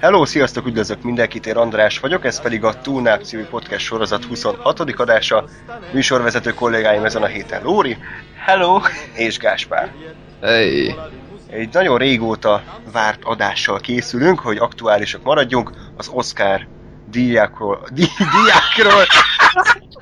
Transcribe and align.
Hello, 0.00 0.24
sziasztok, 0.24 0.66
üdvözlök 0.66 1.02
mindenkit, 1.02 1.46
én 1.46 1.56
András 1.56 1.98
vagyok, 1.98 2.24
ez 2.24 2.40
pedig 2.40 2.64
a 2.64 2.80
Túlnák 2.80 3.24
című 3.24 3.44
podcast 3.44 3.84
sorozat 3.84 4.24
26. 4.24 4.80
adása. 4.80 5.44
Műsorvezető 5.92 6.54
kollégáim 6.54 7.04
ezen 7.04 7.22
a 7.22 7.26
héten 7.26 7.62
Lóri 7.62 7.96
Hello! 8.44 8.80
és 9.14 9.38
Gáspár. 9.38 9.92
Hey. 10.40 10.94
Egy 11.50 11.68
nagyon 11.72 11.98
régóta 11.98 12.62
várt 12.92 13.24
adással 13.24 13.80
készülünk, 13.80 14.40
hogy 14.40 14.56
aktuálisak 14.56 15.22
maradjunk, 15.22 15.70
az 15.96 16.08
Oscar 16.08 16.66
díjákról, 17.10 17.86
di, 17.92 18.06
diákról, 18.16 19.04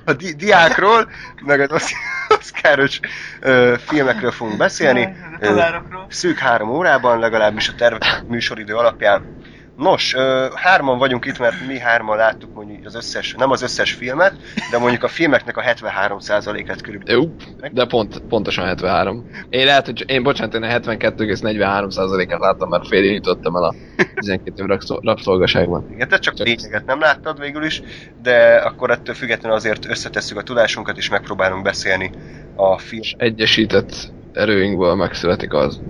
a 0.04 0.12
di, 0.12 0.32
diákról, 0.32 1.10
meg 1.42 1.72
az 1.72 1.92
Oscaros 2.28 3.00
ö, 3.40 3.74
filmekről 3.78 4.30
fogunk 4.30 4.56
beszélni. 4.56 5.16
Ö, 5.40 5.62
szűk 6.08 6.38
három 6.38 6.70
órában, 6.70 7.18
legalábbis 7.18 7.68
a 7.68 7.74
terv 7.74 8.02
műsoridő 8.26 8.74
alapján. 8.74 9.42
Nos, 9.74 10.14
hárman 10.54 10.98
vagyunk 10.98 11.24
itt, 11.24 11.38
mert 11.38 11.66
mi 11.66 11.78
hárman 11.78 12.16
láttuk 12.16 12.50
mondjuk 12.52 12.84
az 12.84 12.94
összes, 12.94 13.34
nem 13.38 13.50
az 13.50 13.62
összes 13.62 13.92
filmet, 13.92 14.36
de 14.70 14.78
mondjuk 14.78 15.02
a 15.02 15.08
filmeknek 15.08 15.56
a 15.56 15.62
73%-át 15.62 16.80
körülbelül. 16.80 17.22
Jó, 17.22 17.28
de 17.70 17.84
pont, 17.84 18.18
pontosan 18.28 18.64
73. 18.64 19.24
Én 19.48 19.64
lehet, 19.64 19.86
hogy 19.86 20.04
én 20.06 20.22
bocsánat, 20.22 20.54
én 20.54 20.62
a 20.62 20.66
72,43%-át 20.66 22.40
láttam, 22.40 22.68
mert 22.68 22.86
fél 22.86 23.04
jutottam 23.04 23.56
el 23.56 23.64
a 23.64 23.74
12 24.14 24.62
év 24.62 24.68
rabszol- 24.68 25.04
rabszolgaságban. 25.04 25.86
Igen, 25.88 26.08
te 26.08 26.18
csak 26.18 26.34
Csak- 26.34 26.46
lényeget 26.46 26.86
nem 26.86 27.00
láttad 27.00 27.40
végül 27.40 27.64
is, 27.64 27.82
de 28.16 28.54
akkor 28.56 28.90
ettől 28.90 29.14
függetlenül 29.14 29.56
azért 29.56 29.86
összetesszük 29.88 30.38
a 30.38 30.42
tudásunkat, 30.42 30.96
és 30.96 31.08
megpróbálunk 31.08 31.62
beszélni 31.62 32.10
a 32.52 32.78
film 32.78 33.02
egyesített 33.16 34.14
erőinkből 34.32 34.94
megszületik 34.94 35.52
az 35.52 35.82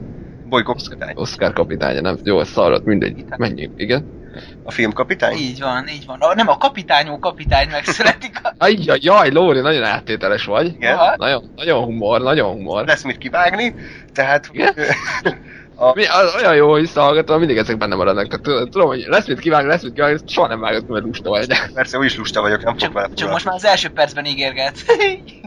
bolykokapitány. 0.49 1.13
Oscar 1.15 1.53
kapitánya, 1.53 2.01
nem? 2.01 2.19
Jó, 2.23 2.41
ez 2.41 2.49
szarrat, 2.49 2.85
mindegy. 2.85 3.25
Menjünk, 3.37 3.73
igen. 3.77 4.23
A 4.63 4.71
filmkapitány? 4.71 5.37
Így 5.37 5.61
van, 5.61 5.89
így 5.89 6.07
van. 6.07 6.21
A, 6.21 6.35
nem 6.35 6.49
a 6.49 6.57
kapitányó 6.57 7.19
kapitány 7.19 7.69
megszületik. 7.71 8.41
A... 8.43 8.55
Ajjaj, 8.59 8.99
jaj, 9.03 9.31
Lóri, 9.31 9.61
nagyon 9.61 9.83
áttételes 9.83 10.45
vagy. 10.45 10.67
Igen. 10.67 10.95
Aha. 10.95 11.15
Nagyon, 11.17 11.53
nagyon 11.57 11.85
humor, 11.85 12.21
nagyon 12.21 12.53
humor. 12.53 12.87
Lesz 12.87 13.03
mit 13.03 13.19
kivágni, 13.19 13.75
tehát 14.13 14.49
Igen? 14.53 14.75
a, 15.77 15.93
Mi, 15.95 16.05
az 16.07 16.35
olyan 16.39 16.55
jó, 16.55 16.71
hogy 16.71 16.81
visszahallgatom, 16.81 17.39
mindig 17.39 17.57
ezek 17.57 17.79
benne 17.79 17.95
maradnak. 17.95 18.27
Tehát 18.27 18.69
tudom- 18.71 18.89
hogy 18.89 19.05
lesz 19.09 19.27
mit 19.27 19.39
kivágni, 19.39 19.69
lesz 19.69 19.83
mit 19.83 19.93
kivágni, 19.93 20.15
ezt 20.15 20.29
soha 20.29 20.47
nem 20.47 20.61
vágod, 20.61 20.89
mert 20.89 21.05
lusta 21.05 21.31
vagy. 21.31 21.47
De... 21.47 21.71
persze 21.75 21.99
úgyis 21.99 22.17
lusta 22.17 22.41
vagyok, 22.41 22.63
nem 22.63 22.79
fog 22.79 22.93
vele 22.93 23.07
Csak, 23.07 23.17
csak 23.17 23.31
most 23.31 23.45
már 23.45 23.55
az 23.55 23.65
első 23.65 23.89
percben 23.89 24.25
ígérget. 24.25 24.75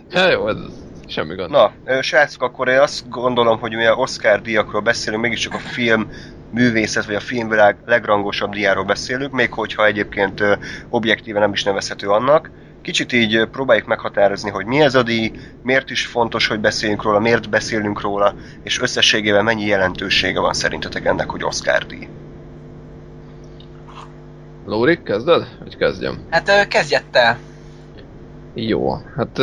Ja, 0.09 0.30
jó, 0.30 0.48
ez 0.48 0.56
semmi 1.08 1.36
gond. 1.36 1.50
Na, 1.50 1.72
srácok, 2.02 2.41
akkor 2.41 2.67
én 2.67 2.80
azt 2.80 3.09
gondolom, 3.09 3.59
hogy 3.59 3.75
mi 3.75 3.86
a 3.86 3.95
Oscar 3.95 4.41
díjakról 4.41 4.81
beszélünk, 4.81 5.22
mégiscsak 5.22 5.53
a 5.53 5.58
film 5.58 6.11
művészet, 6.52 7.05
vagy 7.05 7.16
a 7.16 7.19
filmvilág 7.19 7.77
legrangosabb 7.86 8.52
díjáról 8.52 8.83
beszélünk, 8.83 9.31
még 9.31 9.53
hogyha 9.53 9.85
egyébként 9.85 10.44
objektíven 10.89 11.41
nem 11.41 11.53
is 11.53 11.63
nevezhető 11.63 12.09
annak. 12.09 12.50
Kicsit 12.81 13.13
így 13.13 13.45
próbáljuk 13.52 13.88
meghatározni, 13.88 14.50
hogy 14.50 14.66
mi 14.66 14.81
ez 14.81 14.95
a 14.95 15.03
díj, 15.03 15.31
miért 15.63 15.89
is 15.89 16.05
fontos, 16.05 16.47
hogy 16.47 16.59
beszéljünk 16.59 17.03
róla, 17.03 17.19
miért 17.19 17.50
beszélünk 17.50 18.02
róla, 18.02 18.33
és 18.63 18.81
összességében 18.81 19.44
mennyi 19.44 19.66
jelentősége 19.66 20.39
van 20.39 20.53
szerintetek 20.53 21.05
ennek, 21.05 21.30
hogy 21.30 21.44
Oscar 21.44 21.85
díj. 21.85 22.08
Lóri, 24.66 25.03
kezded? 25.03 25.47
Hogy 25.63 25.78
kezdjem? 25.78 26.18
Hát 26.29 26.50
ö, 26.50 26.68
kezdjed 26.68 27.03
te. 27.12 27.38
Jó, 28.53 28.94
hát 29.16 29.39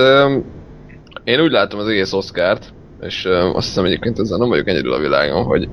én 1.25 1.41
úgy 1.41 1.51
látom 1.51 1.81
az 1.81 1.89
egész 1.89 2.13
Oscárt, 2.13 2.75
és 3.01 3.25
öm, 3.25 3.55
azt 3.55 3.67
hiszem 3.67 3.85
egyébként 3.85 4.19
ezzel 4.19 4.39
nem 4.39 4.49
vagyok 4.49 4.69
egyedül 4.69 4.93
a 4.93 4.99
világon, 4.99 5.45
hogy, 5.45 5.69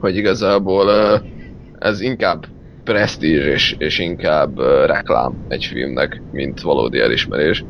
hogy 0.00 0.16
igazából 0.16 0.88
ö, 0.88 1.16
ez 1.78 2.00
inkább 2.00 2.44
presztízs 2.84 3.44
és, 3.44 3.74
és 3.78 3.98
inkább 3.98 4.58
ö, 4.58 4.86
reklám 4.86 5.44
egy 5.48 5.64
filmnek, 5.64 6.22
mint 6.30 6.60
valódi 6.60 6.98
elismerés. 6.98 7.64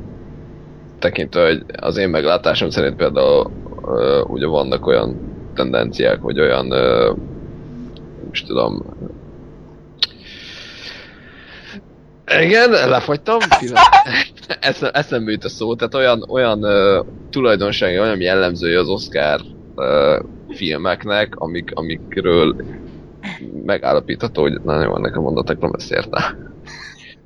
Tekintve, 0.98 1.46
hogy 1.46 1.62
az 1.80 1.96
én 1.96 2.08
meglátásom 2.08 2.70
szerint 2.70 2.96
például 2.96 3.50
ö, 3.86 4.20
ugye 4.20 4.46
vannak 4.46 4.86
olyan 4.86 5.16
tendenciák, 5.54 6.20
vagy 6.20 6.40
olyan 6.40 6.66
nem 6.66 8.28
is 8.30 8.42
tudom, 8.42 8.82
igen, 12.34 12.70
lefagytam. 12.70 13.38
pillanat. 13.58 13.84
Eszem, 14.60 14.90
eszembe 14.92 15.30
jut 15.30 15.44
a 15.44 15.48
szó, 15.48 15.74
tehát 15.74 15.94
olyan, 15.94 16.24
olyan 16.28 16.64
uh, 16.64 17.06
tulajdonsága, 17.30 18.00
olyan 18.00 18.20
jellemzői 18.20 18.74
az 18.74 18.88
Oscar 18.88 19.40
uh, 19.74 20.24
filmeknek, 20.48 21.34
amik, 21.34 21.70
amikről 21.74 22.56
megállapítható, 23.64 24.42
hogy 24.42 24.60
na 24.62 24.82
jó, 24.82 24.96
nekem 24.96 25.22
mondatok 25.22 25.60
nem 25.60 25.70
ezt 25.76 25.92
érte. 25.92 26.36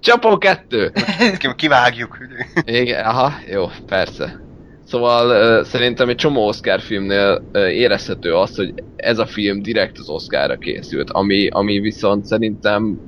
Csapó 0.00 0.38
kettő! 0.38 0.92
Ki- 1.38 1.54
Kivágjuk. 1.56 2.18
Igen, 2.64 3.04
aha, 3.04 3.32
jó, 3.50 3.66
persze. 3.86 4.40
Szóval 4.84 5.58
uh, 5.60 5.66
szerintem 5.66 6.08
egy 6.08 6.16
csomó 6.16 6.46
Oscar 6.46 6.80
filmnél 6.80 7.42
uh, 7.52 7.60
érezhető 7.60 8.34
az, 8.34 8.56
hogy 8.56 8.74
ez 8.96 9.18
a 9.18 9.26
film 9.26 9.62
direkt 9.62 9.98
az 9.98 10.08
Oscarra 10.08 10.56
készült, 10.56 11.10
ami, 11.10 11.48
ami 11.48 11.80
viszont 11.80 12.24
szerintem 12.24 12.98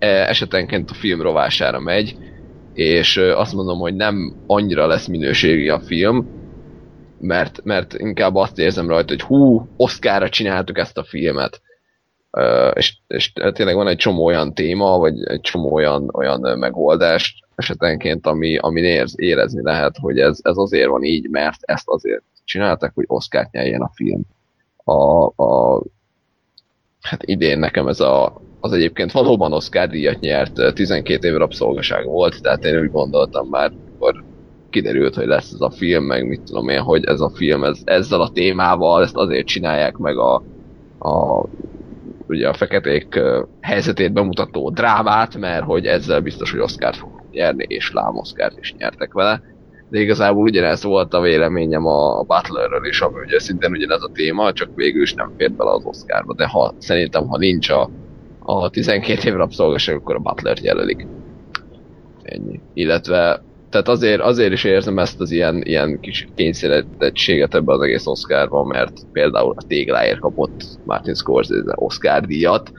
esetenként 0.00 0.90
a 0.90 0.94
film 0.94 1.22
rovására 1.22 1.80
megy, 1.80 2.16
és 2.74 3.16
azt 3.16 3.54
mondom, 3.54 3.78
hogy 3.78 3.94
nem 3.94 4.36
annyira 4.46 4.86
lesz 4.86 5.06
minőségi 5.06 5.68
a 5.68 5.80
film, 5.80 6.28
mert, 7.20 7.60
mert 7.64 7.94
inkább 7.94 8.34
azt 8.34 8.58
érzem 8.58 8.88
rajta, 8.88 9.12
hogy 9.12 9.22
hú, 9.22 9.68
Oscarra 9.76 10.28
csináltuk 10.28 10.78
ezt 10.78 10.98
a 10.98 11.04
filmet. 11.04 11.60
Uh, 12.32 12.70
és, 12.74 12.96
és 13.06 13.32
tényleg 13.32 13.74
van 13.74 13.88
egy 13.88 13.96
csomó 13.96 14.24
olyan 14.24 14.54
téma, 14.54 14.98
vagy 14.98 15.24
egy 15.24 15.40
csomó 15.40 15.72
olyan, 15.72 16.08
olyan 16.12 16.58
megoldás 16.58 17.42
esetenként, 17.54 18.26
ami, 18.26 18.56
ami 18.56 18.80
érz, 18.80 19.14
érezni 19.16 19.62
lehet, 19.62 19.96
hogy 20.00 20.18
ez, 20.18 20.38
ez 20.42 20.56
azért 20.56 20.88
van 20.88 21.02
így, 21.02 21.28
mert 21.28 21.58
ezt 21.60 21.88
azért 21.88 22.22
csináltak, 22.44 22.92
hogy 22.94 23.04
Oscar-t 23.06 23.50
nyerjen 23.50 23.80
a 23.80 23.90
film. 23.94 24.22
A, 24.84 25.24
a, 25.24 25.82
hát 27.00 27.22
idén 27.22 27.58
nekem 27.58 27.88
ez 27.88 28.00
a, 28.00 28.40
az 28.60 28.72
egyébként 28.72 29.12
valóban 29.12 29.52
Oscar 29.52 29.88
díjat 29.88 30.20
nyert, 30.20 30.58
ö, 30.58 30.72
12 30.72 31.28
év 31.28 31.34
rabszolgaság 31.34 32.04
volt, 32.04 32.42
tehát 32.42 32.64
én 32.64 32.80
úgy 32.80 32.90
gondoltam 32.90 33.48
már, 33.48 33.72
akkor 33.94 34.24
kiderült, 34.70 35.14
hogy 35.14 35.26
lesz 35.26 35.52
ez 35.52 35.60
a 35.60 35.70
film, 35.70 36.04
meg 36.04 36.26
mit 36.26 36.40
tudom 36.42 36.68
én, 36.68 36.80
hogy 36.80 37.04
ez 37.04 37.20
a 37.20 37.30
film 37.34 37.64
ez, 37.64 37.78
ezzel 37.84 38.20
a 38.20 38.30
témával, 38.30 39.02
ezt 39.02 39.16
azért 39.16 39.46
csinálják 39.46 39.96
meg 39.96 40.18
a, 40.18 40.34
a 40.98 41.44
ugye 42.26 42.48
a 42.48 42.52
feketék 42.54 43.14
ö, 43.14 43.42
helyzetét 43.60 44.12
bemutató 44.12 44.70
drámát, 44.70 45.36
mert 45.36 45.64
hogy 45.64 45.86
ezzel 45.86 46.20
biztos, 46.20 46.50
hogy 46.50 46.60
Oscar-t 46.60 46.96
fognak 46.96 47.30
nyerni, 47.30 47.64
és 47.68 47.92
lám 47.92 48.16
Oscar-t 48.16 48.58
is 48.58 48.74
nyertek 48.74 49.12
vele. 49.12 49.42
De 49.88 50.00
igazából 50.00 50.42
ugyanez 50.42 50.82
volt 50.82 51.14
a 51.14 51.20
véleményem 51.20 51.86
a 51.86 52.22
Butlerről 52.22 52.86
is, 52.86 53.00
ami 53.00 53.20
ugye 53.26 53.38
szintén 53.38 53.70
ugyanez 53.70 54.02
a 54.02 54.10
téma, 54.12 54.52
csak 54.52 54.68
végül 54.74 55.02
is 55.02 55.14
nem 55.14 55.32
fért 55.36 55.56
bele 55.56 55.70
az 55.70 55.84
Oscarba, 55.84 56.34
de 56.34 56.46
ha, 56.46 56.74
szerintem 56.78 57.26
ha 57.26 57.38
nincs 57.38 57.68
a, 57.70 57.90
a 58.40 58.70
12 58.70 59.28
év 59.28 59.34
rabszolgaság, 59.34 59.96
akkor 59.96 60.14
a 60.14 60.18
Butlert 60.18 60.64
jelölik. 60.64 61.06
Ennyi. 62.22 62.60
Illetve 62.74 63.42
tehát 63.70 63.88
azért, 63.88 64.20
azért 64.20 64.52
is 64.52 64.64
érzem 64.64 64.98
ezt 64.98 65.20
az 65.20 65.30
ilyen, 65.30 65.62
ilyen 65.62 66.00
kis 66.00 66.28
kényszeretettséget 66.34 67.54
ebbe 67.54 67.72
az 67.72 67.80
egész 67.80 68.06
Oscarban, 68.06 68.66
mert 68.66 68.92
például 69.12 69.54
a 69.56 69.62
tégláért 69.66 70.18
kapott 70.18 70.64
Martin 70.84 71.14
Scorsese 71.14 71.72
Oscar 71.74 72.26
díjat, 72.26 72.72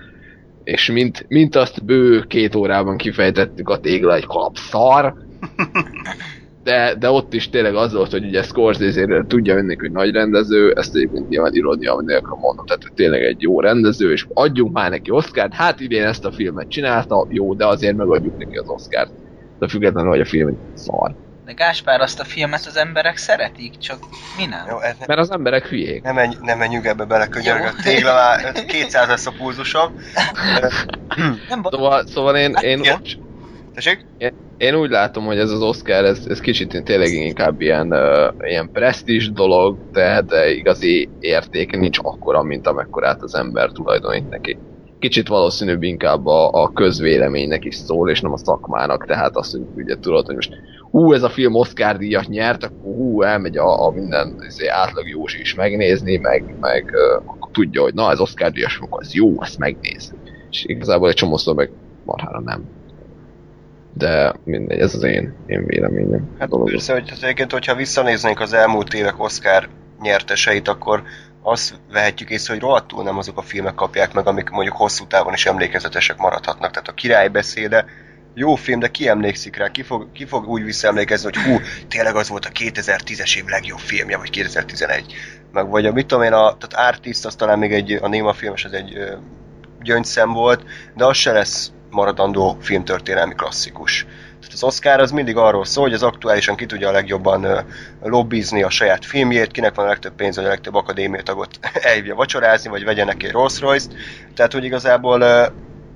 és 0.63 0.91
mint, 0.91 1.25
mint 1.27 1.55
azt 1.55 1.85
bő 1.85 2.21
két 2.27 2.55
órában 2.55 2.97
kifejtettük, 2.97 3.69
a 3.69 3.79
tégla 3.79 4.15
egy 4.15 4.25
kalapszar, 4.25 5.13
de, 6.63 6.95
de 6.95 7.09
ott 7.09 7.33
is 7.33 7.49
tényleg 7.49 7.75
az 7.75 7.93
volt, 7.93 8.11
hogy 8.11 8.25
ugye 8.25 8.43
Scorsese 8.43 9.23
tudja 9.27 9.55
önnek, 9.55 9.79
hogy 9.79 9.91
nagy 9.91 10.11
rendező, 10.11 10.71
ezt 10.71 10.95
egyébként 10.95 11.27
nyilván 11.27 11.53
irónia 11.53 12.01
nélkül 12.05 12.37
mondom, 12.37 12.65
tehát 12.65 12.81
hogy 12.83 12.93
tényleg 12.93 13.23
egy 13.23 13.41
jó 13.41 13.59
rendező, 13.59 14.11
és 14.11 14.25
adjunk 14.33 14.73
már 14.73 14.89
neki 14.89 15.11
Oscárt, 15.11 15.53
hát 15.53 15.79
idén 15.79 16.03
ezt 16.03 16.25
a 16.25 16.31
filmet 16.31 16.69
csinálta, 16.69 17.27
jó, 17.29 17.53
de 17.53 17.65
azért 17.67 17.95
megadjuk 17.95 18.37
neki 18.37 18.55
az 18.57 18.67
Oscárt. 18.69 19.11
De 19.59 19.67
függetlenül, 19.67 20.09
hogy 20.09 20.19
a 20.19 20.25
film 20.25 20.57
szar. 20.73 21.15
De 21.45 21.53
Gáspár, 21.53 22.01
azt 22.01 22.19
a 22.19 22.23
filmet 22.23 22.65
az 22.65 22.77
emberek 22.77 23.17
szeretik, 23.17 23.77
csak 23.77 23.99
mi 24.37 24.45
nem? 24.45 24.65
Jó, 24.69 24.79
ez, 24.81 24.95
Mert 25.05 25.19
az 25.19 25.31
emberek 25.31 25.65
hülyék. 25.67 26.03
nem, 26.03 26.15
menj, 26.15 26.33
nem 26.41 26.57
menjünk 26.57 26.85
ebbe 26.85 27.05
bele, 27.05 27.27
könyörgök. 27.27 27.75
Tégla 27.75 28.13
már 28.13 28.65
200 28.65 29.07
lesz 29.07 29.25
a 29.27 29.31
pulzusom. 29.37 29.93
nem. 31.49 31.61
Szóval, 31.69 32.05
szóval 32.07 32.35
én, 32.35 32.53
én 32.61 32.79
Igen. 32.79 32.93
ott, 32.93 33.05
Tessék? 33.73 34.05
Én 34.57 34.75
úgy 34.75 34.89
látom, 34.89 35.25
hogy 35.25 35.37
ez 35.37 35.51
az 35.51 35.61
Oscar, 35.61 36.05
ez, 36.05 36.25
ez 36.29 36.39
kicsit 36.39 36.83
tényleg 36.83 37.11
inkább 37.11 37.61
ilyen, 37.61 37.93
uh, 37.93 38.47
ilyen 38.47 38.69
presztízs 38.71 39.31
dolog, 39.31 39.77
de, 39.91 40.21
de 40.21 40.51
igazi 40.51 41.09
értéke 41.19 41.77
nincs 41.77 41.97
akkora, 42.01 42.43
mint 42.43 42.67
amekkorát 42.67 43.21
az 43.21 43.35
ember 43.35 43.71
tulajdonít 43.71 44.29
neki. 44.29 44.57
Kicsit 44.99 45.27
valószínűbb 45.27 45.83
inkább 45.83 46.25
a, 46.25 46.49
a 46.63 46.71
közvéleménynek 46.73 47.65
is 47.65 47.75
szól, 47.75 48.09
és 48.09 48.21
nem 48.21 48.31
a 48.31 48.37
szakmának, 48.37 49.05
tehát 49.05 49.35
azt, 49.35 49.51
hogy 49.51 49.61
ugye 49.75 49.95
tudod, 49.99 50.25
hogy 50.25 50.35
most 50.35 50.53
hú, 50.91 51.13
ez 51.13 51.23
a 51.23 51.29
film 51.29 51.55
Oscar 51.55 51.97
díjat 51.97 52.27
nyert, 52.27 52.63
akkor 52.63 52.95
hú, 52.95 53.21
elmegy 53.21 53.57
a, 53.57 53.85
a 53.85 53.91
minden 53.91 54.35
izé, 54.47 54.67
átlag 54.67 55.09
Józsi 55.09 55.39
is 55.39 55.55
megnézni, 55.55 56.17
meg, 56.17 56.55
meg 56.59 56.91
uh, 57.17 57.49
tudja, 57.51 57.81
hogy 57.81 57.93
na, 57.93 58.11
ez 58.11 58.19
Oscar 58.19 58.51
díjas, 58.51 58.79
akkor 58.81 59.01
ez 59.01 59.13
jó, 59.13 59.41
ezt 59.41 59.57
megnéz. 59.57 60.13
És 60.49 60.65
igazából 60.65 61.09
egy 61.09 61.15
csomószor 61.15 61.55
meg 61.55 61.71
marhára 62.03 62.41
nem. 62.41 62.80
De 63.93 64.33
mindegy, 64.43 64.79
ez 64.79 64.95
az 64.95 65.03
én, 65.03 65.33
én 65.45 65.65
véleményem. 65.65 66.35
Hát 66.39 66.49
dolog. 66.49 66.69
persze, 66.69 66.93
hogy 66.93 67.11
egyébként, 67.21 67.51
hogyha 67.51 67.75
visszanéznénk 67.75 68.39
az 68.39 68.53
elmúlt 68.53 68.93
évek 68.93 69.23
Oscar 69.23 69.69
nyerteseit, 70.01 70.67
akkor 70.67 71.03
azt 71.41 71.79
vehetjük 71.91 72.29
észre, 72.29 72.53
hogy 72.53 72.61
rohadtul 72.61 73.03
nem 73.03 73.17
azok 73.17 73.37
a 73.37 73.41
filmek 73.41 73.75
kapják 73.75 74.13
meg, 74.13 74.27
amik 74.27 74.49
mondjuk 74.49 74.75
hosszú 74.75 75.07
távon 75.07 75.33
is 75.33 75.45
emlékezetesek 75.45 76.17
maradhatnak. 76.17 76.71
Tehát 76.71 76.87
a 76.87 76.93
király 76.93 77.27
beszéde 77.27 77.85
jó 78.33 78.55
film, 78.55 78.79
de 78.79 78.87
ki 78.87 79.07
emlékszik 79.07 79.55
rá? 79.55 79.67
Ki 79.67 79.81
fog, 79.81 80.11
ki 80.11 80.25
fog 80.25 80.47
úgy 80.47 80.63
visszaemlékezni, 80.63 81.29
hogy 81.33 81.43
hú, 81.43 81.59
tényleg 81.87 82.15
az 82.15 82.29
volt 82.29 82.45
a 82.45 82.49
2010-es 82.49 83.37
év 83.37 83.45
legjobb 83.45 83.79
filmje, 83.79 84.17
vagy 84.17 84.29
2011. 84.29 85.13
Meg 85.51 85.69
vagy 85.69 85.85
a 85.85 85.91
mit 85.91 86.05
tudom 86.05 86.23
én, 86.23 86.33
a, 86.33 86.57
tehát 86.57 86.89
Artist, 86.89 87.25
az 87.25 87.35
talán 87.35 87.59
még 87.59 87.73
egy, 87.73 87.91
a 88.01 88.07
Néma 88.07 88.33
filmes, 88.33 88.65
az 88.65 88.73
egy 88.73 88.99
gyöngyszem 89.81 90.33
volt, 90.33 90.63
de 90.95 91.05
az 91.05 91.17
se 91.17 91.31
lesz 91.31 91.71
maradandó 91.91 92.57
filmtörténelmi 92.61 93.33
klasszikus. 93.33 94.05
Tehát 94.39 94.53
az 94.53 94.63
Oscar 94.63 94.99
az 94.99 95.11
mindig 95.11 95.37
arról 95.37 95.65
szól, 95.65 95.83
hogy 95.83 95.93
az 95.93 96.03
aktuálisan 96.03 96.55
ki 96.55 96.65
tudja 96.65 96.89
a 96.89 96.91
legjobban 96.91 97.65
lobbizni 98.03 98.63
a 98.63 98.69
saját 98.69 99.05
filmjét, 99.05 99.51
kinek 99.51 99.75
van 99.75 99.85
a 99.85 99.87
legtöbb 99.87 100.13
pénz, 100.15 100.35
vagy 100.35 100.45
a 100.45 100.47
legtöbb 100.47 100.75
akadémia 100.75 101.21
tagot 101.21 101.59
elhívja 101.89 102.15
vacsorázni, 102.15 102.69
vagy 102.69 102.83
vegyen 102.83 103.05
neki 103.05 103.27
Rolls 103.27 103.59
Royce-t. 103.59 103.93
Tehát, 104.35 104.53
hogy 104.53 104.63
igazából 104.63 105.23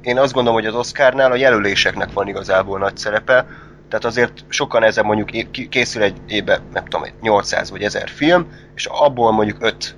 én 0.01 0.17
azt 0.17 0.33
gondolom, 0.33 0.59
hogy 0.59 0.69
az 0.69 0.75
Oscarnál 0.75 1.31
a 1.31 1.35
jelöléseknek 1.35 2.13
van 2.13 2.27
igazából 2.27 2.79
nagy 2.79 2.97
szerepe, 2.97 3.45
tehát 3.89 4.05
azért 4.05 4.43
sokan 4.47 4.83
ezen 4.83 5.05
mondjuk 5.05 5.69
készül 5.69 6.01
egy 6.01 6.17
évben, 6.27 6.61
nem 6.73 6.83
tudom, 6.83 7.03
egy 7.03 7.13
800 7.21 7.71
vagy 7.71 7.81
1000 7.81 8.09
film, 8.09 8.47
és 8.75 8.85
abból 8.85 9.31
mondjuk 9.31 9.57
5 9.63 9.95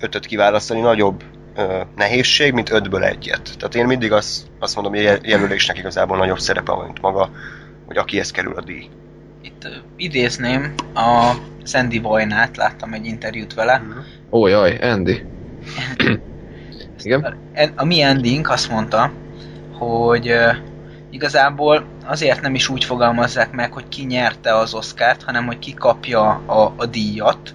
ötöt 0.00 0.26
kiválasztani 0.26 0.80
nagyobb 0.80 1.22
ö, 1.56 1.80
nehézség, 1.96 2.52
mint 2.52 2.70
ötből 2.70 3.04
egyet. 3.04 3.50
Tehát 3.58 3.74
én 3.74 3.86
mindig 3.86 4.12
azt, 4.12 4.46
azt 4.58 4.74
mondom, 4.74 4.92
hogy 4.92 5.02
a 5.02 5.04
jel- 5.04 5.26
jelölésnek 5.26 5.78
igazából 5.78 6.16
nagyobb 6.16 6.38
szerepe 6.38 6.72
van, 6.72 6.84
mint 6.84 7.00
maga, 7.00 7.30
hogy 7.86 7.96
akihez 7.96 8.30
kerül 8.30 8.54
a 8.56 8.60
díj. 8.60 8.88
Itt 9.42 9.64
ö, 9.64 9.68
idézném 9.96 10.74
a 10.94 11.32
Sandy 11.64 11.98
Vojnát, 11.98 12.56
láttam 12.56 12.92
egy 12.92 13.06
interjút 13.06 13.54
vele. 13.54 13.82
Ó, 14.30 14.46
jaj, 14.46 14.76
Andy. 14.76 15.22
Igen? 17.02 17.38
A, 17.54 17.68
a 17.76 17.84
mi 17.84 18.00
ending 18.00 18.48
azt 18.48 18.70
mondta, 18.70 19.12
hogy 19.78 20.28
ö, 20.28 20.50
igazából 21.10 21.84
azért 22.04 22.40
nem 22.40 22.54
is 22.54 22.68
úgy 22.68 22.84
fogalmazzák 22.84 23.52
meg, 23.52 23.72
hogy 23.72 23.88
ki 23.88 24.04
nyerte 24.04 24.56
az 24.56 24.74
Oscárt, 24.74 25.22
hanem 25.22 25.46
hogy 25.46 25.58
ki 25.58 25.74
kapja 25.74 26.28
a, 26.46 26.72
a 26.76 26.86
díjat, 26.86 27.54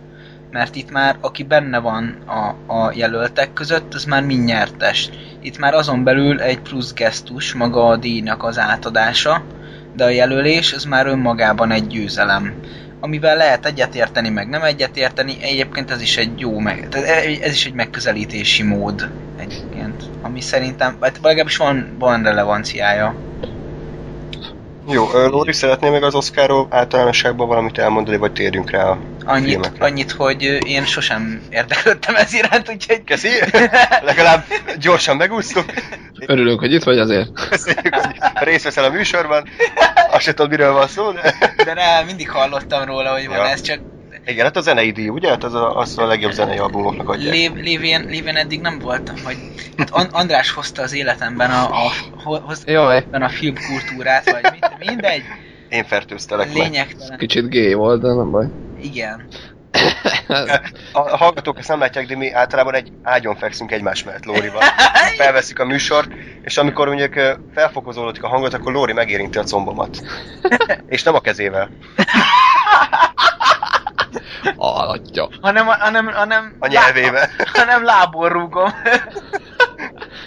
mert 0.51 0.75
itt 0.75 0.91
már 0.91 1.17
aki 1.21 1.43
benne 1.43 1.79
van 1.79 2.17
a, 2.25 2.73
a 2.73 2.91
jelöltek 2.93 3.53
között, 3.53 3.93
az 3.93 4.03
már 4.03 4.23
mind 4.23 4.45
nyertes. 4.45 5.09
Itt 5.41 5.57
már 5.57 5.73
azon 5.73 6.03
belül 6.03 6.41
egy 6.41 6.59
plusz 6.59 6.93
gesztus, 6.93 7.53
maga 7.53 7.87
a 7.87 7.97
díjnak 7.97 8.43
az 8.43 8.59
átadása, 8.59 9.43
de 9.95 10.03
a 10.03 10.09
jelölés 10.09 10.73
az 10.73 10.83
már 10.83 11.07
önmagában 11.07 11.71
egy 11.71 11.87
győzelem. 11.87 12.53
Amivel 12.99 13.35
lehet 13.35 13.65
egyetérteni, 13.65 14.29
meg 14.29 14.49
nem 14.49 14.63
egyetérteni, 14.63 15.37
egyébként 15.41 15.91
ez 15.91 16.01
is 16.01 16.17
egy 16.17 16.39
jó, 16.39 16.59
meg, 16.59 16.87
tehát 16.89 17.07
ez 17.41 17.53
is 17.53 17.65
egy 17.65 17.73
megközelítési 17.73 18.63
mód 18.63 19.09
egyébként, 19.39 20.03
ami 20.21 20.41
szerintem, 20.41 20.97
vagy 20.99 21.11
legalábbis 21.21 21.57
van, 21.57 21.95
van 21.99 22.23
relevanciája. 22.23 23.15
Jó, 24.89 25.07
Lóri, 25.27 25.53
szeretnél 25.53 25.91
még 25.91 26.03
az 26.03 26.15
Oscarról 26.15 26.67
általánosságban 26.69 27.47
valamit 27.47 27.77
elmondani, 27.77 28.17
vagy 28.17 28.31
térjünk 28.33 28.69
rá 28.69 28.83
a 28.83 28.97
Annyit, 29.25 29.49
filmekre? 29.49 29.85
annyit, 29.85 30.11
hogy 30.11 30.41
én 30.65 30.85
sosem 30.85 31.41
érdeklődtem 31.49 32.15
ez 32.15 32.33
iránt, 32.33 32.69
úgyhogy... 32.69 33.03
Keszi? 33.03 33.29
Legalább 34.05 34.43
gyorsan 34.79 35.17
megúsztuk. 35.17 35.65
Örülünk, 36.25 36.59
hogy 36.59 36.73
itt 36.73 36.83
vagy 36.83 36.99
azért. 36.99 37.49
Köszönjük, 37.49 37.95
hogy 37.95 38.15
részt 38.47 38.63
veszel 38.63 38.83
a 38.83 38.89
műsorban. 38.89 39.47
Azt 40.11 40.21
se 40.23 40.33
tudod, 40.33 40.51
miről 40.51 40.71
van 40.73 40.87
szó, 40.87 41.11
de... 41.11 41.35
De 41.65 41.73
rá 41.73 42.01
mindig 42.01 42.29
hallottam 42.29 42.83
róla, 42.85 43.11
hogy 43.11 43.27
van 43.27 43.37
Ja. 43.37 43.47
ez, 43.49 43.61
csak 43.61 43.79
Igen, 44.27 44.45
hát 44.45 44.55
a 44.55 44.61
zenei 44.61 44.91
díj, 44.91 45.09
ugye? 45.09 45.29
Hát 45.29 45.43
az 45.43 45.53
a, 45.53 45.75
az 45.77 45.97
a 45.97 46.05
legjobb 46.05 46.31
zenei 46.31 46.57
albumoknak 46.57 47.09
adják. 47.09 47.33
lév, 47.33 47.53
lévén, 47.53 48.05
lévén 48.07 48.35
eddig 48.35 48.61
nem 48.61 48.79
voltam, 48.79 49.15
hogy 49.23 49.37
hát 49.77 49.89
An- 49.89 50.13
András 50.13 50.51
hozta 50.51 50.81
az 50.81 50.93
életemben 50.93 51.51
a, 51.51 51.85
a, 51.85 51.91
ho- 52.23 52.41
hozta 52.41 52.71
Jaj, 52.71 53.07
a 53.11 53.29
filmkultúrát, 53.29 54.31
vagy 54.31 54.43
mit, 54.51 54.89
mindegy, 54.89 55.23
Én 55.67 55.83
fertőztelek 55.83 56.47
meg. 56.47 56.55
lényegtelen. 56.55 57.17
kicsit 57.17 57.49
gay 57.49 57.73
volt, 57.73 58.01
de 58.01 58.07
nem 58.07 58.31
baj. 58.31 58.45
Igen. 58.73 59.27
A 60.91 61.17
hallgatók 61.17 61.59
ezt 61.59 61.67
nem 61.67 61.79
látják, 61.79 62.05
de 62.05 62.15
mi 62.15 62.31
általában 62.31 62.73
egy 62.73 62.91
ágyon 63.01 63.35
fekszünk 63.35 63.71
egymás 63.71 64.03
mellett 64.03 64.25
Lórival. 64.25 64.61
Felveszik 65.17 65.59
a 65.59 65.65
műsort, 65.65 66.11
és 66.41 66.57
amikor 66.57 66.87
mondjuk 66.87 67.13
felfokozódik 67.53 68.23
a 68.23 68.27
hangot, 68.27 68.53
akkor 68.53 68.71
Lóri 68.73 68.93
megérinti 68.93 69.37
a 69.37 69.43
combomat. 69.43 69.97
És 70.85 71.03
nem 71.03 71.15
a 71.15 71.19
kezével. 71.19 71.69
Alatja. 74.55 75.29
Hanem, 75.41 75.65
hanem, 75.65 76.07
hanem, 76.07 76.55
A 76.59 76.67
nyelvével. 76.67 77.29
hanem 77.53 77.83
lából 77.83 78.29
rúgom. 78.29 78.69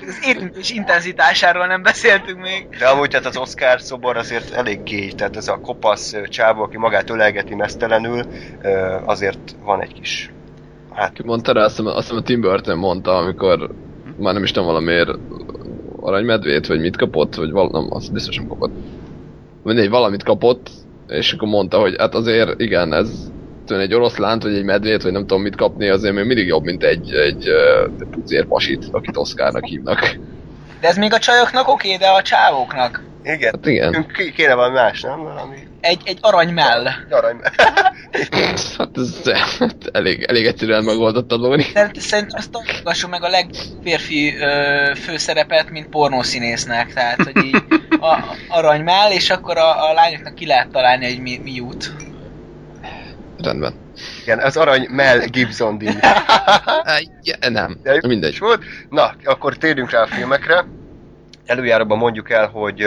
Az 0.06 0.18
érintés 0.26 0.70
intenzitásáról 0.70 1.66
nem 1.66 1.82
beszéltünk 1.82 2.40
még. 2.40 2.68
De 2.78 2.86
amúgy 2.86 3.08
tehát 3.08 3.26
az 3.26 3.36
Oscar 3.36 3.80
szobor 3.80 4.16
azért 4.16 4.52
elég 4.54 4.82
géj, 4.82 5.10
tehát 5.10 5.36
ez 5.36 5.48
a 5.48 5.60
kopasz 5.60 6.12
ö, 6.12 6.28
csávó, 6.28 6.62
aki 6.62 6.76
magát 6.76 7.10
ölelgeti 7.10 7.54
mesztelenül, 7.54 8.22
azért 9.04 9.56
van 9.64 9.82
egy 9.82 9.92
kis... 9.92 10.32
Hát, 10.94 11.12
Ki 11.12 11.22
mondta 11.24 11.52
rá, 11.52 11.64
azt 11.64 11.76
hiszem, 11.76 11.92
azt 11.92 12.00
hiszem 12.00 12.16
a 12.16 12.22
Tim 12.22 12.40
Burton 12.40 12.78
mondta, 12.78 13.16
amikor 13.16 13.70
már 14.16 14.34
nem 14.34 14.42
is 14.42 14.50
tudom 14.50 14.68
valamiért 14.68 15.10
aranymedvét, 16.00 16.66
vagy 16.66 16.80
mit 16.80 16.96
kapott, 16.96 17.34
vagy 17.34 17.50
val- 17.50 17.72
nem, 17.72 17.86
azt 17.90 18.12
biztos 18.12 18.36
nem 18.36 18.46
kapott. 18.46 18.72
Mindegy, 19.62 19.88
valamit 19.90 20.22
kapott, 20.22 20.70
és 21.08 21.32
akkor 21.32 21.48
mondta, 21.48 21.78
hogy 21.78 21.94
hát 21.98 22.14
azért 22.14 22.60
igen, 22.60 22.92
ez 22.92 23.30
tőle 23.70 23.82
egy 23.82 23.94
oroszlánt, 23.94 24.42
vagy 24.42 24.54
egy 24.54 24.64
medvét, 24.64 25.02
vagy 25.02 25.12
nem 25.12 25.26
tudom 25.26 25.42
mit 25.42 25.56
kapni, 25.56 25.88
azért 25.88 26.14
még 26.14 26.24
mindig 26.24 26.46
jobb, 26.46 26.64
mint 26.64 26.82
egy, 26.82 27.12
egy 27.12 27.48
uh, 27.48 28.08
pucér 28.10 28.46
pasit, 28.46 28.86
akit 28.90 29.16
Oscarnak 29.16 29.64
hívnak. 29.64 30.18
De 30.80 30.88
ez 30.88 30.96
még 30.96 31.12
a 31.12 31.18
csajoknak 31.18 31.68
oké, 31.68 31.96
de 31.96 32.06
a 32.08 32.22
csávóknak. 32.22 33.02
igen. 33.22 33.50
Hát 33.54 33.66
igen. 33.66 34.06
Kéne 34.36 34.54
valami 34.54 34.74
más, 34.74 35.00
nem? 35.00 35.22
Valami 35.22 35.56
Egy, 35.80 36.00
egy 36.04 36.18
aranymell. 36.20 36.86
arany. 37.10 37.40
Hát 38.78 38.90
ez 38.94 39.30
hát 39.58 39.76
elég, 39.92 40.22
elég 40.22 40.46
egyszerűen 40.46 40.84
megoldott 40.84 41.32
a 41.32 41.36
Lóri. 41.36 41.66
De 41.72 41.90
szerintem 41.94 42.38
azt 42.38 42.50
tartogassuk 42.50 43.10
meg 43.10 43.22
a 43.22 43.28
legférfi 43.28 44.36
ö, 44.36 44.92
főszerepet, 44.94 45.70
mint 45.70 45.88
pornószínésznek. 45.88 46.92
Tehát, 46.92 47.22
hogy 47.22 47.44
így 47.44 47.62
a, 48.00 48.36
aranymell, 48.48 49.10
és 49.10 49.30
akkor 49.30 49.58
a, 49.58 49.90
a 49.90 49.92
lányoknak 49.92 50.34
ki 50.34 50.46
lehet 50.46 50.70
találni 50.70 51.06
egy 51.06 51.20
mi, 51.20 51.40
miút. 51.42 51.92
Rendben. 53.44 53.72
Igen, 54.22 54.38
az 54.38 54.56
arany 54.56 54.86
Mel 54.90 55.18
Gibson 55.26 55.78
díj. 55.78 55.94
Ja, 57.22 57.50
nem, 57.50 57.76
De 57.82 58.00
mindegy. 58.06 58.38
volt. 58.38 58.64
Na, 58.90 59.14
akkor 59.24 59.56
térjünk 59.56 59.90
rá 59.90 60.02
a 60.02 60.06
filmekre. 60.06 60.64
Előjáróban 61.46 61.98
mondjuk 61.98 62.30
el, 62.30 62.46
hogy 62.46 62.86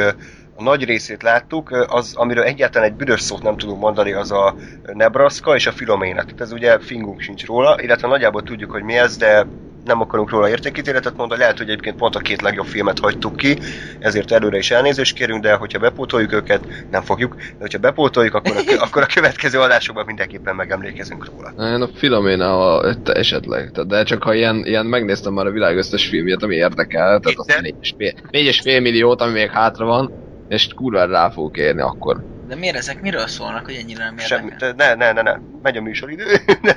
a 0.56 0.64
nagy 0.64 0.84
részét 0.84 1.24
láttuk, 1.24 1.86
az, 1.88 2.14
amiről 2.16 2.44
egyáltalán 2.44 2.90
egy 2.90 2.96
büdös 2.96 3.22
szót 3.22 3.42
nem 3.42 3.58
tudunk 3.58 3.80
mondani, 3.80 4.14
az 4.14 4.32
a 4.32 4.56
Nebraska 4.94 5.56
és 5.56 5.68
a 5.68 5.72
Filoména. 5.72 6.24
Tehát 6.24 6.42
ez 6.42 6.52
ugye 6.52 6.80
fingunk 6.80 7.22
sincs 7.22 7.46
róla, 7.46 7.82
illetve 7.82 8.08
nagyjából 8.08 8.44
tudjuk, 8.44 8.72
hogy 8.72 8.84
mi 8.84 8.94
ez, 8.94 9.18
de 9.18 9.46
nem 9.86 10.02
akarunk 10.02 10.30
róla 10.30 10.50
értékítéletet 10.50 11.16
mondani, 11.16 11.40
lehet, 11.40 11.58
hogy 11.58 11.70
egyébként 11.70 11.96
pont 11.96 12.16
a 12.16 12.20
két 12.20 12.42
legjobb 12.42 12.66
filmet 12.66 13.00
hagytuk 13.00 13.36
ki, 13.36 13.58
ezért 14.00 14.32
előre 14.32 14.58
is 14.58 14.72
elnézést 14.72 15.16
kérünk, 15.16 15.44
de 15.44 15.54
hogyha 15.54 15.80
bepótoljuk 15.80 16.34
őket, 16.34 16.68
nem 16.92 17.02
fogjuk, 17.02 17.36
de 17.36 17.56
hogyha 17.60 17.80
bepótoljuk, 17.80 18.34
akkor 18.34 18.56
a, 18.56 18.62
akkor 18.86 19.02
a 19.02 19.06
következő 19.06 19.60
adásokban 19.60 20.06
mindenképpen 20.06 20.56
megemlékezünk 20.56 21.26
róla. 21.26 21.74
Én 21.76 21.82
a 21.82 21.90
Filomena 21.96 22.78
a, 22.78 22.96
esetleg, 23.06 23.72
de 23.72 24.04
csak 24.04 24.24
ha 24.24 24.34
ilyen, 24.34 24.66
ilyen 24.66 24.86
megnéztem 24.86 25.34
már 25.34 25.46
a 25.46 25.52
világ 25.52 25.78
összes 25.78 26.08
filmjét, 26.08 26.44
ami 26.44 26.56
érdekel, 26.56 27.20
tehát 27.20 27.40
azt 27.40 27.52
fél, 27.98 28.14
négy 28.32 28.46
és 28.46 28.60
fél 28.60 28.80
milliót, 28.80 29.22
ami 29.22 29.32
még 29.32 29.50
hátra 29.50 29.86
van, 29.86 30.23
és 30.54 30.68
kurva 30.76 31.06
rá 31.06 31.30
fogok 31.30 31.58
érni 31.58 31.82
akkor. 31.82 32.24
De 32.48 32.56
miért 32.56 32.76
ezek 32.76 33.02
miről 33.02 33.28
szólnak, 33.28 33.66
hogy 33.66 33.76
ennyire 33.76 34.04
nem 34.04 34.18
Semmi, 34.18 34.52
érdekel? 34.52 34.74
ne, 34.76 34.94
ne, 34.94 35.12
ne, 35.12 35.22
ne, 35.22 35.40
megy 35.62 35.78
a 35.78 35.82
műsoridő. 35.82 36.26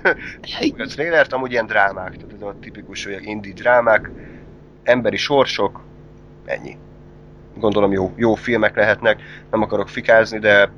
a 0.79 0.87
trailert, 0.87 1.33
amúgy 1.33 1.51
ilyen 1.51 1.67
drámák, 1.67 2.17
tehát 2.17 2.33
ez 2.35 2.43
a 2.43 2.55
tipikus 2.61 3.05
hogy 3.05 3.19
indie 3.21 3.53
drámák, 3.53 4.11
emberi 4.83 5.17
sorsok, 5.17 5.81
ennyi. 6.45 6.77
gondolom 7.55 7.93
jó, 7.93 8.13
jó 8.17 8.35
filmek 8.35 8.77
lehetnek, 8.77 9.23
nem 9.51 9.63
akarok 9.63 9.89
fikázni, 9.89 10.39
de 10.39 10.71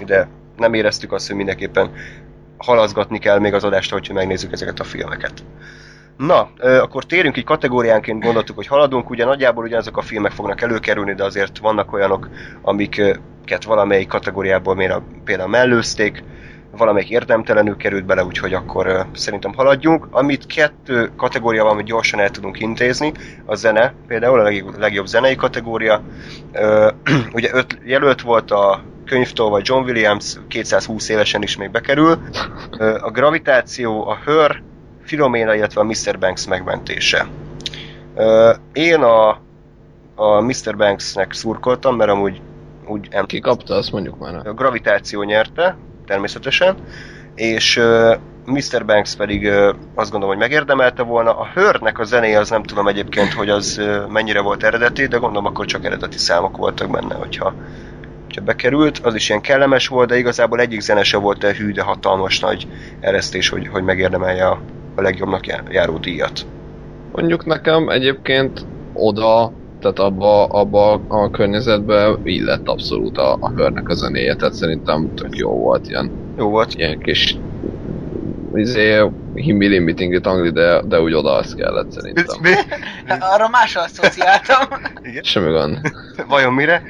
ide 0.00 0.28
nem 0.56 0.74
éreztük 0.74 1.12
azt, 1.12 1.26
hogy 1.26 1.36
mindenképpen 1.36 1.90
halaszgatni 2.56 3.18
kell 3.18 3.38
még 3.38 3.54
az 3.54 3.64
adást, 3.64 3.90
hogyha 3.90 4.14
megnézzük 4.14 4.52
ezeket 4.52 4.80
a 4.80 4.84
filmeket. 4.84 5.44
Na, 6.16 6.48
akkor 6.80 7.04
térjünk 7.04 7.36
így 7.36 7.44
kategóriánként, 7.44 8.22
gondoltuk, 8.22 8.56
hogy 8.56 8.66
haladunk, 8.66 9.10
ugye 9.10 9.24
nagyjából 9.24 9.64
ugyanazok 9.64 9.96
a 9.96 10.02
filmek 10.02 10.32
fognak 10.32 10.60
előkerülni, 10.60 11.14
de 11.14 11.24
azért 11.24 11.58
vannak 11.58 11.92
olyanok, 11.92 12.28
amiket 12.62 13.64
valamelyik 13.64 14.08
kategóriából 14.08 14.74
még 14.74 14.90
a, 14.90 15.02
például 15.24 15.48
mellőzték, 15.48 16.24
valamelyik 16.76 17.10
érdemtelenül 17.10 17.76
került 17.76 18.04
bele, 18.04 18.24
úgyhogy 18.24 18.54
akkor 18.54 19.06
szerintem 19.14 19.54
haladjunk. 19.54 20.06
Amit 20.10 20.46
kettő 20.46 21.10
kategória 21.16 21.62
van, 21.62 21.72
amit 21.72 21.86
gyorsan 21.86 22.20
el 22.20 22.30
tudunk 22.30 22.60
intézni, 22.60 23.12
a 23.44 23.54
zene, 23.54 23.94
például 24.06 24.40
a 24.40 24.42
legjobb, 24.42 24.78
legjobb 24.78 25.06
zenei 25.06 25.34
kategória. 25.34 26.02
Ugye 27.34 27.50
öt 27.52 27.78
jelölt 27.84 28.20
volt 28.20 28.50
a 28.50 28.82
könyvtól, 29.06 29.50
vagy 29.50 29.62
John 29.66 29.84
Williams 29.84 30.36
220 30.48 31.08
évesen 31.08 31.42
is 31.42 31.56
még 31.56 31.70
bekerül. 31.70 32.18
A 33.00 33.10
gravitáció, 33.10 34.08
a 34.08 34.18
hör, 34.24 34.62
Filoména, 35.04 35.54
illetve 35.54 35.80
a 35.80 35.84
Mr. 35.84 36.18
Banks 36.18 36.46
megmentése. 36.46 37.26
Én 38.72 39.00
a, 39.02 39.28
a 40.14 40.40
Mr. 40.40 40.76
Banksnek 40.76 41.32
szurkoltam, 41.32 41.96
mert 41.96 42.10
amúgy 42.10 42.40
úgy 42.86 43.08
em- 43.10 43.26
Ki 43.26 43.40
kapta, 43.40 43.74
azt 43.74 43.92
mondjuk 43.92 44.18
már. 44.18 44.46
a 44.46 44.52
gravitáció 44.52 45.22
nyerte, 45.22 45.76
természetesen, 46.06 46.76
és 47.34 47.80
Mr. 48.44 48.84
Banks 48.86 49.14
pedig 49.16 49.48
azt 49.94 50.10
gondolom, 50.10 50.28
hogy 50.28 50.38
megérdemelte 50.38 51.02
volna. 51.02 51.38
A 51.38 51.48
Hörnek 51.54 51.98
a 51.98 52.04
zenéje 52.04 52.38
az 52.38 52.50
nem 52.50 52.62
tudom 52.62 52.88
egyébként, 52.88 53.32
hogy 53.32 53.48
az 53.48 53.80
mennyire 54.08 54.40
volt 54.40 54.62
eredeti, 54.62 55.06
de 55.06 55.16
gondolom 55.16 55.46
akkor 55.46 55.66
csak 55.66 55.84
eredeti 55.84 56.18
számok 56.18 56.56
voltak 56.56 56.90
benne, 56.90 57.14
hogyha, 57.14 57.54
hogyha 58.24 58.42
bekerült. 58.42 58.98
Az 58.98 59.14
is 59.14 59.28
ilyen 59.28 59.40
kellemes 59.40 59.88
volt, 59.88 60.08
de 60.08 60.16
igazából 60.18 60.60
egyik 60.60 60.80
zene 60.80 61.02
se 61.02 61.16
volt 61.16 61.44
hű, 61.44 61.72
de 61.72 61.82
hatalmas 61.82 62.40
nagy 62.40 62.66
eresztés, 63.00 63.48
hogy, 63.48 63.68
hogy 63.68 63.82
megérdemelje 63.82 64.46
a, 64.46 64.60
a 64.94 65.00
legjobbnak 65.02 65.46
já- 65.46 65.72
járó 65.72 65.96
díjat. 65.98 66.46
Mondjuk 67.12 67.44
nekem 67.44 67.88
egyébként 67.88 68.66
oda, 68.92 69.52
tehát 69.80 69.98
abba, 69.98 70.44
abba 70.46 70.92
a 71.08 71.30
környezetbe 71.30 72.18
illett 72.22 72.68
abszolút 72.68 73.18
a, 73.18 73.36
a 73.40 73.50
hörnek 73.50 73.88
a 73.88 73.94
zenéje, 73.94 74.34
tehát 74.34 74.54
szerintem 74.54 75.14
tök 75.14 75.36
jó 75.36 75.50
volt 75.50 75.88
ilyen, 75.88 76.12
Jó 76.36 76.48
volt. 76.48 76.74
ilyen 76.74 76.98
kis 76.98 77.36
izé, 78.54 79.04
himbi 79.34 79.66
limbi 79.66 79.94
tingli 79.94 80.20
tangli, 80.20 80.50
de, 80.50 80.82
de 80.84 81.00
úgy 81.00 81.12
oda 81.12 81.32
azt 81.32 81.56
kellett 81.56 81.92
szerintem. 81.92 82.36
Arra 83.20 83.48
másra 83.48 83.82
asszociáltam. 83.82 84.66
Igen. 85.02 85.22
Semmi 85.22 85.50
gond. 85.52 85.78
Vajon 86.28 86.52
mire? 86.52 86.82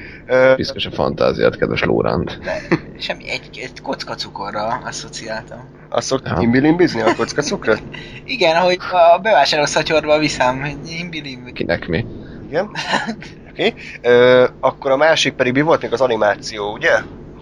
Piszkos 0.55 0.87
a 0.87 0.91
fantáziát, 0.91 1.57
kedves 1.57 1.83
Lóránd. 1.83 2.39
De 2.45 2.61
semmi, 2.99 3.31
egy, 3.31 3.49
egy 3.53 3.81
kocka 3.83 4.15
cukorra 4.15 4.67
asszociáltam. 4.85 5.69
Azt 5.95 6.07
szoktuk 6.07 6.37
Ja. 6.37 6.43
imbilimbizni 6.43 7.01
a 7.01 7.15
kocka 7.17 7.43
cukrot? 7.43 7.83
Igen, 8.25 8.57
ahogy 8.57 8.79
a 9.15 9.19
bevásárló 9.19 9.67
szatyorba 9.67 10.19
viszem, 10.19 10.61
hogy 10.61 10.77
imbilim. 11.01 11.53
Kinek 11.53 11.89
mi? 11.89 12.07
Igen. 12.49 12.71
Oké. 13.51 13.75
Okay. 14.03 14.47
Akkor 14.61 14.91
a 14.91 14.97
másik 14.97 15.33
pedig 15.33 15.53
mi 15.53 15.61
volt 15.61 15.83
még 15.83 15.93
az 15.93 16.01
animáció, 16.01 16.73
ugye? 16.73 16.93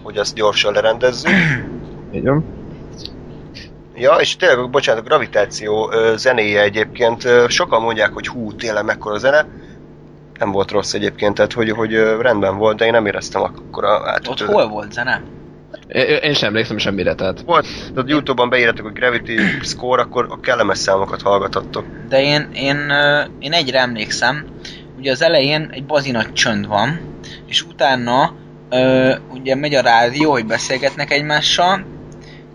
Hogy 0.03 0.17
azt 0.17 0.35
gyorsan 0.35 0.73
lerendezzük. 0.73 1.31
Van. 2.23 2.45
Ja, 3.95 4.13
és 4.15 4.35
tényleg, 4.35 4.69
bocsánat, 4.69 5.01
a 5.01 5.07
gravitáció 5.07 5.91
ö, 5.91 6.13
zenéje 6.17 6.61
egyébként, 6.61 7.23
ö, 7.23 7.45
sokan 7.47 7.81
mondják, 7.81 8.13
hogy 8.13 8.27
hú, 8.27 8.53
tényleg 8.55 8.85
mekkora 8.85 9.17
zene. 9.17 9.45
Nem 10.39 10.51
volt 10.51 10.71
rossz 10.71 10.93
egyébként, 10.93 11.35
tehát 11.35 11.53
hogy, 11.53 11.69
hogy 11.69 11.93
ö, 11.93 12.21
rendben 12.21 12.57
volt, 12.57 12.77
de 12.77 12.85
én 12.85 12.91
nem 12.91 13.05
éreztem 13.05 13.41
akkor 13.41 13.83
a 13.85 13.95
Ott 13.99 14.07
átütő. 14.07 14.45
hol 14.45 14.67
volt 14.67 14.91
zene? 14.91 15.21
Én, 16.21 16.33
sem 16.33 16.47
emlékszem 16.47 16.77
semmire, 16.77 17.15
tehát 17.15 17.41
Volt, 17.41 17.67
de 17.93 18.01
a 18.01 18.03
Youtube-on 18.07 18.49
beírtak, 18.49 18.85
hogy 18.85 18.93
Gravity 18.93 19.39
Score, 19.61 20.01
akkor 20.01 20.27
a 20.29 20.39
kellemes 20.39 20.77
számokat 20.77 21.21
hallgatottok. 21.21 21.85
De 22.09 22.21
én, 22.21 22.49
én, 22.53 22.91
én 23.39 23.53
egyre 23.53 23.79
emlékszem, 23.79 24.45
ugye 24.97 25.11
az 25.11 25.21
elején 25.21 25.69
egy 25.71 25.85
bazi 25.85 26.11
nagy 26.11 26.33
csönd 26.33 26.67
van, 26.67 26.99
és 27.47 27.61
utána 27.61 28.35
ö, 28.69 29.13
ugye 29.33 29.55
megy 29.55 29.75
a 29.75 29.81
rádió, 29.81 30.31
hogy 30.31 30.45
beszélgetnek 30.45 31.11
egymással, 31.11 31.85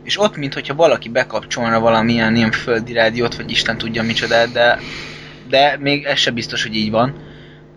és 0.04 0.20
ott, 0.20 0.36
mintha 0.36 0.74
valaki 0.74 1.08
bekapcsolna 1.08 1.80
valamilyen 1.80 2.36
ilyen 2.36 2.50
földi 2.50 2.92
rádiót, 2.92 3.36
vagy 3.36 3.50
Isten 3.50 3.78
tudja 3.78 4.02
micsodát, 4.02 4.52
de, 4.52 4.78
de 5.48 5.76
még 5.80 6.04
ez 6.04 6.18
se 6.18 6.30
biztos, 6.30 6.62
hogy 6.62 6.74
így 6.74 6.90
van. 6.90 7.14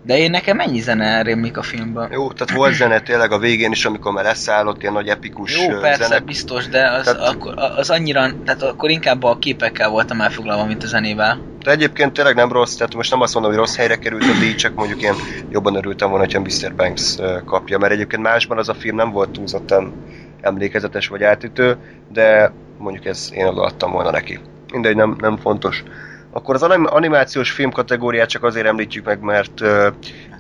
De 0.03 0.17
én 0.17 0.29
nekem 0.29 0.60
ennyi 0.60 0.79
zene 0.79 1.22
rémlik 1.22 1.58
a 1.58 1.62
filmben. 1.62 2.10
Jó, 2.12 2.31
tehát 2.31 2.55
volt 2.55 2.74
zene 2.74 3.00
tényleg 3.00 3.31
a 3.31 3.38
végén 3.39 3.72
is, 3.72 3.86
amikor 3.86 4.12
már 4.12 4.24
leszállott, 4.24 4.81
ilyen 4.81 4.93
nagy 4.93 5.08
epikus 5.08 5.58
Jó, 5.58 5.79
persze, 5.79 6.03
zene. 6.03 6.20
biztos, 6.20 6.67
de 6.67 6.89
az, 6.89 7.03
Tehát- 7.03 7.20
akkor, 7.22 7.53
az 7.77 7.89
annyira, 7.89 8.27
tehát 8.46 8.62
akkor 8.62 8.89
inkább 8.89 9.24
a 9.24 9.38
képekkel 9.39 9.89
voltam 9.89 10.22
elfoglalva, 10.22 10.65
mint 10.65 10.84
a 10.84 10.88
zenével. 10.88 11.41
De 11.63 11.72
egyébként 11.72 12.13
tényleg 12.13 12.36
nem 12.36 12.51
rossz, 12.51 12.75
tehát 12.75 12.93
most 12.93 13.12
nem 13.12 13.22
azt 13.22 13.34
mondom, 13.34 13.51
hogy 13.51 13.60
rossz 13.60 13.75
helyre 13.75 13.96
került 13.96 14.24
a 14.24 14.39
díj, 14.39 14.55
csak 14.55 14.75
mondjuk 14.75 15.01
én 15.01 15.13
jobban 15.50 15.75
örültem 15.75 16.10
volna, 16.10 16.24
hogyha 16.24 16.39
Mr. 16.39 16.75
Banks 16.75 17.15
kapja, 17.46 17.77
mert 17.77 17.93
egyébként 17.93 18.22
másban 18.22 18.58
az 18.58 18.70
a 18.70 18.74
film 18.74 18.96
nem 18.96 19.12
volt 19.12 19.29
túlzottan 19.29 19.93
emlékezetes 20.41 21.08
vagy 21.08 21.24
átütő, 21.24 21.77
de 22.08 22.53
mondjuk 22.77 23.05
ez 23.05 23.29
én 23.34 23.46
odaadtam 23.46 23.91
volna 23.91 24.12
neki. 24.12 24.39
Mindegy, 24.72 24.96
nem, 24.96 25.15
nem 25.20 25.38
fontos. 25.38 25.84
Akkor 26.33 26.55
az 26.55 26.63
anim- 26.63 26.89
animációs 26.89 27.51
film 27.51 27.71
kategóriát 27.71 28.29
csak 28.29 28.43
azért 28.43 28.65
említjük 28.65 29.05
meg, 29.05 29.19
mert 29.19 29.61
ö, 29.61 29.89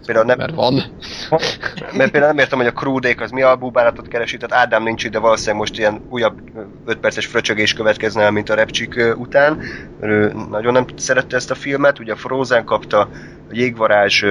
például 0.05 0.25
nem, 0.25 0.37
mert 0.37 0.55
van. 0.55 0.83
mert 1.97 2.11
például 2.11 2.25
nem 2.33 2.37
értem, 2.37 2.57
hogy 2.57 2.67
a 2.67 2.71
Crudék 2.71 3.21
az 3.21 3.31
mi 3.31 3.41
albúbánatot 3.41 4.07
keresi, 4.07 4.37
tehát 4.37 4.65
Ádám 4.65 4.83
nincs 4.83 5.03
itt, 5.03 5.11
de 5.11 5.19
valószínűleg 5.19 5.59
most 5.61 5.77
ilyen 5.77 6.01
újabb 6.07 6.37
5 6.85 6.99
perces 6.99 7.25
fröcsögés 7.25 7.73
következne 7.73 8.21
el, 8.23 8.31
mint 8.31 8.49
a 8.49 8.53
repcsik 8.55 8.99
után. 9.15 9.59
Ő 9.99 10.33
nagyon 10.49 10.73
nem 10.73 10.85
szerette 10.95 11.35
ezt 11.35 11.51
a 11.51 11.55
filmet, 11.55 11.99
ugye 11.99 12.11
a 12.11 12.15
Frozen 12.15 12.65
kapta, 12.65 12.99
a 13.47 13.53
Jégvarázs 13.53 14.23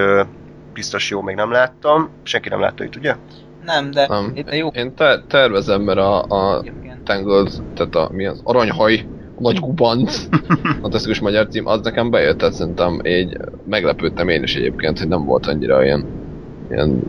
biztos 0.72 1.10
jó, 1.10 1.20
még 1.22 1.36
nem 1.36 1.50
láttam. 1.50 2.10
Senki 2.22 2.48
nem 2.48 2.60
látta 2.60 2.84
itt, 2.84 2.96
ugye? 2.96 3.16
Nem, 3.64 3.90
de, 3.90 4.06
Nem. 4.08 4.34
de 4.44 4.56
jó. 4.56 4.68
Én 4.68 4.94
te- 4.94 5.24
tervezem, 5.28 5.82
mert 5.82 5.98
a, 5.98 6.22
a. 6.22 6.64
Tangled, 7.04 7.48
tehát 7.74 7.94
a, 7.94 8.08
mi 8.12 8.26
az, 8.26 8.40
aranyhaj, 8.44 8.94
a 8.94 9.19
nagy 9.40 9.60
gubanc, 9.60 10.28
fantasztikus 10.80 11.20
magyar 11.20 11.48
cím, 11.48 11.66
az 11.66 11.80
nekem 11.82 12.10
bejött, 12.10 12.38
tehát 12.38 12.54
szerintem 12.54 13.00
így 13.04 13.36
meglepődtem 13.68 14.28
én 14.28 14.42
is 14.42 14.54
egyébként, 14.54 14.98
hogy 14.98 15.08
nem 15.08 15.24
volt 15.24 15.46
annyira 15.46 15.84
ilyen, 15.84 16.04
ilyen 16.70 17.02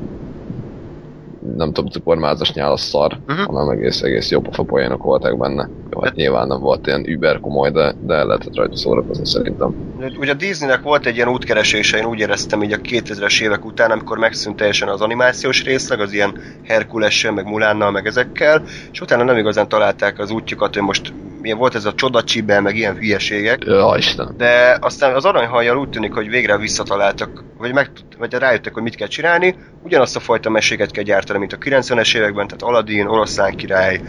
nem 1.57 1.73
tudom, 1.73 1.89
cukormázas 1.89 2.53
nyálas 2.53 2.79
szar, 2.81 3.17
uh-huh. 3.27 3.45
hanem 3.45 3.69
egész, 3.69 4.01
egész 4.01 4.31
jó 4.31 4.41
pofa 4.41 4.63
poénok 4.63 5.03
voltak 5.03 5.37
benne. 5.37 5.69
Jó, 5.91 6.01
hát 6.01 6.15
nyilván 6.15 6.47
nem 6.47 6.59
volt 6.59 6.87
ilyen 6.87 7.07
über 7.07 7.39
komoly, 7.39 7.71
de, 7.71 7.95
de 8.01 8.13
el 8.13 8.25
lehetett 8.25 8.55
rajta 8.55 8.75
szórakozni 8.75 9.25
szerintem. 9.25 9.75
Ugye 10.19 10.31
a 10.31 10.35
Disneynek 10.35 10.81
volt 10.81 11.05
egy 11.05 11.15
ilyen 11.15 11.27
útkeresése, 11.27 11.97
én 11.97 12.05
úgy 12.05 12.19
éreztem 12.19 12.63
így 12.63 12.71
a 12.71 12.77
2000-es 12.77 13.41
évek 13.41 13.65
után, 13.65 13.91
amikor 13.91 14.17
megszűnt 14.17 14.55
teljesen 14.55 14.87
az 14.87 15.01
animációs 15.01 15.63
részleg, 15.63 15.99
az 15.99 16.13
ilyen 16.13 16.39
Herkulessel, 16.63 17.31
meg 17.31 17.45
Mulánnal, 17.45 17.91
meg 17.91 18.05
ezekkel, 18.05 18.63
és 18.91 19.01
utána 19.01 19.23
nem 19.23 19.37
igazán 19.37 19.67
találták 19.67 20.19
az 20.19 20.31
útjukat, 20.31 20.73
hogy 20.73 20.83
most 20.83 21.13
milyen 21.41 21.57
volt 21.57 21.75
ez 21.75 21.85
a 21.85 21.93
csodacsibel, 21.93 22.61
meg 22.61 22.75
ilyen 22.75 22.95
hülyeségek. 22.95 23.63
Ja, 23.65 23.93
Isten. 23.97 24.33
De 24.37 24.77
aztán 24.81 25.15
az 25.15 25.25
aranyhajjal 25.25 25.77
úgy 25.77 25.89
tűnik, 25.89 26.13
hogy 26.13 26.29
végre 26.29 26.57
visszataláltak, 26.57 27.43
vagy, 27.57 27.73
meg, 27.73 27.91
vagy 28.17 28.33
rájöttek, 28.33 28.73
hogy 28.73 28.83
mit 28.83 28.95
kell 28.95 29.07
csinálni. 29.07 29.55
Ugyanazt 29.83 30.15
a 30.15 30.19
fajta 30.19 30.49
meséket 30.49 30.91
kell 30.91 31.03
gyártani, 31.03 31.39
mint 31.39 31.53
a 31.53 31.57
90-es 31.57 32.15
években, 32.15 32.47
tehát 32.47 32.61
Aladdin, 32.61 33.07
Oroszlán 33.07 33.55
király, 33.55 34.01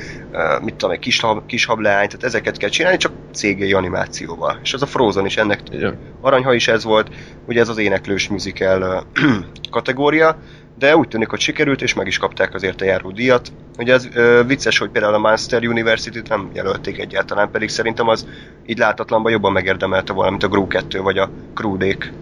mit 0.62 0.74
tudom, 0.74 0.90
egy 0.90 0.98
kis, 0.98 1.20
kis 1.46 1.66
tehát 1.66 2.24
ezeket 2.24 2.56
kell 2.56 2.68
csinálni, 2.68 2.98
csak 2.98 3.12
CGI 3.32 3.72
animációval. 3.72 4.58
És 4.62 4.74
az 4.74 4.82
a 4.82 4.86
Frozen 4.86 5.26
is 5.26 5.36
ennek 5.36 5.60
Igen. 5.70 5.98
Aranyha 6.20 6.54
is 6.54 6.68
ez 6.68 6.84
volt, 6.84 7.08
ugye 7.46 7.60
ez 7.60 7.68
az 7.68 7.78
éneklős 7.78 8.28
musical 8.28 9.06
kategória, 9.70 10.38
de 10.78 10.96
úgy 10.96 11.08
tűnik, 11.08 11.28
hogy 11.28 11.40
sikerült, 11.40 11.82
és 11.82 11.94
meg 11.94 12.06
is 12.06 12.18
kapták 12.18 12.54
azért 12.54 12.80
a 12.80 12.84
járó 12.84 13.10
díjat. 13.10 13.52
Ugye 13.78 13.92
ez 13.92 14.08
ö, 14.14 14.42
vicces, 14.46 14.78
hogy 14.78 14.90
például 14.90 15.14
a 15.14 15.18
Monster 15.18 15.66
University-t 15.66 16.28
nem 16.28 16.50
jelölték 16.52 16.98
egyáltalán, 16.98 17.50
pedig 17.50 17.68
szerintem 17.68 18.08
az 18.08 18.28
így 18.66 18.78
látatlanban 18.78 19.32
jobban 19.32 19.52
megérdemelte 19.52 20.12
volna, 20.12 20.30
mint 20.30 20.42
a 20.42 20.48
Gru 20.48 20.66
2 20.66 21.00
vagy 21.00 21.18
a 21.18 21.30
Crudék. 21.54 22.12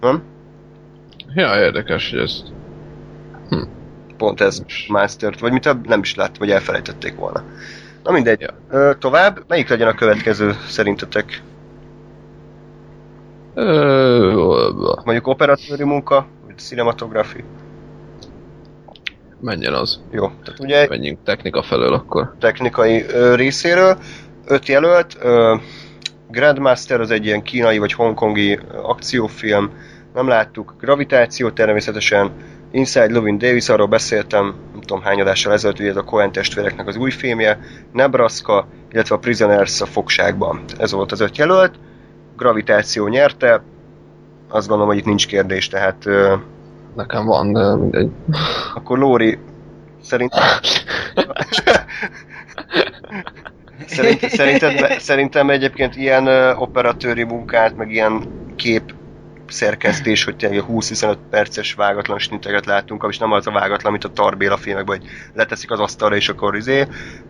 Nem? 0.00 0.22
Ja, 1.34 1.60
érdekes, 1.60 2.10
hogy 2.10 2.18
ez 2.18 2.42
Pont 4.16 4.40
ez 4.40 4.62
Monstert, 4.88 5.40
vagy 5.40 5.52
mit 5.52 5.86
nem 5.86 6.00
is 6.00 6.14
lát, 6.14 6.38
vagy 6.38 6.50
elfelejtették 6.50 7.14
volna. 7.14 7.42
Na 8.02 8.12
mindegy. 8.12 8.40
Ja. 8.40 8.54
Ö, 8.70 8.90
tovább, 8.98 9.44
melyik 9.48 9.68
legyen 9.68 9.88
a 9.88 9.94
következő 9.94 10.54
szerintetek? 10.68 11.42
Ö, 13.54 14.70
Mondjuk 15.04 15.26
operatőri 15.26 15.84
munka, 15.84 16.26
vagy 16.46 16.58
cinematografi? 16.58 17.44
Menjen 19.44 19.74
az. 19.74 20.00
Jó, 20.10 20.30
tehát 20.44 20.60
ugye 20.60 20.86
Menjünk 20.88 21.18
technika 21.24 21.62
felől 21.62 21.92
akkor. 21.92 22.34
technikai 22.40 23.04
ö, 23.08 23.34
részéről. 23.34 23.98
Öt 24.46 24.68
jelölt. 24.68 25.16
Ö, 25.20 25.56
Grandmaster 26.30 27.00
az 27.00 27.10
egy 27.10 27.24
ilyen 27.24 27.42
kínai 27.42 27.78
vagy 27.78 27.92
hongkongi 27.92 28.58
akciófilm, 28.82 29.70
nem 30.14 30.28
láttuk. 30.28 30.74
Gravitáció 30.80 31.50
természetesen, 31.50 32.32
Inside 32.70 33.12
Loving 33.12 33.40
Davis, 33.40 33.68
arról 33.68 33.86
beszéltem, 33.86 34.54
nem 34.72 34.80
tudom 34.80 35.02
hány 35.02 35.20
adással 35.20 35.52
ezelőtt, 35.52 35.76
hogy 35.76 35.86
ez 35.86 35.96
a 35.96 36.04
Coen 36.04 36.32
testvéreknek 36.32 36.86
az 36.86 36.96
új 36.96 37.10
filmje, 37.10 37.58
Nebraska, 37.92 38.66
illetve 38.90 39.14
a 39.14 39.18
Prisoners 39.18 39.80
a 39.80 39.86
fogságban. 39.86 40.64
Ez 40.78 40.92
volt 40.92 41.12
az 41.12 41.20
öt 41.20 41.36
jelölt. 41.36 41.74
Gravitáció 42.36 43.08
nyerte, 43.08 43.62
azt 44.48 44.66
gondolom, 44.68 44.92
hogy 44.92 45.00
itt 45.00 45.08
nincs 45.08 45.26
kérdés, 45.26 45.68
tehát 45.68 46.04
Nekem 46.94 47.26
van, 47.26 47.52
de 47.52 47.74
mindegy. 47.74 48.10
akkor 48.74 48.98
Lóri 48.98 49.38
szerint... 50.02 50.32
Szerint, 53.86 54.28
szerinted, 54.28 55.00
szerintem 55.00 55.50
egyébként 55.50 55.96
ilyen 55.96 56.26
operatőri 56.56 57.22
munkát, 57.22 57.76
meg 57.76 57.90
ilyen 57.90 58.22
kép 58.56 58.94
szerkesztés, 59.48 60.24
hogy 60.24 60.36
tényleg 60.36 60.64
20-25 60.68 61.16
perces 61.30 61.74
vágatlan 61.74 62.18
snitteket 62.18 62.66
látunk, 62.66 63.06
és 63.08 63.18
nem 63.18 63.32
az 63.32 63.46
a 63.46 63.50
vágatlan, 63.50 63.92
mint 63.92 64.04
a 64.04 64.12
Tarbéla 64.12 64.56
filmekben, 64.56 64.98
hogy 64.98 65.08
leteszik 65.34 65.70
az 65.70 65.80
asztalra, 65.80 66.16
és 66.16 66.28
akkor 66.28 66.56
izé 66.56 66.86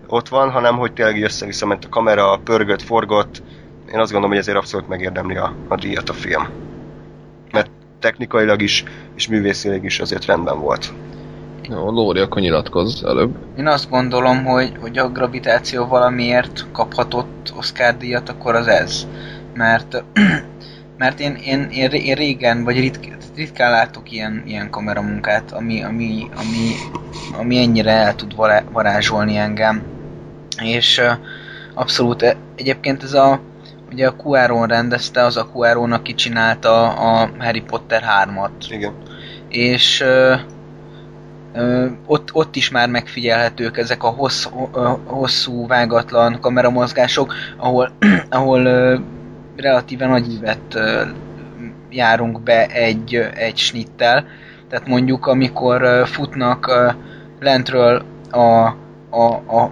ott 0.06 0.28
van, 0.28 0.50
hanem 0.50 0.76
hogy 0.76 0.92
tényleg 0.92 1.22
össze-vissza 1.22 1.66
ment 1.66 1.84
a 1.84 1.88
kamera, 1.88 2.40
pörgött, 2.44 2.82
forgott. 2.82 3.42
Én 3.92 3.98
azt 3.98 4.10
gondolom, 4.10 4.30
hogy 4.30 4.38
ezért 4.38 4.56
abszolút 4.56 4.88
megérdemli 4.88 5.36
a, 5.36 5.54
a 5.68 5.74
díjat 5.74 6.08
a 6.08 6.12
film. 6.12 6.48
Mert 7.52 7.70
technikailag 8.04 8.62
is, 8.62 8.84
és 9.16 9.28
művészileg 9.28 9.84
is 9.84 10.00
azért 10.00 10.24
rendben 10.24 10.60
volt. 10.60 10.92
Jó, 11.68 11.90
Lóri, 11.90 12.20
akkor 12.20 12.42
nyilatkozz 12.42 13.04
előbb. 13.04 13.36
Én 13.58 13.66
azt 13.66 13.90
gondolom, 13.90 14.44
hogy, 14.44 14.72
hogy 14.80 14.98
a 14.98 15.08
gravitáció 15.08 15.86
valamiért 15.86 16.66
kaphatott 16.72 17.52
Oscar 17.56 17.96
díjat, 17.96 18.28
akkor 18.28 18.54
az 18.54 18.66
ez. 18.66 19.06
Mert, 19.54 20.04
mert 21.02 21.20
én, 21.20 21.34
én, 21.34 21.68
én, 21.70 21.90
én 21.90 22.14
régen, 22.14 22.64
vagy 22.64 22.78
ritk, 22.78 23.04
ritkán 23.36 23.70
látok 23.70 24.12
ilyen, 24.12 24.42
ilyen 24.46 24.70
kameramunkát, 24.70 25.52
ami, 25.52 25.82
ami, 25.82 26.28
ami, 26.36 26.72
ami 27.38 27.58
ennyire 27.58 27.92
el 27.92 28.14
tud 28.14 28.36
vará- 28.36 28.70
varázsolni 28.72 29.36
engem. 29.36 29.82
És 30.62 31.02
abszolút, 31.74 32.22
e- 32.22 32.36
egyébként 32.56 33.02
ez 33.02 33.12
a, 33.12 33.40
ugye 33.94 34.06
a 34.06 34.14
Cuaron 34.14 34.66
rendezte, 34.66 35.24
az 35.24 35.36
a 35.36 35.46
Cuaron, 35.52 35.92
aki 35.92 36.14
csinálta 36.14 36.88
a 36.88 37.30
Harry 37.38 37.60
Potter 37.60 38.02
3-at 38.26 38.50
Igen. 38.68 38.92
és 39.48 40.00
ö, 40.00 40.34
ö, 41.52 41.86
ott, 42.06 42.28
ott 42.32 42.56
is 42.56 42.70
már 42.70 42.88
megfigyelhetők 42.88 43.78
ezek 43.78 44.02
a 44.02 44.08
hossz, 44.08 44.46
ö, 44.74 44.90
hosszú, 45.04 45.66
vágatlan 45.66 46.40
kameramozgások, 46.40 47.34
ahol, 47.56 47.90
ahol 48.30 48.64
ö, 48.64 48.98
relatíven 49.56 50.08
nagy 50.08 50.32
ívet 50.32 50.74
ö, 50.74 51.02
járunk 51.90 52.40
be 52.40 52.66
egy, 52.66 53.14
egy 53.34 53.56
snittel. 53.56 54.26
Tehát 54.68 54.86
mondjuk, 54.86 55.26
amikor 55.26 55.82
ö, 55.82 56.02
futnak 56.06 56.66
ö, 56.66 56.90
lentről 57.40 58.02
a, 58.30 58.66
a, 59.10 59.24
a 59.48 59.70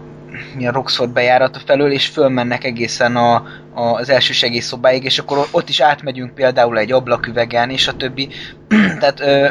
milyen 0.56 0.72
Roxford 0.72 1.10
bejárata 1.10 1.58
felől, 1.66 1.92
és 1.92 2.06
fölmennek 2.06 2.64
egészen 2.64 3.16
a, 3.16 3.34
a, 3.34 3.42
az 3.74 4.08
első 4.08 4.32
segélyszobáig, 4.32 5.04
és 5.04 5.18
akkor 5.18 5.46
ott 5.50 5.68
is 5.68 5.80
átmegyünk 5.80 6.34
például 6.34 6.78
egy 6.78 6.92
ablaküvegen, 6.92 7.70
és 7.70 7.88
a 7.88 7.96
többi. 7.96 8.28
Tehát 9.00 9.20
ö, 9.20 9.48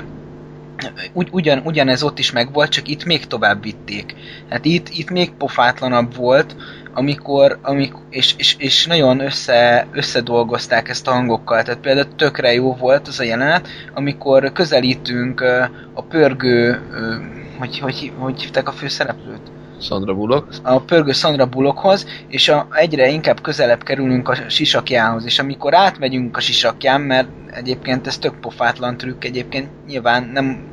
ugy, 1.14 1.28
ugyan, 1.32 1.62
ugyanez 1.66 2.04
ott 2.04 2.20
is 2.20 2.32
megvolt, 2.32 2.70
csak 2.70 2.88
itt 2.88 3.06
még 3.06 3.28
tovább 3.28 3.64
vitték. 3.64 4.16
Hát 4.50 4.66
itt, 4.66 4.90
itt 4.90 5.10
még 5.10 5.32
pofátlanabb 5.32 6.16
volt, 6.16 6.56
amikor, 6.94 7.60
amikor 7.62 8.02
és, 8.10 8.34
és, 8.38 8.56
és 8.58 8.86
nagyon 8.86 9.20
össze, 9.20 9.88
összedolgozták 9.92 10.90
ezt 10.90 11.08
a 11.08 11.12
hangokkal. 11.12 11.64
Tehát 11.64 11.80
például 11.80 12.16
tökre 12.16 12.54
jó 12.54 12.76
volt 12.76 13.08
az 13.08 13.20
a 13.20 13.24
jelenet, 13.24 13.68
amikor 13.94 14.52
közelítünk 14.52 15.42
a 15.94 16.04
pörgő, 16.04 16.82
hogy, 17.60 17.80
hogy, 17.80 18.12
hogy 18.18 18.42
hívták 18.42 18.68
a 18.68 18.72
főszereplőt? 18.72 19.52
Sandra 19.82 20.14
Bullock. 20.14 20.48
a 20.64 20.80
pörgő 20.80 21.12
Sandra 21.12 21.46
Bullockhoz, 21.46 22.06
és 22.28 22.50
a, 22.50 22.68
egyre 22.72 23.08
inkább 23.08 23.42
közelebb 23.42 23.84
kerülünk 23.84 24.30
a 24.30 24.36
sisakjához, 24.48 25.26
és 25.26 25.40
amikor 25.40 25.76
átmegyünk 25.76 26.38
a 26.38 26.40
sisakján, 26.40 27.02
mert 27.02 27.28
egyébként 27.52 28.08
ez 28.08 28.18
tök 28.18 28.40
pofátlan 28.40 28.98
trükk, 28.98 29.24
egyébként 29.24 29.70
nyilván 29.88 30.30
nem, 30.34 30.64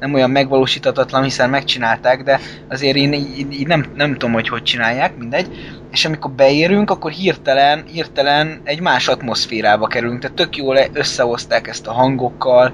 nem 0.00 0.14
olyan 0.14 0.30
megvalósítatatlan, 0.30 1.22
hiszen 1.22 1.50
megcsinálták, 1.50 2.22
de 2.22 2.40
azért 2.68 2.96
én 2.96 3.12
így, 3.12 3.52
így, 3.52 3.66
nem, 3.66 3.84
nem 3.94 4.12
tudom, 4.12 4.32
hogy 4.32 4.48
hogy 4.48 4.62
csinálják, 4.62 5.16
mindegy. 5.16 5.46
És 5.90 6.04
amikor 6.04 6.30
beérünk, 6.30 6.90
akkor 6.90 7.10
hirtelen, 7.10 7.84
hirtelen 7.86 8.60
egy 8.64 8.80
más 8.80 9.08
atmoszférába 9.08 9.86
kerülünk, 9.86 10.20
tehát 10.20 10.36
tök 10.36 10.56
jól 10.56 10.78
összehozták 10.92 11.68
ezt 11.68 11.86
a 11.86 11.92
hangokkal. 11.92 12.72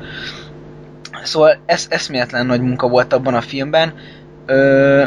Szóval 1.23 1.59
ez 1.67 1.87
eszméletlen 1.91 2.47
nagy 2.47 2.61
munka 2.61 2.89
volt 2.89 3.13
abban 3.13 3.35
a 3.35 3.41
filmben. 3.41 3.95
Ö, 4.47 5.05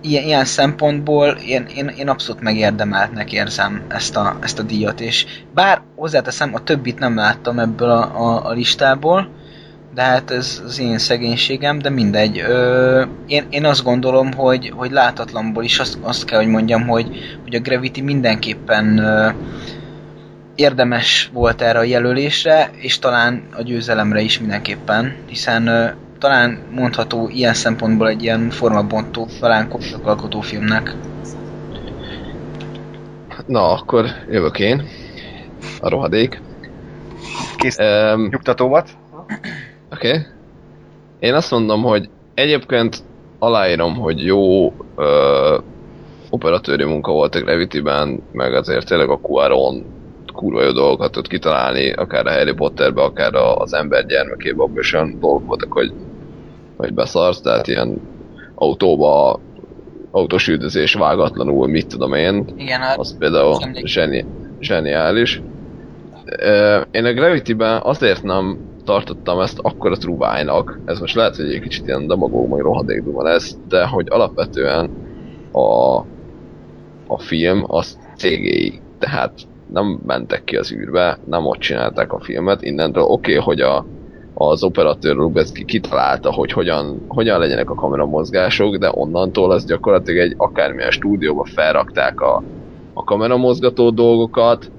ilyen, 0.00 0.24
ilyen 0.24 0.44
szempontból 0.44 1.28
én, 1.28 1.66
én, 1.76 1.88
én 1.88 2.08
abszolút 2.08 2.42
megérdemeltnek 2.42 3.32
érzem 3.32 3.82
ezt 3.88 4.16
a, 4.16 4.36
ezt 4.40 4.58
a 4.58 4.62
díjat, 4.62 5.00
és 5.00 5.26
bár 5.54 5.82
hozzáteszem, 5.96 6.54
a 6.54 6.62
többit 6.62 6.98
nem 6.98 7.16
láttam 7.16 7.58
ebből 7.58 7.90
a, 7.90 8.26
a, 8.26 8.46
a 8.46 8.52
listából, 8.52 9.28
de 9.94 10.02
hát 10.02 10.30
ez 10.30 10.62
az 10.64 10.78
én 10.78 10.98
szegénységem, 10.98 11.78
de 11.78 11.90
mindegy. 11.90 12.38
Ö, 12.38 13.04
én, 13.26 13.46
én 13.50 13.64
azt 13.64 13.84
gondolom, 13.84 14.32
hogy, 14.32 14.72
hogy 14.76 14.90
látatlanból 14.90 15.64
is 15.64 15.78
azt, 15.78 15.98
azt 16.02 16.24
kell, 16.24 16.38
hogy 16.38 16.48
mondjam, 16.48 16.86
hogy, 16.86 17.08
hogy 17.42 17.54
a 17.54 17.60
Gravity 17.60 18.00
mindenképpen 18.00 18.98
ö, 18.98 19.28
érdemes 20.54 21.30
volt 21.32 21.62
erre 21.62 21.78
a 21.78 21.82
jelölésre, 21.82 22.70
és 22.76 22.98
talán 22.98 23.42
a 23.56 23.62
győzelemre 23.62 24.20
is 24.20 24.40
mindenképpen, 24.40 25.14
hiszen 25.26 25.66
ö, 25.66 25.86
talán 26.20 26.58
mondható 26.70 27.28
ilyen 27.28 27.54
szempontból 27.54 28.08
egy 28.08 28.22
ilyen 28.22 28.50
formabontó, 28.50 29.28
talán 29.40 29.68
korszakalkotó 29.68 30.40
filmnek. 30.40 30.94
Na, 33.46 33.72
akkor 33.72 34.06
jövök 34.30 34.58
én. 34.58 34.82
A 35.80 35.88
rohadék. 35.88 36.40
Kész 37.56 37.78
Um, 37.78 38.26
nyugtatómat. 38.28 38.88
Oké. 39.92 40.08
Okay. 40.08 40.20
Én 41.18 41.34
azt 41.34 41.50
mondom, 41.50 41.82
hogy 41.82 42.08
egyébként 42.34 42.96
aláírom, 43.38 43.94
hogy 43.94 44.24
jó 44.24 44.72
ö, 44.96 45.58
operatőri 46.30 46.84
munka 46.84 47.12
volt 47.12 47.34
a 47.34 47.40
Gravity-ben, 47.40 48.22
meg 48.32 48.54
azért 48.54 48.86
tényleg 48.86 49.08
a 49.08 49.20
Quaron 49.20 49.84
kurva 50.32 50.62
jó 50.62 50.70
dolgokat 50.70 51.12
tud 51.12 51.28
kitalálni, 51.28 51.92
akár 51.92 52.26
a 52.26 52.30
Harry 52.30 52.52
Potterbe, 52.52 53.02
akár 53.02 53.34
a- 53.34 53.56
az 53.56 53.72
ember 53.72 54.06
gyermekébe, 54.06 54.62
abban 54.62 54.78
is 54.78 54.92
olyan 54.92 55.16
dolgok 55.18 55.46
voltak, 55.46 55.72
hogy, 55.72 55.92
hogy 56.80 56.94
beszarsz, 56.94 57.40
tehát 57.40 57.66
ilyen 57.66 58.00
autóba 58.54 59.40
autós 60.10 60.48
üldözés 60.48 60.94
vágatlanul, 60.94 61.66
mit 61.66 61.86
tudom 61.86 62.12
én, 62.12 62.44
Igen, 62.56 62.80
a, 62.80 62.94
az 62.96 63.16
például 63.18 63.56
zseni, 63.84 64.26
zseniális. 64.60 65.42
Én 66.90 67.04
a 67.04 67.12
Gravity-ben 67.12 67.80
azért 67.82 68.22
nem 68.22 68.58
tartottam 68.84 69.40
ezt 69.40 69.58
akkora 69.58 69.96
trubájnak, 69.96 70.80
ez 70.84 70.98
most 70.98 71.14
lehet, 71.14 71.36
hogy 71.36 71.54
egy 71.54 71.60
kicsit 71.60 71.86
ilyen 71.86 72.06
demagóg, 72.06 72.48
majd 72.48 72.62
rohadék 72.62 73.02
duma 73.02 73.22
lesz, 73.22 73.56
de 73.68 73.86
hogy 73.86 74.06
alapvetően 74.10 74.90
a, 75.52 75.96
a 77.06 77.18
film 77.18 77.64
az 77.66 77.98
CGI, 78.16 78.80
tehát 78.98 79.32
nem 79.72 80.00
mentek 80.06 80.44
ki 80.44 80.56
az 80.56 80.72
űrbe, 80.72 81.18
nem 81.26 81.46
ott 81.46 81.58
csinálták 81.58 82.12
a 82.12 82.20
filmet, 82.20 82.62
innentől 82.62 83.02
oké, 83.02 83.32
okay, 83.32 83.44
hogy 83.44 83.60
a, 83.60 83.86
az 84.34 84.62
operatőr 84.62 85.16
Rubecki 85.16 85.64
kitalálta, 85.64 86.32
hogy 86.32 86.52
hogyan, 86.52 87.04
hogyan 87.08 87.38
legyenek 87.38 87.70
a 87.70 87.74
kameramozgások, 87.74 88.76
de 88.76 88.90
onnantól 88.94 89.50
az 89.50 89.64
gyakorlatilag 89.64 90.20
egy 90.20 90.34
akármilyen 90.36 90.90
stúdióba 90.90 91.44
felrakták 91.44 92.20
a, 92.20 92.42
a 92.92 93.04
kameramozgató 93.04 93.90
dolgokat, 93.90 94.70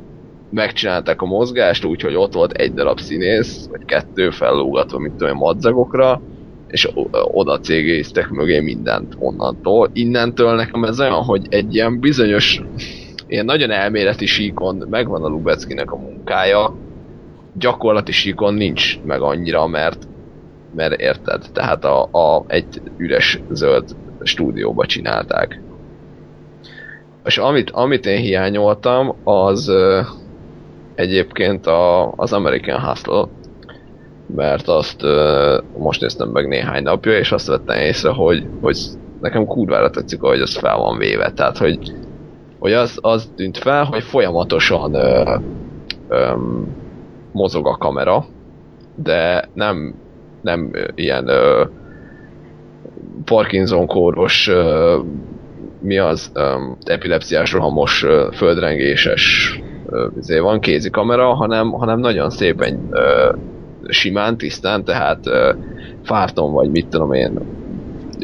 megcsinálták 0.52 1.22
a 1.22 1.26
mozgást, 1.26 1.86
úgyhogy 1.86 2.16
ott 2.16 2.34
volt 2.34 2.52
egy 2.52 2.74
darab 2.74 3.00
színész, 3.00 3.68
vagy 3.72 3.86
kettő 3.86 4.30
fellógatva, 4.30 5.00
mint 5.00 5.22
én, 5.22 5.34
madzagokra, 5.34 6.22
és 6.68 6.90
oda 7.32 7.60
cégéztek 7.60 8.30
mögé 8.30 8.60
mindent 8.60 9.16
onnantól. 9.20 9.90
Innentől 9.94 10.56
nekem 10.56 10.84
ez 10.84 11.00
olyan, 11.00 11.24
hogy 11.24 11.46
egy 11.50 11.76
ilyen 11.76 12.00
bizonyos, 12.00 12.62
ilyen 13.28 13.46
nagyon 13.46 13.72
elméleti 13.72 14.26
síkon 14.26 14.88
megvan 14.90 15.24
a 15.24 15.28
Lubeckinek 15.28 15.92
a 15.92 15.98
munkája, 15.98 16.76
gyakorlati 17.54 18.12
síkon 18.12 18.54
nincs 18.54 19.00
meg 19.04 19.22
annyira, 19.22 19.68
mert 19.68 20.08
mert 20.76 21.02
érted, 21.02 21.46
tehát 21.54 21.86
a, 21.86 22.04
a, 22.12 22.44
egy 22.48 22.82
üres 22.98 23.40
zöld 23.50 23.96
stúdióba 24.24 24.86
csinálták. 24.86 25.62
És 27.24 27.38
amit, 27.38 27.70
amit 27.70 28.06
én 28.06 28.20
hiányoltam, 28.20 29.16
az 29.24 29.68
ö, 29.68 30.02
egyébként 30.96 31.68
a, 31.68 32.12
az 32.12 32.34
American 32.34 32.80
Hustle, 32.80 33.28
mert 34.36 34.68
azt 34.68 35.04
ö, 35.04 35.58
most 35.78 36.02
néztem 36.02 36.30
meg 36.30 36.48
néhány 36.48 36.84
napja, 36.84 37.18
és 37.18 37.32
azt 37.32 37.48
vettem 37.48 37.78
észre, 37.78 38.10
hogy, 38.10 38.48
hogy 38.62 38.78
nekem 39.22 39.46
kurvára 39.46 39.90
tetszik, 39.90 40.22
hogy 40.22 40.42
az 40.42 40.58
fel 40.58 40.78
van 40.78 40.98
véve, 40.98 41.32
tehát 41.32 41.58
hogy, 41.58 41.94
hogy 42.60 42.74
az, 42.74 42.98
az 43.02 43.32
tűnt 43.36 43.58
fel, 43.58 43.84
hogy 43.84 44.04
folyamatosan 44.04 44.94
ö, 44.94 45.38
mozog 47.32 47.68
a 47.68 47.78
kamera, 47.78 48.26
de 48.96 49.50
nem, 49.54 49.96
nem 50.42 50.72
ilyen 50.96 51.28
ö, 51.28 51.64
Parkinson 53.26 53.88
kóros 53.88 54.48
ö, 54.48 54.98
mi 55.82 55.98
az 55.98 56.32
ö, 56.34 56.56
epilepsziás 56.84 57.52
rohamos 57.52 58.04
ö, 58.04 58.28
földrengéses 58.34 59.56
ö, 59.86 60.08
izé 60.18 60.40
van 60.40 60.60
kézi 60.60 60.90
kamera, 60.90 61.34
hanem, 61.34 61.72
hanem 61.72 62.00
nagyon 62.00 62.30
szépen 62.30 62.88
ö, 62.92 63.34
simán, 63.88 64.38
tisztán, 64.38 64.84
tehát 64.84 65.28
ö, 65.28 65.54
fárton 66.04 66.52
vagy 66.52 66.70
mit 66.70 66.88
tudom 66.88 67.14
én, 67.14 67.40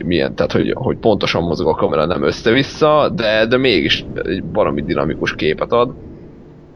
milyen, 0.06 0.36
tehát 0.36 0.52
hogy, 0.52 0.74
hogy 0.76 0.98
pontosan 0.98 1.44
mozog 1.44 1.68
a 1.68 1.74
kamera, 1.74 2.06
nem 2.06 2.24
össze-vissza, 2.24 3.12
de, 3.16 3.46
de 3.46 3.58
mégis 3.58 4.06
egy 4.24 4.44
valami 4.54 4.82
dinamikus 4.82 5.36
képet 5.36 5.72
ad. 5.72 5.94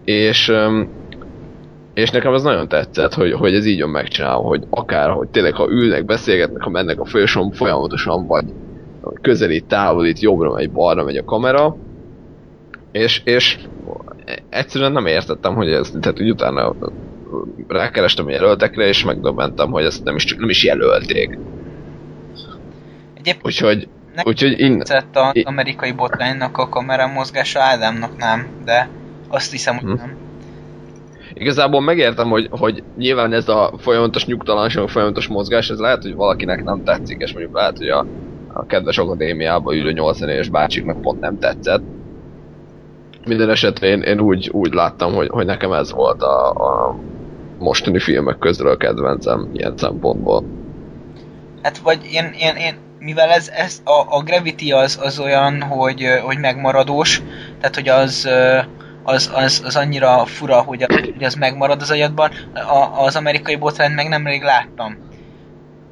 És, 0.06 0.50
öm, 0.50 0.90
és 1.94 2.10
nekem 2.10 2.34
ez 2.34 2.44
nagyon 2.44 2.68
tetszett, 2.68 3.14
hogy, 3.14 3.32
hogy 3.32 3.54
ez 3.54 3.66
így 3.66 3.82
van 3.82 3.90
megcsinálva, 3.90 4.48
hogy 4.48 4.64
akár, 4.70 5.10
hogy 5.10 5.28
tényleg 5.28 5.54
ha 5.54 5.70
ülnek, 5.70 6.06
beszélgetnek, 6.06 6.62
ha 6.62 6.70
mennek 6.70 7.00
a 7.00 7.06
folyosón, 7.06 7.52
folyamatosan 7.52 8.28
vagy 8.28 8.46
közelít, 9.22 9.66
távolít, 9.66 10.20
jobbra 10.20 10.54
megy, 10.54 10.72
balra 10.72 11.04
megy 11.04 11.18
a 11.18 11.24
kamera, 11.24 11.76
és, 12.92 13.22
és 13.24 13.58
egyszerűen 14.50 14.92
nem 14.92 15.06
értettem, 15.06 15.56
hogy 15.56 15.70
ez, 15.70 15.90
tehát 15.90 16.18
hogy 16.18 16.30
utána 16.30 16.76
rákerestem 17.68 18.26
a 18.26 18.32
jelöltekre, 18.32 18.88
és 18.88 19.04
megdöbbentem, 19.04 19.72
hogy 19.72 19.84
ezt 19.84 20.04
nem 20.04 20.16
is, 20.16 20.36
nem 20.36 20.50
is 20.50 20.64
jelölték. 20.64 21.38
Egyébként 23.14 23.46
Úgyhogy, 23.46 23.88
úgyhogy 24.24 24.60
innen, 24.60 24.82
az 25.14 25.42
amerikai 25.44 25.92
botránynak 25.92 26.58
a 26.58 26.70
kamera 26.70 27.08
mozgása, 27.08 27.60
Ádámnak 27.60 28.18
nem, 28.18 28.48
de 28.66 28.90
azt 29.28 29.52
hiszem, 29.52 29.76
hogy 29.78 29.90
Hm. 29.90 29.96
nem. 29.96 30.31
Igazából 31.42 31.82
megértem, 31.82 32.30
hogy, 32.30 32.48
hogy 32.52 32.84
nyilván 32.98 33.34
ez 33.34 33.50
a 33.50 33.74
folyamatos 33.78 34.26
nyugtalanság, 34.26 34.88
folyamatos 34.88 35.28
mozgás, 35.28 35.70
ez 35.70 35.80
lehet, 35.80 36.02
hogy 36.02 36.16
valakinek 36.16 36.64
nem 36.64 36.84
tetszik, 36.84 37.20
és 37.20 37.34
mondjuk 37.34 37.56
lehet, 37.56 37.78
hogy 37.78 37.88
a, 37.88 38.06
a 38.54 38.66
kedves 38.66 38.98
akadémiában 38.98 39.76
ülő 39.76 39.92
80 39.92 40.30
éves 40.30 40.50
bácsiknak 40.50 41.02
pont 41.02 41.20
nem 41.20 41.40
tetszett. 41.40 41.82
Minden 43.26 43.50
esetre 43.50 43.88
én, 43.88 44.02
én 44.02 44.20
úgy, 44.20 44.50
úgy 44.54 44.74
láttam, 44.74 45.14
hogy, 45.14 45.28
hogy 45.28 45.46
nekem 45.46 45.72
ez 45.72 45.92
volt 45.92 46.22
a, 46.22 46.50
a 46.50 46.96
mostani 47.60 48.00
filmek 48.00 48.38
közül 48.38 48.68
a 48.68 48.78
kedvencem 48.78 49.50
ilyen 49.54 49.78
szempontból. 49.78 50.44
Hát 51.62 51.78
vagy 51.78 52.00
én, 52.12 52.32
én, 52.40 52.56
én 52.56 52.76
mivel 53.00 53.30
ez, 53.30 53.50
ez 53.56 53.82
a, 53.84 54.16
a 54.18 54.24
Gravity 54.24 54.72
az, 54.72 55.00
az 55.04 55.20
olyan, 55.20 55.62
hogy, 55.62 56.06
hogy 56.24 56.38
megmaradós, 56.38 57.22
tehát 57.60 57.76
hogy 57.76 57.88
az, 57.90 58.30
az, 59.04 59.32
az, 59.34 59.62
az 59.66 59.76
annyira 59.76 60.26
fura, 60.26 60.62
hogy, 60.62 60.84
a, 60.84 60.88
hogy 60.94 61.24
az 61.24 61.36
megmarad 61.36 61.82
az 61.82 61.92
agyadban, 61.92 62.32
a, 62.54 63.04
az 63.04 63.16
amerikai 63.16 63.56
botrányt 63.56 63.96
meg 63.96 64.08
nemrég 64.08 64.42
láttam. 64.42 64.98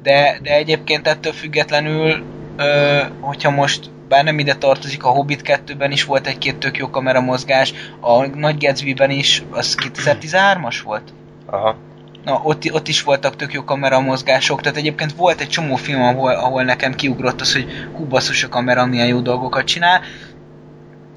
De, 0.02 0.38
de 0.42 0.54
egyébként 0.54 1.06
ettől 1.06 1.32
függetlenül, 1.32 2.22
ö, 2.56 3.00
hogyha 3.20 3.50
most 3.50 3.90
bár 4.08 4.24
nem 4.24 4.38
ide 4.38 4.54
tartozik, 4.54 5.04
a 5.04 5.08
Hobbit 5.08 5.42
2-ben 5.44 5.90
is 5.90 6.04
volt 6.04 6.26
egy-két 6.26 6.56
tök 6.56 6.76
jó 6.76 6.90
kameramozgás, 6.90 7.72
a 8.00 8.26
Nagy 8.26 8.64
Gatsby-ben 8.64 9.10
is, 9.10 9.42
az 9.50 9.76
2013-as 9.82 10.80
volt? 10.84 11.12
Aha. 11.46 11.76
Na, 12.24 12.40
ott, 12.44 12.72
ott 12.72 12.88
is 12.88 13.02
voltak 13.02 13.36
tök 13.36 13.52
jó 13.52 13.64
kameramozgások, 13.64 14.60
tehát 14.60 14.76
egyébként 14.76 15.12
volt 15.12 15.40
egy 15.40 15.48
csomó 15.48 15.76
film, 15.76 16.02
ahol, 16.02 16.32
ahol 16.32 16.62
nekem 16.62 16.94
kiugrott 16.94 17.40
az, 17.40 17.52
hogy 17.52 17.66
hú 17.92 18.04
basszus 18.04 18.44
a 18.44 18.48
kamera 18.48 18.86
milyen 18.86 19.06
jó 19.06 19.20
dolgokat 19.20 19.64
csinál. 19.64 20.00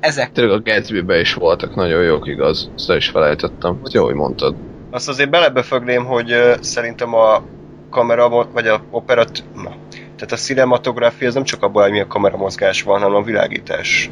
Ezek 0.03 0.31
Tényleg 0.31 0.55
a 0.55 0.61
Gatsby-be 0.61 1.19
is 1.19 1.33
voltak 1.33 1.75
nagyon 1.75 2.03
jók, 2.03 2.27
igaz? 2.27 2.71
Ezt 2.75 2.89
is 2.89 3.09
felejtettem. 3.09 3.79
Jó, 3.91 4.03
hogy 4.03 4.13
mondtad. 4.13 4.55
Azt 4.91 5.09
azért 5.09 5.29
belebefögném, 5.29 6.05
hogy 6.05 6.35
szerintem 6.59 7.13
a 7.13 7.43
kamera, 7.89 8.29
vagy 8.29 8.67
a 8.67 8.81
operat... 8.91 9.43
Na, 9.55 9.75
tehát 9.89 10.31
a 10.31 10.35
cinematográfia 10.35 11.27
ez 11.27 11.33
nem 11.33 11.43
csak 11.43 11.63
abban, 11.63 11.81
hogy 11.81 11.91
milyen 11.91 12.07
kameramozgás 12.07 12.83
van, 12.83 13.01
hanem 13.01 13.15
a 13.15 13.23
világítás 13.23 14.09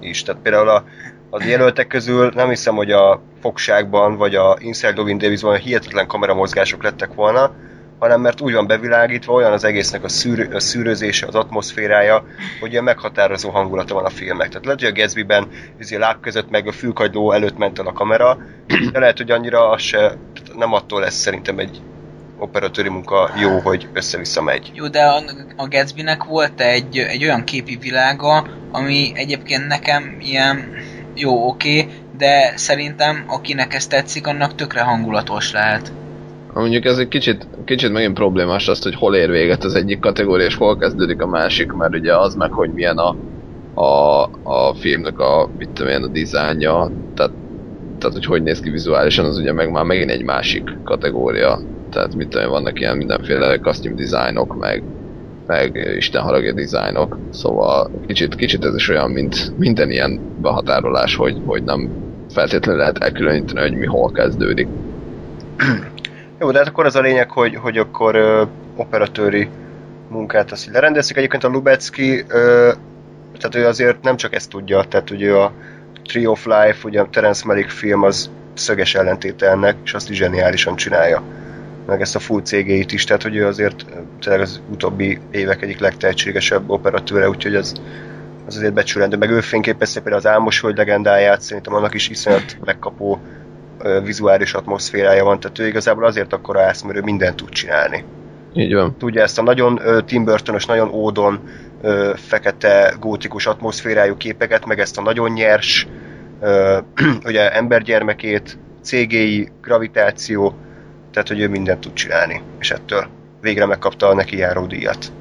is. 0.00 0.22
Tehát 0.22 0.42
például 0.42 0.68
a, 0.68 0.84
az 1.30 1.46
jelöltek 1.46 1.86
közül 1.86 2.30
nem 2.34 2.48
hiszem, 2.48 2.74
hogy 2.74 2.90
a 2.90 3.20
fogságban, 3.40 4.16
vagy 4.16 4.34
a 4.34 4.56
Inside 4.60 4.96
Loving 4.96 5.20
Davisban 5.20 5.56
hihetetlen 5.56 6.06
kameramozgások 6.06 6.82
lettek 6.82 7.14
volna, 7.14 7.54
hanem 7.98 8.20
mert 8.20 8.40
úgy 8.40 8.52
van 8.52 8.66
bevilágítva, 8.66 9.32
olyan 9.32 9.52
az 9.52 9.64
egésznek 9.64 10.04
a, 10.04 10.08
szűr, 10.08 10.54
a 10.54 10.60
szűrőzése, 10.60 11.26
az 11.26 11.34
atmoszférája, 11.34 12.24
hogy 12.60 12.70
ilyen 12.70 12.84
meghatározó 12.84 13.50
hangulata 13.50 13.94
van 13.94 14.04
a 14.04 14.10
filmnek. 14.10 14.48
Tehát 14.48 14.64
lehet, 14.64 14.80
hogy 14.80 14.88
a 14.88 15.00
Gatsby-ben 15.00 15.48
láb 15.90 16.20
között 16.20 16.50
meg 16.50 16.66
a 16.66 16.72
fülkagyló 16.72 17.32
előtt 17.32 17.58
ment 17.58 17.78
el 17.78 17.86
a 17.86 17.92
kamera, 17.92 18.38
de 18.92 18.98
lehet, 18.98 19.16
hogy 19.16 19.30
annyira 19.30 19.70
az 19.70 19.82
se, 19.82 20.12
nem 20.56 20.72
attól 20.72 21.00
lesz 21.00 21.14
szerintem 21.14 21.58
egy 21.58 21.80
operatőri 22.38 22.88
munka 22.88 23.30
jó, 23.40 23.58
hogy 23.58 23.88
össze-vissza 23.92 24.42
megy. 24.42 24.70
jó, 24.74 24.88
de 24.88 25.04
a, 25.04 25.22
a 25.56 25.68
Gatsby-nek 25.68 26.24
volt 26.24 26.60
egy, 26.60 26.98
egy 26.98 27.24
olyan 27.24 27.44
képi 27.44 27.76
világa, 27.76 28.46
ami 28.72 29.12
egyébként 29.14 29.66
nekem 29.66 30.16
ilyen 30.20 30.74
jó, 31.14 31.48
oké, 31.48 31.80
okay, 31.80 31.92
de 32.16 32.52
szerintem 32.56 33.24
akinek 33.26 33.74
ez 33.74 33.86
tetszik, 33.86 34.26
annak 34.26 34.54
tökre 34.54 34.80
hangulatos 34.80 35.52
lehet. 35.52 35.92
Mondjuk 36.56 36.84
ez 36.84 36.98
egy 36.98 37.08
kicsit, 37.08 37.46
kicsit 37.64 37.92
megint 37.92 38.14
problémás 38.14 38.68
azt, 38.68 38.82
hogy 38.82 38.94
hol 38.94 39.14
ér 39.14 39.30
véget 39.30 39.64
az 39.64 39.74
egyik 39.74 39.98
kategória, 39.98 40.46
és 40.46 40.54
hol 40.54 40.76
kezdődik 40.76 41.22
a 41.22 41.26
másik, 41.26 41.72
mert 41.72 41.94
ugye 41.94 42.16
az 42.16 42.34
meg, 42.34 42.52
hogy 42.52 42.70
milyen 42.72 42.96
a, 42.96 43.16
a, 43.80 44.22
a 44.42 44.74
filmnek 44.74 45.18
a, 45.18 45.48
mit 45.58 45.68
tudom 45.68 45.92
én, 45.92 46.02
a 46.02 46.06
dizájnja, 46.06 46.90
tehát, 47.14 47.32
tehát 47.98 48.14
hogy 48.14 48.24
hogy 48.24 48.42
néz 48.42 48.60
ki 48.60 48.70
vizuálisan, 48.70 49.24
az 49.24 49.38
ugye 49.38 49.52
meg 49.52 49.70
már 49.70 49.84
megint 49.84 50.10
egy 50.10 50.24
másik 50.24 50.76
kategória. 50.84 51.58
Tehát 51.90 52.14
mit 52.14 52.28
tudom 52.28 52.46
én, 52.46 52.52
vannak 52.52 52.80
ilyen 52.80 52.96
mindenféle 52.96 53.58
costume 53.58 53.94
dizájnok, 53.94 54.58
meg, 54.58 54.82
meg 55.46 55.94
Isten 55.96 56.22
haragja 56.22 56.52
dizájnok, 56.52 57.18
szóval 57.30 57.90
kicsit, 58.06 58.34
kicsit 58.34 58.64
ez 58.64 58.74
is 58.74 58.88
olyan, 58.88 59.10
mint 59.10 59.58
minden 59.58 59.90
ilyen 59.90 60.20
behatárolás, 60.42 61.16
hogy, 61.16 61.36
hogy 61.44 61.62
nem 61.62 61.90
feltétlenül 62.30 62.80
lehet 62.80 62.98
elkülöníteni, 62.98 63.60
hogy 63.60 63.78
mi 63.78 63.86
hol 63.86 64.12
kezdődik. 64.12 64.68
Jó, 66.40 66.50
de 66.50 66.58
hát 66.58 66.68
akkor 66.68 66.86
az 66.86 66.96
a 66.96 67.00
lényeg, 67.00 67.30
hogy, 67.30 67.54
hogy 67.54 67.78
akkor 67.78 68.14
ö, 68.14 68.42
operatőri 68.76 69.48
munkát 70.08 70.52
azt 70.52 70.66
így 70.66 70.72
lerendezik. 70.72 71.16
Egyébként 71.16 71.44
a 71.44 71.48
Lubecki, 71.48 72.24
ö, 72.28 72.72
tehát 73.38 73.54
ő 73.54 73.66
azért 73.66 74.02
nem 74.02 74.16
csak 74.16 74.34
ezt 74.34 74.50
tudja, 74.50 74.82
tehát 74.82 75.10
ugye 75.10 75.32
a 75.32 75.52
Tree 76.04 76.28
of 76.28 76.44
Life, 76.44 76.78
ugye 76.84 77.00
a 77.00 77.08
Terence 77.10 77.42
Malick 77.46 77.68
film 77.68 78.02
az 78.02 78.30
szöges 78.54 78.94
ellentéte 78.94 79.50
ennek, 79.50 79.76
és 79.84 79.94
azt 79.94 80.10
is 80.10 80.16
zseniálisan 80.16 80.76
csinálja. 80.76 81.22
Meg 81.86 82.00
ezt 82.00 82.16
a 82.16 82.18
full 82.18 82.42
CG-t 82.42 82.92
is, 82.92 83.04
tehát 83.04 83.22
hogy 83.22 83.36
ő 83.36 83.46
azért 83.46 83.84
tényleg 84.20 84.42
az 84.42 84.60
utóbbi 84.70 85.18
évek 85.30 85.62
egyik 85.62 85.78
legtehetségesebb 85.78 86.70
operatőre, 86.70 87.28
úgyhogy 87.28 87.54
az, 87.54 87.72
az 88.46 88.56
azért 88.56 88.72
becsülendő. 88.72 89.16
Meg 89.16 89.30
ő 89.30 89.40
fényképezte 89.40 90.00
például 90.00 90.24
az 90.24 90.30
Álmos 90.30 90.58
Föld 90.58 90.76
legendáját, 90.76 91.40
szerintem 91.40 91.74
annak 91.74 91.94
is 91.94 92.08
iszonyat 92.08 92.56
megkapó 92.64 93.20
vizuális 94.04 94.54
atmoszférája 94.54 95.24
van, 95.24 95.40
tehát 95.40 95.58
ő 95.58 95.66
igazából 95.66 96.04
azért 96.04 96.32
akkor 96.32 96.58
ász, 96.58 96.82
mert 96.82 96.98
ő 96.98 97.00
mindent 97.00 97.36
tud 97.36 97.48
csinálni. 97.48 98.04
Így 98.54 98.74
van. 98.74 98.96
Tudja 98.98 99.22
ezt 99.22 99.38
a 99.38 99.42
nagyon 99.42 99.80
Tim 100.06 100.24
Burton-os, 100.24 100.66
nagyon 100.66 100.88
ódon 100.88 101.40
fekete 102.14 102.94
gótikus 103.00 103.46
atmoszférájú 103.46 104.16
képeket, 104.16 104.66
meg 104.66 104.78
ezt 104.78 104.98
a 104.98 105.02
nagyon 105.02 105.30
nyers 105.30 105.86
ugye 107.28 107.52
embergyermekét, 107.52 108.58
CGI, 108.82 109.48
gravitáció, 109.62 110.54
tehát 111.12 111.28
hogy 111.28 111.40
ő 111.40 111.48
mindent 111.48 111.80
tud 111.80 111.92
csinálni, 111.92 112.42
és 112.60 112.70
ettől 112.70 113.06
végre 113.40 113.66
megkapta 113.66 114.08
a 114.08 114.14
neki 114.14 114.36
járó 114.36 114.66
díjat. 114.66 115.12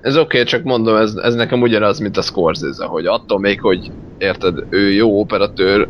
Ez 0.00 0.16
oké, 0.16 0.22
okay, 0.22 0.42
csak 0.42 0.62
mondom, 0.62 0.96
ez, 0.96 1.14
ez 1.14 1.34
nekem 1.34 1.60
ugyanaz, 1.60 1.98
mint 1.98 2.16
a 2.16 2.22
Scorsese, 2.22 2.84
hogy 2.84 3.06
attól 3.06 3.38
még, 3.38 3.60
hogy 3.60 3.90
érted, 4.18 4.64
ő 4.70 4.90
jó 4.90 5.20
operatőr, 5.20 5.88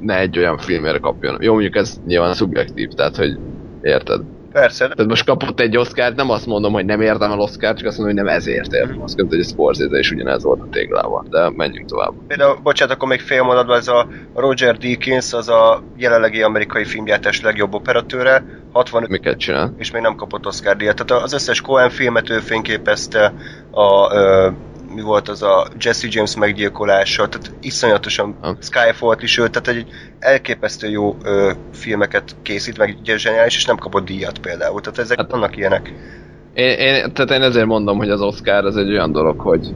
ne 0.00 0.18
egy 0.18 0.38
olyan 0.38 0.58
filmére 0.58 0.98
kapjon. 0.98 1.36
Jó, 1.40 1.52
mondjuk 1.52 1.76
ez 1.76 2.00
nyilván 2.06 2.34
szubjektív, 2.34 2.88
tehát 2.88 3.16
hogy 3.16 3.38
érted. 3.82 4.20
Persze, 4.52 4.88
Tehát 4.88 5.06
most 5.06 5.24
kapott 5.24 5.60
egy 5.60 5.76
Oscárt, 5.76 6.16
nem 6.16 6.30
azt 6.30 6.46
mondom, 6.46 6.72
hogy 6.72 6.84
nem 6.84 7.00
értem 7.00 7.30
el 7.30 7.40
Oscárt, 7.40 7.76
csak 7.78 7.86
azt 7.86 7.98
mondom, 7.98 8.16
hogy 8.16 8.24
nem 8.24 8.34
ezért 8.34 8.72
értem. 8.72 9.02
Azt 9.02 9.16
mondom, 9.16 9.38
hogy 9.38 9.46
a 9.46 9.48
Scorsese 9.48 9.98
is 9.98 10.10
ugyanez 10.10 10.42
volt 10.42 10.60
a 10.60 10.66
téglával, 10.70 11.26
de 11.30 11.50
menjünk 11.50 11.88
tovább. 11.88 12.12
Például, 12.26 12.58
bocsánat, 12.62 12.94
akkor 12.94 13.08
még 13.08 13.20
fél 13.20 13.42
mondatban 13.42 13.76
ez 13.76 13.88
a 13.88 14.08
Roger 14.34 14.76
Deakins, 14.76 15.32
az 15.32 15.48
a 15.48 15.82
jelenlegi 15.96 16.42
amerikai 16.42 16.84
filmgyártás 16.84 17.40
legjobb 17.40 17.74
operatőre, 17.74 18.44
65 18.72 19.08
Miket 19.08 19.38
csinál? 19.38 19.74
és 19.78 19.90
még 19.90 20.02
nem 20.02 20.14
kapott 20.14 20.46
Oscar 20.46 20.76
díjat. 20.76 21.04
Tehát 21.04 21.24
az 21.24 21.32
összes 21.32 21.60
Cohen 21.60 21.90
filmet 21.90 22.30
ő 22.30 22.38
fényképezte, 22.38 23.32
a, 23.70 24.12
mi 24.96 25.02
volt 25.02 25.28
az 25.28 25.42
a 25.42 25.66
Jesse 25.78 26.08
James 26.10 26.36
meggyilkolása, 26.36 27.28
tehát 27.28 27.52
iszonyatosan 27.60 28.36
Ha. 28.40 28.56
Skyfall 28.60 29.16
is 29.20 29.38
ő, 29.38 29.48
tehát 29.48 29.68
egy 29.68 29.86
elképesztő 30.18 30.88
jó 30.90 31.16
ö, 31.24 31.52
filmeket 31.72 32.36
készít, 32.42 32.78
meg 32.78 32.96
ugye 33.00 33.18
zseniális, 33.18 33.56
és 33.56 33.64
nem 33.64 33.76
kapott 33.76 34.04
díjat 34.04 34.38
például. 34.38 34.80
Tehát 34.80 34.98
ezek 34.98 35.18
Hát- 35.18 35.32
annak 35.32 35.56
ilyenek. 35.56 35.94
Én, 36.54 36.70
én, 36.78 37.12
tehát 37.12 37.30
én 37.30 37.42
ezért 37.42 37.66
mondom, 37.66 37.96
hogy 37.98 38.10
az 38.10 38.20
Oscar 38.20 38.64
az 38.64 38.76
egy 38.76 38.90
olyan 38.90 39.12
dolog, 39.12 39.40
hogy 39.40 39.74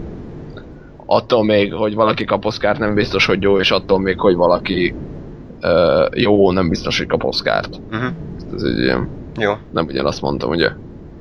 attól 1.06 1.44
még, 1.44 1.72
hogy 1.72 1.94
valaki 1.94 2.24
kap 2.24 2.44
Oscárt, 2.44 2.78
nem 2.78 2.94
biztos, 2.94 3.26
hogy 3.26 3.42
jó, 3.42 3.58
és 3.58 3.70
attól 3.70 3.98
még, 3.98 4.20
hogy 4.20 4.34
valaki 4.34 4.94
uh, 5.62 6.20
jó, 6.20 6.52
nem 6.52 6.68
biztos, 6.68 6.98
hogy 6.98 7.06
kap 7.06 7.24
Oscárt. 7.24 7.80
Uh-huh. 7.90 8.10
Ez 8.54 8.62
egy 8.62 8.78
ilyen 8.78 9.08
Jó. 9.38 9.52
Nem 9.72 9.86
ugyanazt 9.86 10.20
mondtam, 10.22 10.50
ugye? 10.50 10.70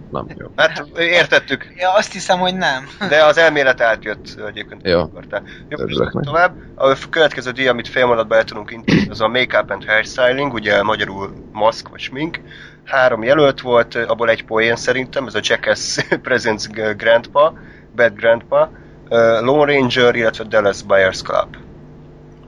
Nem, 0.10 0.26
jó. 0.38 0.48
Hát 0.56 0.88
értettük, 0.98 1.66
Ja, 1.76 1.94
azt 1.94 2.12
hiszem, 2.12 2.40
hogy 2.40 2.56
nem. 2.56 2.88
de 3.10 3.24
az 3.24 3.38
elmélet 3.38 3.82
átjött 3.82 4.36
egyébként. 4.48 4.82
Jó. 4.88 5.00
Akartál. 5.00 5.44
Jó, 5.68 6.10
tovább. 6.22 6.56
A 6.76 6.98
következő 7.10 7.52
díj, 7.52 7.68
amit 7.68 7.88
fél 7.88 8.06
mondatban 8.06 8.38
el 8.38 8.44
tudunk 8.44 8.72
intézni, 8.72 9.10
az 9.10 9.22
a 9.22 9.28
Make-up 9.28 9.72
and 9.72 9.86
Hairstyling, 9.86 10.54
ugye 10.54 10.84
magyarul 10.84 11.34
maszk 11.52 11.90
vagy 11.90 12.00
smink. 12.00 12.40
Három 12.84 13.24
jelölt 13.24 13.62
volt, 13.62 13.96
abból 13.96 14.30
egy 14.30 14.46
poén 14.46 14.76
szerintem, 14.76 15.28
ez 15.28 15.36
a 15.36 15.40
Jackass 15.44 15.98
Presents 16.22 16.68
Grandpa, 16.98 17.54
Bad 17.96 18.14
Grandpa, 18.14 18.72
uh, 19.10 19.42
Lone 19.42 19.74
Ranger, 19.74 20.16
illetve 20.16 20.44
Dallas 20.44 20.82
Buyers 20.82 21.22
Club. 21.22 21.56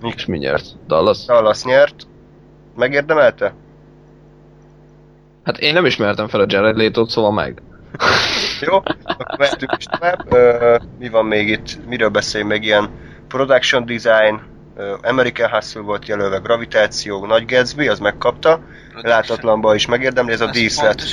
És 0.02 0.26
mi 0.26 0.38
nyert? 0.38 0.66
Dallas? 0.88 1.26
Dallas 1.26 1.64
nyert. 1.64 1.96
Megérdemelte? 2.76 3.54
Hát 5.44 5.58
én 5.58 5.74
nem 5.74 5.86
ismertem 5.86 6.28
fel 6.28 6.40
a 6.40 6.46
Jared 6.48 6.78
Leto-t, 6.78 7.10
szóval 7.10 7.32
meg. 7.32 7.62
Jó, 8.62 8.76
akkor 8.76 9.38
mehetünk 9.38 9.72
is 9.78 9.86
tovább. 9.86 10.36
Mi 11.00 11.10
van 11.10 11.26
még 11.26 11.50
itt? 11.50 11.88
Miről 11.88 12.10
beszéljünk 12.10 12.52
meg? 12.52 12.64
Ilyen 12.64 12.90
production 13.28 13.86
design, 13.86 14.42
ö, 14.76 14.96
American 15.04 15.50
Hustle 15.50 15.82
volt 15.82 16.08
jelölve, 16.08 16.38
gravitáció, 16.38 17.26
Nagy 17.26 17.46
Gatsby, 17.46 17.88
az 17.88 18.00
megkapta. 18.00 18.60
Látatlanba 19.02 19.76
is 19.76 19.86
megérdemli, 19.86 20.32
ez 20.32 20.42
a 20.42 20.50
díszlet, 20.50 21.04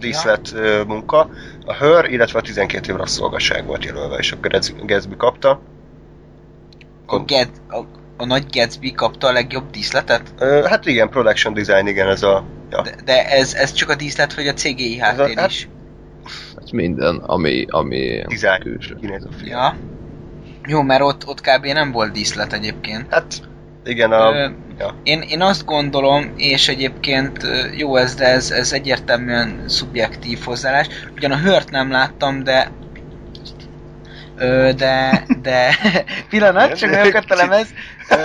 díszlet 0.00 0.54
munka. 0.86 1.30
A 1.66 1.74
Hör, 1.74 2.04
illetve 2.10 2.38
a 2.38 2.42
12 2.42 2.92
év 2.92 2.98
rasszolgasság 2.98 3.66
volt 3.66 3.84
jelölve, 3.84 4.16
és 4.16 4.32
akkor 4.32 4.50
Gatsby 4.86 5.16
kapta. 5.16 5.60
A, 7.06 7.18
Get, 7.18 7.50
a, 7.68 7.78
a 8.16 8.24
nagy 8.24 8.44
Gatsby 8.50 8.92
kapta 8.92 9.26
a 9.26 9.32
legjobb 9.32 9.70
díszletet? 9.70 10.34
Hát 10.64 10.86
igen, 10.86 11.08
production 11.08 11.54
design, 11.54 11.86
igen, 11.86 12.08
ez 12.08 12.22
a... 12.22 12.44
Ja. 12.74 12.82
De, 12.82 12.94
de 13.04 13.28
ez, 13.30 13.54
ez 13.54 13.72
csak 13.72 13.88
a 13.88 13.94
díszlet, 13.94 14.34
vagy 14.34 14.48
a 14.48 14.52
CGI 14.52 14.98
háttér 14.98 15.36
hát- 15.36 15.50
is? 15.50 15.68
Ez 16.62 16.70
minden, 16.70 17.16
ami, 17.16 17.66
ami 17.68 18.24
külső. 18.60 18.96
A. 19.02 19.28
Ja. 19.44 19.76
Jó, 20.66 20.82
mert 20.82 21.02
ott, 21.02 21.26
ott 21.26 21.40
kb. 21.40 21.66
nem 21.66 21.92
volt 21.92 22.12
díszlet 22.12 22.52
egyébként. 22.52 23.06
Hát 23.10 23.40
igen, 23.84 24.12
a... 24.12 24.32
Ö, 24.32 24.48
ja. 24.78 24.94
Én, 25.02 25.20
én 25.20 25.40
azt 25.42 25.64
gondolom, 25.64 26.32
és 26.36 26.68
egyébként 26.68 27.46
jó 27.76 27.96
ez, 27.96 28.14
de 28.14 28.24
ez, 28.26 28.50
ez 28.50 28.72
egyértelműen 28.72 29.62
szubjektív 29.66 30.38
hozzáállás. 30.44 30.86
Ugyan 31.16 31.30
a 31.30 31.38
hört 31.38 31.70
nem 31.70 31.90
láttam, 31.90 32.42
de 32.42 32.70
ö, 34.36 34.70
de, 34.76 35.24
de 35.42 35.76
pillanat, 36.30 36.78
csak 36.78 36.90
nagyon 36.90 37.10
kötelem 37.10 37.50
ez. 37.50 37.68
Ö, 38.10 38.16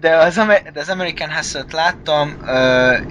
de 0.00 0.16
az, 0.16 0.38
Amer- 0.38 0.72
de 0.72 0.80
az 0.80 0.88
American 0.88 1.30
Hustle-t 1.30 1.72
láttam, 1.72 2.36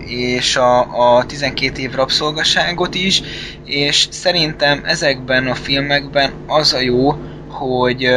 és 0.05 0.55
a, 0.55 1.17
a 1.17 1.25
12 1.25 1.81
év 1.81 1.91
rabszolgaságot 1.91 2.95
is, 2.95 3.21
és 3.65 4.07
szerintem 4.11 4.81
ezekben 4.85 5.47
a 5.47 5.55
filmekben 5.55 6.31
az 6.47 6.73
a 6.73 6.79
jó, 6.79 7.11
hogy 7.49 8.09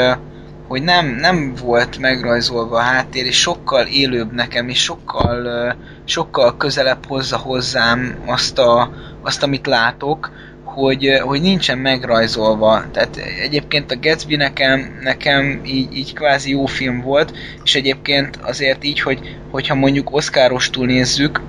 hogy 0.68 0.82
nem, 0.82 1.06
nem 1.06 1.54
volt 1.54 1.98
megrajzolva 1.98 2.76
a 2.76 2.82
háttér, 2.82 3.26
és 3.26 3.40
sokkal 3.40 3.86
élőbb 3.86 4.32
nekem, 4.32 4.68
és 4.68 4.82
sokkal, 4.82 5.74
sokkal 6.04 6.56
közelebb 6.56 7.06
hozza 7.06 7.36
hozzám 7.36 8.22
azt, 8.26 8.58
a, 8.58 8.90
azt 9.22 9.42
amit 9.42 9.66
látok, 9.66 10.30
hogy, 10.72 11.06
ö, 11.06 11.18
hogy 11.18 11.40
nincsen 11.40 11.78
megrajzolva. 11.78 12.84
Tehát 12.92 13.16
egyébként 13.16 13.90
a 13.90 13.98
Gatsby 14.00 14.36
nekem, 14.36 14.98
nekem 15.00 15.60
így, 15.64 15.96
így 15.96 16.14
kvázi 16.14 16.50
jó 16.50 16.66
film 16.66 17.00
volt, 17.00 17.32
és 17.64 17.74
egyébként 17.74 18.38
azért 18.42 18.84
így, 18.84 19.00
hogy, 19.00 19.20
hogyha 19.50 19.74
mondjuk 19.74 20.14
Oscarostul 20.14 20.86
nézzük, 20.86 21.40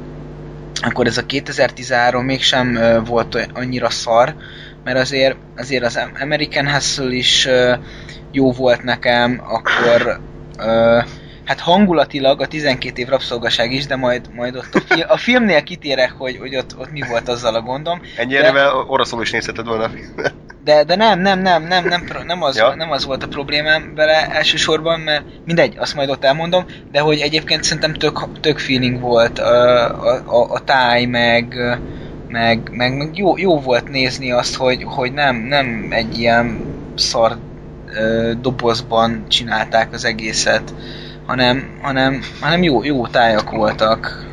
akkor 0.81 1.07
ez 1.07 1.17
a 1.17 1.25
2013 1.25 2.25
mégsem 2.25 2.75
ö, 2.75 2.99
volt 3.05 3.47
annyira 3.53 3.89
szar, 3.89 4.35
mert 4.83 4.97
azért, 4.97 5.35
azért 5.57 5.83
az 5.83 5.99
American 6.21 6.71
Hustle 6.71 7.13
is 7.13 7.45
ö, 7.45 7.73
jó 8.31 8.51
volt 8.51 8.83
nekem, 8.83 9.41
akkor 9.43 10.19
hát 11.45 11.59
hangulatilag 11.59 12.41
a 12.41 12.47
12 12.47 13.01
év 13.01 13.07
rabszolgaság 13.07 13.71
is, 13.71 13.85
de 13.85 13.95
majd, 13.95 14.29
majd 14.33 14.55
ott 14.55 14.75
a, 14.75 14.79
fi- 14.79 15.05
a 15.07 15.17
filmnél 15.17 15.63
kitérek, 15.63 16.11
hogy, 16.11 16.37
hogy 16.37 16.55
ott, 16.55 16.77
ott 16.77 16.91
mi 16.91 17.01
volt 17.09 17.27
azzal 17.29 17.55
a 17.55 17.61
gondom. 17.61 18.01
Ennyi 18.17 18.33
De- 18.33 18.73
oroszul 18.87 19.21
is 19.21 19.31
nézheted 19.31 19.65
volna 19.65 19.83
a 19.83 19.89
filmet. 19.89 20.33
De, 20.63 20.83
de 20.83 20.95
nem, 20.95 21.19
nem, 21.19 21.39
nem, 21.39 21.63
nem, 21.63 21.85
nem, 21.87 22.05
nem, 22.25 22.43
az, 22.43 22.57
Ja. 22.57 22.75
nem 22.75 22.91
az 22.91 23.05
volt 23.05 23.23
a 23.23 23.27
problémám 23.27 23.93
vele 23.95 24.27
elsősorban, 24.27 24.99
mert 24.99 25.23
mindegy, 25.45 25.75
azt 25.77 25.95
majd 25.95 26.09
ott 26.09 26.23
elmondom, 26.23 26.65
de 26.91 26.99
hogy 26.99 27.19
egyébként 27.19 27.63
szerintem 27.63 27.93
tök, 27.93 28.39
tök 28.39 28.59
feeling 28.59 28.99
volt 28.99 29.39
a, 29.39 29.83
a, 30.25 30.51
a, 30.51 30.63
táj, 30.63 31.05
meg, 31.05 31.55
meg, 32.27 32.69
meg, 32.71 32.97
meg 32.97 33.17
jó, 33.17 33.37
jó, 33.37 33.59
volt 33.59 33.89
nézni 33.89 34.31
azt, 34.31 34.55
hogy, 34.55 34.83
hogy 34.85 35.13
nem, 35.13 35.35
nem 35.35 35.87
egy 35.89 36.19
ilyen 36.19 36.61
szar 36.95 37.37
dobozban 38.41 39.25
csinálták 39.27 39.93
az 39.93 40.05
egészet, 40.05 40.73
hanem, 41.25 41.79
hanem, 41.81 42.21
hanem 42.41 42.63
jó, 42.63 42.83
jó 42.83 43.07
tájak 43.07 43.51
voltak. 43.51 44.25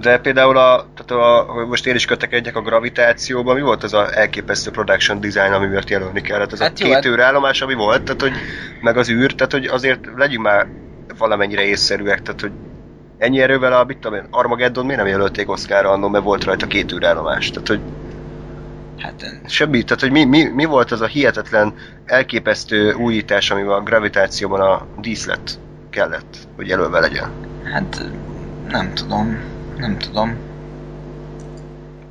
De 0.00 0.18
például 0.18 0.56
a, 0.56 0.86
tehát 0.94 1.24
a, 1.24 1.52
hogy 1.52 1.66
most 1.66 1.86
én 1.86 1.94
is 1.94 2.04
kötekedjek 2.04 2.56
a 2.56 2.62
gravitációban, 2.62 3.54
mi 3.54 3.60
volt 3.60 3.82
az 3.82 3.94
a 3.94 4.18
elképesztő 4.18 4.70
production 4.70 5.20
design, 5.20 5.52
ami 5.52 5.66
miatt 5.66 5.88
jelölni 5.88 6.20
kellett? 6.20 6.52
Ez 6.52 6.60
Hát 6.60 6.70
a 6.70 6.74
jó, 6.78 6.84
két 6.84 6.94
hát- 6.94 7.04
őrállomás, 7.04 7.62
ami 7.62 7.74
volt, 7.74 8.02
tehát 8.02 8.20
hogy, 8.20 8.32
meg 8.80 8.96
az 8.96 9.10
űr, 9.10 9.34
tehát 9.34 9.52
hogy 9.52 9.64
azért 9.66 10.00
legyünk 10.16 10.42
már 10.42 10.66
valamennyire 11.18 11.62
észszerűek, 11.62 12.22
tehát 12.22 12.40
hogy 12.40 12.52
ennyi 13.18 13.40
erővel 13.40 13.72
a, 13.72 13.84
mit 13.84 13.98
tudom 13.98 14.18
én, 14.18 14.26
Armageddon 14.30 14.84
miért 14.84 15.00
nem 15.00 15.10
jelölték 15.10 15.50
Oscarra 15.50 15.90
annól, 15.90 16.10
mert 16.10 16.24
volt 16.24 16.44
rajta 16.44 16.66
két 16.66 16.92
űrállomás, 16.92 17.50
tehát 17.50 17.68
hogy 17.68 17.80
Hát 18.98 19.40
semmi, 19.46 19.82
tehát 19.82 20.00
hogy 20.00 20.10
mi, 20.10 20.24
mi, 20.24 20.42
mi 20.42 20.64
volt 20.64 20.90
az 20.90 21.00
a 21.00 21.06
hihetetlen, 21.06 21.74
elképesztő 22.04 22.92
újítás, 22.92 23.50
amivel 23.50 23.72
a 23.74 23.80
gravitációban 23.82 24.60
a 24.60 24.86
díszlet 25.00 25.58
kellett, 25.92 26.36
hogy 26.56 26.66
jelölve 26.66 27.00
legyen. 27.00 27.30
Hát 27.72 28.10
nem 28.68 28.94
tudom, 28.94 29.38
nem 29.76 29.98
tudom. 29.98 30.36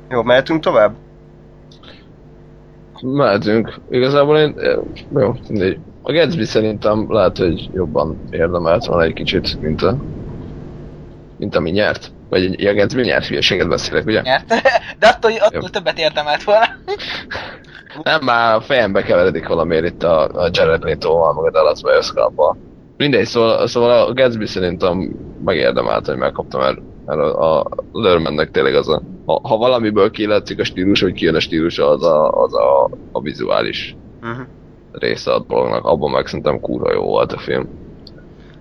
Jó, 0.08 0.22
mehetünk 0.22 0.62
tovább? 0.62 0.94
Mehetünk. 3.02 3.74
Igazából 3.90 4.38
én... 4.38 4.54
eh, 4.58 4.76
Jó, 5.16 5.34
mindegy. 5.48 5.78
A 6.02 6.12
Gatsby 6.12 6.44
szerintem 6.44 7.12
lehet, 7.12 7.38
hogy 7.38 7.70
jobban 7.74 8.18
érdemelt 8.30 8.84
volna 8.86 9.02
egy 9.02 9.12
kicsit, 9.12 9.60
mint 9.60 9.82
a... 9.82 9.96
Mint 11.36 11.56
ami 11.56 11.70
nyert. 11.70 12.10
Vagy 12.28 12.66
a 12.66 12.74
Gatsby 12.74 13.02
nyert, 13.02 13.26
hülyeséget 13.26 13.68
beszélek, 13.68 14.06
ugye? 14.06 14.20
Nyert. 14.20 14.48
De 14.98 15.06
attól, 15.06 15.30
attól 15.32 15.60
Jó. 15.62 15.68
többet 15.68 15.98
érdemelt 15.98 16.42
volna. 16.42 16.64
Nem, 18.02 18.20
már 18.24 18.54
a 18.54 18.60
fejembe 18.60 19.02
keveredik 19.02 19.48
valamiért 19.48 19.84
itt 19.84 20.02
a, 20.02 20.42
a 20.44 20.48
Jared 20.52 20.82
Leto-val, 20.82 21.34
meg 21.34 21.44
a 21.44 21.50
Dallas 21.50 21.82
Buyers 21.82 22.10
Club-val. 22.12 22.56
Mindegy, 23.02 23.26
szóval, 23.26 23.66
szóval 23.66 24.06
a 24.06 24.12
Gatsby 24.12 24.46
szerintem 24.46 25.16
megérdemelt, 25.44 26.06
hogy 26.06 26.16
megkapta, 26.16 26.58
mert, 26.58 26.78
mert 27.06 27.20
a, 27.20 27.60
a 27.60 27.66
Lörmennek 27.92 28.50
tényleg 28.50 28.74
az 28.74 28.88
a... 28.88 29.02
Ha, 29.26 29.40
ha 29.42 29.56
valamiből 29.56 30.10
kilátszik 30.10 30.60
a 30.60 30.64
stílus, 30.64 31.00
hogy 31.00 31.12
kijön 31.12 31.34
a 31.34 31.40
stílus, 31.40 31.78
az 31.78 32.02
a, 32.02 32.30
az 32.30 32.54
a, 32.54 32.90
a 33.12 33.20
vizuális 33.20 33.96
Uh-huh. 34.22 34.46
része 34.92 35.32
a 35.32 35.44
dolognak. 35.48 35.84
Abban 35.84 36.10
meg 36.10 36.26
szerintem 36.26 36.60
kurva 36.60 36.92
jó 36.92 37.02
volt 37.02 37.32
a 37.32 37.38
film. 37.38 37.68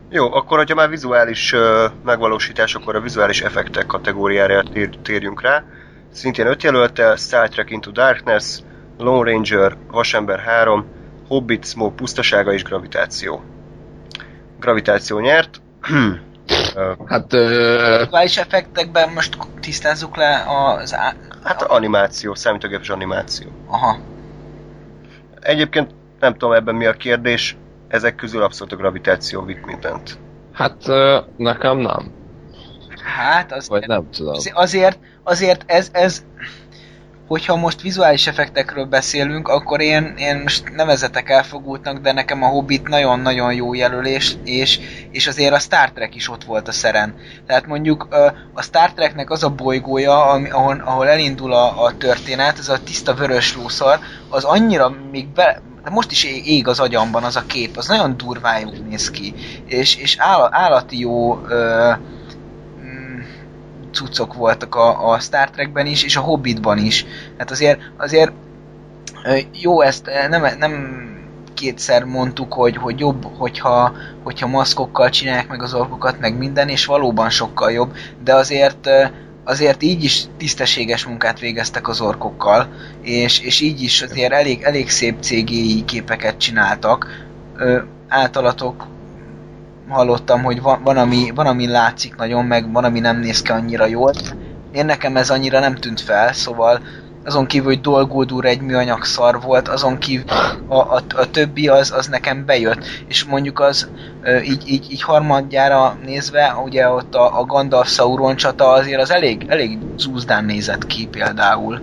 Jó, 0.09 0.33
akkor 0.33 0.57
hogyha 0.57 0.75
már 0.75 0.89
vizuális 0.89 1.53
uh, 1.53 1.59
megvalósítás, 2.05 2.75
akkor 2.75 2.95
a 2.95 3.01
vizuális 3.01 3.41
effektek 3.41 3.85
kategóriára 3.85 4.63
tér, 4.73 4.89
térjünk 5.01 5.41
rá. 5.41 5.63
Szintén 6.11 6.47
öt 6.47 6.63
jelölte, 6.63 7.15
Star 7.15 7.49
Trek 7.49 7.69
Into 7.69 7.91
Darkness, 7.91 8.59
Lone 8.97 9.31
Ranger, 9.31 9.77
Vasember 9.91 10.39
3, 10.39 10.85
Hobbit, 11.27 11.65
Smoke 11.65 11.95
pusztasága 11.95 12.53
és 12.53 12.63
Gravitáció. 12.63 13.41
Gravitáció 14.61 15.19
nyert. 15.19 15.61
Ö, 16.75 16.91
Hát... 17.05 17.33
Ö, 17.33 17.97
Vizuális 18.03 18.37
effektekben 18.37 19.09
most 19.13 19.37
tisztázzuk 19.59 20.15
le 20.15 20.43
az... 20.47 20.95
Á... 20.95 21.13
hát 21.43 21.61
animáció, 21.61 22.35
számítógépes 22.35 22.89
animáció. 22.89 23.47
Aha. 23.67 23.97
Egyébként 25.41 25.91
nem 26.19 26.31
tudom 26.33 26.51
ebben 26.51 26.75
mi 26.75 26.85
a 26.85 26.93
kérdés, 26.93 27.57
ezek 27.87 28.15
közül 28.15 28.43
abszolút 28.43 28.73
a 28.73 28.75
gravitáció 28.75 29.41
vitt 29.43 29.65
mindent. 29.65 30.17
hát 30.53 30.87
ö, 30.87 31.17
nekem 31.37 31.77
nem. 31.77 32.11
Hát 33.17 33.51
az... 33.51 33.67
Vagy 33.69 33.87
nem 33.87 34.09
tudom. 34.09 34.33
Azért- 34.33 34.55
Azért, 34.57 34.99
azért 35.23 35.63
ez, 35.65 35.89
ez, 35.91 36.23
hogyha 37.31 37.55
most 37.55 37.81
vizuális 37.81 38.27
effektekről 38.27 38.85
beszélünk, 38.85 39.47
akkor 39.47 39.81
én, 39.81 40.13
én 40.17 40.35
most 40.37 40.75
nevezetek 40.75 41.29
elfogultnak, 41.29 41.97
de 41.97 42.11
nekem 42.11 42.43
a 42.43 42.47
Hobbit 42.47 42.87
nagyon-nagyon 42.87 43.53
jó 43.53 43.73
jelölés, 43.73 44.35
és, 44.43 44.79
és 45.11 45.27
azért 45.27 45.53
a 45.53 45.59
Star 45.59 45.91
Trek 45.91 46.15
is 46.15 46.29
ott 46.29 46.43
volt 46.43 46.67
a 46.67 46.71
szeren. 46.71 47.15
Tehát 47.47 47.67
mondjuk 47.67 48.07
a 48.53 48.61
Star 48.61 48.93
Treknek 48.93 49.29
az 49.29 49.43
a 49.43 49.49
bolygója, 49.49 50.25
ami, 50.25 50.49
ahol, 50.49 50.81
ahol 50.85 51.07
elindul 51.07 51.53
a, 51.53 51.83
a 51.83 51.97
történet, 51.97 52.59
ez 52.59 52.69
a 52.69 52.83
tiszta 52.83 53.13
vörös 53.13 53.55
lószar, 53.55 53.99
az 54.29 54.43
annyira 54.43 54.95
még 55.11 55.27
be, 55.27 55.61
de 55.83 55.89
most 55.89 56.11
is 56.11 56.23
ég 56.45 56.67
az 56.67 56.79
agyamban 56.79 57.23
az 57.23 57.35
a 57.35 57.45
kép, 57.45 57.77
az 57.77 57.87
nagyon 57.87 58.17
durván 58.17 58.73
néz 58.89 59.11
ki, 59.11 59.33
és, 59.65 59.95
és 59.95 60.15
áll, 60.19 60.49
állati 60.51 60.99
jó 60.99 61.41
ö, 61.47 61.91
cuccok 63.91 64.33
voltak 64.33 64.75
a, 64.75 65.11
a 65.11 65.19
Star 65.19 65.49
Trekben 65.49 65.85
is, 65.85 66.03
és 66.03 66.15
a 66.15 66.21
Hobbitban 66.21 66.77
is. 66.77 67.05
Hát 67.37 67.51
azért, 67.51 67.79
azért 67.97 68.31
jó 69.51 69.81
ezt 69.81 70.09
nem, 70.29 70.57
nem 70.59 71.05
kétszer 71.53 72.03
mondtuk, 72.03 72.53
hogy, 72.53 72.77
hogy 72.77 72.99
jobb, 72.99 73.25
hogyha, 73.37 73.93
hogyha 74.23 74.47
maszkokkal 74.47 75.09
csinálják 75.09 75.47
meg 75.47 75.63
az 75.63 75.73
orkokat, 75.73 76.19
meg 76.19 76.37
minden, 76.37 76.69
és 76.69 76.85
valóban 76.85 77.29
sokkal 77.29 77.71
jobb, 77.71 77.95
de 78.23 78.33
azért 78.35 78.89
azért 79.43 79.83
így 79.83 80.03
is 80.03 80.25
tisztességes 80.37 81.05
munkát 81.05 81.39
végeztek 81.39 81.87
az 81.87 82.01
orkokkal, 82.01 82.67
és, 83.01 83.39
és 83.39 83.61
így 83.61 83.81
is 83.81 84.01
azért 84.01 84.31
elég, 84.31 84.61
elég 84.61 84.89
szép 84.89 85.19
CGI 85.19 85.85
képeket 85.85 86.37
csináltak. 86.37 87.25
Ö, 87.57 87.81
általatok 88.07 88.87
hallottam, 89.91 90.43
hogy 90.43 90.61
van, 90.61 90.83
van, 90.83 90.97
ami, 90.97 91.31
van, 91.35 91.45
ami 91.45 91.67
látszik 91.67 92.15
nagyon, 92.15 92.45
meg 92.45 92.71
van, 92.71 92.83
ami 92.83 92.99
nem 92.99 93.19
néz 93.19 93.41
ki 93.41 93.51
annyira 93.51 93.85
jól. 93.85 94.13
Én 94.71 94.85
nekem 94.85 95.17
ez 95.17 95.29
annyira 95.29 95.59
nem 95.59 95.75
tűnt 95.75 96.01
fel, 96.01 96.33
szóval 96.33 96.79
azon 97.25 97.45
kívül, 97.45 97.67
hogy 97.67 97.81
Dolgódúr 97.81 98.45
egy 98.45 98.61
műanyag 98.61 99.03
szar 99.03 99.41
volt, 99.41 99.67
azon 99.67 99.97
kívül 99.97 100.25
a, 100.67 100.75
a, 100.75 101.01
a 101.15 101.29
többi 101.31 101.67
az, 101.67 101.91
az 101.91 102.07
nekem 102.07 102.45
bejött. 102.45 102.85
És 103.07 103.23
mondjuk 103.25 103.59
az 103.59 103.89
így, 104.43 104.63
így, 104.69 104.91
így 104.91 105.01
harmadjára 105.01 105.97
nézve, 106.05 106.55
ugye 106.65 106.89
ott 106.89 107.15
a, 107.15 107.39
a 107.39 107.45
Gandalf 107.45 107.89
Sauron 107.89 108.35
csata 108.35 108.67
azért 108.67 109.01
az 109.01 109.11
elég, 109.11 109.45
elég 109.47 109.77
zúzdán 109.97 110.45
nézett 110.45 110.85
ki 110.85 111.07
például. 111.07 111.81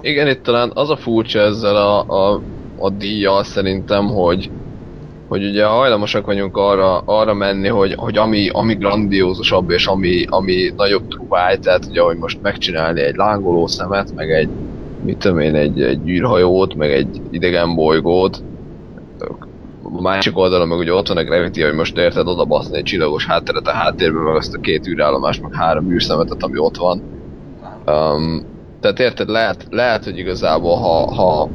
Igen, 0.00 0.28
itt 0.28 0.42
talán 0.42 0.70
az 0.74 0.90
a 0.90 0.96
furcsa 0.96 1.40
ezzel 1.40 1.76
a, 1.76 2.00
a, 2.00 2.40
a 2.78 2.90
díjjal 2.90 3.44
szerintem, 3.44 4.06
hogy 4.06 4.50
hogy 5.32 5.44
ugye 5.44 5.64
hajlamosak 5.64 6.26
vagyunk 6.26 6.56
arra, 6.56 6.98
arra 6.98 7.34
menni, 7.34 7.68
hogy, 7.68 7.94
hogy 7.96 8.16
ami, 8.16 8.48
ami 8.48 8.74
grandiózusabb 8.74 9.70
és 9.70 9.86
ami, 9.86 10.24
ami 10.28 10.72
nagyobb 10.76 11.08
truváj, 11.08 11.56
tehát 11.56 11.86
ugye, 11.88 12.00
hogy 12.00 12.16
most 12.16 12.42
megcsinálni 12.42 13.00
egy 13.00 13.16
lángoló 13.16 13.66
szemet, 13.66 14.14
meg 14.14 14.30
egy, 14.30 14.48
mit 15.04 15.18
tudom 15.18 15.38
én, 15.38 15.54
egy, 15.54 15.82
egy 15.82 16.08
űrhajót, 16.08 16.74
meg 16.74 16.90
egy 16.90 17.20
idegen 17.30 17.74
bolygót, 17.74 18.42
a 19.82 20.00
másik 20.00 20.38
oldalon 20.38 20.68
meg 20.68 20.78
ugye 20.78 20.92
ott 20.92 21.08
van 21.08 21.16
a 21.16 21.24
Gravity, 21.24 21.62
hogy 21.62 21.74
most 21.74 21.98
érted 21.98 22.26
oda 22.26 22.44
baszni 22.44 22.76
egy 22.76 22.82
csillagos 22.82 23.26
hátteret 23.26 23.66
a 23.66 23.72
háttérben, 23.72 24.22
meg 24.22 24.34
azt 24.34 24.54
a 24.54 24.60
két 24.60 24.86
űrállomást, 24.86 25.42
meg 25.42 25.54
három 25.54 25.90
űrszemetet, 25.90 26.42
ami 26.42 26.58
ott 26.58 26.76
van. 26.76 27.02
Um, 27.86 28.44
tehát 28.80 29.00
érted, 29.00 29.28
lehet, 29.28 29.66
lehet, 29.70 30.04
hogy 30.04 30.18
igazából 30.18 30.76
ha, 30.76 31.14
ha 31.14 31.48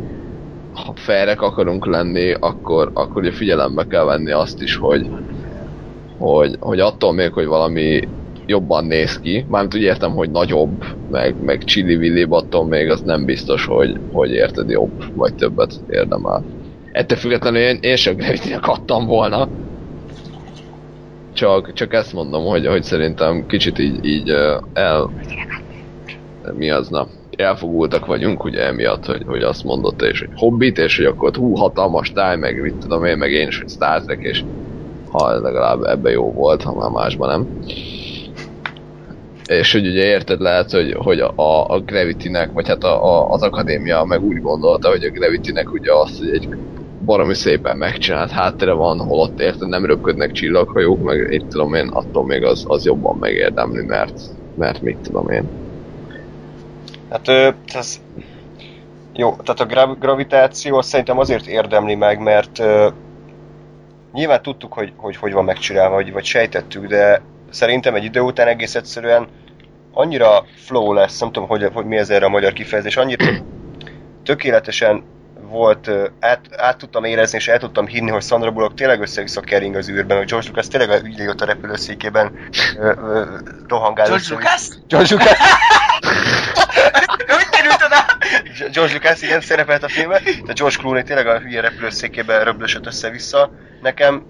ha 0.86 0.94
felrek 0.96 1.42
akarunk 1.42 1.86
lenni, 1.86 2.34
akkor, 2.34 2.92
akkor 2.94 3.22
ugye 3.22 3.32
figyelembe 3.32 3.88
kell 3.88 4.04
venni 4.04 4.32
azt 4.32 4.62
is, 4.62 4.76
hogy, 4.76 5.10
hogy, 6.18 6.56
hogy 6.60 6.80
attól 6.80 7.14
még, 7.14 7.32
hogy 7.32 7.46
valami 7.46 8.08
jobban 8.46 8.86
néz 8.86 9.20
ki, 9.20 9.46
mármint 9.50 9.76
úgy 9.76 9.82
értem, 9.82 10.12
hogy 10.12 10.32
nagyobb, 10.32 10.84
meg, 11.12 11.36
meg 11.44 11.64
villi 11.66 12.26
attól 12.30 12.66
még 12.66 12.90
az 12.90 13.02
nem 13.02 13.26
biztos, 13.26 13.66
hogy, 13.66 14.00
hogy 14.12 14.32
érted 14.32 14.70
jobb, 14.70 15.16
vagy 15.16 15.36
többet 15.36 15.74
érdemel. 15.90 16.44
Ettől 16.92 17.18
függetlenül 17.18 17.60
én, 17.60 17.78
én 17.82 17.96
sem 17.96 18.16
gravity 18.16 18.54
adtam 18.62 19.06
volna. 19.06 19.48
Csak, 21.34 21.74
csak 21.74 21.94
ezt 21.94 22.14
mondom, 22.14 22.44
hogy, 22.44 22.68
hogy 22.68 22.84
szerintem 22.84 23.46
kicsit 23.48 23.80
így, 23.80 24.06
így 24.06 24.30
el... 24.74 25.10
Mi 26.58 26.70
az, 26.70 26.90
na? 26.90 27.08
Elfogultak 27.38 28.06
vagyunk, 28.06 28.44
ugye 28.44 28.66
emiatt, 28.66 29.06
hogy, 29.06 29.24
hogy 29.26 29.42
azt 29.42 29.64
mondott 29.64 30.02
és 30.02 30.20
hogy 30.20 30.30
Hobbit, 30.36 30.78
és 30.78 30.98
hogy 30.98 31.06
akkor 31.06 31.36
hú, 31.36 31.56
hatalmas 31.56 32.12
táj, 32.12 32.38
meg 32.38 32.62
mit 32.62 32.76
tudom 32.76 33.06
én, 33.06 33.18
meg 33.18 33.32
én 33.32 33.48
is, 33.48 33.60
hogy 33.60 33.70
Star 33.70 34.02
Trek, 34.02 34.20
és 34.22 34.44
ha 35.12 35.40
legalább 35.40 35.84
ebbe 35.84 36.10
jó 36.10 36.32
volt, 36.32 36.64
ha 36.64 36.76
már 36.76 36.90
másban 36.90 37.30
nem. 37.30 37.48
És 39.48 39.72
hogy 39.72 39.88
ugye 39.88 40.06
érted 40.06 40.40
lehet, 40.40 40.72
hogy, 40.72 40.94
hogy 40.94 41.20
a, 41.20 41.68
a 41.68 41.80
Gravity-nek, 41.80 42.52
vagy 42.52 42.68
hát 42.68 42.84
a, 42.84 43.04
a, 43.04 43.30
az 43.30 43.42
akadémia 43.42 44.04
meg 44.04 44.24
úgy 44.24 44.42
gondolta, 44.42 44.90
hogy 44.90 45.04
a 45.04 45.12
Gravity-nek 45.12 45.72
ugye 45.72 45.94
az, 45.94 46.18
hogy 46.18 46.30
egy 46.30 46.50
baromi 47.06 47.34
szépen 47.34 47.78
megcsinált 47.78 48.32
háttere 48.32 48.72
van, 48.72 49.00
holott 49.00 49.40
érted 49.40 49.68
nem 49.68 49.86
röpködnek 49.86 50.32
csillaghajók, 50.32 51.04
meg 51.04 51.28
itt 51.32 51.50
tudom 51.50 51.74
én, 51.74 51.88
attól 51.88 52.26
még 52.26 52.44
az, 52.44 52.64
az 52.68 52.86
jobban 52.86 53.18
megérdemli, 53.20 53.86
mert, 53.86 54.20
mert 54.56 54.82
mit 54.82 54.98
tudom 55.02 55.30
én. 55.30 55.67
Hát 57.12 57.28
ez... 57.74 58.00
Jó, 59.14 59.36
tehát 59.36 59.60
a 59.60 59.66
gra- 59.66 60.00
gravitáció 60.00 60.82
szerintem 60.82 61.20
azért 61.20 61.46
érdemli 61.46 61.96
meg, 61.96 62.20
mert 62.20 62.60
uh, 62.60 62.94
nyilván 64.14 64.42
tudtuk, 64.42 64.74
hogy, 64.74 64.94
hogy 64.96 65.16
hogy 65.16 65.32
van 65.32 65.46
megcsinálva, 65.46 65.96
vagy, 65.96 66.12
vagy 66.12 66.26
sejtettük, 66.26 66.86
de 66.88 67.22
szerintem 67.50 67.96
egy 67.96 68.04
idő 68.04 68.20
után 68.20 68.48
egész 68.48 68.76
egyszerűen 68.76 69.28
annyira 69.92 70.46
flow 70.66 70.94
lesz, 70.94 71.20
nem 71.20 71.32
tudom, 71.32 71.48
hogy, 71.48 71.70
hogy 71.74 71.86
mi 71.86 71.98
ez 71.98 72.10
erre 72.10 72.26
a 72.26 72.30
magyar 72.30 72.54
kifejezés, 72.54 72.98
annyira 72.98 73.26
tökéletesen 74.24 75.04
volt, 75.50 75.90
át, 76.20 76.40
át 76.58 76.78
tudtam 76.78 77.04
érezni, 77.04 77.38
és 77.38 77.48
el 77.48 77.60
tudtam 77.60 77.88
hinni, 77.88 78.10
hogy 78.10 78.24
Sandra 78.24 78.52
Bullock 78.52 78.76
tényleg 78.76 79.02
össze-vissza 79.02 79.42
kering 79.42 79.76
az 79.76 79.90
űrben, 79.90 80.18
hogy 80.18 80.28
George 80.28 80.48
Lucas 80.48 80.68
tényleg 80.68 81.04
ügyé 81.04 81.28
ott 81.28 81.42
a 81.42 81.46
repülőszékében 81.46 82.32
rohangál. 83.68 84.08
George 84.08 84.26
Lucas? 84.30 84.70
George 84.88 85.16
Lucas? 85.16 85.38
George 88.60 88.94
Lucas 88.94 89.22
igen 89.22 89.42
szerepelt 89.42 89.84
a 89.84 89.88
filmben, 89.88 90.22
de 90.46 90.54
George 90.54 90.78
Clooney 90.78 91.04
tényleg 91.04 91.28
a 91.28 91.40
hülye 91.40 91.62
repülőszékében 91.62 92.44
röblösött 92.44 92.86
össze-vissza. 92.86 93.52
Nekem 93.82 94.26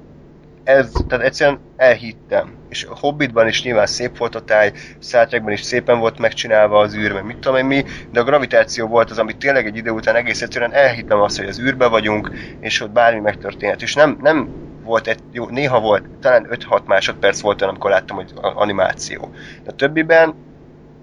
ez, 0.64 0.92
tehát 1.08 1.26
egyszerűen 1.26 1.60
elhittem. 1.78 2.56
És 2.70 2.84
a 2.84 2.98
Hobbitban 3.00 3.48
is 3.48 3.64
nyilván 3.64 3.86
szép 3.86 4.18
volt 4.18 4.36
a 4.36 4.42
táj, 4.42 4.72
Star 5.02 5.28
is 5.46 5.62
szépen 5.62 6.00
volt 6.00 6.20
megcsinálva 6.20 6.80
az 6.80 6.96
űr, 6.96 7.14
meg 7.14 7.26
mit 7.26 7.38
tudom 7.38 7.58
én 7.58 7.66
mi, 7.66 7.84
de 8.12 8.20
a 8.20 8.24
gravitáció 8.24 8.88
volt 8.88 9.12
az, 9.12 9.20
amit 9.20 9.38
tényleg 9.38 9.66
egy 9.66 9.78
idő 9.78 9.90
után 9.90 10.16
egész 10.16 10.42
egyszerűen 10.42 10.74
elhittem 10.74 11.22
azt, 11.22 11.38
hogy 11.38 11.48
az 11.48 11.60
űrbe 11.60 11.88
vagyunk, 11.88 12.32
és 12.60 12.82
ott 12.82 12.92
bármi 12.92 13.20
megtörténhet. 13.20 13.82
És 13.82 13.94
nem, 13.94 14.18
nem 14.22 14.50
volt 14.84 15.08
egy, 15.08 15.20
jó, 15.32 15.50
néha 15.50 15.80
volt, 15.80 16.04
talán 16.22 16.48
5-6 16.70 16.84
másodperc 16.86 17.40
volt 17.40 17.62
amikor 17.62 17.90
láttam, 17.90 18.16
hogy 18.16 18.32
animáció. 18.36 19.32
De 19.64 19.70
a 19.70 19.76
többiben 19.76 20.36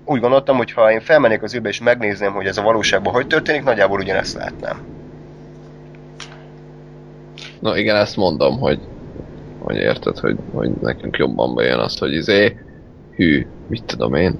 úgy 0.04 0.20
gondoltam, 0.20 0.56
hogy 0.56 0.72
ha 0.72 0.92
én 0.92 1.00
felmennék 1.00 1.42
az 1.42 1.54
űrbe 1.54 1.68
és 1.68 1.80
megnézném, 1.80 2.32
hogy 2.32 2.46
ez 2.46 2.58
a 2.58 2.62
valóságban 2.62 3.12
hogy 3.12 3.26
történik, 3.26 3.64
nagyjából 3.64 3.98
ugyanezt 3.98 4.36
látnám. 4.36 4.78
Na 7.60 7.76
igen, 7.76 7.96
ezt 7.96 8.16
mondom, 8.16 8.58
hogy, 8.58 8.80
hogy 9.58 9.76
érted, 9.76 10.18
hogy, 10.18 10.36
hogy 10.52 10.70
nekünk 10.80 11.16
jobban 11.16 11.54
bejön 11.54 11.78
az, 11.78 11.98
hogy 11.98 12.12
izé, 12.12 12.56
hű, 13.16 13.46
mit 13.68 13.84
tudom 13.84 14.14
én. 14.14 14.38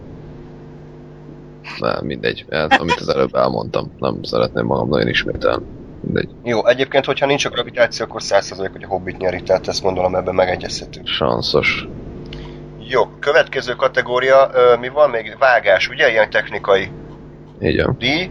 Nem, 1.79 2.05
mindegy, 2.05 2.45
ez, 2.49 2.79
amit 2.79 3.01
az 3.01 3.09
előbb 3.09 3.35
elmondtam, 3.35 3.93
nem 3.99 4.23
szeretném 4.23 4.67
magam 4.67 4.89
nagyon 4.89 5.09
ismételni. 5.09 5.65
Mindegy. 6.01 6.29
Jó, 6.43 6.67
egyébként, 6.67 7.05
hogyha 7.05 7.27
nincs 7.27 7.45
a 7.45 7.49
gravitáció, 7.49 8.07
akkor 8.07 8.21
100% 8.25 8.69
hogy 8.73 8.83
a 8.83 8.87
Hobbit 8.87 9.19
nyeri, 9.19 9.43
tehát 9.43 9.69
ezt 9.69 9.83
gondolom 9.83 10.15
ebben 10.15 10.35
megegyezhetünk. 10.35 11.07
Sanszos. 11.07 11.89
Jó, 12.89 13.07
következő 13.07 13.75
kategória, 13.75 14.51
ö, 14.53 14.77
mi 14.77 14.89
van 14.89 15.11
még? 15.11 15.37
Vágás, 15.39 15.89
ugye? 15.89 16.11
Ilyen 16.11 16.31
technikai 16.31 16.91
Így 17.63 17.83
van. 17.85 17.97
díj. 17.99 18.31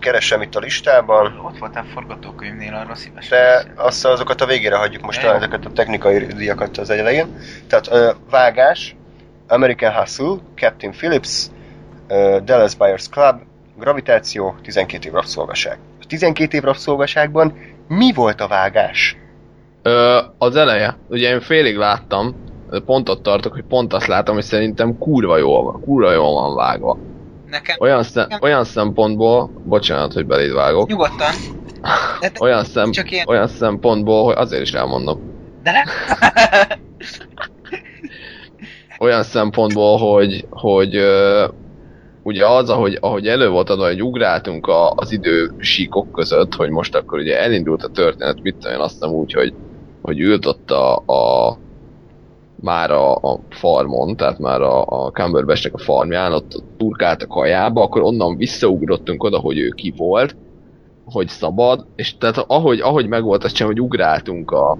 Keresem 0.00 0.42
itt 0.42 0.54
a 0.54 0.58
listában. 0.58 1.40
Ott 1.44 1.58
voltál 1.58 1.84
forgatókönyvnél, 1.94 2.74
arra 2.74 2.94
szívesen. 2.94 3.38
De 3.38 3.72
azt 3.82 4.04
azokat 4.04 4.40
a 4.40 4.46
végére 4.46 4.76
hagyjuk 4.76 5.02
most 5.02 5.20
talán 5.20 5.36
ezeket 5.36 5.64
a 5.64 5.72
technikai 5.72 6.18
díjakat 6.18 6.78
az 6.78 6.90
elején. 6.90 7.38
Tehát 7.68 7.88
ö, 7.90 8.10
vágás, 8.30 8.96
American 9.48 9.92
Hustle, 9.92 10.36
Captain 10.54 10.92
Phillips, 10.92 11.46
ö, 12.08 12.38
Dallas 12.44 12.74
Buyers 12.74 13.08
Club, 13.08 13.40
Gravitáció, 13.78 14.54
12 14.62 15.06
év 15.08 15.12
rabszolgaság. 15.12 15.78
A 16.02 16.06
12 16.06 16.56
év 16.56 16.62
rabszolgaságban 16.62 17.58
mi 17.88 18.12
volt 18.12 18.40
a 18.40 18.48
vágás? 18.48 19.16
Ö, 19.82 20.20
az 20.38 20.56
eleje, 20.56 20.96
ugye 21.08 21.28
én 21.28 21.40
félig 21.40 21.76
láttam, 21.76 22.44
pont 22.84 23.08
ott 23.08 23.22
tartok, 23.22 23.52
hogy 23.52 23.64
pont 23.68 23.92
azt 23.92 24.06
látom, 24.06 24.34
hogy 24.34 24.44
szerintem 24.44 24.98
kurva 24.98 25.36
jól 25.36 25.62
van, 25.62 25.80
kurva 25.80 26.12
jól 26.12 26.32
van 26.32 26.54
vágva. 26.54 26.98
Nekem 27.50 27.76
Olyan, 27.80 28.02
szem, 28.02 28.28
olyan 28.40 28.64
szempontból, 28.64 29.50
bocsánat, 29.64 30.12
hogy 30.12 30.26
beléd 30.26 30.52
vágok, 30.52 30.88
nyugodtan. 30.88 31.32
De, 32.20 32.28
de, 32.28 32.38
olyan, 32.40 32.64
szem, 32.64 32.90
Csak 32.90 33.10
én- 33.10 33.24
olyan 33.26 33.46
szempontból, 33.48 34.24
hogy 34.24 34.34
azért 34.36 34.62
is 34.62 34.72
elmondom. 34.72 35.20
de 35.62 35.70
nem. 35.72 35.84
olyan 38.98 39.22
szempontból, 39.22 39.98
hogy, 39.98 40.46
hogy 40.50 40.96
ö, 40.96 41.44
ugye 42.22 42.46
az, 42.46 42.70
ahogy, 42.70 42.98
ahogy 43.00 43.26
elő 43.28 43.48
volt 43.48 43.70
adva, 43.70 43.86
hogy 43.86 44.02
ugráltunk 44.02 44.66
a, 44.66 44.90
az 44.90 45.12
idő 45.12 45.52
síkok 45.58 46.12
között, 46.12 46.54
hogy 46.54 46.70
most 46.70 46.94
akkor 46.94 47.18
ugye 47.18 47.40
elindult 47.40 47.82
a 47.82 47.88
történet, 47.88 48.42
mit 48.42 48.56
tudom 48.56 48.72
én 48.72 48.80
azt 48.80 48.92
hiszem 48.92 49.10
úgy, 49.10 49.32
hogy, 49.32 49.54
hogy 50.02 50.20
ült 50.20 50.46
ott 50.46 50.70
a, 50.70 50.96
a 50.96 51.58
már 52.60 52.90
a, 52.90 53.14
a 53.14 53.40
farmon, 53.50 54.16
tehát 54.16 54.38
már 54.38 54.60
a, 54.60 54.84
a 54.86 55.10
Cumberbatchnek 55.10 55.74
a 55.74 55.78
farmján, 55.78 56.32
ott, 56.32 56.62
turkált 56.76 57.22
a 57.22 57.26
kajába, 57.26 57.82
akkor 57.82 58.02
onnan 58.02 58.36
visszaugrottunk 58.36 59.22
oda, 59.22 59.38
hogy 59.38 59.58
ő 59.58 59.68
ki 59.68 59.94
volt, 59.96 60.36
hogy 61.04 61.28
szabad, 61.28 61.86
és 61.96 62.18
tehát 62.18 62.44
ahogy, 62.46 62.80
ahogy 62.80 63.08
megvolt 63.08 63.44
az 63.44 63.54
sem, 63.54 63.66
hogy 63.66 63.80
ugráltunk 63.80 64.50
a, 64.50 64.78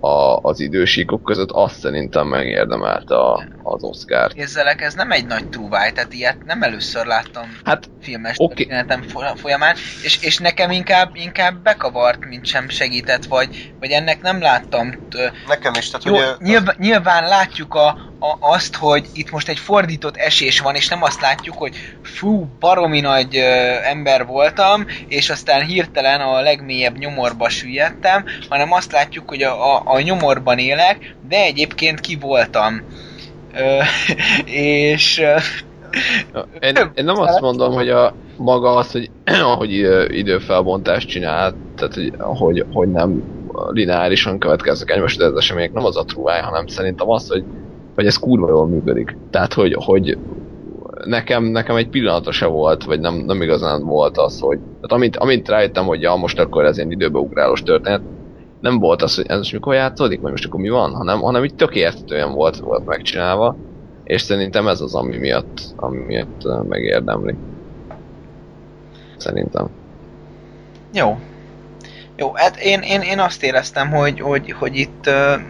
a, 0.00 0.36
az 0.36 0.60
idősíkok 0.60 1.22
között, 1.22 1.50
azt 1.50 1.78
szerintem 1.78 2.26
megérdemelte 2.26 3.18
a, 3.18 3.48
az 3.62 3.82
Oscar-t. 3.82 4.34
Érzelek, 4.34 4.80
ez 4.80 4.94
nem 4.94 5.10
egy 5.10 5.26
nagy 5.26 5.48
trúváj, 5.48 5.90
tehát 5.92 6.12
ilyet 6.12 6.38
nem 6.44 6.62
először 6.62 7.06
láttam 7.06 7.60
Hát, 7.64 7.90
filmes 7.98 8.36
történetem 8.36 9.02
fo- 9.02 9.38
folyamán, 9.38 9.74
és, 10.02 10.22
és 10.22 10.38
nekem 10.38 10.70
inkább, 10.70 11.10
inkább 11.12 11.62
bekavart, 11.62 12.24
mint 12.24 12.44
sem 12.44 12.68
segített, 12.68 13.24
vagy, 13.24 13.48
vagy 13.78 13.90
ennek 13.90 14.22
nem 14.22 14.40
láttam 14.40 14.92
t- 15.08 15.32
Nekem 15.46 15.72
is, 15.74 15.90
tehát 15.90 16.06
Jó, 16.06 16.18
ö, 16.20 16.32
nyilván, 16.38 16.74
nyilván 16.78 17.28
látjuk 17.28 17.74
a, 17.74 17.96
a, 18.18 18.36
azt, 18.52 18.76
hogy 18.76 19.06
itt 19.12 19.30
most 19.30 19.48
egy 19.48 19.58
fordított 19.58 20.16
esés 20.16 20.60
van, 20.60 20.74
és 20.74 20.88
nem 20.88 21.02
azt 21.02 21.20
látjuk, 21.20 21.56
hogy 21.58 21.76
fú, 22.02 22.48
baromi 22.60 23.00
nagy 23.00 23.36
ö, 23.36 23.40
ember 23.82 24.26
voltam, 24.26 24.86
és 25.08 25.30
aztán 25.30 25.66
hirtelen 25.66 26.20
a 26.20 26.40
legmélyebb 26.40 26.96
nyomorba 26.96 27.48
süllyedtem, 27.48 28.24
hanem 28.48 28.72
azt 28.72 28.92
látjuk, 28.92 29.28
hogy 29.28 29.42
a, 29.42 29.76
a, 29.76 29.82
a 29.84 30.00
nyomorban 30.00 30.58
élek, 30.58 31.14
de 31.28 31.36
egyébként 31.36 32.00
ki 32.00 32.16
voltam. 32.20 32.82
Ö, 33.54 33.78
és 34.84 35.18
ö, 35.18 35.36
Én, 36.60 36.76
én 36.94 37.04
nem 37.04 37.18
azt 37.18 37.40
mondom, 37.40 37.72
hogy 37.72 37.88
a 37.88 38.14
maga 38.36 38.74
az, 38.74 38.92
hogy 38.92 39.10
ahogy 39.52 39.72
időfelbontást 40.08 41.08
csinál, 41.08 41.54
tehát 41.76 41.94
hogy, 41.94 42.12
hogy, 42.18 42.64
hogy 42.72 42.88
nem 42.88 43.22
lineárisan 43.70 44.38
következnek 44.38 44.90
egymás 44.90 45.16
az 45.16 45.36
események, 45.36 45.72
nem 45.72 45.84
az 45.84 45.96
a 45.96 46.04
truváj, 46.04 46.40
hanem 46.40 46.66
szerintem 46.66 47.10
az, 47.10 47.28
hogy, 47.28 47.44
hogy 47.98 48.06
ez 48.06 48.16
kurva 48.16 48.48
jól 48.48 48.66
működik. 48.66 49.16
Tehát, 49.30 49.52
hogy, 49.52 49.74
hogy 49.78 50.18
nekem, 51.04 51.44
nekem 51.44 51.76
egy 51.76 51.88
pillanata 51.88 52.32
se 52.32 52.46
volt, 52.46 52.84
vagy 52.84 53.00
nem, 53.00 53.14
nem 53.14 53.42
igazán 53.42 53.84
volt 53.84 54.18
az, 54.18 54.40
hogy 54.40 54.58
tehát 54.58 54.92
amint, 54.92 55.16
amint 55.16 55.48
rájöttem, 55.48 55.84
hogy 55.84 56.00
ja, 56.00 56.14
most 56.14 56.38
akkor 56.38 56.64
ez 56.64 56.76
ilyen 56.76 56.90
időbeugrálós 56.90 57.62
történet, 57.62 58.00
nem 58.60 58.78
volt 58.78 59.02
az, 59.02 59.14
hogy 59.14 59.24
ez 59.28 59.36
most 59.36 59.52
mikor 59.52 59.74
játszódik, 59.74 60.20
vagy 60.20 60.30
most 60.30 60.46
akkor 60.46 60.60
mi 60.60 60.68
van, 60.68 60.94
hanem, 60.94 61.20
hanem 61.20 61.44
így 61.44 61.54
tök 61.54 61.74
értetően 61.74 62.32
volt, 62.32 62.56
volt 62.56 62.86
megcsinálva, 62.86 63.56
és 64.04 64.20
szerintem 64.20 64.68
ez 64.68 64.80
az, 64.80 64.94
ami 64.94 65.16
miatt, 65.16 65.60
ami 65.76 65.98
miatt 65.98 66.68
megérdemli. 66.68 67.34
Szerintem. 69.16 69.68
Jó. 70.92 71.18
Jó, 72.20 72.34
hát 72.34 72.56
én, 72.56 72.80
én, 72.80 73.00
én 73.00 73.18
azt 73.18 73.42
éreztem, 73.42 73.90
hogy, 73.90 74.20
hogy, 74.20 74.50
hogy 74.52 74.76
itt 74.76 75.06
uh, 75.06 75.40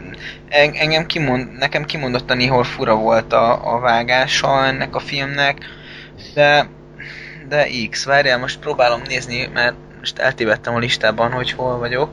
engem 0.79 1.07
kimond, 1.07 1.53
nekem 1.53 1.85
kimondottan 1.85 2.41
ihol 2.41 2.65
fura 2.65 2.97
volt 2.97 3.33
a, 3.33 3.75
a 3.75 3.81
vágása 3.81 4.65
ennek 4.65 4.95
a 4.95 4.99
filmnek, 4.99 5.65
de, 6.35 6.69
de 7.49 7.67
X, 7.91 8.05
várjál, 8.05 8.39
most 8.39 8.61
próbálom 8.61 9.03
nézni, 9.07 9.49
mert 9.53 9.75
most 9.99 10.19
eltévedtem 10.19 10.75
a 10.75 10.79
listában, 10.79 11.33
hogy 11.33 11.51
hol 11.51 11.79
vagyok. 11.79 12.11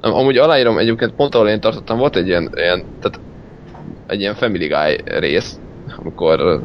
Am- 0.00 0.14
Amúgy 0.14 0.36
aláírom 0.36 0.78
egyébként 0.78 1.14
pont 1.14 1.34
ahol 1.34 1.48
én 1.48 1.60
tartottam, 1.60 1.98
volt 1.98 2.16
egy 2.16 2.26
ilyen, 2.26 2.50
ilyen 2.56 2.84
tehát 3.00 3.20
egy 4.06 4.20
ilyen 4.20 4.34
Family 4.34 4.66
Guy 4.66 5.18
rész, 5.18 5.58
amikor 5.96 6.60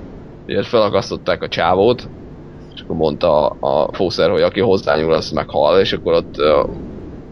ugye 0.46 0.64
felakasztották 0.64 1.42
a 1.44 1.48
csávót, 1.48 2.10
és 2.76 2.82
akkor 2.82 2.96
mondta 2.96 3.48
a, 3.48 3.84
a 3.84 3.94
fószer, 3.94 4.30
hogy 4.30 4.42
aki 4.42 4.60
hozzányúl, 4.60 5.14
az 5.14 5.30
meghal, 5.30 5.80
és 5.80 5.94
akkor 5.94 6.14
ott 6.14 6.38
ö, 6.38 6.64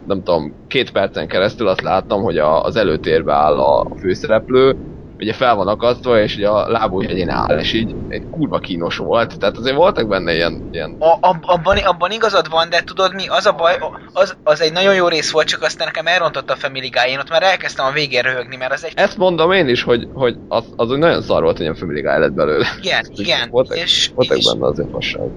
nem 0.06 0.24
tudom, 0.24 0.54
két 0.68 0.92
percen 0.92 1.28
keresztül 1.28 1.68
azt 1.68 1.82
láttam, 1.82 2.22
hogy 2.22 2.38
a, 2.38 2.64
az 2.64 2.76
előtérbe 2.76 3.34
áll 3.34 3.60
a 3.60 3.96
főszereplő, 4.00 4.76
ugye 5.24 5.34
fel 5.34 5.56
van 5.56 5.68
akasztva, 5.68 6.22
és 6.22 6.36
ugye 6.36 6.50
a 6.50 6.70
lábújhegyén 6.70 7.30
áll, 7.30 7.60
és 7.60 7.74
így 7.74 7.96
egy 8.08 8.24
kurva 8.30 8.60
kínos 8.60 8.98
volt, 8.98 9.40
tehát 9.40 9.58
azért 9.58 9.76
voltak 9.76 10.08
benne 10.08 10.34
ilyen, 10.34 10.64
ilyen 10.72 10.96
A, 11.00 11.18
ab, 11.20 11.38
abban, 11.42 11.78
abban 11.78 12.12
igazad 12.12 12.50
van, 12.50 12.70
de 12.70 12.82
tudod 12.84 13.14
mi, 13.14 13.28
az 13.28 13.46
a 13.46 13.52
baj, 13.52 13.78
az, 14.14 14.36
az 14.44 14.62
egy 14.62 14.72
nagyon 14.72 14.96
jó 14.96 15.08
rész 15.08 15.32
volt, 15.32 15.48
csak 15.48 15.62
aztán 15.62 15.88
nekem 15.88 16.08
elrontotta 16.08 16.54
a 16.54 16.56
Family 16.56 16.90
Guy, 16.90 17.12
én 17.12 17.20
ott 17.20 17.30
már 17.30 17.44
elkezdtem 17.44 17.86
a 17.86 17.92
végén 17.92 18.22
röhögni, 18.22 18.56
mert 18.56 18.74
az 18.74 18.86
egy 18.86 18.92
Ezt 18.96 19.18
mondom 19.18 19.52
én 19.52 19.68
is, 19.68 19.84
hogy, 19.84 20.08
hogy 20.14 20.36
az, 20.48 20.64
az 20.76 20.90
nagyon 20.90 21.22
szar 21.22 21.42
volt, 21.42 21.56
hogy 21.56 21.66
ilyen 21.66 21.78
Family 21.78 22.02
Guy 22.02 22.20
lett 22.20 22.34
belőle. 22.34 22.68
igen, 22.82 23.06
igen, 23.24 23.50
Voltak, 23.50 23.78
és, 23.78 24.12
voltak 24.16 24.38
és, 24.38 24.46
benne 24.46 24.68
azért 24.68 24.90
fasság. 24.90 25.30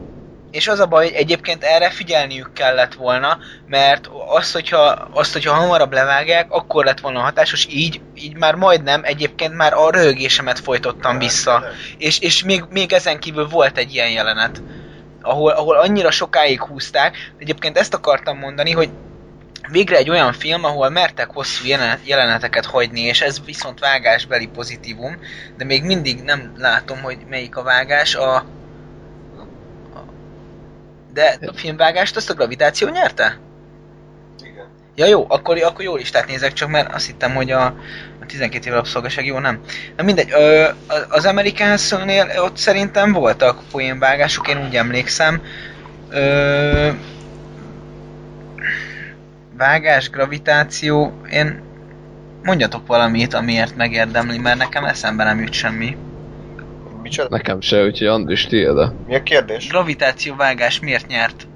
És 0.50 0.68
az 0.68 0.80
a 0.80 0.86
baj, 0.86 1.04
hogy 1.04 1.14
egyébként 1.14 1.64
erre 1.64 1.90
figyelniük 1.90 2.52
kellett 2.52 2.94
volna, 2.94 3.38
mert 3.66 4.08
azt, 4.28 4.52
hogyha, 4.52 5.08
azt, 5.12 5.32
hogyha 5.32 5.54
hamarabb 5.54 5.92
levágják, 5.92 6.50
akkor 6.50 6.84
lett 6.84 7.00
volna 7.00 7.20
hatásos, 7.20 7.66
így, 7.70 8.00
így 8.14 8.36
már 8.36 8.54
majdnem, 8.54 9.00
egyébként 9.04 9.54
már 9.54 9.72
a 9.72 9.90
röhögésemet 9.90 10.58
folytottam 10.58 11.18
vissza. 11.18 11.64
És, 11.98 12.18
és 12.18 12.44
még, 12.44 12.64
még 12.70 12.92
ezen 12.92 13.18
kívül 13.18 13.48
volt 13.48 13.78
egy 13.78 13.94
ilyen 13.94 14.10
jelenet, 14.10 14.62
ahol, 15.22 15.50
ahol 15.50 15.76
annyira 15.76 16.10
sokáig 16.10 16.62
húzták, 16.62 17.32
egyébként 17.38 17.78
ezt 17.78 17.94
akartam 17.94 18.38
mondani, 18.38 18.70
hogy 18.70 18.90
végre 19.70 19.96
egy 19.96 20.10
olyan 20.10 20.32
film, 20.32 20.64
ahol 20.64 20.88
mertek 20.88 21.30
hosszú 21.30 21.66
jelen- 21.66 22.00
jeleneteket 22.04 22.66
hagyni, 22.66 23.00
és 23.00 23.20
ez 23.20 23.44
viszont 23.44 23.78
vágásbeli 23.78 24.46
pozitívum, 24.46 25.18
de 25.56 25.64
még 25.64 25.84
mindig 25.84 26.22
nem 26.22 26.52
látom, 26.56 27.02
hogy 27.02 27.18
melyik 27.28 27.56
a 27.56 27.62
vágás, 27.62 28.14
a, 28.14 28.46
de 31.16 31.38
a 31.46 31.52
filmvágást 31.54 32.16
azt 32.16 32.30
a 32.30 32.34
gravitáció 32.34 32.88
nyerte? 32.88 33.38
Igen. 34.42 34.66
Ja 34.94 35.06
jó, 35.06 35.26
akkor, 35.28 35.62
akkor 35.62 35.84
jó 35.84 35.96
listát 35.96 36.26
nézek 36.26 36.52
csak, 36.52 36.68
mert 36.68 36.94
azt 36.94 37.06
hittem, 37.06 37.34
hogy 37.34 37.50
a, 37.50 37.64
a 38.20 38.26
12 38.26 38.68
év 38.68 38.72
rabszolgaság 38.72 39.26
jó, 39.26 39.38
nem. 39.38 39.60
Na 39.96 40.02
mindegy, 40.02 40.30
ö, 40.30 40.68
az 41.08 41.24
American 41.24 41.76
Soul-nél 41.76 42.32
ott 42.36 42.56
szerintem 42.56 43.12
voltak 43.12 43.62
poénvágások, 43.70 44.48
én 44.48 44.66
úgy 44.66 44.76
emlékszem. 44.76 45.42
Ö, 46.10 46.90
vágás, 49.56 50.10
gravitáció, 50.10 51.20
én 51.30 51.62
mondjatok 52.42 52.86
valamit, 52.86 53.34
amiért 53.34 53.76
megérdemli, 53.76 54.38
mert 54.38 54.58
nekem 54.58 54.84
eszembe 54.84 55.24
nem 55.24 55.40
jut 55.40 55.52
semmi. 55.52 55.96
Micsoda? 57.06 57.28
Nekem 57.30 57.60
se, 57.60 57.84
úgyhogy 57.84 58.06
Andris 58.06 58.46
tiéd 58.46 58.92
Mi 59.06 59.14
a 59.14 59.22
kérdés? 59.22 59.68
Gravitáció 59.68 60.34
vágás 60.34 60.80
miért 60.80 61.06
nyert? 61.06 61.46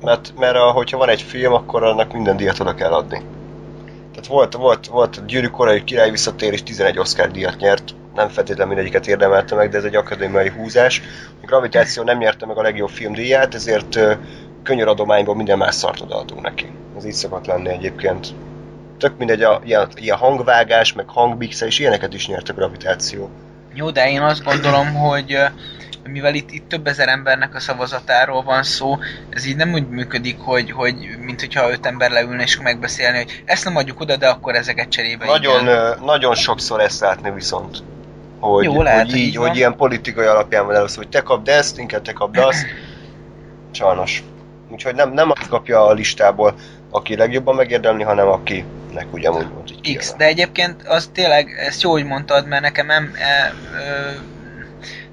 Mert, 0.00 0.32
mert 0.38 0.56
a, 0.56 0.70
hogyha 0.70 0.98
van 0.98 1.08
egy 1.08 1.22
film, 1.22 1.52
akkor 1.52 1.82
annak 1.82 2.12
minden 2.12 2.36
díjat 2.36 2.60
oda 2.60 2.74
kell 2.74 2.92
adni. 2.92 3.20
Tehát 4.10 4.26
volt, 4.26 4.54
volt, 4.54 4.86
volt 4.86 5.16
a 5.16 5.20
Gyűrű 5.26 5.46
korai 5.46 5.84
király 5.84 6.10
visszatér 6.10 6.52
és 6.52 6.62
11 6.62 6.98
Oscar 6.98 7.30
díjat 7.30 7.56
nyert. 7.56 7.94
Nem 8.14 8.28
feltétlenül 8.28 8.74
mindegyiket 8.74 9.06
érdemelte 9.06 9.54
meg, 9.54 9.70
de 9.70 9.76
ez 9.76 9.84
egy 9.84 9.96
akadémiai 9.96 10.48
húzás. 10.48 11.02
A 11.42 11.46
Gravitáció 11.46 12.02
nem 12.02 12.18
nyerte 12.18 12.46
meg 12.46 12.58
a 12.58 12.62
legjobb 12.62 12.88
filmdíját, 12.88 13.54
ezért 13.54 13.96
ö, 13.96 14.12
könyöradományból 14.62 15.34
minden 15.34 15.58
más 15.58 15.74
szart 15.74 16.00
odaadunk 16.00 16.40
neki. 16.40 16.66
Ez 16.96 17.04
így 17.04 17.12
szokott 17.12 17.46
lenni 17.46 17.68
egyébként. 17.68 18.28
Tök 18.98 19.18
mindegy, 19.18 19.42
a, 19.42 19.60
ilyen, 19.64 19.88
ilyen 19.94 20.16
hangvágás, 20.16 20.92
meg 20.92 21.08
hangbixe, 21.08 21.66
és 21.66 21.78
ilyeneket 21.78 22.14
is 22.14 22.28
nyert 22.28 22.48
a 22.48 22.52
Gravitáció. 22.52 23.30
Jó, 23.78 23.90
de 23.90 24.10
én 24.10 24.22
azt 24.22 24.44
gondolom, 24.44 24.94
hogy 24.94 25.38
mivel 26.04 26.34
itt, 26.34 26.50
itt 26.50 26.68
több 26.68 26.86
ezer 26.86 27.08
embernek 27.08 27.54
a 27.54 27.60
szavazatáról 27.60 28.42
van 28.42 28.62
szó, 28.62 28.98
ez 29.30 29.46
így 29.46 29.56
nem 29.56 29.72
úgy 29.72 29.88
működik, 29.88 30.38
hogy, 30.38 30.70
hogy 30.70 30.94
mint 31.20 31.40
hogyha 31.40 31.70
öt 31.70 31.86
ember 31.86 32.10
leülne 32.10 32.42
és 32.42 32.60
megbeszélni, 32.60 33.16
hogy 33.16 33.42
ezt 33.44 33.64
nem 33.64 33.76
adjuk 33.76 34.00
oda, 34.00 34.16
de 34.16 34.28
akkor 34.28 34.54
ezeket 34.54 34.88
cserébe 34.88 35.26
Nagyon, 35.26 35.62
igen. 35.62 35.98
nagyon 36.04 36.34
sokszor 36.34 36.80
ezt 36.80 37.00
látni 37.00 37.30
viszont. 37.30 37.82
Hogy, 38.40 38.64
Jó, 38.64 38.82
lehet, 38.82 39.10
hogy 39.10 39.16
így, 39.16 39.36
hogy 39.36 39.56
ilyen 39.56 39.76
politikai 39.76 40.26
alapján 40.26 40.66
van 40.66 40.74
először, 40.74 40.96
hogy 40.96 41.08
te 41.08 41.22
kapd 41.22 41.48
ezt, 41.48 41.78
inkább 41.78 42.02
te 42.02 42.12
kapd 42.12 42.36
azt. 42.36 42.66
Sajnos. 43.70 44.22
Úgyhogy 44.68 44.94
nem, 44.94 45.12
nem 45.12 45.30
azt 45.30 45.48
kapja 45.48 45.86
a 45.86 45.92
listából, 45.92 46.54
aki 46.90 47.16
legjobban 47.16 47.54
megérdemli, 47.54 48.02
hanem 48.02 48.28
akinek 48.88 49.12
ugyanúgy 49.12 49.48
volt. 49.48 49.96
X, 49.96 50.14
de 50.16 50.24
egyébként 50.24 50.82
az 50.86 51.10
tényleg, 51.12 51.48
ezt 51.66 51.82
jó, 51.82 51.90
hogy 51.90 52.04
mondtad, 52.04 52.46
mert 52.46 52.62
nekem 52.62 52.86
nem, 52.86 53.12
e, 53.18 53.52
ö, 53.74 54.10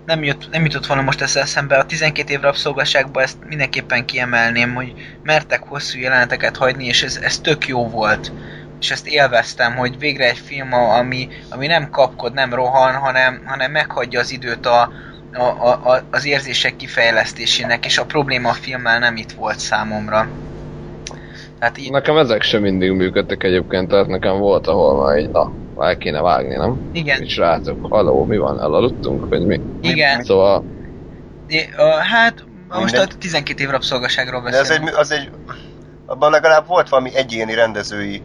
nem, 0.05 0.23
jut, 0.23 0.47
nem 0.51 0.63
jutott 0.63 0.85
volna 0.85 1.01
most 1.01 1.21
ezt 1.21 1.37
eszembe. 1.37 1.77
A 1.77 1.85
12 1.85 2.33
év 2.33 2.39
rabszolgaságban 2.39 3.23
ezt 3.23 3.37
mindenképpen 3.47 4.05
kiemelném, 4.05 4.73
hogy 4.73 4.93
mertek 5.23 5.63
hosszú 5.63 5.99
jeleneteket 5.99 6.57
hagyni, 6.57 6.85
és 6.85 7.03
ez, 7.03 7.19
ez 7.21 7.39
tök 7.39 7.67
jó 7.67 7.89
volt. 7.89 8.31
És 8.79 8.91
ezt 8.91 9.07
élveztem, 9.07 9.75
hogy 9.75 9.97
végre 9.99 10.29
egy 10.29 10.41
film, 10.45 10.73
ami, 10.73 11.27
ami 11.49 11.67
nem 11.67 11.89
kapkod, 11.89 12.33
nem 12.33 12.53
rohan, 12.53 12.93
hanem, 12.93 13.41
hanem 13.45 13.71
meghagyja 13.71 14.19
az 14.19 14.31
időt 14.31 14.65
a, 14.65 14.91
a, 15.33 15.43
a, 15.43 16.03
az 16.11 16.25
érzések 16.25 16.75
kifejlesztésének, 16.75 17.85
és 17.85 17.97
a 17.97 18.05
probléma 18.05 18.49
a 18.49 18.53
filmmel 18.53 18.99
nem 18.99 19.17
itt 19.17 19.31
volt 19.31 19.59
számomra. 19.59 20.27
Tehát 21.59 21.77
így, 21.77 21.91
Nekem 21.91 22.17
ezek 22.17 22.41
sem 22.41 22.61
mindig 22.61 22.91
működtek 22.91 23.43
egyébként, 23.43 23.87
tehát 23.89 24.07
nekem 24.07 24.37
volt, 24.37 24.67
ahol 24.67 25.05
már 25.05 25.17
így, 25.17 25.29
na, 25.29 25.53
el 25.75 25.97
kéne 25.97 26.21
vágni, 26.21 26.55
nem? 26.55 26.81
igen, 26.91 27.21
Így 27.21 27.29
srácok, 27.29 27.77
haló, 27.89 28.25
mi 28.25 28.37
van, 28.37 28.59
elaludtunk, 28.59 29.25
vagy 29.29 29.45
mi? 29.45 29.61
igen. 29.79 30.23
Szóval, 30.23 30.65
É, 31.47 31.69
ö, 31.77 31.83
hát 31.83 32.45
most 32.67 32.97
a 32.97 32.99
Mindegy. 32.99 33.17
12 33.17 33.63
év 33.63 33.69
rabszolgaságról 33.69 34.41
De 34.41 34.47
ez 34.57 34.69
egy, 34.69 34.81
beszélünk. 34.81 34.97
az 34.97 35.11
egy, 35.11 35.29
abban 36.05 36.31
legalább 36.31 36.67
volt 36.67 36.89
valami 36.89 37.15
egyéni 37.15 37.53
rendezői 37.53 38.23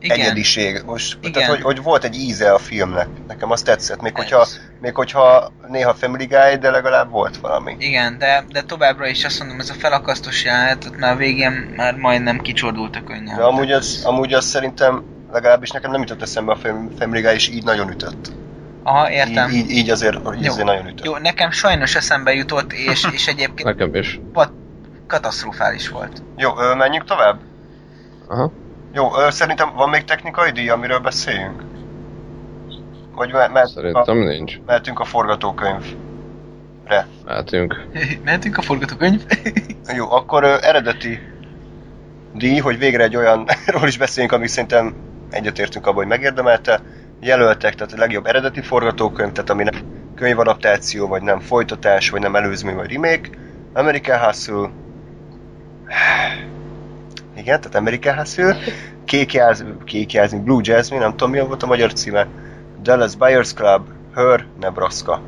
Igen. 0.00 0.20
egyediség. 0.20 0.82
Most, 0.86 1.18
Igen. 1.20 1.32
tehát, 1.32 1.48
hogy, 1.48 1.62
hogy, 1.62 1.82
volt 1.82 2.04
egy 2.04 2.14
íze 2.14 2.52
a 2.52 2.58
filmnek. 2.58 3.08
Nekem 3.28 3.50
azt 3.50 3.64
tetszett, 3.64 4.00
még 4.00 4.12
Ez. 4.14 4.22
hogyha, 4.22 4.46
még 4.80 4.94
hogyha 4.94 5.52
néha 5.68 5.94
Family 5.94 6.26
Guy, 6.26 6.56
de 6.60 6.70
legalább 6.70 7.10
volt 7.10 7.36
valami. 7.36 7.76
Igen, 7.78 8.18
de, 8.18 8.44
de 8.48 8.62
továbbra 8.62 9.06
is 9.06 9.24
azt 9.24 9.38
mondom, 9.38 9.60
ez 9.60 9.70
a 9.70 9.74
felakasztós 9.74 10.44
jelenet, 10.44 10.84
ott 10.84 10.98
már 10.98 11.12
a 11.12 11.16
végén 11.16 11.72
már 11.76 11.94
majdnem 11.94 12.40
kicsordult 12.40 12.96
a 12.96 13.02
könnyel. 13.04 13.36
De 13.36 13.42
amúgy 13.44 13.72
az, 13.72 14.02
amúgy 14.04 14.32
az 14.32 14.44
szerintem 14.44 15.04
legalábbis 15.32 15.70
nekem 15.70 15.90
nem 15.90 16.00
jutott 16.00 16.22
eszembe 16.22 16.52
a 16.52 16.56
Fam- 16.56 16.98
Family 16.98 17.20
Guy, 17.20 17.32
és 17.34 17.48
így 17.48 17.64
nagyon 17.64 17.90
ütött. 17.90 18.32
Aha, 18.82 19.10
értem. 19.10 19.50
Így, 19.50 19.56
így, 19.56 19.70
így 19.70 19.90
azért, 19.90 20.16
így 20.36 20.44
Jó. 20.44 20.52
azért 20.52 20.66
nagyon 20.66 20.86
ütött. 20.86 21.04
Jó, 21.04 21.16
nekem 21.16 21.50
sajnos 21.50 21.94
eszembe 21.94 22.32
jutott, 22.34 22.72
és, 22.72 23.06
és 23.12 23.26
egyébként 23.26 23.64
Nekem 23.76 23.94
is. 23.94 24.20
pat, 24.32 24.52
katasztrofális 25.06 25.88
volt. 25.88 26.22
Jó, 26.36 26.52
menjünk 26.76 27.04
tovább? 27.04 27.38
Aha. 28.28 28.52
Jó, 28.96 29.18
ö, 29.18 29.30
szerintem 29.30 29.74
van 29.74 29.88
még 29.88 30.04
technikai 30.04 30.50
díj, 30.50 30.68
amiről 30.68 30.98
beszéljünk? 30.98 31.62
Vagy 33.14 33.32
me- 33.32 33.52
mehetünk, 33.52 33.74
Szerintem 33.74 34.20
a, 34.20 34.24
nincs. 34.24 34.58
mehetünk 34.66 35.00
a 35.00 35.04
forgatókönyvre? 35.04 37.06
Mehetünk. 37.24 37.86
Mehetünk 38.24 38.58
a 38.58 38.62
forgatókönyv? 38.62 39.22
Jó, 39.94 40.12
akkor 40.12 40.44
ö, 40.44 40.56
eredeti 40.60 41.18
díj, 42.34 42.58
hogy 42.58 42.78
végre 42.78 43.02
egy 43.02 43.16
olyanról 43.16 43.88
is 43.92 43.98
beszéljünk, 43.98 44.34
ami 44.34 44.48
szerintem 44.48 44.94
egyetértünk 45.30 45.86
abban, 45.86 45.96
hogy 45.96 46.06
megérdemelte. 46.06 46.80
Jelöltek, 47.20 47.74
tehát 47.74 47.92
a 47.92 47.98
legjobb 47.98 48.26
eredeti 48.26 48.60
forgatókönyv, 48.60 49.32
tehát 49.32 49.50
ami 49.50 49.62
nem 49.62 49.74
könyvadaptáció, 50.14 51.06
vagy 51.06 51.22
nem 51.22 51.40
folytatás, 51.40 52.10
vagy 52.10 52.20
nem 52.20 52.36
előzmény, 52.36 52.74
vagy 52.74 52.92
remake. 52.92 53.28
American 53.72 54.18
Hustle. 54.18 54.70
Igen, 57.36 57.60
tehát 57.60 57.74
American 57.74 58.16
Hustle. 58.16 58.56
Kékjáz, 59.04 59.64
kékjázni, 59.84 60.38
Blue 60.38 60.60
Jasmine, 60.64 61.02
nem 61.02 61.10
tudom 61.10 61.30
mi 61.30 61.40
volt 61.40 61.62
a 61.62 61.66
magyar 61.66 61.92
címe. 61.92 62.26
Dallas 62.82 63.16
Buyers 63.16 63.52
Club, 63.52 63.88
Her, 64.14 64.46
Nebraska. 64.60 65.20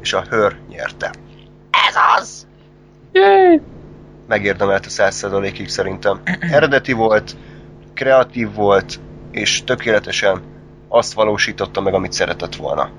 És 0.00 0.12
a 0.12 0.24
Her 0.30 0.56
nyerte. 0.68 1.10
Ez 1.88 1.94
az! 2.16 2.46
Yay! 3.12 3.60
megérdemelte 4.26 4.88
100%-ig 4.90 5.68
szerintem. 5.68 6.20
Eredeti 6.40 6.92
volt, 6.92 7.36
kreatív 7.94 8.54
volt, 8.54 9.00
és 9.30 9.64
tökéletesen 9.64 10.42
azt 10.88 11.12
valósította 11.12 11.80
meg, 11.80 11.94
amit 11.94 12.12
szeretett 12.12 12.54
volna. 12.54 12.90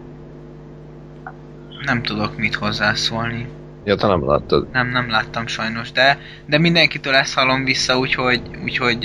Nem 1.86 2.04
tudok 2.04 2.38
mit 2.38 2.56
hozzászólni. 2.56 3.48
Ja, 3.88 3.96
te 3.96 4.08
nem 4.08 4.28
láttad. 4.28 4.68
Nem, 4.72 4.90
nem 4.90 5.10
láttam 5.10 5.48
sajnos, 5.48 5.92
de, 5.92 6.18
de 6.46 6.58
mindenkitől 6.58 7.14
ezt 7.14 7.34
hallom 7.34 7.64
vissza, 7.64 7.98
úgyhogy, 7.98 8.42
úgyhogy 8.64 9.00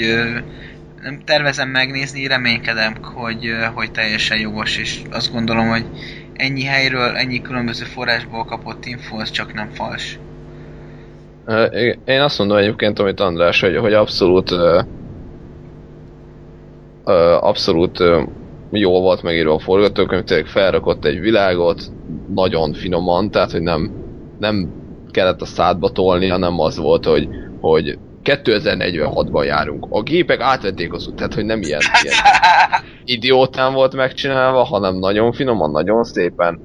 nem 1.03 1.21
tervezem 1.25 1.69
megnézni, 1.69 2.27
reménykedem, 2.27 2.95
hogy, 3.03 3.51
hogy 3.75 3.91
teljesen 3.91 4.39
jogos, 4.39 4.79
és 4.79 5.01
azt 5.11 5.33
gondolom, 5.33 5.69
hogy 5.69 5.85
ennyi 6.33 6.65
helyről, 6.65 7.17
ennyi 7.17 7.43
különböző 7.43 7.85
forrásból 7.85 8.45
kapott 8.45 8.87
info, 8.87 9.17
az 9.17 9.31
csak 9.31 9.53
nem 9.53 9.69
fals. 9.73 10.19
Én 12.05 12.21
azt 12.21 12.39
mondom 12.39 12.57
egyébként, 12.57 12.99
amit 12.99 13.21
András, 13.21 13.61
hogy, 13.61 13.77
hogy 13.77 13.93
abszolút 13.93 14.51
abszolút 17.41 18.01
ö, 18.01 18.23
jól 18.71 19.01
volt 19.01 19.23
megírva 19.23 19.55
a 19.55 19.59
forgatókönyv, 19.59 20.25
tényleg 20.25 20.47
felrakott 20.47 21.05
egy 21.05 21.21
világot, 21.21 21.83
nagyon 22.35 22.73
finoman, 22.73 23.31
tehát 23.31 23.51
hogy 23.51 23.63
nem, 23.63 24.02
nem 24.43 24.73
kellett 25.11 25.41
a 25.41 25.45
szádba 25.45 25.91
tolni, 25.91 26.29
hanem 26.29 26.61
az 26.61 26.77
volt, 26.77 27.05
hogy, 27.05 27.29
hogy 27.61 27.99
2046-ban 28.25 29.45
járunk. 29.45 29.87
A 29.91 30.03
gépek 30.03 30.41
átvették 30.41 30.93
az 30.93 31.13
tehát 31.17 31.35
hogy 31.35 31.45
nem 31.45 31.63
ilyen, 31.63 31.81
ilyen 32.03 32.17
idiótán 33.17 33.73
volt 33.73 33.95
megcsinálva, 33.95 34.63
hanem 34.63 34.99
nagyon 34.99 35.33
finoman, 35.33 35.71
nagyon 35.71 36.05
szépen, 36.05 36.61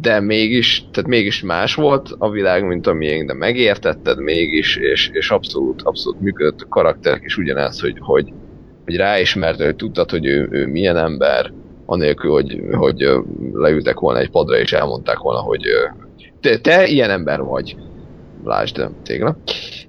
de 0.00 0.20
mégis, 0.20 0.84
tehát 0.92 1.10
mégis 1.10 1.42
más 1.42 1.74
volt 1.74 2.08
a 2.18 2.30
világ, 2.30 2.66
mint 2.66 2.86
a 2.86 2.92
miénk, 2.92 3.26
de 3.26 3.34
megértetted 3.34 4.18
mégis, 4.18 4.76
és, 4.76 5.10
és 5.12 5.30
abszolút, 5.30 5.82
abszolút 5.82 6.20
működött 6.20 6.60
a 6.60 6.68
karakterek, 6.68 7.22
és 7.24 7.36
ugyanez, 7.36 7.80
hogy, 7.80 7.96
hogy, 7.98 8.32
hogy 8.84 8.96
ráismerte, 8.96 9.64
hogy 9.64 9.76
tudtad, 9.76 10.10
hogy 10.10 10.26
ő, 10.26 10.48
ő 10.50 10.66
milyen 10.66 10.96
ember, 10.96 11.52
anélkül, 11.86 12.30
hogy, 12.30 12.60
hogy 12.72 13.08
leültek 13.52 13.98
volna 13.98 14.18
egy 14.18 14.30
padra, 14.30 14.58
és 14.58 14.72
elmondták 14.72 15.18
volna, 15.18 15.40
hogy 15.40 15.62
te, 16.42 16.58
te 16.58 16.86
ilyen 16.86 17.10
ember 17.10 17.40
vagy. 17.42 17.76
Lásd 18.44 18.88
tégla. 19.02 19.36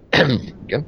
Igen. 0.65 0.85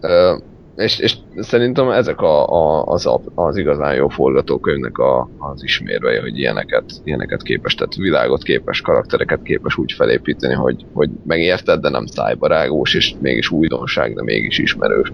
Ö, 0.00 0.36
és, 0.76 0.98
és 0.98 1.16
szerintem 1.36 1.90
ezek 1.90 2.20
a, 2.20 2.48
a, 2.48 2.84
az, 2.84 3.06
a, 3.06 3.20
az 3.34 3.56
igazán 3.56 3.94
jó 3.94 4.08
forgatókönyvnek 4.08 4.98
a, 4.98 5.28
az 5.38 5.62
ismérvei, 5.62 6.18
hogy 6.18 6.38
ilyeneket, 6.38 6.84
ilyeneket 7.04 7.42
képes, 7.42 7.74
tehát 7.74 7.94
világot 7.94 8.42
képes, 8.42 8.80
karaktereket 8.80 9.42
képes 9.42 9.76
úgy 9.76 9.92
felépíteni, 9.92 10.54
hogy, 10.54 10.86
hogy 10.92 11.10
megérted, 11.24 11.80
de 11.80 11.88
nem 11.88 12.06
szájbarágós, 12.06 12.94
és 12.94 13.14
mégis 13.20 13.50
újdonság, 13.50 14.14
de 14.14 14.22
mégis 14.22 14.58
ismerős. 14.58 15.12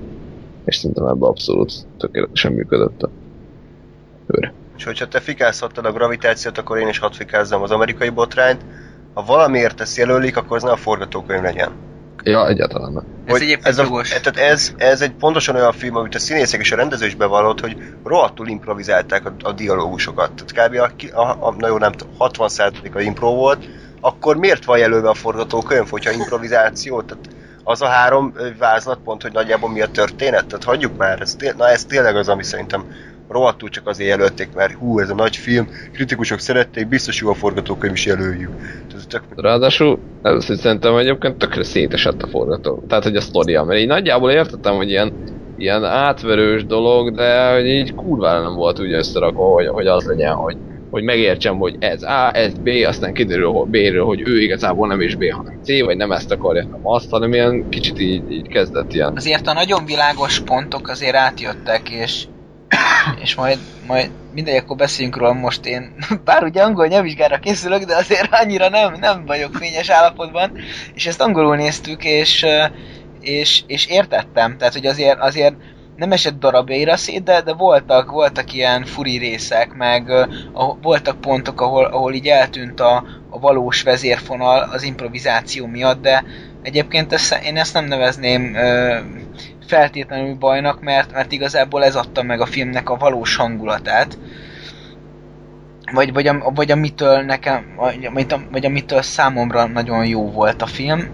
És 0.65 0.77
szerintem 0.77 1.07
ebben 1.07 1.29
abszolút 1.29 1.73
tökéletesen 1.99 2.53
működött 2.53 3.03
a 3.03 3.11
őr. 4.27 4.53
És 4.77 4.85
hogyha 4.85 5.09
te 5.09 5.21
fikázhattad 5.21 5.85
a 5.85 5.93
gravitációt, 5.93 6.59
akkor 6.59 6.79
én 6.79 6.89
is 6.89 6.99
hadd 6.99 7.13
fikázzam 7.13 7.63
az 7.63 7.71
amerikai 7.71 8.09
botrányt. 8.09 8.65
Ha 9.19 9.25
valamiért 9.25 9.81
ezt 9.81 9.97
jelölik, 9.97 10.37
akkor 10.37 10.57
az 10.57 10.63
nem 10.63 10.73
a 10.73 10.77
forgatókönyv 10.77 11.43
legyen. 11.43 11.71
Ja, 12.23 12.49
egyáltalán 12.49 12.93
nem. 12.93 13.05
Ez 13.25 13.33
Hogy 13.33 13.43
egyébként 13.43 13.67
ez, 13.67 13.79
a, 13.79 14.03
tehát 14.23 14.51
ez, 14.51 14.73
ez 14.77 15.01
egy 15.01 15.13
pontosan 15.13 15.55
olyan 15.55 15.73
film, 15.73 15.97
amit 15.97 16.15
a 16.15 16.19
színészek 16.19 16.61
és 16.61 16.73
a 16.73 16.77
rendező 16.77 17.07
is 17.07 17.15
bevallott, 17.15 17.61
hogy 17.61 17.77
rohadtul 18.05 18.49
improvizálták 18.49 19.27
a, 19.27 19.33
a 19.43 19.53
dialógusokat. 19.53 20.31
Tehát 20.35 20.69
kb. 20.69 20.93
A, 21.15 21.21
a, 21.21 21.47
a, 21.47 21.55
na 21.59 21.67
jó, 21.67 21.79
nem 21.79 21.93
tudom, 21.93 22.15
60%-a 22.19 23.01
impro 23.01 23.35
volt, 23.35 23.69
akkor 24.01 24.37
miért 24.37 24.65
van 24.65 24.79
jelölve 24.79 25.09
a 25.09 25.15
forgatókönyv, 25.15 25.89
hogyha 25.91 26.11
improvizáció? 26.11 27.03
Tehát 27.03 27.29
az 27.65 27.83
a 27.83 27.87
három 27.87 28.33
ö, 28.37 28.49
vázlatpont, 28.59 29.23
hogy 29.23 29.33
nagyjából 29.33 29.71
mi 29.71 29.81
a 29.81 29.89
történet? 29.89 30.47
Tehát 30.47 30.65
hagyjuk 30.65 30.97
már, 30.97 31.21
ez, 31.21 31.37
na 31.57 31.69
ez 31.69 31.85
tényleg 31.85 32.17
az, 32.17 32.29
ami 32.29 32.43
szerintem 32.43 32.85
rohadtul 33.29 33.69
csak 33.69 33.87
azért 33.87 34.09
jelölték, 34.09 34.49
mert 34.55 34.73
hú, 34.73 34.99
ez 34.99 35.11
a 35.11 35.15
nagy 35.15 35.37
film, 35.37 35.69
kritikusok 35.93 36.39
szerették, 36.39 36.89
biztos 36.89 37.21
jó 37.21 37.31
a 37.31 37.35
forgatókönyv 37.35 37.93
is 37.93 38.07
jelöljük. 38.07 38.57
Tehát 38.57 38.95
ez 38.95 39.07
tök, 39.09 39.23
Ráadásul 39.37 39.99
először 40.23 40.57
szerintem 40.57 40.97
egyébként 40.97 41.37
tökre 41.37 41.63
szétesett 41.63 42.23
a 42.23 42.27
forgató. 42.27 42.85
Tehát, 42.89 43.05
hogy 43.05 43.17
a 43.17 43.21
sztoria, 43.21 43.65
mert 43.65 43.81
így 43.81 43.87
nagyjából 43.87 44.31
értettem, 44.31 44.75
hogy 44.75 44.89
ilyen, 44.89 45.13
ilyen 45.57 45.85
átverős 45.85 46.67
dolog, 46.67 47.15
de 47.15 47.55
hogy 47.55 47.67
így 47.67 47.95
kurvára 47.95 48.43
nem 48.43 48.55
volt 48.55 48.81
úgy 48.81 48.93
összerakva, 48.93 49.53
hogy, 49.53 49.67
hogy 49.67 49.87
az 49.87 50.05
legyen, 50.05 50.35
hogy, 50.35 50.57
hogy 50.91 51.03
megértsem, 51.03 51.59
hogy 51.59 51.77
ez 51.79 52.03
A, 52.03 52.37
ez 52.37 52.53
B, 52.59 52.69
aztán 52.87 53.15
kiderül 53.15 53.51
hogy 53.51 53.69
B-ről, 53.69 54.05
hogy 54.05 54.23
ő 54.27 54.41
igazából 54.41 54.87
nem 54.87 55.01
is 55.01 55.15
B, 55.15 55.25
hanem 55.31 55.59
C, 55.63 55.85
vagy 55.85 55.97
nem 55.97 56.13
ezt 56.13 56.31
akarja, 56.31 56.63
hanem 56.63 56.81
azt, 56.83 57.11
hanem 57.11 57.33
ilyen 57.33 57.69
kicsit 57.69 58.01
így, 58.01 58.31
így 58.31 58.49
kezdett 58.49 58.93
ilyen. 58.95 59.13
Azért 59.17 59.47
a 59.47 59.53
nagyon 59.53 59.85
világos 59.85 60.41
pontok 60.41 60.89
azért 60.89 61.15
átjöttek, 61.15 61.91
és 61.91 62.25
és 63.25 63.35
majd, 63.35 63.59
majd 63.87 64.11
mindegy, 64.35 64.57
akkor 64.57 64.77
beszéljünk 64.77 65.17
róla 65.17 65.33
most 65.33 65.67
én. 65.67 65.95
Bár 66.25 66.43
ugye 66.43 66.63
angol 66.63 66.87
nyelvvizsgára 66.87 67.39
készülök, 67.39 67.83
de 67.83 67.97
azért 67.97 68.29
annyira 68.43 68.69
nem, 68.69 68.97
nem 69.01 69.27
vagyok 69.27 69.55
fényes 69.55 69.89
állapotban, 69.89 70.53
és 70.95 71.07
ezt 71.07 71.21
angolul 71.21 71.57
néztük, 71.57 72.05
és, 72.05 72.43
ö, 72.43 72.65
és, 73.21 73.63
és 73.67 73.87
értettem, 73.87 74.59
tehát 74.59 74.73
hogy 74.73 74.87
azért, 74.87 75.19
azért 75.19 75.55
nem 75.97 76.13
esett 76.13 76.39
darabjaira 76.39 76.97
szét, 76.97 77.23
de, 77.23 77.41
de 77.41 77.53
voltak, 77.53 78.11
voltak 78.11 78.53
ilyen 78.53 78.85
furi 78.85 79.19
részek, 79.19 79.75
meg 79.75 80.09
ö, 80.09 80.25
ahol, 80.53 80.79
voltak 80.83 81.21
pontok, 81.21 81.61
ahol, 81.61 81.85
ahol 81.85 82.15
így 82.15 82.27
eltűnt 82.27 82.81
a, 82.81 83.05
a 83.31 83.39
valós 83.39 83.83
vezérfonal 83.83 84.69
az 84.73 84.83
improvizáció 84.83 85.67
miatt, 85.67 86.03
de 86.03 86.25
egyébként 86.63 87.13
ezt, 87.13 87.45
én 87.45 87.57
ezt 87.57 87.75
nem 87.75 87.85
nevezném 87.85 88.55
ö, 88.55 88.99
feltétlenül 89.69 90.35
bajnak, 90.35 90.81
mert, 90.81 91.13
mert 91.13 91.33
igazából 91.33 91.85
ez 91.85 91.97
adta 91.97 92.23
meg 92.23 92.41
a 92.41 92.47
filmnek 92.47 92.91
a 92.91 92.97
valós 92.97 93.37
hangulatát. 93.37 94.19
Vagy, 95.93 96.13
vagy, 96.13 96.27
am, 96.27 96.43
vagy 96.55 96.71
amitől 96.71 97.21
nekem, 97.21 97.75
vagy, 97.77 98.09
vagy 98.51 98.65
amitől 98.65 99.03
számomra 99.03 99.67
nagyon 99.67 100.07
jó 100.07 100.31
volt 100.31 100.63
a 100.63 100.67
film, 100.67 101.09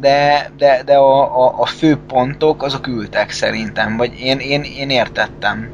de, 0.00 0.50
de, 0.56 0.82
de 0.84 0.94
a, 0.94 1.44
a, 1.46 1.54
a 1.60 1.66
fő 1.66 1.98
pontok 2.06 2.62
azok 2.62 2.86
ültek 2.86 3.30
szerintem, 3.30 3.96
vagy 3.96 4.20
én, 4.20 4.38
én, 4.38 4.62
én 4.62 4.90
értettem. 4.90 5.70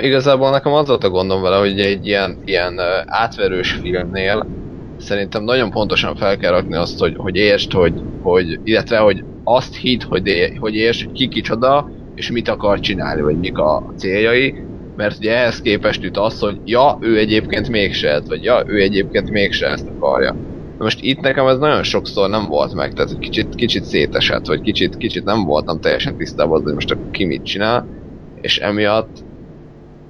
Igazából 0.00 0.50
nekem 0.50 0.72
az 0.72 0.88
volt 0.88 1.04
a 1.04 1.10
gondom 1.10 1.42
vele, 1.42 1.56
hogy 1.56 1.80
egy 1.80 2.06
ilyen, 2.06 2.38
ilyen 2.44 2.80
átverős 3.06 3.72
filmnél 3.72 4.46
szerintem 4.98 5.44
nagyon 5.44 5.70
pontosan 5.70 6.16
fel 6.16 6.36
kell 6.36 6.50
rakni 6.50 6.74
azt, 6.74 6.98
hogy, 6.98 7.14
hogy 7.16 7.36
értsd, 7.36 7.72
hogy, 7.72 8.00
hogy, 8.22 8.60
illetve 8.64 8.98
hogy 8.98 9.24
azt 9.44 9.76
hidd, 9.76 10.00
hogy, 10.08 10.26
é- 10.26 10.56
hogy 10.58 10.74
hogy 10.86 11.12
ki 11.12 11.28
kicsoda, 11.28 11.90
és 12.14 12.30
mit 12.30 12.48
akar 12.48 12.80
csinálni, 12.80 13.22
vagy 13.22 13.38
mik 13.38 13.58
a 13.58 13.94
céljai, 13.96 14.56
mert 14.94 15.18
ugye 15.18 15.32
ehhez 15.36 15.60
képest 15.60 16.04
üt 16.04 16.16
az, 16.16 16.38
hogy 16.38 16.60
ja, 16.64 16.98
ő 17.00 17.18
egyébként 17.18 17.68
mégse 17.68 18.08
ez, 18.10 18.28
vagy 18.28 18.42
ja, 18.42 18.62
ő 18.66 18.80
egyébként 18.80 19.30
mégse 19.30 19.66
ezt 19.68 19.88
akarja. 19.88 20.42
Na 20.76 20.84
Most 20.84 21.00
itt 21.02 21.20
nekem 21.20 21.46
ez 21.46 21.58
nagyon 21.58 21.82
sokszor 21.82 22.30
nem 22.30 22.46
volt 22.46 22.72
meg, 22.74 22.92
tehát 22.92 23.18
kicsit, 23.18 23.54
kicsit 23.54 23.84
szétesett, 23.84 24.46
vagy 24.46 24.60
kicsit, 24.60 24.96
kicsit 24.96 25.24
nem 25.24 25.44
voltam 25.44 25.80
teljesen 25.80 26.16
tisztában, 26.16 26.62
hogy 26.62 26.72
most 26.74 26.90
akkor 26.90 27.10
ki 27.10 27.24
mit 27.24 27.44
csinál, 27.44 27.88
és 28.34 28.58
emiatt 28.58 29.24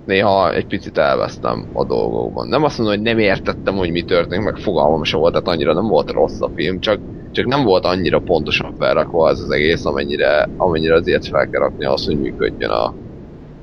néha 0.05 0.55
egy 0.55 0.67
picit 0.67 0.99
elvesztem 0.99 1.69
a 1.73 1.85
dolgokban. 1.85 2.49
Nem 2.49 2.63
azt 2.65 2.79
mondom, 2.79 2.97
hogy 2.97 3.05
nem 3.05 3.19
értettem, 3.19 3.77
hogy 3.77 3.91
mi 3.91 4.03
történik, 4.03 4.45
meg 4.45 4.57
fogalmam 4.57 5.05
sem 5.05 5.21
volt, 5.21 5.33
tehát 5.33 5.49
annyira 5.49 5.73
nem 5.75 5.87
volt 5.87 6.11
rossz 6.11 6.41
a 6.41 6.51
film, 6.55 6.79
csak, 6.81 7.03
csak 7.35 7.47
nem 7.47 7.65
volt 7.65 7.85
annyira 7.85 8.21
pontosan 8.21 8.75
felrakva 8.79 9.29
az 9.29 9.41
az 9.41 9.51
egész, 9.51 9.85
amennyire, 9.85 10.49
amennyire 10.57 10.95
azért 10.95 11.27
fel 11.27 11.49
kell 11.49 11.61
rakni 11.61 11.85
az, 11.85 12.05
hogy 12.05 12.21
működjön 12.21 12.71
a, 12.71 12.95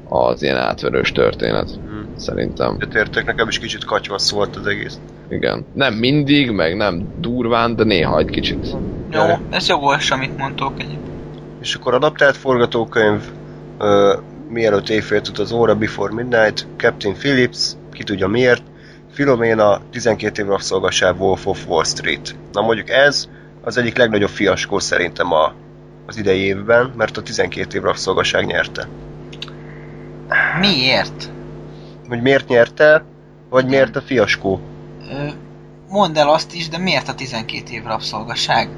az 0.10 0.44
ilyen 0.44 0.58
átverős 0.58 1.12
történet. 1.12 1.70
Hmm. 1.70 2.06
Szerintem. 2.16 2.78
Értek, 2.94 3.26
nekem 3.26 3.48
is 3.48 3.60
kicsit 3.60 3.86
katyvasz 3.86 4.32
volt 4.32 4.56
az 4.56 4.68
egész. 4.68 5.00
Igen. 5.30 5.66
Nem 5.74 5.94
mindig, 5.94 6.52
meg 6.52 6.76
nem 6.76 7.08
durván, 7.20 7.76
de 7.76 7.84
néha 7.84 8.20
egy 8.20 8.30
kicsit. 8.30 8.76
Jó, 9.12 9.22
ez 9.50 9.68
jogos, 9.68 10.12
amit 10.12 10.38
mondtok 10.38 10.74
egyébként. 10.76 11.10
És 11.62 11.76
akkor 11.76 11.94
adaptált 11.94 12.38
forgatókönyv, 12.38 13.22
ö, 13.78 14.18
mielőtt 14.50 14.90
éjfél 14.90 15.22
tud 15.22 15.40
az 15.40 15.52
óra, 15.52 15.76
Before 15.76 16.14
Midnight, 16.14 16.68
Captain 16.78 17.14
Phillips, 17.14 17.72
ki 17.92 18.04
tudja 18.04 18.28
miért, 18.28 18.64
Filomena, 19.12 19.82
12 19.92 20.42
év 20.42 20.48
rabszolgaság, 20.48 21.22
Wolf 21.22 21.48
of 21.48 21.68
Wall 21.68 21.84
Street. 21.84 22.36
Na 22.52 22.62
mondjuk 22.62 22.90
ez 22.90 23.28
az 23.64 23.78
egyik 23.78 23.98
legnagyobb 23.98 24.30
fiaskó 24.30 24.80
szerintem 24.80 25.32
a, 25.32 25.54
az 26.06 26.18
idei 26.18 26.40
évben, 26.40 26.94
mert 26.96 27.18
a 27.18 27.22
12 27.22 27.78
év 27.78 27.84
rabszolgaság 27.84 28.46
nyerte. 28.46 28.88
Miért? 30.60 31.30
Hogy 32.08 32.22
miért 32.22 32.48
nyerte, 32.48 33.04
vagy 33.50 33.66
miért 33.66 33.96
a 33.96 34.02
fiaskó? 34.02 34.60
Mondd 35.90 36.18
el 36.18 36.30
azt 36.30 36.54
is, 36.54 36.70
de 36.70 36.78
miért 36.78 37.08
a 37.08 37.16
12 37.16 37.72
év 37.72 37.84
rabszolgaság? 37.84 38.70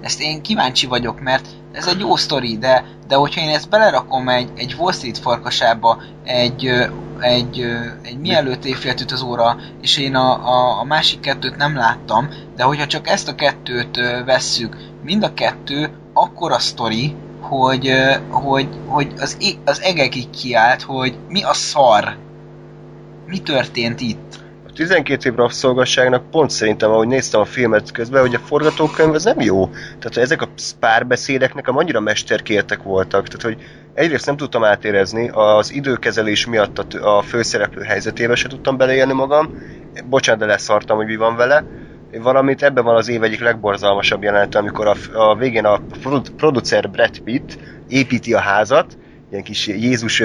Ezt 0.00 0.20
én 0.20 0.42
kíváncsi 0.42 0.86
vagyok, 0.86 1.20
mert 1.20 1.46
ez 1.72 1.86
egy 1.86 2.00
jó 2.00 2.16
sztori, 2.16 2.58
de, 2.58 2.84
de 3.06 3.14
hogyha 3.14 3.40
én 3.40 3.48
ezt 3.48 3.68
belerakom 3.68 4.28
egy, 4.28 4.50
egy 4.56 4.76
Wall 4.78 4.92
Street 4.92 5.18
farkasába, 5.18 6.02
egy, 6.24 6.70
egy, 7.22 7.66
egy 8.02 8.18
mielőtt 8.18 8.64
éjfélt 8.64 9.00
üt 9.00 9.12
az 9.12 9.22
óra, 9.22 9.56
és 9.80 9.98
én 9.98 10.14
a, 10.14 10.48
a, 10.48 10.80
a 10.80 10.84
másik 10.84 11.20
kettőt 11.20 11.56
nem 11.56 11.76
láttam, 11.76 12.28
de 12.56 12.62
hogyha 12.62 12.86
csak 12.86 13.08
ezt 13.08 13.28
a 13.28 13.34
kettőt 13.34 13.96
vesszük, 14.24 14.76
mind 15.02 15.22
a 15.22 15.34
kettő 15.34 15.90
akkora 16.12 16.58
sztori, 16.58 17.14
hogy, 17.40 17.92
hogy, 18.30 18.68
hogy 18.86 19.12
az, 19.18 19.36
ég- 19.40 19.58
az 19.64 19.80
egekig 19.80 20.30
kiállt, 20.30 20.82
hogy 20.82 21.18
mi 21.28 21.42
a 21.42 21.52
szar? 21.52 22.16
Mi 23.26 23.38
történt 23.38 24.00
itt? 24.00 24.40
A 24.68 24.72
12 24.74 25.28
év 25.28 25.34
rabszolgasságnak 25.34 26.30
pont 26.30 26.50
szerintem, 26.50 26.90
ahogy 26.90 27.06
néztem 27.06 27.40
a 27.40 27.44
filmet 27.44 27.90
közben, 27.90 28.20
hogy 28.20 28.34
a 28.34 28.38
forgatókönyv 28.38 29.14
az 29.14 29.24
nem 29.24 29.40
jó. 29.40 29.66
Tehát 29.68 30.16
ezek 30.16 30.42
a 30.42 30.48
párbeszédek 30.80 31.54
nekem 31.54 31.76
annyira 31.76 32.00
mesterkértek 32.00 32.82
voltak. 32.82 33.28
Tehát, 33.28 33.42
hogy 33.42 33.66
egyrészt 33.92 34.26
nem 34.26 34.36
tudtam 34.36 34.64
átérezni, 34.64 35.28
az 35.32 35.72
időkezelés 35.72 36.46
miatt 36.46 36.78
a, 36.78 37.16
a 37.16 37.22
főszereplő 37.22 37.82
helyzetébe 37.82 38.34
se 38.34 38.48
tudtam 38.48 38.76
beleélni 38.76 39.12
magam. 39.12 39.50
Bocsánat, 40.04 40.40
de 40.40 40.46
leszartam, 40.46 40.96
hogy 40.96 41.06
mi 41.06 41.16
van 41.16 41.36
vele. 41.36 41.66
Valamint 42.10 42.62
ebben 42.62 42.84
van 42.84 42.96
az 42.96 43.08
év 43.08 43.22
egyik 43.22 43.40
legborzalmasabb 43.40 44.22
jelenete, 44.22 44.58
amikor 44.58 44.86
a, 44.86 44.94
a 45.12 45.34
végén 45.36 45.64
a 45.64 45.82
produ- 46.00 46.30
producer 46.36 46.90
Brad 46.90 47.18
Pitt 47.18 47.58
építi 47.86 48.34
a 48.34 48.40
házat, 48.40 48.96
ilyen 49.30 49.42
kis 49.44 49.66
Jézus 49.66 50.22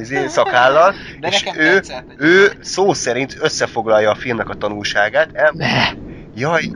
izé, 0.00 0.26
szakállal, 0.36 0.94
De 1.20 1.28
és 1.28 1.44
ő, 1.56 1.74
tetszett. 1.74 2.14
ő 2.18 2.52
szó 2.60 2.92
szerint 2.92 3.36
összefoglalja 3.40 4.10
a 4.10 4.14
filmnek 4.14 4.48
a 4.48 4.54
tanulságát. 4.54 5.30
El, 5.32 5.50
Ne! 5.54 5.88
Jaj, 6.36 6.70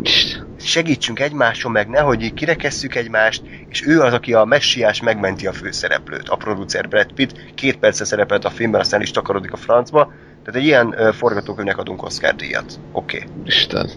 segítsünk 0.61 1.20
egymáson 1.20 1.72
meg, 1.72 1.88
nehogy 1.88 2.22
így 2.22 2.34
kirekesszük 2.34 2.94
egymást, 2.94 3.42
és 3.68 3.86
ő 3.86 4.00
az, 4.00 4.12
aki 4.12 4.34
a 4.34 4.44
messiás 4.44 5.02
megmenti 5.02 5.46
a 5.46 5.52
főszereplőt, 5.52 6.28
a 6.28 6.36
producer 6.36 6.88
Brad 6.88 7.12
Pitt, 7.12 7.54
két 7.54 7.76
perce 7.76 8.04
szerepelt 8.04 8.44
a 8.44 8.50
filmben, 8.50 8.80
aztán 8.80 9.00
is 9.00 9.11
takarodik 9.11 9.52
a 9.52 9.56
francba, 9.56 10.12
tehát 10.44 10.61
egy 10.61 10.66
ilyen 10.66 10.86
uh, 10.86 11.12
forgatókönyvnek 11.12 11.78
adunk 11.78 12.02
Oscar 12.02 12.34
díjat. 12.34 12.80
Oké. 12.92 13.16
Okay. 13.16 13.28
Isten. 13.44 13.90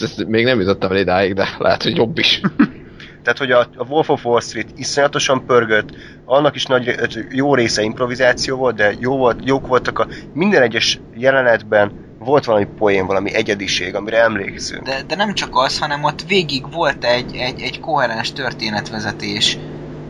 Ezt, 0.00 0.26
még 0.26 0.44
nem 0.44 0.60
jutottam 0.60 0.90
el 0.90 0.96
idáig, 0.96 1.34
de 1.34 1.48
lehet, 1.58 1.82
hogy 1.82 1.96
jobb 1.96 2.18
is. 2.18 2.40
Tehát, 3.22 3.38
hogy 3.38 3.50
a, 3.50 3.60
a 3.76 3.84
Wolf 3.88 4.08
of 4.08 4.24
Wall 4.24 4.40
Street 4.40 4.68
iszonyatosan 4.76 5.46
pörgött, 5.46 5.88
annak 6.24 6.54
is 6.54 6.64
nagy, 6.64 6.94
jó 7.30 7.54
része 7.54 7.82
improvizáció 7.82 8.56
volt, 8.56 8.76
de 8.76 8.94
jó 8.98 9.16
volt, 9.16 9.40
jók 9.44 9.66
voltak 9.66 9.98
a 9.98 10.06
minden 10.32 10.62
egyes 10.62 11.00
jelenetben 11.14 11.92
volt 12.24 12.44
valami 12.44 12.66
poén, 12.78 13.06
valami 13.06 13.34
egyediség, 13.34 13.94
amire 13.94 14.22
emlékszünk. 14.22 14.82
De, 14.82 15.02
de 15.06 15.14
nem 15.16 15.34
csak 15.34 15.56
az, 15.56 15.78
hanem 15.78 16.04
ott 16.04 16.24
végig 16.28 16.72
volt 16.72 17.04
egy, 17.04 17.36
egy, 17.36 17.60
egy 17.60 17.80
koherens 17.80 18.32
történetvezetés. 18.32 19.58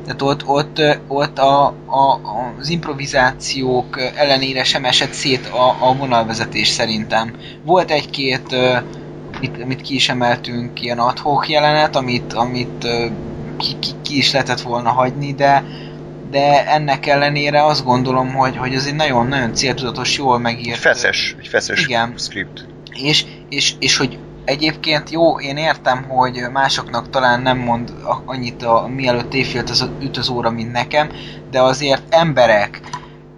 Tehát 0.05 0.23
ott, 0.23 0.47
ott, 0.47 0.83
ott 1.09 1.39
a, 1.39 1.67
a, 1.87 2.21
az 2.59 2.69
improvizációk 2.69 4.01
ellenére 4.15 4.65
sem 4.65 4.85
esett 4.85 5.13
szét 5.13 5.47
a, 5.47 5.89
a 5.89 5.97
vonalvezetés 5.97 6.69
szerintem. 6.69 7.35
Volt 7.65 7.91
egy-két, 7.91 8.53
ö, 8.53 8.77
amit, 9.63 9.81
ki 9.81 9.95
is 9.95 10.09
emeltünk, 10.09 10.83
ilyen 10.83 10.99
adhok 10.99 11.49
jelenet, 11.49 11.97
amit, 11.97 12.33
amit 12.33 12.87
ki, 13.57 13.77
ki, 13.81 13.91
ki 14.03 14.17
is 14.17 14.33
lehetett 14.33 14.61
volna 14.61 14.91
hagyni, 14.91 15.33
de, 15.33 15.65
de 16.33 16.67
ennek 16.67 17.07
ellenére 17.07 17.65
azt 17.65 17.85
gondolom, 17.85 18.35
hogy, 18.35 18.57
hogy 18.57 18.75
ez 18.75 18.87
egy 18.87 18.95
nagyon-nagyon 18.95 19.55
céltudatos, 19.55 20.19
jól 20.19 20.39
megírt... 20.39 20.79
Feszes, 20.79 21.37
egy 21.39 21.49
feszes 21.49 21.85
Igen. 21.85 22.15
script. 22.17 22.67
És, 22.93 23.25
és, 23.49 23.75
és 23.79 23.97
hogy 23.97 24.19
egyébként 24.45 25.11
jó, 25.11 25.41
én 25.41 25.57
értem, 25.57 26.05
hogy 26.09 26.41
másoknak 26.53 27.11
talán 27.11 27.41
nem 27.43 27.59
mond 27.59 27.93
annyit 28.25 28.63
a 28.63 28.87
mielőtt 28.95 29.35
évfélt 29.35 29.71
az 29.71 29.89
üt 30.01 30.17
az 30.17 30.29
óra, 30.29 30.51
mint 30.51 30.73
nekem, 30.73 31.11
de 31.51 31.63
azért 31.63 32.03
emberek, 32.15 32.81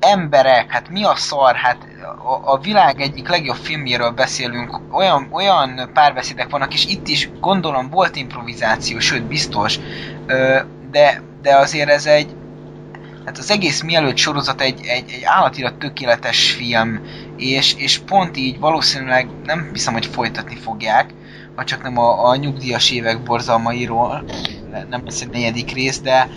emberek, 0.00 0.70
hát 0.70 0.88
mi 0.90 1.04
a 1.04 1.16
szar, 1.16 1.54
hát 1.54 1.76
a, 2.24 2.52
a 2.52 2.58
világ 2.58 3.00
egyik 3.00 3.28
legjobb 3.28 3.56
filmjéről 3.56 4.10
beszélünk, 4.10 4.80
olyan, 4.92 5.28
olyan 5.30 5.90
párbeszédek 5.92 6.50
vannak, 6.50 6.74
és 6.74 6.86
itt 6.86 7.08
is 7.08 7.30
gondolom 7.40 7.90
volt 7.90 8.16
improvizáció, 8.16 8.98
sőt 8.98 9.24
biztos, 9.24 9.78
de, 10.90 11.22
de 11.42 11.56
azért 11.56 11.88
ez 11.88 12.06
egy, 12.06 12.34
hát 13.24 13.38
az 13.38 13.50
egész 13.50 13.82
mielőtt 13.82 14.16
sorozat 14.16 14.60
egy, 14.60 14.80
egy, 14.86 15.10
egy 15.10 15.22
állatira 15.24 15.76
tökéletes 15.78 16.50
film, 16.52 17.00
és, 17.36 17.74
és 17.78 17.98
pont 17.98 18.36
így 18.36 18.58
valószínűleg 18.58 19.28
nem 19.44 19.70
hiszem, 19.72 19.92
hogy 19.92 20.06
folytatni 20.06 20.56
fogják, 20.56 21.10
ha 21.54 21.64
csak 21.64 21.82
nem 21.82 21.98
a, 21.98 22.28
a 22.28 22.36
nyugdíjas 22.36 22.90
évek 22.90 23.22
borzalmairól, 23.22 24.24
nem 24.88 25.04
lesz 25.04 25.20
egy 25.20 25.30
negyedik 25.30 25.72
rész, 25.72 26.00
de, 26.00 26.28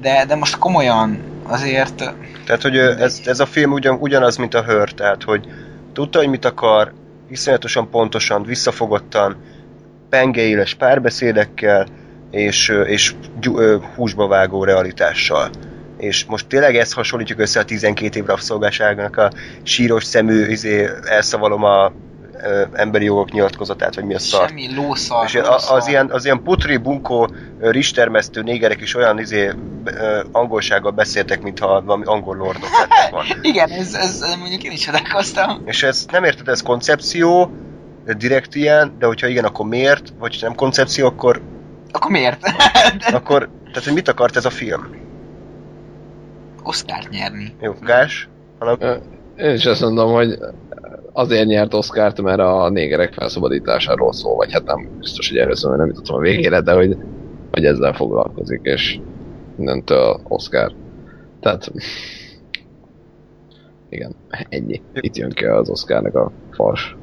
de, 0.00 0.24
de 0.24 0.34
most 0.34 0.58
komolyan 0.58 1.18
azért 1.42 2.12
Tehát, 2.44 2.62
hogy 2.62 2.76
ez, 2.78 3.20
ez 3.24 3.40
a 3.40 3.46
film 3.46 3.72
ugyan, 3.72 3.96
ugyanaz, 4.00 4.36
mint 4.36 4.54
a 4.54 4.62
Hör, 4.62 4.92
tehát, 4.92 5.22
hogy 5.22 5.46
tudta, 5.92 6.18
hogy 6.18 6.28
mit 6.28 6.44
akar, 6.44 6.92
iszonyatosan 7.28 7.90
pontosan, 7.90 8.42
visszafogottan, 8.42 9.36
pengeéles 10.08 10.74
párbeszédekkel, 10.74 11.86
és, 12.30 12.72
és 12.84 13.14
húsba 13.94 14.26
vágó 14.26 14.64
realitással. 14.64 15.50
És 16.04 16.24
most 16.24 16.46
tényleg 16.46 16.76
ezt 16.76 16.92
hasonlítjuk 16.94 17.38
össze 17.38 17.60
a 17.60 17.64
12 17.64 18.18
év 18.18 18.24
rabszolgáságnak 18.26 19.16
a 19.16 19.30
síros 19.62 20.04
szemű, 20.04 20.46
izé, 20.46 20.88
elszavalom 21.04 21.64
a 21.64 21.92
ö, 22.42 22.64
emberi 22.72 23.04
jogok 23.04 23.30
nyilatkozatát, 23.30 23.94
vagy 23.94 24.04
mi 24.04 24.14
a 24.14 24.18
szar. 24.18 24.48
semmi 24.48 24.74
lószar. 24.74 25.24
És 25.24 25.34
a- 25.34 25.72
az 25.74 25.86
ilyen, 25.88 26.10
az 26.10 26.24
ilyen 26.24 26.42
putri, 26.42 26.76
bunkó, 26.76 27.28
ö, 27.60 27.70
rizstermesztő 27.70 28.42
négerek 28.42 28.80
is 28.80 28.94
olyan 28.94 29.18
izé, 29.18 29.50
ö, 29.84 30.20
angolsággal 30.32 30.90
beszéltek, 30.90 31.42
mintha 31.42 31.82
valami 31.82 32.04
angol 32.04 32.36
lordok 32.36 32.70
lettek 32.78 33.10
volna. 33.10 33.34
Igen, 33.52 33.70
ez, 33.70 33.94
ez 33.94 34.20
mondjuk 34.38 34.62
én 34.62 34.72
is 34.72 34.80
csodálkoztam. 34.80 35.62
És 35.64 35.82
ez 35.82 36.04
nem 36.12 36.24
érted, 36.24 36.48
ez 36.48 36.62
koncepció, 36.62 37.50
direkt 38.16 38.54
ilyen, 38.54 38.96
de 38.98 39.06
hogyha 39.06 39.26
igen, 39.26 39.44
akkor 39.44 39.66
miért? 39.66 40.12
Vagy 40.18 40.40
ha 40.40 40.46
nem 40.46 40.54
koncepció, 40.56 41.06
akkor, 41.06 41.42
Akkor 41.92 42.10
miért? 42.10 42.38
akkor 43.12 43.48
tehát, 43.64 43.84
hogy 43.84 43.94
mit 43.94 44.08
akart 44.08 44.36
ez 44.36 44.44
a 44.44 44.50
film? 44.50 45.02
Oszkárt 46.64 47.08
nyerni. 47.08 47.54
Jó, 47.60 47.72
Gás? 47.80 48.28
Hanem, 48.58 48.76
Ö, 48.80 48.94
Én 49.44 49.54
is 49.54 49.66
azt 49.66 49.80
mondom, 49.80 50.12
hogy 50.12 50.38
azért 51.12 51.46
nyert 51.46 51.74
Oscárt, 51.74 52.20
mert 52.22 52.38
a 52.40 52.68
négerek 52.68 53.12
felszabadításáról 53.12 54.12
szól, 54.12 54.34
vagy 54.36 54.52
hát 54.52 54.64
nem 54.64 54.88
biztos, 54.98 55.28
hogy 55.28 55.38
erről 55.38 55.54
szól, 55.56 55.70
mert 55.70 55.82
nem 55.82 55.90
jutottam 55.90 56.16
a 56.16 56.20
végére, 56.20 56.60
de 56.60 56.72
hogy, 56.72 56.96
hogy 57.50 57.64
ezzel 57.64 57.92
foglalkozik, 57.92 58.60
és 58.62 59.00
mindentől 59.54 60.20
Oscar. 60.24 60.72
Tehát 61.40 61.72
igen, 63.88 64.16
ennyi. 64.48 64.82
Itt 64.92 65.16
jön 65.16 65.30
ki 65.30 65.44
az 65.44 65.68
Oscarnak 65.70 66.14
a 66.14 66.32
fals, 66.50 66.96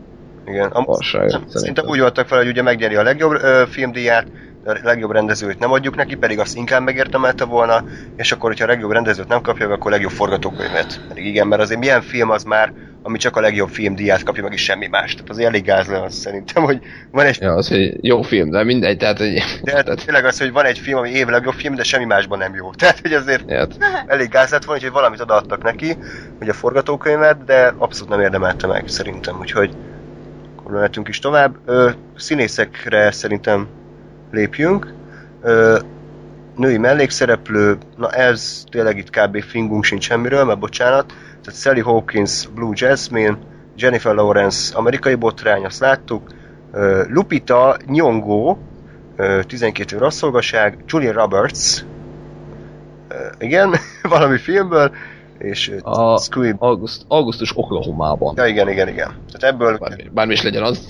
igen. 0.46 0.70
Am- 0.72 0.84
falsága. 0.86 1.30
Szerintem 1.30 1.50
Szerintem. 1.60 1.88
úgy 1.88 2.00
voltak 2.00 2.28
fel, 2.28 2.38
hogy 2.38 2.48
ugye 2.48 2.62
megnyeri 2.62 2.96
a 2.96 3.04
legjobb 3.04 3.32
ö, 3.32 3.64
filmdíját, 3.68 4.32
a 4.66 4.78
legjobb 4.84 5.12
rendezőt 5.12 5.60
nem 5.60 5.72
adjuk 5.72 5.96
neki, 5.96 6.16
pedig 6.16 6.40
azt 6.40 6.56
inkább 6.56 6.82
megérdemelte 6.82 7.46
volna, 7.46 7.84
és 8.16 8.32
akkor, 8.32 8.50
hogyha 8.50 8.66
a 8.66 8.68
legjobb 8.68 8.92
rendezőt 8.92 9.28
nem 9.28 9.42
kapja, 9.42 9.70
akkor 9.70 9.92
a 9.92 9.94
legjobb 9.94 10.12
forgatókönyvet. 10.12 11.02
Pedig 11.08 11.26
igen, 11.26 11.48
mert 11.48 11.62
azért 11.62 11.80
milyen 11.80 12.02
film 12.02 12.30
az 12.30 12.44
már, 12.44 12.74
ami 13.04 13.18
csak 13.18 13.36
a 13.36 13.42
legjobb 13.42 13.70
film 13.70 13.96
díját 13.96 14.24
kapja 14.24 14.44
meg, 14.44 14.54
és 14.54 14.64
semmi 14.64 14.88
más. 14.88 15.14
Tehát 15.14 15.30
az 15.30 15.38
elég 15.38 15.64
gáz 15.64 15.88
le 15.88 16.02
az 16.02 16.14
szerintem, 16.14 16.64
hogy 16.64 16.80
van 17.12 17.26
egy 17.26 17.42
Ja, 17.42 17.54
az 17.54 17.72
egy 17.72 18.06
jó 18.06 18.22
film, 18.22 18.50
de 18.50 18.64
mindegy, 18.64 18.98
tehát 18.98 19.20
egy... 19.20 19.44
de 19.64 19.72
hát 19.72 19.86
tehát, 19.86 20.06
tényleg 20.06 20.26
az, 20.26 20.40
hogy 20.40 20.52
van 20.52 20.66
egy 20.66 20.80
film, 20.80 20.98
ami 20.98 21.10
év 21.10 21.28
legjobb 21.28 21.54
film, 21.54 21.76
de 21.76 21.84
semmi 21.84 22.06
másban 22.06 22.38
nem 22.38 22.56
jó. 22.56 22.72
Tehát, 22.74 23.00
hogy 23.00 23.14
azért 23.14 23.52
hát, 23.52 23.78
elég 24.08 24.30
gáz 24.30 24.52
lett 24.52 24.64
volna, 24.64 24.82
hogy 24.82 24.92
valamit 24.92 25.22
odaadtak 25.22 25.64
neki, 25.64 25.98
hogy 26.38 26.50
a 26.50 26.54
forgatókönyvet, 26.54 27.44
de 27.44 27.74
abszolút 27.78 28.10
nem 28.10 28.22
érdemelte 28.22 28.68
meg 28.68 28.88
szerintem, 28.88 29.40
úgyhogy 29.40 29.72
akkor 30.56 30.72
mehetünk 30.72 31.08
is 31.08 31.20
tovább. 31.20 31.56
Ö, 31.66 31.90
színészekre 32.16 33.12
szerintem 33.12 33.68
lépjünk. 34.32 34.94
Ö, 35.42 35.80
női 36.56 36.78
mellékszereplő, 36.78 37.78
na 37.98 38.10
ez 38.10 38.64
tényleg 38.72 38.98
itt 38.98 39.10
kb. 39.10 39.42
fingunk 39.44 39.84
sincs 39.84 40.04
semmiről, 40.04 40.44
mert 40.44 40.60
bocsánat. 40.60 41.06
Tehát 41.44 41.60
Sally 41.60 41.80
Hawkins, 41.80 42.48
Blue 42.48 42.72
Jasmine, 42.76 43.38
Jennifer 43.78 44.14
Lawrence, 44.16 44.76
amerikai 44.78 45.16
botrány, 45.16 45.66
azt 45.66 45.80
láttuk. 45.80 46.30
Ö, 46.74 47.04
Lupita 47.08 47.78
Nyong'o, 47.88 48.56
ö, 49.16 49.40
12 49.48 49.96
év 49.96 50.02
rasszolgaság, 50.02 50.78
Julia 50.88 51.12
Roberts, 51.14 51.84
igen, 53.40 53.76
valami 54.10 54.38
filmből, 54.38 54.92
és 55.38 55.72
A- 55.82 56.18
Squib. 56.20 56.56
auguszt, 56.64 57.04
augusztus 57.08 57.58
Oklahomában. 57.58 58.34
Ja, 58.38 58.46
igen, 58.46 58.70
igen, 58.70 58.88
igen. 58.88 59.08
Tehát 59.32 59.54
ebből, 59.56 59.78
Bármi, 59.78 60.10
bármi 60.14 60.34
is 60.34 60.42
legyen 60.42 60.64
az. 60.64 60.88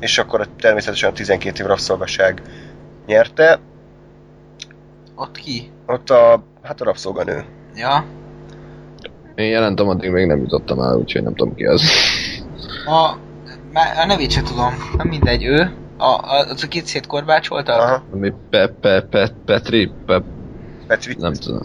És 0.00 0.18
akkor 0.18 0.48
természetesen 0.60 1.10
a 1.10 1.12
12 1.12 1.62
év 1.62 1.66
rasszolgaság 1.68 2.42
nyerte. 3.06 3.58
Ott 5.14 5.36
ki? 5.36 5.70
Ott 5.86 6.10
a, 6.10 6.42
hát 6.62 6.80
a 6.80 6.84
rabszolganő. 6.84 7.44
Ja. 7.74 8.04
Én 9.34 9.50
jelentem, 9.50 9.88
addig 9.88 10.10
még 10.10 10.26
nem 10.26 10.38
jutottam 10.38 10.80
el, 10.80 10.96
úgyhogy 10.96 11.22
nem 11.22 11.34
tudom 11.34 11.54
ki 11.54 11.64
az. 11.64 11.82
A, 12.86 13.16
a 14.02 14.06
nevét 14.06 14.30
sem 14.30 14.44
tudom. 14.44 14.74
Nem 14.96 15.08
mindegy, 15.08 15.44
ő. 15.44 15.70
A, 15.96 16.04
a, 16.04 16.46
az 16.48 16.62
a 16.64 16.68
két 16.68 16.86
szétkorbácsolta? 16.86 17.72
Aha, 17.72 18.02
Ami 18.12 18.32
pe, 18.50 18.68
pe, 18.80 19.02
pe, 19.02 19.30
Petri, 19.44 19.92
pe, 20.06 20.22
Petri. 20.86 21.16
nem 21.18 21.32
tudom. 21.32 21.62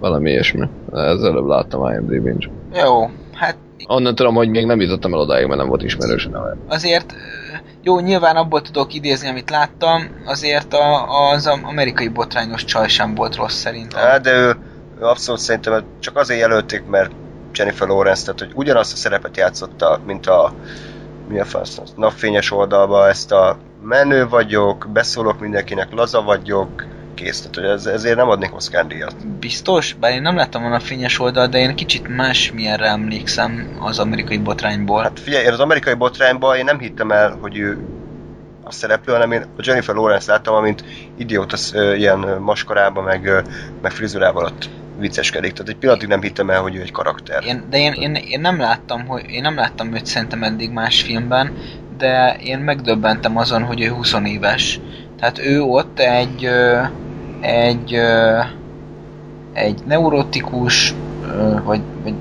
Valami 0.00 0.30
ilyesmi. 0.30 0.68
Ez 0.92 1.22
előbb 1.22 1.46
láttam 1.46 1.92
IMDb-n 1.92 2.38
csak. 2.38 2.52
Jó, 2.74 3.10
Onnan 3.86 4.14
tudom, 4.14 4.34
hogy 4.34 4.48
még 4.48 4.66
nem 4.66 4.80
jutottam 4.80 5.12
el 5.12 5.18
odáig, 5.18 5.46
mert 5.46 5.58
nem 5.58 5.68
volt 5.68 5.82
ismerős 5.82 6.26
a 6.26 6.28
neve. 6.28 6.56
azért 6.68 7.14
jó, 7.82 8.00
nyilván 8.00 8.36
abból 8.36 8.62
tudok 8.62 8.94
idézni, 8.94 9.28
amit 9.28 9.50
láttam, 9.50 10.02
azért 10.24 10.74
a, 10.74 11.08
az 11.30 11.46
amerikai 11.46 12.08
botrányos 12.08 12.64
csaj 12.64 12.88
sem 12.88 13.14
volt 13.14 13.36
rossz 13.36 13.54
szerintem. 13.54 14.00
Hát, 14.00 14.20
de 14.20 14.32
ő, 14.32 14.56
ő 15.00 15.04
abszolút 15.04 15.40
szerintem 15.40 15.84
csak 16.00 16.16
azért 16.16 16.40
jelölték, 16.40 16.86
mert 16.86 17.10
Jennifer 17.54 17.88
Lawrence, 17.88 18.22
tehát 18.22 18.38
hogy 18.38 18.50
ugyanazt 18.54 18.92
a 18.92 18.96
szerepet 18.96 19.36
játszotta, 19.36 20.00
mint 20.06 20.26
a 20.26 20.52
mi 21.28 21.38
a 21.38 21.44
fasz, 21.44 21.80
napfényes 21.96 22.50
oldalba 22.50 23.08
ezt 23.08 23.32
a 23.32 23.56
menő 23.82 24.28
vagyok, 24.28 24.86
beszólok 24.92 25.40
mindenkinek, 25.40 25.92
laza 25.92 26.22
vagyok, 26.22 26.84
kész. 27.18 27.38
Tehát, 27.38 27.54
hogy 27.54 27.64
ez, 27.64 27.86
ezért 27.86 28.16
nem 28.16 28.28
adnék 28.28 28.54
Oscar 28.54 28.86
díjat. 28.86 29.26
Biztos? 29.26 29.96
Bár 30.00 30.12
én 30.12 30.22
nem 30.22 30.36
láttam 30.36 30.60
volna 30.60 30.76
a 30.76 30.80
fényes 30.80 31.18
oldal, 31.18 31.46
de 31.46 31.58
én 31.58 31.74
kicsit 31.74 32.16
másmilyenre 32.16 32.86
emlékszem 32.86 33.76
az 33.80 33.98
amerikai 33.98 34.38
botrányból. 34.38 35.02
Hát 35.02 35.20
figyelj, 35.20 35.44
én 35.44 35.52
az 35.52 35.60
amerikai 35.60 35.94
botrányban 35.94 36.56
én 36.56 36.64
nem 36.64 36.78
hittem 36.78 37.10
el, 37.10 37.38
hogy 37.40 37.56
ő 37.56 37.78
a 38.64 38.72
szereplő, 38.72 39.12
hanem 39.12 39.32
én 39.32 39.42
a 39.56 39.60
Jennifer 39.64 39.94
Lawrence 39.94 40.32
láttam, 40.32 40.54
amint 40.54 40.84
idióta 41.16 41.56
ilyen 41.96 42.18
maskarában, 42.40 43.04
meg, 43.04 43.30
meg 43.82 43.92
frizurával 43.92 44.44
ott 44.44 44.68
vicceskedik. 44.98 45.52
Tehát 45.52 45.68
egy 45.68 45.76
pillanatig 45.76 46.08
nem 46.08 46.22
hittem 46.22 46.50
el, 46.50 46.60
hogy 46.60 46.76
ő 46.76 46.80
egy 46.80 46.92
karakter. 46.92 47.44
Én, 47.44 47.64
de 47.70 47.78
én, 47.78 47.92
én, 47.92 48.14
én, 48.14 48.40
nem 48.40 48.58
láttam, 48.58 49.06
hogy 49.06 49.24
én 49.30 49.42
nem 49.42 49.54
láttam 49.54 49.94
őt 49.94 50.06
szerintem 50.06 50.42
eddig 50.42 50.70
más 50.70 51.02
filmben, 51.02 51.56
de 51.98 52.36
én 52.42 52.58
megdöbbentem 52.58 53.36
azon, 53.36 53.62
hogy 53.62 53.80
ő 53.80 53.88
20 53.88 54.14
éves. 54.24 54.80
Tehát 55.18 55.38
ő 55.38 55.60
ott 55.60 55.98
egy 55.98 56.50
egy 57.40 58.00
egy 59.52 59.82
neurotikus 59.86 60.94
vagy, 61.64 61.80
vagy 62.02 62.14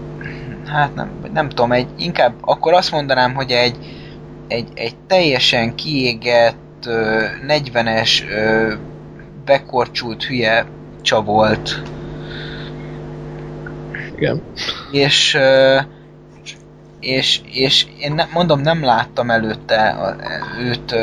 hát 0.65 0.95
nem, 0.95 1.09
nem 1.33 1.49
tudom, 1.49 1.71
egy, 1.71 1.87
inkább 1.97 2.33
akkor 2.41 2.73
azt 2.73 2.91
mondanám, 2.91 3.33
hogy 3.33 3.51
egy, 3.51 3.77
egy, 4.47 4.67
egy 4.73 4.95
teljesen 5.07 5.75
kiégett 5.75 6.85
ö, 6.85 7.25
40-es 7.47 8.29
ö, 8.29 8.73
bekorcsult 9.45 10.23
hülye 10.23 10.65
csavolt. 11.01 11.81
Igen. 14.15 14.41
és 14.91 15.37
és, 16.99 17.41
és 17.51 17.85
én 17.99 18.13
ne, 18.13 18.25
mondom, 18.33 18.61
nem 18.61 18.83
láttam 18.83 19.31
előtte 19.31 19.95
őt 20.59 20.95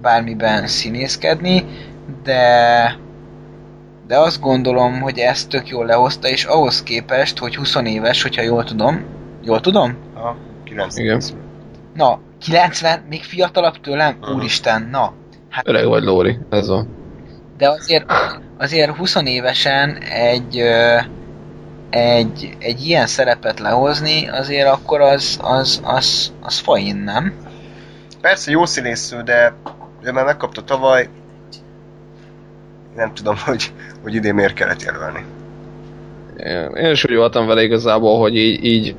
bármiben 0.00 0.66
színészkedni, 0.66 1.64
de 2.22 2.96
de 4.08 4.18
azt 4.18 4.40
gondolom, 4.40 5.00
hogy 5.00 5.18
ezt 5.18 5.48
tök 5.48 5.68
jól 5.68 5.86
lehozta, 5.86 6.28
és 6.28 6.44
ahhoz 6.44 6.82
képest, 6.82 7.38
hogy 7.38 7.56
20 7.56 7.74
éves, 7.84 8.22
hogyha 8.22 8.42
jól 8.42 8.64
tudom, 8.64 9.04
jól 9.42 9.60
tudom? 9.60 9.96
Aha, 10.14 10.36
9. 10.64 10.98
Igen. 10.98 11.22
Na, 11.94 12.20
90, 12.40 13.04
még 13.08 13.22
fiatalabb 13.22 13.80
tőlem? 13.80 14.16
Aha. 14.20 14.32
Úristen, 14.32 14.88
na. 14.90 15.12
Hát, 15.50 15.68
Öreg 15.68 15.86
vagy, 15.86 16.02
Lóri, 16.02 16.38
ez 16.50 16.68
van. 16.68 16.88
de 17.56 17.68
azért, 17.68 18.12
azért 18.58 18.96
20 18.96 19.14
évesen 19.24 19.96
egy, 20.10 20.58
ö, 20.58 20.98
egy, 21.90 22.56
egy 22.58 22.86
ilyen 22.86 23.06
szerepet 23.06 23.60
lehozni, 23.60 24.28
azért 24.28 24.68
akkor 24.68 25.00
az, 25.00 25.38
az, 25.42 25.80
az, 25.84 26.32
az 26.42 26.58
fain, 26.58 26.96
nem? 26.96 27.32
Persze 28.20 28.50
jó 28.50 28.64
színésző, 28.64 29.22
de 29.22 29.54
ő 30.02 30.12
már 30.12 30.24
megkapta 30.24 30.62
tavaly. 30.62 31.08
Nem 32.98 33.14
tudom, 33.14 33.34
hogy, 33.46 33.72
hogy 34.02 34.14
idén 34.14 34.34
miért 34.34 34.54
kellett 34.54 34.82
jelölni. 34.82 35.24
Én 36.80 36.90
is 36.90 37.04
úgy 37.04 37.16
voltam 37.16 37.46
vele 37.46 37.62
igazából, 37.62 38.18
hogy 38.18 38.36
így, 38.36 38.64
így 38.64 38.94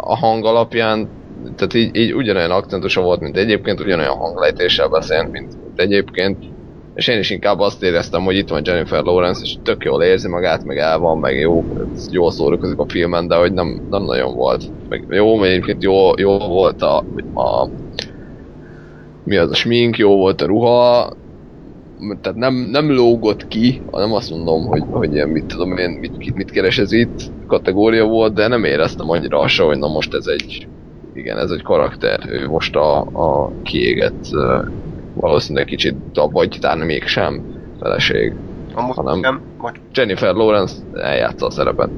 a 0.00 0.16
hang 0.16 0.44
alapján, 0.44 1.08
tehát 1.56 1.74
így, 1.74 1.96
így 1.96 2.14
ugyanolyan 2.14 2.50
akcentusa 2.50 3.00
volt, 3.00 3.20
mint 3.20 3.36
egyébként, 3.36 3.80
ugyanolyan 3.80 4.16
hanglejtéssel 4.16 4.88
beszélt, 4.88 5.30
mint, 5.30 5.52
egyébként. 5.76 6.44
És 6.94 7.08
én 7.08 7.18
is 7.18 7.30
inkább 7.30 7.60
azt 7.60 7.82
éreztem, 7.82 8.22
hogy 8.22 8.36
itt 8.36 8.48
van 8.48 8.62
Jennifer 8.64 9.02
Lawrence, 9.02 9.40
és 9.42 9.56
tök 9.62 9.84
jól 9.84 10.02
érzi 10.02 10.28
magát, 10.28 10.64
meg 10.64 10.78
el 10.78 10.98
van, 10.98 11.18
meg 11.18 11.38
jó, 11.38 11.64
jól 12.10 12.30
szórakozik 12.30 12.78
a 12.78 12.88
filmen, 12.88 13.28
de 13.28 13.36
hogy 13.36 13.52
nem, 13.52 13.86
nem 13.90 14.02
nagyon 14.02 14.34
volt. 14.34 14.64
Meg 14.88 15.04
jó, 15.08 15.36
mert 15.36 15.50
egyébként 15.50 15.82
jó, 15.82 16.10
jó 16.16 16.38
volt 16.38 16.82
a, 16.82 16.96
a 17.34 17.68
mi 19.24 19.36
az 19.36 19.50
a 19.50 19.54
smink, 19.54 19.96
jó 19.96 20.16
volt 20.16 20.40
a 20.40 20.46
ruha, 20.46 21.12
tehát 22.20 22.38
nem, 22.38 22.54
nem 22.54 22.92
lógott 22.92 23.48
ki, 23.48 23.82
nem 23.90 24.12
azt 24.12 24.30
mondom, 24.30 24.66
hogy, 24.66 24.82
hogy 24.90 25.12
ilyen, 25.12 25.28
mit 25.28 25.44
tudom 25.44 25.76
én, 25.76 25.90
mit, 25.90 26.34
mit 26.34 26.50
keres 26.50 26.78
ez 26.78 26.92
itt, 26.92 27.18
kategória 27.46 28.04
volt, 28.04 28.34
de 28.34 28.46
nem 28.46 28.64
éreztem 28.64 29.10
annyira 29.10 29.38
azt, 29.38 29.58
hogy 29.58 29.78
na 29.78 29.88
most 29.88 30.14
ez 30.14 30.26
egy, 30.26 30.68
igen, 31.14 31.38
ez 31.38 31.50
egy 31.50 31.62
karakter, 31.62 32.20
ő 32.28 32.48
most 32.48 32.76
a, 32.76 33.00
a 33.00 33.52
kiégett, 33.62 34.24
valószínűleg 35.14 35.66
kicsit, 35.66 35.96
vagy 36.12 36.58
talán 36.60 36.78
mégsem 36.78 37.42
feleség. 37.80 38.32
Amúgy 38.74 38.94
Hanem- 38.94 39.20
nem, 39.20 39.40
vagy 39.58 39.74
Jennifer 39.94 40.34
Lawrence 40.34 40.74
eljátsza 40.92 41.46
a 41.46 41.50
szerepet. 41.50 41.90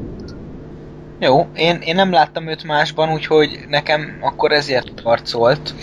Jó, 1.20 1.46
én, 1.56 1.78
én 1.80 1.94
nem 1.94 2.12
láttam 2.12 2.48
őt 2.48 2.64
másban, 2.64 3.12
úgyhogy 3.12 3.58
nekem 3.68 4.18
akkor 4.20 4.52
ezért 4.52 5.00
harcolt, 5.00 5.74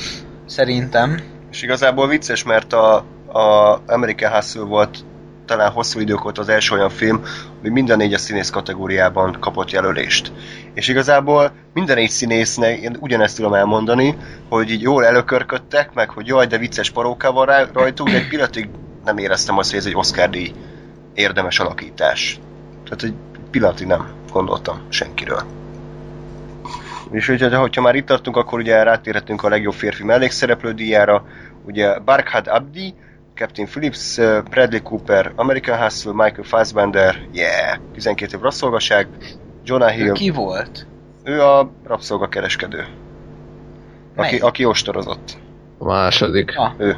szerintem. 0.46 1.20
És 1.52 1.64
igazából 1.64 2.08
vicces, 2.08 2.44
mert 2.44 2.74
a, 2.74 3.06
a 3.36 3.82
American 3.88 4.32
Hustle 4.32 4.62
volt 4.62 5.06
talán 5.46 5.72
hosszú 5.72 6.00
idők 6.00 6.26
óta 6.26 6.42
az 6.42 6.50
első 6.50 6.76
olyan 6.76 6.90
film, 6.90 7.22
ami 7.60 7.70
minden 7.70 7.98
négyes 7.98 8.22
színész 8.22 8.50
kategóriában 8.50 9.38
kapott 9.40 9.72
jelölést. 9.72 10.32
És 10.74 10.88
igazából 10.88 11.52
minden 11.74 11.96
négy 11.96 12.10
színésznek 12.10 12.80
én 12.80 12.98
ugyanezt 13.00 13.36
tudom 13.36 13.54
elmondani, 13.54 14.18
hogy 14.50 14.72
így 14.72 14.82
jól 14.82 15.06
előkörködtek, 15.06 15.94
meg 15.94 16.10
hogy 16.10 16.28
jaj, 16.28 16.46
de 16.46 16.58
vicces 16.58 16.92
paróka 16.92 17.32
van 17.32 17.46
rá, 17.46 17.66
rajtuk, 17.74 18.10
de 18.10 18.16
egy 18.16 18.28
pillanatig 18.28 18.70
nem 19.06 19.18
éreztem 19.18 19.58
azt, 19.58 19.70
hogy 19.70 19.80
ez 19.80 19.86
egy 19.86 19.96
Oscar 19.96 20.30
díj 20.30 20.52
érdemes 21.14 21.60
alakítás. 21.60 22.40
Tehát 22.84 23.04
egy 23.04 23.16
pillanatig 23.52 23.88
nem 23.88 24.08
gondoltam 24.32 24.82
senkiről. 24.90 25.42
És 27.12 27.28
hogyha, 27.28 27.60
hogyha 27.60 27.82
már 27.82 27.96
itt 27.96 28.06
tartunk, 28.06 28.38
akkor 28.38 28.60
ugye 28.60 28.84
rátérhetünk 28.84 29.44
a 29.44 29.50
legjobb 29.50 29.74
férfi 29.74 30.04
mellékszereplő 30.04 30.74
díjára. 30.74 31.26
Ugye 31.66 32.00
Barkhad 32.00 32.48
Abdi, 32.48 32.94
Captain 33.36 33.68
Phillips, 33.68 34.18
uh, 34.18 34.44
Bradley 34.50 34.82
Cooper, 34.82 35.32
American 35.36 35.78
Hustle, 35.78 36.14
Michael 36.14 36.44
Fassbender, 36.44 37.28
yeah, 37.34 37.78
12 37.94 38.36
év 38.38 38.42
rabszolgaság, 38.42 39.08
Jonah 39.64 39.98
Ő 39.98 40.04
Hill, 40.04 40.12
ki 40.14 40.30
volt? 40.30 40.88
ő 41.24 41.42
a 41.42 41.72
rabszolgakereskedő, 41.84 42.78
aki, 42.80 42.88
Melyik? 44.16 44.44
aki 44.44 44.66
ostorozott. 44.66 45.38
A 45.78 45.86
második. 45.86 46.58
Ah. 46.58 46.72
Ő. 46.78 46.98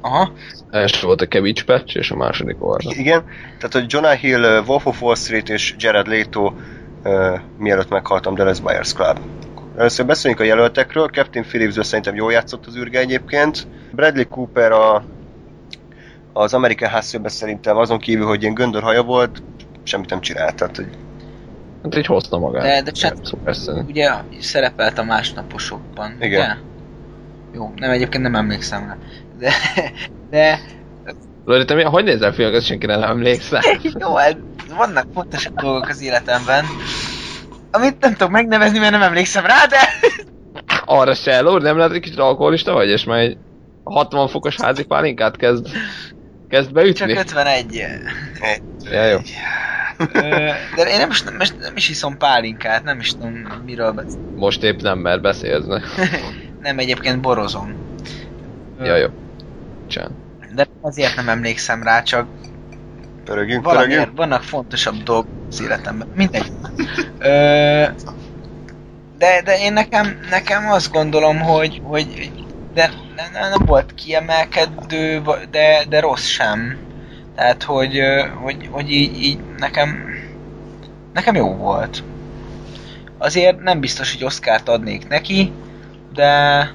Aha, 0.00 0.32
Első 0.70 1.06
volt 1.06 1.20
a 1.20 1.26
Kevics 1.26 1.64
Patch, 1.64 1.96
és 1.96 2.10
a 2.10 2.16
második 2.16 2.58
volt. 2.58 2.82
Igen, 2.82 3.24
tehát 3.44 3.72
hogy 3.72 3.84
Jonah 3.88 4.12
Hill, 4.14 4.42
uh, 4.42 4.68
Wolf 4.68 4.86
of 4.86 5.02
Wall 5.02 5.14
Street 5.14 5.48
és 5.48 5.74
Jared 5.78 6.06
Leto 6.06 6.52
uh, 7.04 7.38
mielőtt 7.58 7.88
meghaltam 7.88 8.34
Dallas 8.34 8.60
Buyers 8.60 8.92
Club. 8.92 9.18
Először 9.76 10.06
beszéljünk 10.06 10.42
a 10.42 10.46
jelöltekről. 10.46 11.08
Captain 11.08 11.44
Phillips 11.44 11.86
szerintem 11.86 12.14
jól 12.14 12.32
játszott 12.32 12.66
az 12.66 12.76
űrge 12.76 12.98
egyébként. 12.98 13.66
Bradley 13.92 14.28
Cooper 14.28 14.72
a, 14.72 15.04
az 16.32 16.54
American 16.54 16.90
Hustle-ben 16.90 17.30
szerintem 17.30 17.76
azon 17.76 17.98
kívül, 17.98 18.26
hogy 18.26 18.42
ilyen 18.42 18.54
göndörhaja 18.54 19.02
volt, 19.02 19.42
semmit 19.82 20.10
nem 20.10 20.20
csinált. 20.20 20.54
Tehát, 20.54 20.76
hogy 20.76 20.88
Hát 21.82 21.96
így 21.96 22.06
hozta 22.06 22.38
magát. 22.38 22.62
De, 22.62 22.82
de 22.82 22.90
csak, 22.90 23.14
Szuper 23.22 23.56
szín. 23.56 23.84
ugye 23.88 24.10
szerepelt 24.40 24.98
a 24.98 25.02
másnaposokban, 25.02 26.16
Igen. 26.20 26.40
ugye? 26.40 26.54
Jó, 27.54 27.72
nem, 27.76 27.90
egyébként 27.90 28.22
nem 28.22 28.34
emlékszem 28.34 28.86
rá. 28.86 28.96
De, 29.38 29.52
de 30.30 30.58
Lori, 31.44 31.64
te 31.64 31.74
mi, 31.74 31.82
hogy 31.82 32.04
nézel 32.04 32.32
filmeket, 32.32 32.64
senki 32.64 32.86
nem 32.86 33.02
emlékszel? 33.02 33.60
jó, 33.98 34.14
hát 34.14 34.36
vannak 34.76 35.06
fontosabb 35.14 35.54
dolgok 35.54 35.88
az 35.88 36.02
életemben, 36.02 36.64
amit 37.70 38.00
nem 38.00 38.12
tudok 38.12 38.30
megnevezni, 38.30 38.78
mert 38.78 38.92
nem 38.92 39.02
emlékszem 39.02 39.44
rá, 39.46 39.66
de... 39.66 39.78
Arra 40.84 41.14
se, 41.14 41.40
Lori, 41.40 41.62
nem 41.62 41.76
lehet, 41.76 41.92
hogy 41.92 42.00
kicsit 42.00 42.18
alkoholista 42.18 42.72
vagy, 42.72 42.88
és 42.88 43.04
már 43.04 43.18
egy 43.18 43.36
60 43.84 44.28
fokos 44.28 44.56
házi 44.60 44.84
pálinkát 44.84 45.36
kezd, 45.36 45.66
kezd 46.52 46.66
Csak 46.66 46.74
beütni? 46.74 47.12
51. 47.12 47.86
Ja, 48.90 49.04
jó. 49.04 49.18
De 50.76 50.88
én 50.88 50.98
nem 50.98 51.10
is, 51.10 51.22
nem, 51.22 51.40
is- 51.40 51.54
nem 51.58 51.76
is 51.76 51.88
iszom 51.88 52.16
pálinkát, 52.16 52.82
nem 52.82 53.00
is 53.00 53.16
tudom 53.16 53.32
miről 53.64 53.92
beszél. 53.92 54.20
Most 54.34 54.62
épp 54.62 54.80
nem, 54.80 54.98
mert 54.98 55.20
beszélsz. 55.20 55.66
ne? 55.66 55.80
Nem, 56.58 56.78
egyébként 56.78 57.20
borozom. 57.20 57.76
Ja, 58.78 58.96
jó. 58.96 59.08
Csán. 59.86 60.10
De 60.54 60.68
azért 60.80 61.16
nem 61.16 61.28
emlékszem 61.28 61.82
rá, 61.82 62.02
csak 62.02 62.28
pörögjünk, 63.24 63.64
valamiért 63.64 63.90
pörögjünk. 63.90 64.18
vannak 64.18 64.42
fontosabb 64.42 65.02
dolgok 65.02 65.30
az 65.50 65.60
életemben. 65.60 66.08
Mindegy. 66.12 66.52
Ö, 67.18 67.86
de, 69.18 69.42
de 69.42 69.58
én 69.58 69.72
nekem, 69.72 70.18
nekem 70.30 70.70
azt 70.70 70.90
gondolom, 70.90 71.40
hogy, 71.40 71.80
hogy 71.82 72.32
de 72.74 72.90
nem, 73.16 73.50
nem 73.50 73.66
volt 73.66 73.94
kiemelkedő, 73.94 75.22
de, 75.50 75.84
de 75.88 76.00
rossz 76.00 76.26
sem. 76.26 76.76
Tehát, 77.34 77.62
hogy, 77.62 78.00
hogy, 78.42 78.68
hogy 78.70 78.90
így, 78.90 79.22
így 79.22 79.38
nekem, 79.58 80.04
nekem 81.12 81.34
jó 81.34 81.54
volt. 81.54 82.02
Azért 83.18 83.62
nem 83.62 83.80
biztos, 83.80 84.12
hogy 84.12 84.24
Oscárt 84.24 84.68
adnék 84.68 85.08
neki, 85.08 85.52
de, 86.14 86.70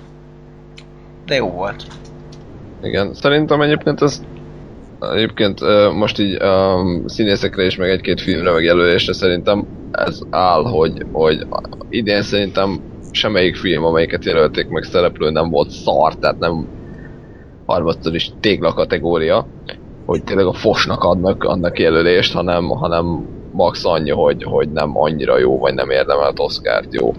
de 1.26 1.36
jó 1.36 1.50
volt. 1.50 1.84
Igen, 2.82 3.14
szerintem 3.14 3.62
egyébként 3.62 4.02
ez 4.02 4.22
egyébként 5.00 5.60
most 5.93 6.20
így 6.20 6.43
um, 6.43 7.08
színészekre 7.08 7.66
is, 7.66 7.76
meg 7.76 7.89
egy-két 7.89 8.22
filmre, 8.22 8.52
meg 8.52 8.64
jelölésre 8.64 9.14
szerintem 9.14 9.68
ez 9.91 10.20
áll, 10.30 10.64
hogy, 10.64 11.06
hogy 11.12 11.48
idén 11.89 12.22
szerintem 12.22 12.80
semmelyik 13.18 13.55
film, 13.55 13.84
amelyiket 13.84 14.26
jelölték 14.26 14.68
meg 14.68 14.84
szereplő 14.84 15.30
nem 15.30 15.49
volt 15.49 15.70
szar, 15.70 16.15
tehát 16.15 16.39
nem 16.39 16.68
harmadszor 17.65 18.15
is 18.15 18.32
tégla 18.39 18.74
kategória, 18.74 19.47
hogy 20.05 20.24
tényleg 20.24 20.45
a 20.45 20.53
fosnak 20.53 21.03
adnak 21.03 21.43
annak 21.43 21.80
jelölést, 21.80 22.34
hanem, 22.34 22.68
hanem 22.68 23.28
max 23.51 23.86
annyi, 23.86 24.09
hogy, 24.09 24.43
hogy 24.43 24.72
nem 24.72 24.97
annyira 24.97 25.38
jó, 25.38 25.57
vagy 25.57 25.74
nem 25.74 25.89
érdemelt 25.89 26.39
Oscárt 26.39 26.93
jó. 26.93 27.13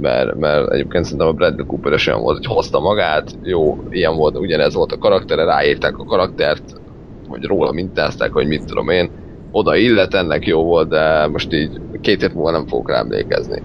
Mert, 0.00 0.34
mert 0.34 0.70
egyébként 0.72 1.04
szerintem 1.04 1.28
a 1.28 1.32
Bradley 1.32 1.66
Cooper 1.66 1.92
is 1.92 2.06
olyan 2.06 2.20
volt, 2.20 2.36
hogy 2.36 2.54
hozta 2.54 2.80
magát, 2.80 3.38
jó, 3.42 3.78
ilyen 3.90 4.16
volt, 4.16 4.38
ugyanez 4.38 4.74
volt 4.74 4.92
a 4.92 4.98
karaktere, 4.98 5.44
ráírták 5.44 5.98
a 5.98 6.04
karaktert, 6.04 6.80
hogy 7.28 7.44
róla 7.44 7.72
mintázták, 7.72 8.32
hogy 8.32 8.46
mit 8.46 8.64
tudom 8.64 8.88
én, 8.88 9.10
oda 9.50 9.76
illet, 9.76 10.14
ennek 10.14 10.46
jó 10.46 10.62
volt, 10.62 10.88
de 10.88 11.26
most 11.26 11.52
így 11.52 11.80
két 12.00 12.20
hét 12.20 12.34
múlva 12.34 12.50
nem 12.50 12.66
fogok 12.66 12.90
rá 12.90 12.98
emlékezni. 12.98 13.62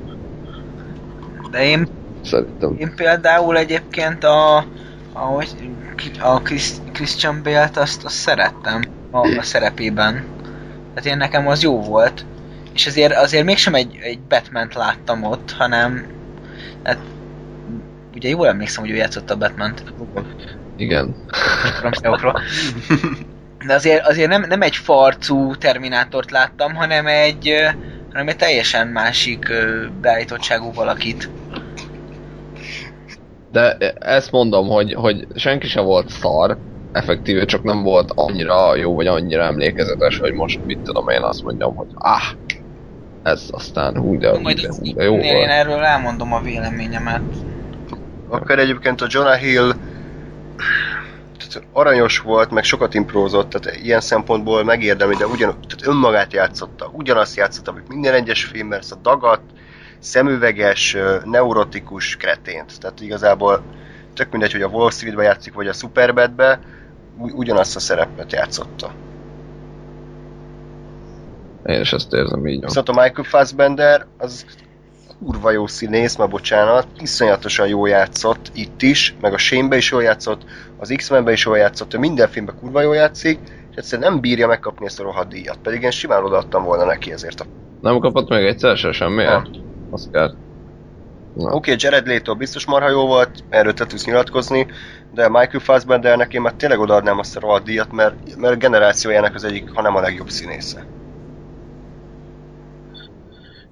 De 1.52 1.64
én 1.64 1.88
Szerintem. 2.24 2.76
Én 2.78 2.96
például 2.96 3.58
egyébként 3.58 4.24
a, 4.24 4.66
ahogy 5.14 5.48
a 6.20 6.42
Chris, 6.42 6.72
Christian 6.94 7.44
Bale-t 7.44 7.78
azt, 7.78 8.06
azt 8.06 8.16
szerettem 8.16 8.82
a, 9.12 9.28
a 9.38 9.42
szerepében. 9.42 10.26
Tehát 10.94 11.10
én 11.10 11.18
nekem 11.18 11.48
az 11.48 11.64
jó 11.64 11.82
volt. 11.82 12.26
És 12.74 12.88
azért, 12.88 13.16
azért 13.16 13.46
mégsem 13.46 13.76
egy, 13.76 13.98
egy 14.02 14.20
Batman-t 14.20 14.74
láttam 14.74 15.24
ott, 15.24 15.52
hanem 15.52 16.06
hát, 16.84 16.98
ugye 18.16 18.30
jól 18.30 18.48
emlékszem, 18.48 18.84
hogy 18.84 18.92
ő 18.92 18.96
játszott 18.96 19.32
a 19.32 19.38
Batman-t. 19.38 19.84
Igen. 20.76 21.16
De 23.68 23.74
azért, 23.74 24.08
azért 24.08 24.30
nem, 24.30 24.46
nem 24.48 24.62
egy 24.62 24.76
farcú 24.76 25.56
Terminátort 25.56 26.32
láttam, 26.32 26.76
hanem 26.76 27.08
egy, 27.08 27.54
hanem 28.12 28.28
egy 28.28 28.36
teljesen 28.36 28.88
másik 28.88 29.52
beállítottságú 30.02 30.74
valakit. 30.74 31.30
De 33.52 33.78
ezt 34.00 34.32
mondom, 34.32 34.68
hogy, 34.68 34.94
hogy 34.94 35.28
senki 35.36 35.68
sem 35.68 35.86
volt 35.86 36.10
szar, 36.10 36.58
effektíve, 36.92 37.46
csak 37.46 37.64
nem 37.64 37.84
volt 37.84 38.12
annyira 38.16 38.76
jó, 38.76 38.96
vagy 38.96 39.08
annyira 39.08 39.44
emlékezetes, 39.44 40.18
hogy 40.18 40.34
most 40.34 40.60
mit 40.64 40.80
tudom 40.84 41.10
én 41.10 41.22
azt 41.22 41.44
mondjam, 41.44 41.76
hogy 41.76 41.88
ah, 41.94 42.24
ez 43.24 43.48
aztán 43.52 43.98
hú, 43.98 44.18
de, 44.18 44.40
Majd 44.40 44.62
de, 44.62 44.68
hú, 44.68 44.94
de 44.94 45.04
jó 45.04 45.14
én, 45.14 45.22
én 45.22 45.36
volt. 45.36 45.50
erről 45.50 45.84
elmondom 45.84 46.34
a 46.34 46.42
véleményemet. 46.42 47.24
Akkor 48.30 48.60
egyébként 48.60 49.02
a 49.02 49.08
Jonah 49.10 49.38
Hill 49.40 49.72
tehát 51.38 51.68
aranyos 51.72 52.20
volt, 52.20 52.52
meg 52.52 52.64
sokat 52.64 52.94
imprózott, 52.94 53.50
tehát 53.50 53.78
ilyen 53.78 54.02
szempontból 54.02 54.64
megérdemli, 54.64 55.16
de 55.16 55.26
ugyan, 55.26 55.50
tehát 55.68 55.88
önmagát 55.88 56.34
játszotta, 56.34 56.90
ugyanazt 56.94 57.36
játszotta, 57.36 57.72
mint 57.72 57.88
minden 57.88 58.14
egyes 58.14 58.44
filmben, 58.44 58.80
ezt 58.80 58.92
a 58.92 58.96
dagat, 58.96 59.42
szemüveges, 60.02 60.98
neurotikus 61.24 62.18
kretént. 62.18 62.80
Tehát 62.80 63.02
igazából 63.02 63.62
tök 64.14 64.32
mindegy, 64.32 64.52
hogy 64.52 64.62
a 64.62 64.68
Wall 64.68 64.90
Street-be 64.90 65.24
játszik, 65.24 65.54
vagy 65.54 65.68
a 65.68 65.74
Superbadbe, 65.74 66.60
ugyanazt 67.18 67.76
a 67.76 67.80
szerepet 67.80 68.32
játszotta. 68.32 68.92
Én 71.66 71.80
is 71.80 71.94
ezt 71.94 72.14
érzem 72.14 72.48
így. 72.48 72.62
Viszont 72.62 72.90
a 72.90 73.02
Michael 73.02 73.24
Fassbender, 73.24 74.06
az 74.18 74.46
kurva 75.26 75.52
jó 75.52 75.68
színész, 75.68 76.16
ma 76.16 76.28
bocsánat, 76.28 76.88
iszonyatosan 77.00 77.68
jól 77.68 77.90
játszott 77.90 78.52
itt 78.54 78.82
is, 78.82 79.16
meg 79.22 79.34
a 79.34 79.38
Shane-be 79.38 79.76
is 79.76 79.92
jól 79.92 80.04
játszott, 80.04 80.42
az 80.78 80.94
X-Men-be 80.96 81.32
is 81.32 81.46
jól 81.46 81.58
játszott, 81.58 81.94
ő 81.94 81.98
minden 81.98 82.28
filmben 82.28 82.56
kurva 82.60 82.82
jól 82.82 82.96
játszik, 82.96 83.40
és 83.72 83.76
egyszerűen 83.76 84.12
nem 84.12 84.22
bírja 84.22 84.48
megkapni 84.48 84.86
ezt 84.86 85.00
a 85.00 85.04
rohadt 85.04 85.30
díjat, 85.30 85.58
pedig 85.58 85.82
én 85.82 85.92
simán 85.92 86.24
odaadtam 86.24 86.64
volna 86.64 86.86
neki 86.86 87.12
ezért 87.12 87.40
a... 87.40 87.46
Nem 87.82 88.00
kapott 88.00 88.30
még 88.30 88.46
egyszer 88.46 88.78
se 88.78 88.92
semmiért? 88.92 89.52
Nem. 89.52 89.71
Oscar. 89.92 90.32
Na. 91.36 91.46
Oké, 91.46 91.56
okay, 91.56 91.76
Jared 91.78 92.08
Leto 92.08 92.36
biztos 92.36 92.66
marha 92.66 92.90
jó 92.90 93.08
volt, 93.08 93.44
erről 93.50 93.74
te 93.74 93.86
tudsz 93.86 94.06
nyilatkozni, 94.06 94.68
de 95.14 95.30
Michael 95.30 95.60
Fassbendernek 95.60 96.34
én 96.34 96.42
már 96.42 96.54
tényleg 96.54 96.80
odaadnám 96.80 97.20
azt 97.20 97.38
a 97.38 97.40
rohadt 97.40 97.64
díjat, 97.64 97.92
mert, 97.92 98.36
mert 98.38 98.54
a 98.54 98.58
generációjának 98.58 99.36
az 99.36 99.44
egyik, 99.44 99.70
ha 99.74 99.82
nem 99.82 99.96
a 99.96 100.02
legjobb 100.02 100.30
színésze. 100.30 100.86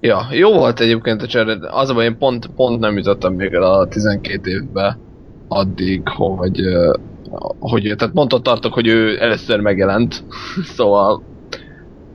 Ja, 0.00 0.26
jó 0.30 0.52
volt 0.52 0.80
egyébként 0.80 1.22
a 1.22 1.26
Jared. 1.28 1.62
Az 1.70 1.90
a 1.90 1.94
baj, 1.94 2.04
én 2.04 2.18
pont, 2.18 2.46
pont 2.46 2.80
nem 2.80 2.96
jutottam 2.96 3.34
még 3.34 3.52
el 3.52 3.62
a 3.62 3.86
12 3.86 4.50
évbe 4.50 4.98
addig, 5.48 6.08
hogy, 6.08 6.60
hogy 7.58 7.94
tehát 7.96 8.14
pont 8.14 8.32
ott 8.32 8.42
tartok, 8.42 8.72
hogy 8.72 8.86
ő 8.86 9.22
először 9.22 9.60
megjelent, 9.60 10.24
szóval 10.76 11.22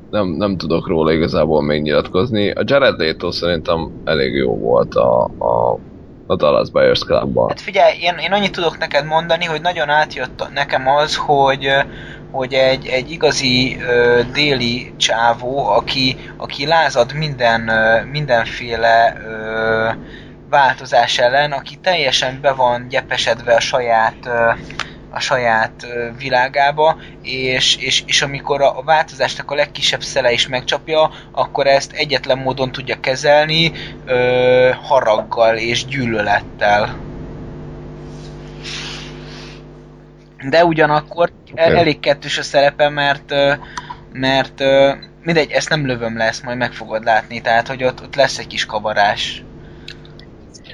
nem, 0.10 0.28
nem 0.28 0.58
tudok 0.58 0.88
róla 0.88 1.12
igazából 1.12 1.62
még 1.62 1.82
nyilatkozni. 1.82 2.52
A 2.52 2.64
Jared 2.66 3.00
Leto 3.00 3.32
szerintem 3.32 3.92
elég 4.06 4.34
jó 4.34 4.58
volt 4.58 4.96
a, 4.96 5.24
a, 5.24 5.80
a 6.28 6.36
Dallas 6.36 6.70
Buyers 6.70 7.00
Clubban. 7.00 7.48
Hát 7.48 7.62
figyelj, 7.62 7.98
én, 8.02 8.16
én 8.18 8.32
annyit 8.32 8.52
tudok 8.52 8.78
neked 8.78 9.06
mondani, 9.06 9.46
hogy 9.46 9.62
nagyon 9.62 9.90
átjött 9.90 10.48
nekem 10.54 10.88
az, 10.88 11.16
hogy 11.16 11.68
hogy 12.36 12.54
egy, 12.54 12.88
egy 12.88 13.12
igazi 13.12 13.78
ö, 13.80 14.22
déli 14.34 14.94
csávó, 14.98 15.68
aki, 15.68 16.18
aki 16.38 16.66
lázad 16.66 17.14
minden, 17.14 17.68
ö, 17.68 18.04
mindenféle 18.12 19.18
ö, 19.26 19.90
változás 20.50 21.20
ellen, 21.20 21.52
aki 21.52 21.76
teljesen 21.76 22.40
be 22.42 22.52
van 22.52 22.88
gyepesedve 22.88 23.54
a 23.54 23.60
saját 23.60 24.16
ö, 24.26 24.52
a 25.16 25.20
saját 25.20 25.88
világába, 26.18 26.98
és, 27.22 27.78
és, 27.78 28.04
és 28.06 28.22
amikor 28.22 28.62
a, 28.62 28.78
a 28.78 28.84
változásnak 28.84 29.52
a 29.52 29.56
legkisebb 29.56 30.02
szele 30.02 30.32
is 30.32 30.48
megcsapja, 30.48 31.12
akkor 31.32 31.68
ezt 31.68 31.92
egyetlen 31.92 32.38
módon 32.38 32.72
tudja 32.72 33.00
kezelni, 33.00 33.72
ö, 34.06 34.72
haraggal 34.82 35.56
és 35.58 35.86
gyűlölettel. 35.86 36.96
De 40.50 40.66
ugyanakkor 40.66 41.32
okay. 41.52 41.76
elég 41.76 42.00
kettős 42.00 42.38
a 42.38 42.44
szerepe, 42.44 42.90
mert 42.90 43.34
mert 44.12 44.64
mindegy, 45.24 45.52
ezt 45.52 45.70
nem 45.70 45.86
lövöm 45.86 46.18
le, 46.18 46.24
ezt 46.24 46.44
majd 46.44 46.58
meg 46.58 46.74
fogod 46.74 47.04
látni, 47.04 47.42
tehát 47.42 47.68
hogy 47.68 47.84
ott, 47.84 48.02
ott 48.02 48.16
lesz 48.16 48.38
egy 48.38 48.48
kis 48.48 48.66
kavarás. 48.66 49.44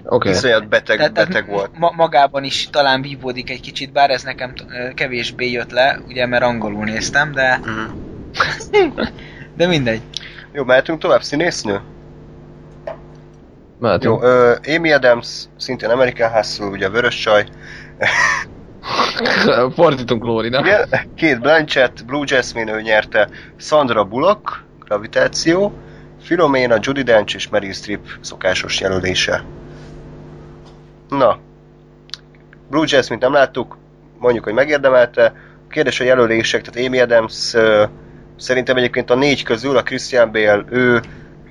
Okay. 0.05 0.31
Iszonyat 0.31 0.67
beteg, 0.67 0.97
Tehát, 0.97 1.13
beteg 1.13 1.31
tehát 1.31 1.47
volt. 1.49 1.77
Ma, 1.77 1.91
magában 1.95 2.43
is 2.43 2.69
talán 2.71 3.01
vívódik 3.01 3.49
egy 3.49 3.61
kicsit, 3.61 3.91
bár 3.91 4.09
ez 4.09 4.23
nekem 4.23 4.53
kevésbé 4.95 5.51
jött 5.51 5.71
le, 5.71 5.99
ugye 6.07 6.25
mert 6.25 6.43
angolul 6.43 6.83
néztem, 6.83 7.31
de, 7.31 7.59
Mhm. 7.63 9.01
de 9.57 9.67
mindegy. 9.67 10.01
Jó, 10.51 10.63
mehetünk 10.63 10.99
tovább, 10.99 11.21
színésznő? 11.21 11.79
Mehetünk. 13.79 14.21
Jó, 14.21 14.27
ö, 14.29 14.55
Amy 14.75 14.91
Adams, 14.91 15.43
szintén 15.57 15.89
American 15.89 16.31
Hustle, 16.31 16.65
ugye 16.65 16.89
vörös 16.89 17.15
csaj. 17.19 17.45
Fordítunk 19.75 20.23
Lórinak. 20.23 20.65
Igen, 20.65 20.89
Kate 21.17 21.39
Blanchett, 21.39 22.05
Blue 22.05 22.23
Jasmine 22.27 22.73
ő 22.73 22.81
nyerte, 22.81 23.29
Sandra 23.57 24.03
Bullock, 24.03 24.63
Gravitáció, 24.85 25.73
Philomena, 26.23 26.77
Judy 26.79 27.01
Dench 27.03 27.35
és 27.35 27.49
Meryl 27.49 27.73
Streep 27.73 28.07
szokásos 28.21 28.79
jelölése. 28.79 29.43
Na, 31.17 31.39
Blue 32.69 32.85
Jasmine 32.87 33.21
nem 33.21 33.33
láttuk, 33.33 33.77
mondjuk, 34.19 34.43
hogy 34.43 34.53
megérdemelte. 34.53 35.25
A 35.67 35.71
kérdés 35.71 35.99
a 35.99 36.03
jelölések, 36.03 36.61
tehát 36.61 36.87
Amy 36.87 36.99
Adams 36.99 37.53
szerintem 38.37 38.77
egyébként 38.77 39.09
a 39.09 39.15
négy 39.15 39.43
közül, 39.43 39.77
a 39.77 39.83
Christian 39.83 40.31
Bale, 40.31 40.63
ő, 40.69 41.01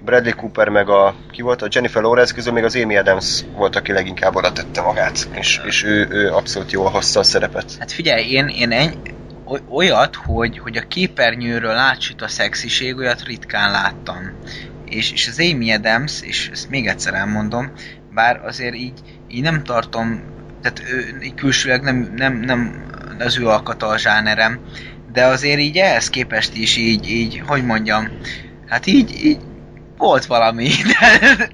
Bradley 0.04 0.34
Cooper 0.34 0.68
meg 0.68 0.88
a, 0.88 1.14
ki 1.30 1.42
volt, 1.42 1.62
a 1.62 1.68
Jennifer 1.70 2.02
Lawrence 2.02 2.34
közül 2.34 2.52
még 2.52 2.64
az 2.64 2.76
Amy 2.76 2.96
Adams 2.96 3.44
volt, 3.56 3.76
aki 3.76 3.92
leginkább 3.92 4.36
oda 4.36 4.52
tette 4.52 4.82
magát, 4.82 5.28
és, 5.32 5.60
és 5.66 5.84
ő, 5.84 6.08
ő 6.10 6.32
abszolút 6.32 6.72
jól 6.72 6.90
hozta 6.90 7.20
a 7.20 7.22
szerepet. 7.22 7.76
Hát 7.78 7.92
figyelj, 7.92 8.30
én, 8.30 8.46
én 8.46 8.72
eny, 8.72 9.00
oly- 9.44 9.62
olyat, 9.68 10.16
hogy, 10.16 10.58
hogy 10.58 10.76
a 10.76 10.86
képernyőről 10.88 11.76
átsüt 11.76 12.22
a 12.22 12.28
szexiség, 12.28 12.96
olyat 12.96 13.24
ritkán 13.24 13.70
láttam. 13.70 14.38
És, 14.84 15.12
és 15.12 15.28
az 15.28 15.40
Amy 15.52 15.72
Adams, 15.72 16.22
és 16.22 16.48
ezt 16.52 16.70
még 16.70 16.86
egyszer 16.86 17.14
elmondom, 17.14 17.72
bár 18.14 18.40
azért 18.44 18.74
így, 18.74 19.00
így 19.30 19.42
nem 19.42 19.64
tartom, 19.64 20.22
tehát 20.62 20.82
ő, 20.90 21.16
külsőleg 21.34 21.82
nem, 21.82 22.12
nem, 22.16 22.40
nem 22.40 22.84
az 23.18 23.38
ő 23.38 23.48
alkata 23.48 23.86
a 23.86 23.98
zsánerem, 23.98 24.60
de 25.12 25.24
azért 25.24 25.60
így 25.60 25.76
ehhez 25.76 26.10
képest 26.10 26.54
is 26.54 26.76
így, 26.76 27.10
így 27.10 27.42
hogy 27.46 27.64
mondjam, 27.64 28.08
hát 28.66 28.86
így, 28.86 29.24
így 29.24 29.40
volt 29.96 30.26
valami, 30.26 30.68
de 31.00 31.50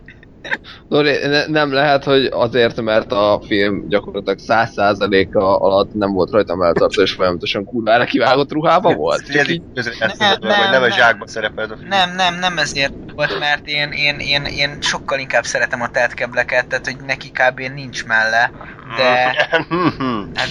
Ne, 0.88 1.46
nem 1.46 1.72
lehet, 1.72 2.04
hogy 2.04 2.28
azért, 2.32 2.80
mert 2.80 3.12
a 3.12 3.40
film 3.46 3.88
gyakorlatilag 3.88 4.38
100%-a 4.46 5.42
alatt 5.42 5.94
nem 5.94 6.12
volt 6.12 6.30
rajta 6.30 6.56
melltartó, 6.56 7.02
és 7.02 7.12
folyamatosan 7.12 7.64
kurvára 7.64 8.04
kivágott 8.04 8.52
ruhába 8.52 8.94
volt. 8.94 9.20
Ezt, 9.20 9.36
ez 9.36 9.48
így 9.48 9.62
között 9.74 9.94
ezt 9.98 10.18
nem, 10.18 10.36
Nem, 10.40 10.58
hogy 10.58 10.70
nem 10.70 10.82
a 10.82 10.90
zsákba 10.90 11.26
szerepelt 11.26 11.70
a 11.70 11.76
film. 11.76 11.88
Nem, 11.88 12.14
nem, 12.14 12.38
nem 12.38 12.58
ezért 12.58 12.92
volt, 13.14 13.38
mert 13.38 13.66
én, 13.66 13.90
én, 13.90 14.18
én, 14.18 14.44
én 14.44 14.78
sokkal 14.80 15.18
inkább 15.18 15.44
szeretem 15.44 15.80
a 15.80 15.88
tetkebleket, 15.88 16.66
tehát 16.66 16.84
hogy 16.84 16.96
neki 17.06 17.30
kb. 17.30 17.60
nincs 17.74 18.06
melle, 18.06 18.50
de 18.96 19.14
hát 20.38 20.50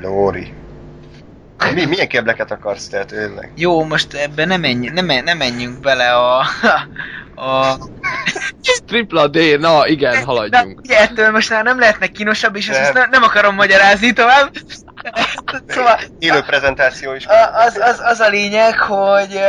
Lóri. 0.00 0.52
Mi, 1.74 1.84
milyen 1.84 2.08
kebleket 2.08 2.50
akarsz 2.50 2.88
te 2.88 3.04
tényleg? 3.04 3.52
jó, 3.54 3.84
most 3.84 4.14
ebbe 4.14 4.44
nem, 4.44 4.60
menj, 4.60 4.88
nem, 4.88 5.06
nem 5.06 5.36
menjünk 5.36 5.80
bele 5.80 6.14
a... 6.14 6.38
a 7.34 7.78
Tripla 8.86 9.26
D, 9.28 9.58
na 9.58 9.86
igen, 9.86 10.24
haladjunk. 10.24 10.80
Na, 10.88 10.94
ettől 10.94 11.30
most 11.30 11.50
már 11.50 11.64
nem 11.64 11.78
lehetnek 11.78 12.10
kínosabb, 12.10 12.56
és 12.56 12.68
ezt 12.68 12.78
Nem. 12.78 12.92
most 12.92 13.04
ne, 13.04 13.10
nem 13.18 13.22
akarom 13.22 13.54
magyarázni 13.54 14.12
tovább. 14.12 14.50
szóval 15.66 15.98
Élő 16.18 16.40
prezentáció 16.40 17.14
is. 17.14 17.26
a- 17.26 17.64
az, 17.64 17.76
az, 17.76 18.00
az 18.04 18.20
a 18.20 18.28
lényeg, 18.28 18.78
hogy 18.78 19.40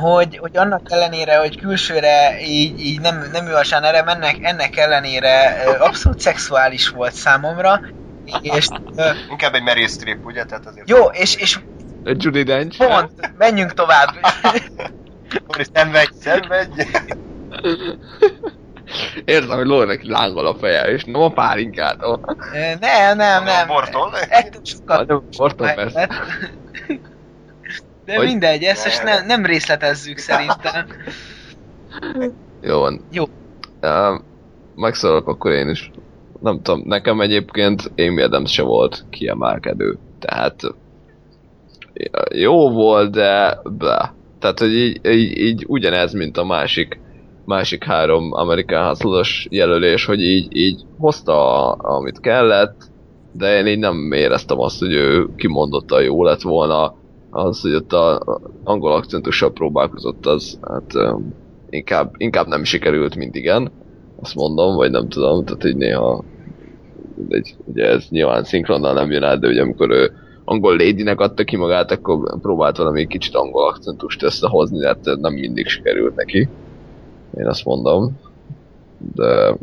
hogy, 0.00 0.36
hogy 0.38 0.56
annak 0.56 0.90
ellenére, 0.90 1.36
hogy 1.38 1.60
külsőre 1.60 2.40
így, 2.40 2.80
így 2.80 3.00
nem, 3.00 3.28
nem 3.32 3.46
ő 3.46 3.54
a 3.54 3.64
zsánerem, 3.64 4.08
ennek, 4.08 4.36
ennek 4.40 4.76
ellenére 4.76 5.62
abszolút 5.78 6.20
szexuális 6.20 6.88
volt 6.88 7.12
számomra, 7.14 7.80
és 8.42 8.68
Inkább 9.30 9.54
egy 9.54 9.62
Meryl 9.62 9.86
Streep, 9.88 10.26
ugye? 10.26 10.44
Tehát 10.44 10.66
azért... 10.66 10.88
jó, 10.88 11.04
és, 11.04 11.36
és 11.36 11.58
Judy 12.04 12.42
Dench. 12.42 12.78
pont, 12.86 13.36
menjünk 13.38 13.72
tovább. 13.74 14.08
Lóri, 15.46 15.64
szenvedj, 15.72 16.10
szenvedj! 16.20 16.82
Érzem, 19.24 19.56
hogy 19.56 19.66
Lórinak 19.66 20.02
lángol 20.02 20.46
a 20.46 20.54
feje, 20.54 20.82
és 20.82 21.04
nem 21.04 21.20
a 21.20 21.28
pálinkától. 21.28 22.36
Nem, 22.80 23.16
nem, 23.16 23.42
A 23.42 23.44
nem. 23.44 23.66
bortól? 23.66 24.14
Ettől 24.28 24.60
sokkal 24.64 25.04
Nem, 25.04 25.22
Orton 25.38 25.74
persze. 25.74 26.08
De 28.04 28.16
Hogy- 28.16 28.26
mindegy, 28.26 28.62
ezt 28.62 28.84
most 28.84 29.02
nem, 29.02 29.26
nem 29.26 29.44
részletezzük 29.46 30.18
szerintem. 30.18 30.86
Jó 32.60 32.78
van. 32.78 33.04
Jó. 33.10 33.24
Uh, 33.82 34.20
megszólok 34.74 35.28
akkor 35.28 35.52
én 35.52 35.68
is. 35.68 35.90
Nem 36.40 36.62
tudom, 36.62 36.82
nekem 36.84 37.20
egyébként 37.20 37.92
Amy 37.96 38.22
Adams 38.22 38.52
se 38.52 38.62
volt 38.62 39.04
kiemelkedő. 39.10 39.98
Tehát 40.18 40.74
jó 42.34 42.70
volt, 42.70 43.10
de 43.10 43.60
ble. 43.78 44.14
Tehát, 44.38 44.58
hogy 44.58 44.72
így, 44.72 45.00
így, 45.06 45.38
így 45.38 45.64
ugyanez, 45.68 46.12
mint 46.12 46.36
a 46.36 46.44
másik 46.44 47.00
másik 47.48 47.84
három 47.84 48.32
American 48.32 48.86
hustle 48.86 49.22
jelölés, 49.50 50.04
hogy 50.04 50.20
így, 50.20 50.56
így 50.56 50.82
hozta, 50.98 51.70
amit 51.72 52.20
kellett, 52.20 52.90
de 53.32 53.58
én 53.58 53.66
így 53.66 53.78
nem 53.78 54.12
éreztem 54.12 54.60
azt, 54.60 54.78
hogy 54.78 54.92
ő 54.92 55.28
kimondottan 55.36 56.02
jó 56.02 56.24
lett 56.24 56.42
volna. 56.42 56.94
Az, 57.30 57.60
hogy 57.60 57.74
ott 57.74 57.92
a 57.92 58.40
angol 58.64 58.92
akcentussal 58.92 59.52
próbálkozott, 59.52 60.26
az 60.26 60.58
hát 60.68 60.92
inkább, 61.70 62.14
inkább 62.16 62.46
nem 62.46 62.64
sikerült, 62.64 63.16
mint 63.16 63.34
igen. 63.34 63.70
Azt 64.22 64.34
mondom, 64.34 64.76
vagy 64.76 64.90
nem 64.90 65.08
tudom, 65.08 65.44
tehát 65.44 65.64
így 65.64 65.76
néha 65.76 66.24
egy, 67.28 67.56
ugye 67.64 67.86
ez 67.86 68.06
nyilván 68.08 68.44
szinkronnal 68.44 68.92
nem 68.92 69.10
jön 69.10 69.22
át, 69.22 69.40
de 69.40 69.48
ugye 69.48 69.62
amikor 69.62 69.90
ő 69.90 70.12
angol 70.44 70.76
ladynek 70.76 71.20
adta 71.20 71.44
ki 71.44 71.56
magát, 71.56 71.90
akkor 71.90 72.40
próbált 72.40 72.76
valami 72.76 73.06
kicsit 73.06 73.34
angol 73.34 73.68
akcentust 73.68 74.22
összehozni, 74.22 74.78
de 74.78 74.86
hát 74.86 75.04
nem 75.04 75.32
mindig 75.32 75.66
sikerült 75.66 76.14
neki. 76.14 76.48
Én 77.38 77.46
azt 77.46 77.64
mondom. 77.64 78.18
De 79.14 79.56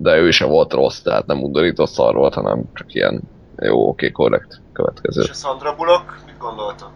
de 0.00 0.16
ő 0.16 0.30
sem 0.30 0.48
volt 0.48 0.72
rossz, 0.72 1.00
tehát 1.00 1.26
nem 1.26 1.42
undorító 1.42 1.86
szar 1.86 2.14
volt, 2.14 2.34
hanem 2.34 2.64
csak 2.74 2.94
ilyen 2.94 3.22
jó, 3.56 3.88
oké, 3.88 4.10
korrekt, 4.10 4.60
következő. 4.72 5.22
És 5.22 5.30
a 5.30 5.32
Sandra 5.32 5.74
Bullock, 5.74 6.20
mit 6.26 6.38
gondoltok? 6.38 6.92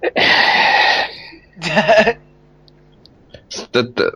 Tehát, 3.70 4.12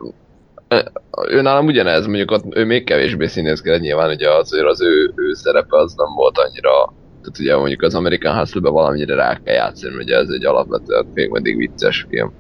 ő 1.28 1.40
nálam 1.40 1.66
ugyanez, 1.66 2.06
mondjuk 2.06 2.30
ott 2.30 2.56
ő 2.56 2.64
még 2.64 2.84
kevésbé 2.84 3.26
színészkedett 3.26 3.80
nyilván, 3.80 4.10
ugye 4.10 4.30
azért 4.30 4.66
az 4.66 4.82
ő, 4.82 5.12
ő 5.14 5.34
szerepe 5.34 5.78
az 5.78 5.94
nem 5.96 6.14
volt 6.14 6.38
annyira, 6.38 6.92
tehát 7.20 7.38
ugye 7.38 7.56
mondjuk 7.56 7.82
az 7.82 7.94
American 7.94 8.38
Hustle-be 8.38 8.68
valamennyire 8.68 9.14
rá 9.14 9.40
kell 9.44 9.54
játszani, 9.54 9.94
ugye 9.94 10.16
ez 10.16 10.28
egy 10.28 10.44
alapvetően 10.44 11.06
még 11.14 11.30
mindig 11.30 11.56
vicces 11.56 12.06
film. 12.08 12.32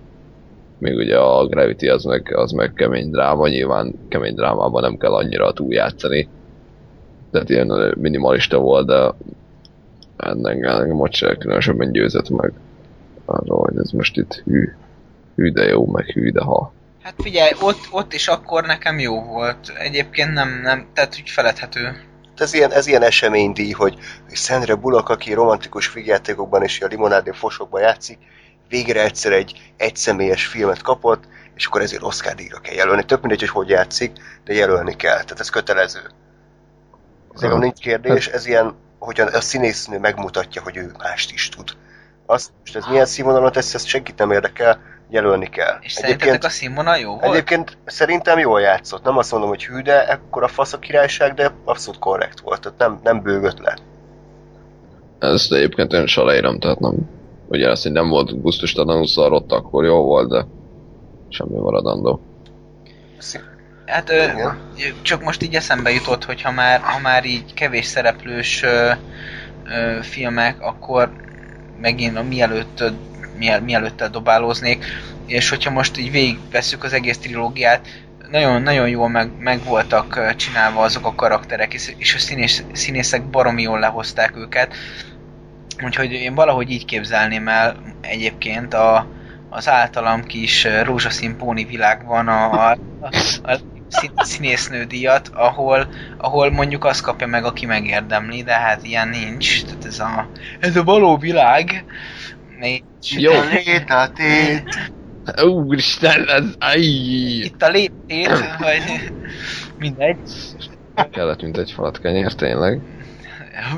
Még 0.78 0.96
ugye 0.96 1.18
a 1.18 1.46
Gravity 1.46 1.88
az 1.88 2.04
meg, 2.04 2.32
az 2.36 2.52
meg 2.52 2.72
kemény 2.72 3.10
dráma, 3.10 3.48
nyilván 3.48 3.94
kemény 4.08 4.34
drámában 4.34 4.82
nem 4.82 4.96
kell 4.96 5.12
annyira 5.12 5.52
túljátszani. 5.52 6.28
Tehát 7.30 7.50
ilyen 7.50 7.94
minimalista 7.98 8.58
volt, 8.58 8.86
de 8.86 9.14
ennek 10.16 10.64
engem 10.64 11.00
ott 11.00 11.12
se 11.12 11.36
különösebben 11.36 11.92
győzött 11.92 12.28
meg 12.28 12.52
arról, 13.24 13.58
hogy 13.58 13.76
ez 13.76 13.90
most 13.90 14.16
itt 14.16 14.42
hű, 14.44 14.68
hű 15.34 15.50
de 15.50 15.64
jó, 15.64 15.86
meg 15.86 16.04
hű 16.04 16.30
de 16.30 16.40
ha. 16.40 16.72
Hát 17.08 17.22
figyelj, 17.22 17.52
ott, 17.60 17.88
ott 17.90 18.12
és 18.12 18.28
akkor 18.28 18.64
nekem 18.64 18.98
jó 18.98 19.22
volt. 19.22 19.68
Egyébként 19.68 20.32
nem, 20.32 20.60
nem, 20.62 20.88
tehát 20.94 21.16
úgy 21.20 21.30
feledhető. 21.30 22.02
Ez 22.36 22.54
ilyen, 22.54 22.72
ez 22.72 22.86
ilyen 22.86 23.02
eseménydíj, 23.02 23.70
hogy 23.70 23.98
Sandra 24.32 24.76
Bullock, 24.76 25.08
aki 25.08 25.32
romantikus 25.32 25.86
filmjátékokban 25.86 26.62
és 26.62 26.80
a 26.80 26.86
limonádé 26.86 27.30
fosokban 27.34 27.80
játszik, 27.80 28.18
végre 28.68 29.02
egyszer 29.02 29.32
egy 29.32 29.72
egyszemélyes 29.76 30.46
filmet 30.46 30.82
kapott, 30.82 31.24
és 31.54 31.66
akkor 31.66 31.80
ezért 31.80 32.02
Oscar 32.02 32.34
díjra 32.34 32.60
kell 32.60 32.74
jelölni. 32.74 33.04
Tök 33.04 33.20
mindegy, 33.20 33.40
hogy 33.40 33.48
hogy 33.48 33.68
játszik, 33.68 34.12
de 34.44 34.54
jelölni 34.54 34.96
kell. 34.96 35.22
Tehát 35.22 35.40
ez 35.40 35.50
kötelező. 35.50 36.10
Ezért 37.34 37.52
Aha. 37.52 37.60
nincs 37.60 37.78
kérdés, 37.78 38.26
ez 38.26 38.46
ilyen, 38.46 38.74
hogy 38.98 39.20
a, 39.20 39.26
a 39.26 39.40
színésznő 39.40 39.98
megmutatja, 39.98 40.62
hogy 40.62 40.76
ő 40.76 40.92
mást 40.98 41.32
is 41.32 41.48
tud. 41.48 41.70
Azt, 42.26 42.50
most 42.60 42.76
ez 42.76 42.86
milyen 42.86 43.06
színvonalon 43.06 43.52
tesz, 43.52 43.74
ezt 43.74 43.86
senkit 43.86 44.18
nem 44.18 44.30
érdekel, 44.30 44.80
jelölni 45.10 45.48
kell. 45.48 45.76
És 45.80 45.92
szerintetek 45.92 46.44
a 46.44 46.48
színvonal 46.48 46.96
jó 46.96 47.10
volt? 47.10 47.24
Egyébként 47.24 47.76
szerintem 47.84 48.38
jól 48.38 48.60
játszott. 48.60 49.04
Nem 49.04 49.16
azt 49.16 49.30
mondom, 49.30 49.48
hogy 49.48 49.64
hű, 49.64 49.80
de 49.80 50.08
ekkor 50.08 50.42
a 50.42 50.48
fasz 50.48 50.72
a 50.72 50.78
királyság, 50.78 51.34
de 51.34 51.52
abszolút 51.64 52.00
korrekt 52.00 52.40
volt. 52.40 52.60
Tehát 52.60 52.78
nem, 52.78 53.00
nem 53.02 53.22
bőgött 53.22 53.58
le. 53.58 53.78
Ezt 55.18 55.52
egyébként 55.52 55.92
én 55.92 56.02
is 56.02 56.16
aláírom, 56.16 56.58
tehát 56.58 56.78
nem... 56.78 56.94
Ugye 57.48 57.70
azt, 57.70 57.82
hogy 57.82 57.92
nem 57.92 58.08
volt 58.08 58.42
gusztustalanul 58.42 59.06
szarott, 59.06 59.52
akkor 59.52 59.84
jó 59.84 60.02
volt, 60.02 60.28
de 60.28 60.46
semmi 61.28 61.58
maradandó. 61.58 62.20
Hát 63.86 64.10
ö, 64.10 64.26
csak 65.02 65.22
most 65.22 65.42
így 65.42 65.54
eszembe 65.54 65.90
jutott, 65.90 66.24
hogy 66.24 66.42
ha 66.42 66.50
már, 66.50 66.80
ha 66.80 66.98
már 66.98 67.24
így 67.24 67.54
kevés 67.54 67.86
szereplős 67.86 68.62
ö, 68.62 68.90
ö, 69.64 69.98
filmek, 70.02 70.60
akkor 70.60 71.10
megint 71.80 72.16
a 72.16 72.22
mielőtt, 72.22 72.84
miel, 73.38 73.60
mielőtt 73.60 74.04
dobálóznék, 74.04 74.84
és 75.26 75.48
hogyha 75.48 75.70
most 75.70 75.98
így 75.98 76.10
végigvesszük 76.10 76.84
az 76.84 76.92
egész 76.92 77.18
trilógiát, 77.18 77.86
nagyon, 78.30 78.62
nagyon 78.62 78.88
jól 78.88 79.08
meg, 79.08 79.30
meg 79.38 79.64
voltak 79.64 80.34
csinálva 80.36 80.82
azok 80.82 81.06
a 81.06 81.14
karakterek, 81.14 81.74
és, 81.74 81.94
és 81.96 82.14
a 82.14 82.18
színész, 82.18 82.64
színészek 82.72 83.24
baromi 83.30 83.62
jól 83.62 83.78
lehozták 83.78 84.36
őket. 84.36 84.74
Úgyhogy 85.84 86.12
én 86.12 86.34
valahogy 86.34 86.70
így 86.70 86.84
képzelném 86.84 87.48
el 87.48 87.76
egyébként 88.00 88.74
a, 88.74 89.06
az 89.48 89.68
általam 89.68 90.24
kis 90.24 90.66
rózsaszín 90.82 91.36
póni 91.36 91.64
világban 91.64 92.28
a, 92.28 92.70
a, 92.70 92.78
a 93.42 93.58
szín, 93.88 94.10
színésznő 94.16 94.84
díjat, 94.84 95.28
ahol, 95.34 95.88
ahol 96.16 96.50
mondjuk 96.50 96.84
azt 96.84 97.00
kapja 97.00 97.26
meg, 97.26 97.44
aki 97.44 97.66
megérdemli, 97.66 98.42
de 98.42 98.52
hát 98.52 98.84
ilyen 98.84 99.08
nincs. 99.08 99.64
Tehát 99.64 99.84
ez 99.84 99.98
a, 100.00 100.28
ez 100.60 100.76
a 100.76 100.84
való 100.84 101.16
világ. 101.16 101.84
Még- 102.58 102.84
Jó. 103.08 103.32
Létatét. 103.64 104.62
Úristen, 105.42 106.28
ez... 106.28 106.44
Aj! 106.58 106.80
Itt 107.44 107.62
a 107.62 107.68
léptét, 107.68 108.28
vagy 108.58 108.82
mindegy. 109.76 110.18
Kellett, 111.10 111.42
mint 111.42 111.58
egy 111.58 111.70
falat 111.72 112.00
kenyér, 112.00 112.32
tényleg. 112.32 112.80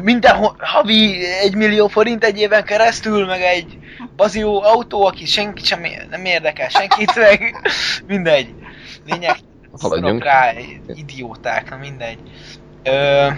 Minden 0.02 0.36
havi 0.58 1.24
egy 1.26 1.54
millió 1.54 1.88
forint 1.88 2.24
egy 2.24 2.38
éven 2.38 2.64
keresztül, 2.64 3.26
meg 3.26 3.40
egy 3.40 3.78
bazió 4.16 4.62
autó, 4.62 5.06
aki 5.06 5.26
senki 5.26 5.64
sem 5.64 5.82
nem 6.10 6.24
érdekel 6.24 6.68
senkit, 6.68 7.14
meg 7.16 7.54
mindegy. 8.06 8.54
Lényeg, 9.04 9.36
Haladjunk. 9.80 10.24
rá, 10.24 10.52
idióták, 10.86 11.70
na 11.70 11.76
mindegy. 11.76 12.18
Ö, 12.82 13.28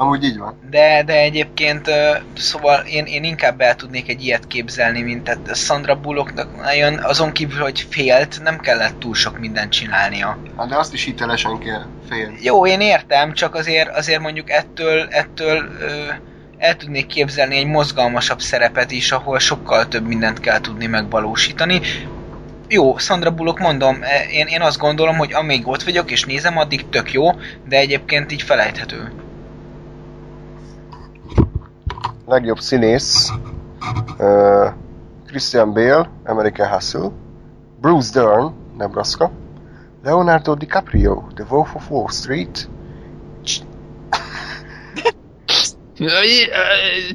Amúgy 0.00 0.24
így 0.24 0.38
van. 0.38 0.58
de, 0.70 1.02
de 1.02 1.18
egyébként, 1.18 1.90
szóval 2.36 2.80
én, 2.80 3.04
én 3.04 3.24
inkább 3.24 3.60
el 3.60 3.74
tudnék 3.74 4.08
egy 4.08 4.24
ilyet 4.24 4.46
képzelni, 4.46 5.02
mint 5.02 5.22
tehát 5.22 5.56
Sandra 5.56 5.94
Bullocknak 5.94 6.56
nagyon, 6.56 6.98
azon 6.98 7.32
kívül, 7.32 7.60
hogy 7.60 7.86
félt, 7.90 8.40
nem 8.42 8.58
kellett 8.58 8.98
túl 8.98 9.14
sok 9.14 9.38
mindent 9.38 9.72
csinálnia. 9.72 10.38
Hát 10.56 10.68
de 10.68 10.76
azt 10.76 10.92
is 10.92 11.04
hitelesen 11.04 11.58
kell 11.58 11.86
fél. 12.08 12.32
Jó, 12.40 12.66
én 12.66 12.80
értem, 12.80 13.32
csak 13.32 13.54
azért, 13.54 13.96
azért 13.96 14.20
mondjuk 14.20 14.50
ettől, 14.50 15.06
ettől 15.10 15.68
ö, 15.80 16.12
el 16.58 16.76
tudnék 16.76 17.06
képzelni 17.06 17.56
egy 17.56 17.66
mozgalmasabb 17.66 18.40
szerepet 18.40 18.90
is, 18.90 19.12
ahol 19.12 19.38
sokkal 19.38 19.88
több 19.88 20.06
mindent 20.06 20.40
kell 20.40 20.60
tudni 20.60 20.86
megvalósítani. 20.86 21.80
Jó, 22.68 22.98
Sandra 22.98 23.30
Bullock 23.30 23.58
mondom, 23.58 23.98
e, 24.02 24.24
én, 24.30 24.46
én 24.46 24.60
azt 24.60 24.78
gondolom, 24.78 25.16
hogy 25.16 25.32
amíg 25.32 25.68
ott 25.68 25.82
vagyok 25.82 26.10
és 26.10 26.24
nézem, 26.24 26.58
addig 26.58 26.88
tök 26.88 27.12
jó, 27.12 27.30
de 27.68 27.76
egyébként 27.76 28.32
így 28.32 28.42
felejthető. 28.42 29.12
Legjobb 32.28 32.58
színész. 32.58 33.30
Uh, 34.18 34.72
Christian 35.26 35.72
Bale, 35.72 36.10
American 36.24 36.68
Hustle. 36.68 37.10
Bruce 37.80 38.20
Dern, 38.20 38.54
Nebraska. 38.76 39.30
Leonardo 40.02 40.54
DiCaprio, 40.54 41.24
The 41.34 41.44
Wolf 41.48 41.74
of 41.74 41.90
Wall 41.90 42.08
Street. 42.08 42.68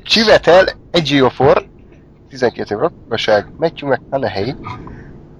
Csivetel, 0.04 0.66
Ejiofor, 0.92 1.66
12 2.30 2.72
év 2.72 2.78
rakosság, 2.78 3.48
Matthew 3.58 3.90
McConaughey, 3.90 4.56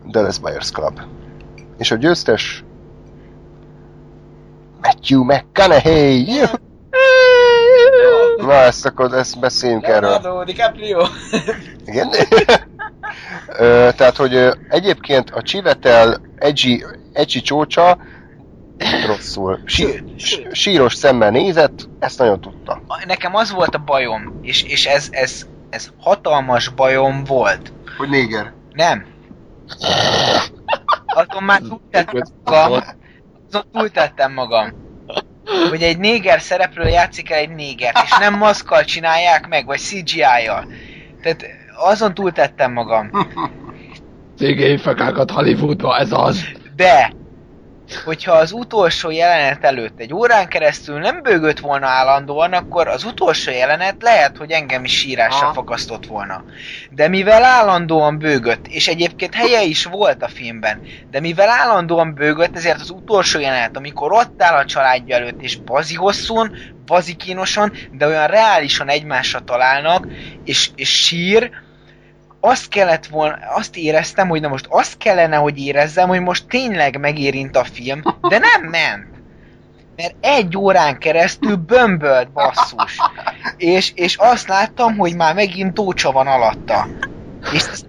Dallas 0.06 0.40
Buyers 0.40 0.72
Club. 0.72 1.00
És 1.78 1.92
a 1.92 1.96
győztes 1.96 2.64
Matthew 4.82 5.24
McConaughey! 5.24 6.26
Na, 8.38 8.54
ezt 8.54 8.86
akkor 8.86 9.14
ezt 9.14 9.40
beszéljünk 9.40 9.88
erről. 9.88 10.44
DiCaprio! 10.46 11.06
Igen. 11.86 12.10
Ö, 13.58 13.90
tehát, 13.96 14.16
hogy 14.16 14.50
egyébként 14.70 15.30
a 15.30 15.42
Csivetel 15.42 16.22
Egyi, 16.36 16.86
Egyi 17.14 17.42
csócsa 17.42 17.98
rosszul. 19.06 19.60
Sí, 19.66 20.04
síros 20.52 20.94
szemmel 20.96 21.30
nézett, 21.30 21.90
ezt 22.00 22.18
nagyon 22.20 22.42
tudta. 22.42 22.82
Nekem 23.06 23.36
az 23.36 23.52
volt 23.52 23.76
a 23.76 23.84
bajom, 23.86 24.40
és, 24.42 24.64
és 24.64 24.86
ez, 24.86 25.08
ez, 25.12 25.46
ez 25.70 25.90
hatalmas 26.00 26.70
bajom 26.70 27.24
volt. 27.24 27.74
Hogy 27.98 28.10
néger. 28.10 28.54
Nem. 28.72 29.06
Azon 31.06 31.44
már 31.44 31.60
túltettem 31.62 32.22
magam. 32.44 32.84
Azon 33.50 33.64
túltettem 33.72 34.34
magam. 34.34 34.74
Hogy 35.70 35.84
egy 35.84 35.98
néger 35.98 36.42
szereplő 36.42 36.88
játszik 36.88 37.32
el 37.32 37.38
egy 37.38 37.50
négert, 37.50 38.04
és 38.04 38.18
nem 38.20 38.38
maszkkal 38.38 38.84
csinálják 38.84 39.48
meg, 39.48 39.66
vagy 39.66 39.80
CGI-jal. 39.80 40.68
Tehát 41.22 41.46
azon 41.76 42.14
túltettem 42.14 42.72
magam. 42.72 43.10
Cégei 44.38 44.78
fekákat 44.78 45.32
Hollywoodba, 45.32 45.98
ez 45.98 46.12
az. 46.12 46.46
De, 46.76 47.14
hogyha 47.96 48.32
az 48.32 48.52
utolsó 48.52 49.12
jelenet 49.12 49.64
előtt 49.64 50.00
egy 50.00 50.14
órán 50.14 50.48
keresztül 50.48 51.00
nem 51.00 51.22
bőgött 51.22 51.60
volna 51.60 51.88
állandóan, 51.88 52.54
akkor 52.54 52.88
az 52.88 53.04
utolsó 53.04 53.52
jelenet 53.52 54.02
lehet, 54.02 54.38
hogy 54.38 54.52
engem 54.52 54.84
is 54.84 54.98
sírásra 54.98 55.46
Aha. 55.46 55.54
fakasztott 55.54 56.06
volna. 56.06 56.44
De 56.90 57.08
mivel 57.08 57.44
állandóan 57.44 58.18
bőgött, 58.18 58.68
és 58.68 58.88
egyébként 58.88 59.34
helye 59.36 59.64
is 59.64 59.86
volt 59.86 60.24
a 60.24 60.28
filmben, 60.28 60.82
de 61.12 61.20
mivel 61.20 61.50
állandóan 61.50 62.14
bőgött, 62.14 62.56
ezért 62.56 62.82
az 62.82 62.90
utolsó 62.90 63.40
jelenet, 63.40 63.78
amikor 63.78 64.12
ott 64.12 64.42
áll 64.42 64.58
a 64.58 64.66
családja 64.66 65.16
előtt, 65.16 65.42
és 65.42 65.56
bazi 65.56 65.96
hosszún, 65.96 66.56
bazi 66.86 67.16
kínosan, 67.16 67.74
de 67.92 68.06
olyan 68.06 68.28
reálisan 68.28 68.90
egymásra 68.90 69.40
találnak, 69.40 70.08
és, 70.44 70.70
és 70.76 70.90
sír, 70.90 71.52
azt 72.46 72.70
kellett 72.70 73.06
volna, 73.06 73.38
azt 73.56 73.76
éreztem, 73.76 74.28
hogy 74.28 74.42
na 74.42 74.48
most 74.48 74.66
azt 74.70 74.98
kellene, 74.98 75.36
hogy 75.36 75.58
érezzem, 75.58 76.08
hogy 76.08 76.20
most 76.22 76.48
tényleg 76.48 77.00
megérint 77.00 77.56
a 77.56 77.64
film, 77.64 78.02
de 78.30 78.38
nem 78.38 78.70
ment. 78.70 79.08
Mert 79.96 80.16
egy 80.22 80.58
órán 80.58 80.98
keresztül 80.98 81.56
bömbölt 81.56 82.32
basszus. 82.32 82.98
És, 83.58 83.92
és 83.96 84.16
azt 84.18 84.48
láttam, 84.48 84.98
hogy 84.98 85.16
már 85.16 85.34
megint 85.34 85.74
tócsa 85.74 86.12
van 86.12 86.28
alatta. 86.28 86.88
És 87.52 87.64
ez, 87.72 87.82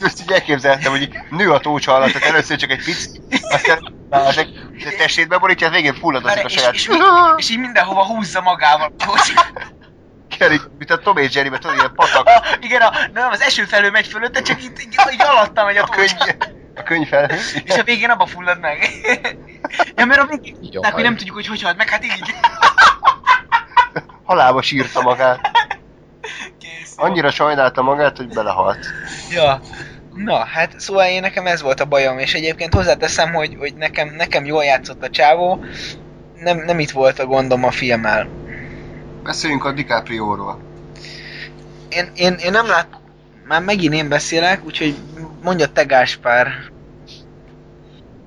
Ezt 0.00 0.20
így 0.20 0.32
elképzeltem, 0.32 0.90
hogy 0.90 1.10
nő 1.30 1.50
a 1.50 1.58
tócsa 1.58 1.94
alatt, 1.94 2.12
tehát 2.12 2.28
először 2.28 2.56
csak 2.56 2.70
egy 2.70 2.84
pici, 2.84 3.20
aztán 3.48 3.94
az 4.10 4.38
egy 4.38 4.68
testét 4.98 5.28
beborítja, 5.28 5.66
az 5.66 5.72
végén 5.72 5.94
fulladozik 5.94 6.44
a 6.44 6.46
és, 6.46 6.52
saját. 6.52 6.74
és, 6.74 6.86
és, 6.86 6.96
és 7.36 7.50
így 7.50 7.58
mindenhova 7.58 8.04
húzza 8.04 8.40
magával 8.40 8.92
a 8.98 9.04
tócsa. 9.04 9.42
Kerik, 10.42 10.62
mint 10.78 10.90
a 10.90 10.98
Tom 10.98 11.16
és 11.16 11.34
Jerrybe, 11.34 11.58
tudod, 11.58 11.76
ilyen 11.76 11.92
patak. 11.94 12.26
A, 12.26 12.42
igen, 12.66 12.80
a, 12.80 12.92
nem, 13.12 13.30
az 13.30 13.40
eső 13.40 13.64
felől 13.64 13.90
megy 13.90 14.06
fölötte, 14.06 14.42
csak 14.42 14.62
így, 14.62 14.72
így, 14.80 14.96
így 15.12 15.22
alatta 15.22 15.64
megy 15.64 15.76
a 15.76 15.82
A 15.82 15.88
könyv, 15.88 16.10
tócsa. 16.10 16.34
a 16.74 16.82
könyv 16.82 17.08
felhő. 17.08 17.36
És 17.64 17.78
a 17.78 17.82
végén 17.82 18.10
abba 18.10 18.26
fullad 18.26 18.60
meg. 18.60 18.88
ja, 19.96 20.04
mert 20.04 20.20
a 20.20 20.26
végén, 20.26 20.80
tehát, 20.80 20.94
hogy 20.94 21.02
nem 21.02 21.16
tudjuk, 21.16 21.34
hogy 21.34 21.46
hogy 21.46 21.62
halt 21.62 21.76
meg, 21.76 21.88
hát 21.88 22.04
így. 22.04 22.34
Halálba 24.24 24.62
sírta 24.62 25.02
magát. 25.02 25.50
Kész. 26.58 26.94
Annyira 26.96 27.30
sajnálta 27.30 27.82
magát, 27.82 28.16
hogy 28.16 28.28
belehalt. 28.28 28.86
Ja. 29.30 29.60
Na, 30.14 30.44
hát 30.44 30.80
szóval 30.80 31.06
én 31.06 31.20
nekem 31.20 31.46
ez 31.46 31.62
volt 31.62 31.80
a 31.80 31.84
bajom, 31.84 32.18
és 32.18 32.34
egyébként 32.34 32.74
hozzáteszem, 32.74 33.32
hogy, 33.32 33.56
hogy 33.58 33.74
nekem, 33.74 34.08
nekem 34.08 34.44
jól 34.44 34.64
játszott 34.64 35.02
a 35.02 35.10
csávó, 35.10 35.64
nem, 36.36 36.58
nem 36.58 36.78
itt 36.78 36.90
volt 36.90 37.18
a 37.18 37.26
gondom 37.26 37.64
a 37.64 37.70
filmmel. 37.70 38.41
Beszéljünk 39.22 39.64
a 39.64 39.72
DiCaprio-ról. 39.72 40.58
Én, 41.88 42.10
én, 42.14 42.34
én 42.44 42.50
nem 42.50 42.66
lát... 42.66 42.86
Már 43.46 43.62
megint 43.62 43.94
én 43.94 44.08
beszélek, 44.08 44.64
úgyhogy 44.64 44.94
mondja 45.42 45.66
te 45.66 45.84
Gáspár. 45.84 46.48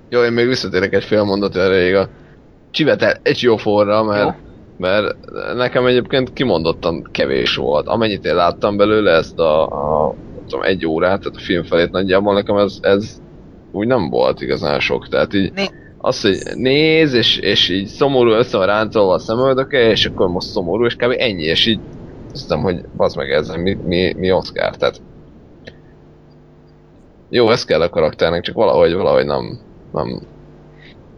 Jó, 0.10 0.24
én 0.24 0.32
még 0.32 0.48
visszatérek 0.48 0.94
egy 0.94 1.04
fél 1.04 1.24
mondat 1.24 1.56
erejéig 1.56 1.96
a 1.96 2.10
Csivetel 2.72 3.20
egy 3.24 3.42
jó 3.42 3.58
forra, 3.58 4.04
mert, 4.04 4.24
Jó. 4.24 4.32
mert 4.78 5.16
nekem 5.56 5.86
egyébként 5.86 6.34
kimondottan 6.34 7.10
kevés 7.12 7.56
volt. 7.56 7.88
Amennyit 7.88 8.26
én 8.26 8.36
láttam 8.36 8.78
belőle 8.78 9.12
ezt 9.12 9.40
a, 9.40 9.64
a 10.08 10.16
tudom, 10.48 10.62
egy 10.62 10.86
órát, 10.86 11.20
tehát 11.20 11.38
a 11.38 11.42
film 11.42 11.64
felét 11.64 11.92
nagyjából 11.92 12.34
nekem 12.34 12.58
ez, 12.58 12.78
ez 12.82 13.22
úgy 13.72 13.88
nem 13.88 14.10
volt 14.10 14.42
igazán 14.42 14.80
sok. 14.80 15.08
Tehát 15.08 15.34
így 15.34 15.52
Né- 15.54 15.85
az, 16.06 16.22
hogy 16.22 16.38
néz, 16.56 17.14
és, 17.14 17.38
és 17.38 17.70
így 17.70 17.88
szomorú 17.88 18.32
össze 18.32 18.58
van 18.58 18.66
ráncolva 18.66 19.14
a 19.14 19.20
szemöldöke, 19.20 19.90
és 19.90 20.06
akkor 20.06 20.28
most 20.28 20.48
szomorú, 20.48 20.86
és 20.86 20.96
kb. 20.96 21.16
ennyi, 21.18 21.44
és 21.44 21.66
így 21.66 21.80
azt 22.32 22.42
hiszem, 22.42 22.62
hogy 22.62 22.82
bazd 22.98 23.18
meg 23.18 23.32
ezzel 23.32 23.58
mi, 23.58 23.78
mi, 23.84 24.14
mi 24.18 24.32
Oscar, 24.32 24.76
tehát 24.76 25.02
jó, 27.30 27.50
ez 27.50 27.66
kell 27.66 27.82
a 27.82 27.90
karakternek, 27.90 28.44
csak 28.44 28.56
valahogy, 28.56 28.94
valahogy 28.94 29.26
nem, 29.26 29.60
nem, 29.92 30.22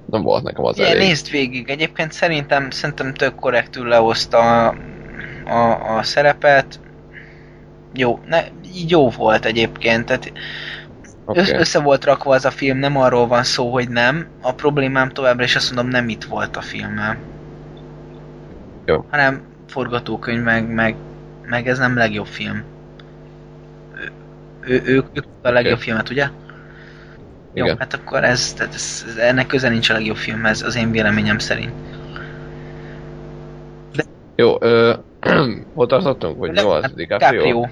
nem 0.05 0.21
volt 0.21 0.43
nekem 0.43 0.65
az 0.65 0.77
Igen, 0.77 0.89
elég. 0.89 1.07
nézd 1.07 1.29
végig. 1.29 1.69
Egyébként 1.69 2.11
szerintem, 2.11 2.69
szerintem 2.69 3.13
tök 3.13 3.35
korrektül 3.35 3.87
lehozta 3.87 4.37
a, 4.37 4.75
a, 5.45 5.97
a 5.97 6.03
szerepet. 6.03 6.79
Jó, 7.93 8.19
ne, 8.25 8.43
így 8.75 8.89
jó 8.89 9.09
volt 9.09 9.45
egyébként. 9.45 10.05
Tehát. 10.05 10.31
Okay. 11.27 11.59
össze 11.59 11.79
volt 11.79 12.05
rakva 12.05 12.33
az 12.33 12.45
a 12.45 12.51
film, 12.51 12.77
nem 12.77 12.97
arról 12.97 13.27
van 13.27 13.43
szó, 13.43 13.71
hogy 13.71 13.89
nem. 13.89 14.27
A 14.41 14.53
problémám 14.53 15.09
továbbra 15.09 15.43
is 15.43 15.55
azt 15.55 15.73
mondom, 15.73 15.91
nem 15.91 16.09
itt 16.09 16.23
volt 16.23 16.57
a 16.57 16.61
filmmel. 16.61 17.17
Jó. 18.85 19.05
Hanem 19.09 19.41
forgatókönyv, 19.67 20.43
meg, 20.43 20.73
meg, 20.73 20.95
meg 21.45 21.67
ez 21.67 21.77
nem 21.77 21.97
legjobb 21.97 22.25
film. 22.25 22.63
Ő, 23.95 24.11
ő, 24.61 24.81
ő, 24.85 25.03
ő 25.13 25.23
a 25.41 25.49
legjobb 25.49 25.73
Oké. 25.73 25.83
filmet, 25.83 26.09
ugye? 26.09 26.27
Jó, 27.53 27.63
Igen. 27.65 27.77
hát 27.79 27.93
akkor 27.93 28.23
ez, 28.23 28.53
tehát 28.53 28.73
ez, 28.73 29.05
ez, 29.07 29.15
ennek 29.15 29.47
köze 29.47 29.69
nincs 29.69 29.89
a 29.89 29.93
legjobb 29.93 30.15
filmhez, 30.15 30.61
az 30.61 30.75
én 30.75 30.91
véleményem 30.91 31.37
szerint. 31.37 31.73
Jó, 34.35 34.57
ö, 34.59 34.93
hol 35.75 35.87
tartottunk? 35.87 36.37
Vagy 36.37 36.51
mi 36.51 36.61
volt? 36.61 36.81
Hát, 36.81 36.95
DiCaprio? 36.95 37.31
DiCaprio. 37.31 37.67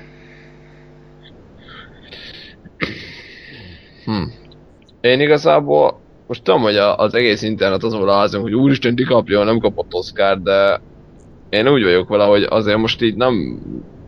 Hm. 4.05 4.23
Én 5.01 5.19
igazából 5.19 5.99
most 6.27 6.43
tudom, 6.43 6.61
hogy 6.61 6.75
az 6.75 7.13
egész 7.13 7.41
internet 7.41 7.83
azon 7.83 8.05
rázom, 8.05 8.41
hogy 8.41 8.53
úristen 8.53 8.95
DiCaprio 8.95 9.43
nem 9.43 9.59
kapott 9.59 9.93
Oscar, 9.93 10.41
de 10.41 10.81
én 11.49 11.67
úgy 11.67 11.83
vagyok 11.83 12.09
vele, 12.09 12.25
hogy 12.25 12.43
azért 12.43 12.77
most 12.77 13.01
így 13.01 13.15
nem 13.15 13.59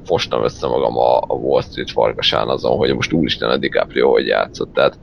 fostam 0.06 0.44
össze 0.44 0.68
magam 0.68 0.98
a, 0.98 1.20
Wall 1.28 1.62
Street 1.62 1.92
farkasán 1.92 2.48
azon, 2.48 2.78
hogy 2.78 2.96
most 2.96 3.14
úristen 3.14 3.50
a 3.50 3.58
DiCaprio 3.58 4.10
hogy 4.10 4.26
játszott. 4.26 4.74
Tehát 4.74 5.00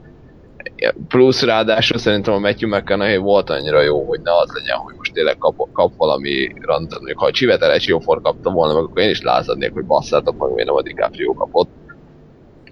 plusz 1.07 1.41
ráadásul 1.41 1.97
szerintem 1.97 2.33
a 2.33 2.39
Matthew 2.39 2.69
McConaughey 2.69 3.17
volt 3.17 3.49
annyira 3.49 3.81
jó, 3.81 4.03
hogy 4.07 4.19
ne 4.21 4.31
az 4.37 4.51
legyen, 4.53 4.77
hogy 4.77 4.93
most 4.97 5.13
tényleg 5.13 5.37
kap, 5.37 5.71
kap 5.73 5.95
valami 5.97 6.53
random, 6.61 6.99
ha 7.15 7.25
a 7.25 7.31
Csiveteles 7.31 7.87
jófor 7.87 8.21
kapta 8.21 8.51
volna, 8.51 8.73
meg 8.73 8.83
akkor 8.83 9.01
én 9.01 9.09
is 9.09 9.21
lázadnék, 9.21 9.73
hogy 9.73 9.85
basszátok 9.85 10.37
meg, 10.37 10.49
hogy 10.49 10.65
nem 10.65 10.75
a 10.75 10.81
DiCaprio 10.81 11.33
kapott. 11.33 11.69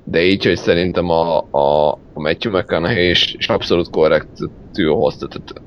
De 0.03 0.21
így, 0.23 0.45
hogy 0.45 0.57
szerintem 0.57 1.09
a, 1.09 1.37
a, 1.51 1.91
a 1.91 2.19
Matthew 2.19 2.57
McConaughey 2.57 3.09
is, 3.09 3.33
is 3.37 3.49
abszolút 3.49 3.89
korrekt 3.89 4.37
hozta, 4.75 5.27
tehát 5.27 5.61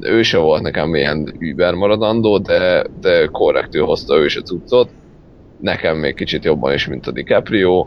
ő 0.00 0.22
se 0.22 0.38
volt 0.38 0.62
nekem 0.62 0.94
ilyen 0.94 1.34
über 1.38 1.74
maradandó, 1.74 2.38
de, 2.38 2.86
de 3.00 3.26
korrektül 3.26 3.84
hozta 3.84 4.16
ő 4.16 4.24
is 4.24 4.36
a 4.36 4.42
cuccot. 4.42 4.88
Nekem 5.60 5.96
még 5.96 6.14
kicsit 6.14 6.44
jobban 6.44 6.72
is, 6.72 6.86
mint 6.86 7.06
a 7.06 7.10
DiCaprio. 7.10 7.80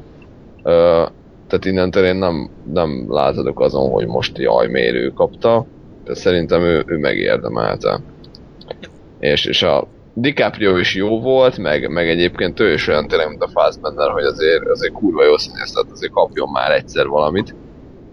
Uh, 0.63 1.07
tehát 1.47 1.65
innentől 1.65 2.05
én 2.05 2.15
nem, 2.15 2.49
nem 2.73 3.05
lázadok 3.07 3.59
azon, 3.59 3.89
hogy 3.89 4.07
most 4.07 4.37
jaj, 4.37 4.67
miért 4.67 4.95
ő 4.95 5.09
kapta, 5.09 5.65
de 6.03 6.13
szerintem 6.13 6.61
ő, 6.61 6.83
ő 6.87 6.97
megérdemelte. 6.97 7.99
És, 9.19 9.45
és 9.45 9.63
a 9.63 9.87
DiCaprio 10.17 10.77
is 10.77 10.95
jó 10.95 11.21
volt, 11.21 11.57
meg, 11.57 11.89
meg 11.89 12.09
egyébként 12.09 12.59
ő 12.59 12.73
is 12.73 12.87
olyan 12.87 13.07
tényleg, 13.07 13.29
mint 13.29 13.43
a 13.43 13.47
Fassbender, 13.47 14.09
hogy 14.11 14.23
azért, 14.23 14.67
azért 14.67 14.93
kurva 14.93 15.25
jó 15.25 15.37
színész, 15.37 15.71
tehát 15.71 15.91
azért 15.91 16.11
kapjon 16.11 16.49
már 16.49 16.71
egyszer 16.71 17.07
valamit. 17.07 17.55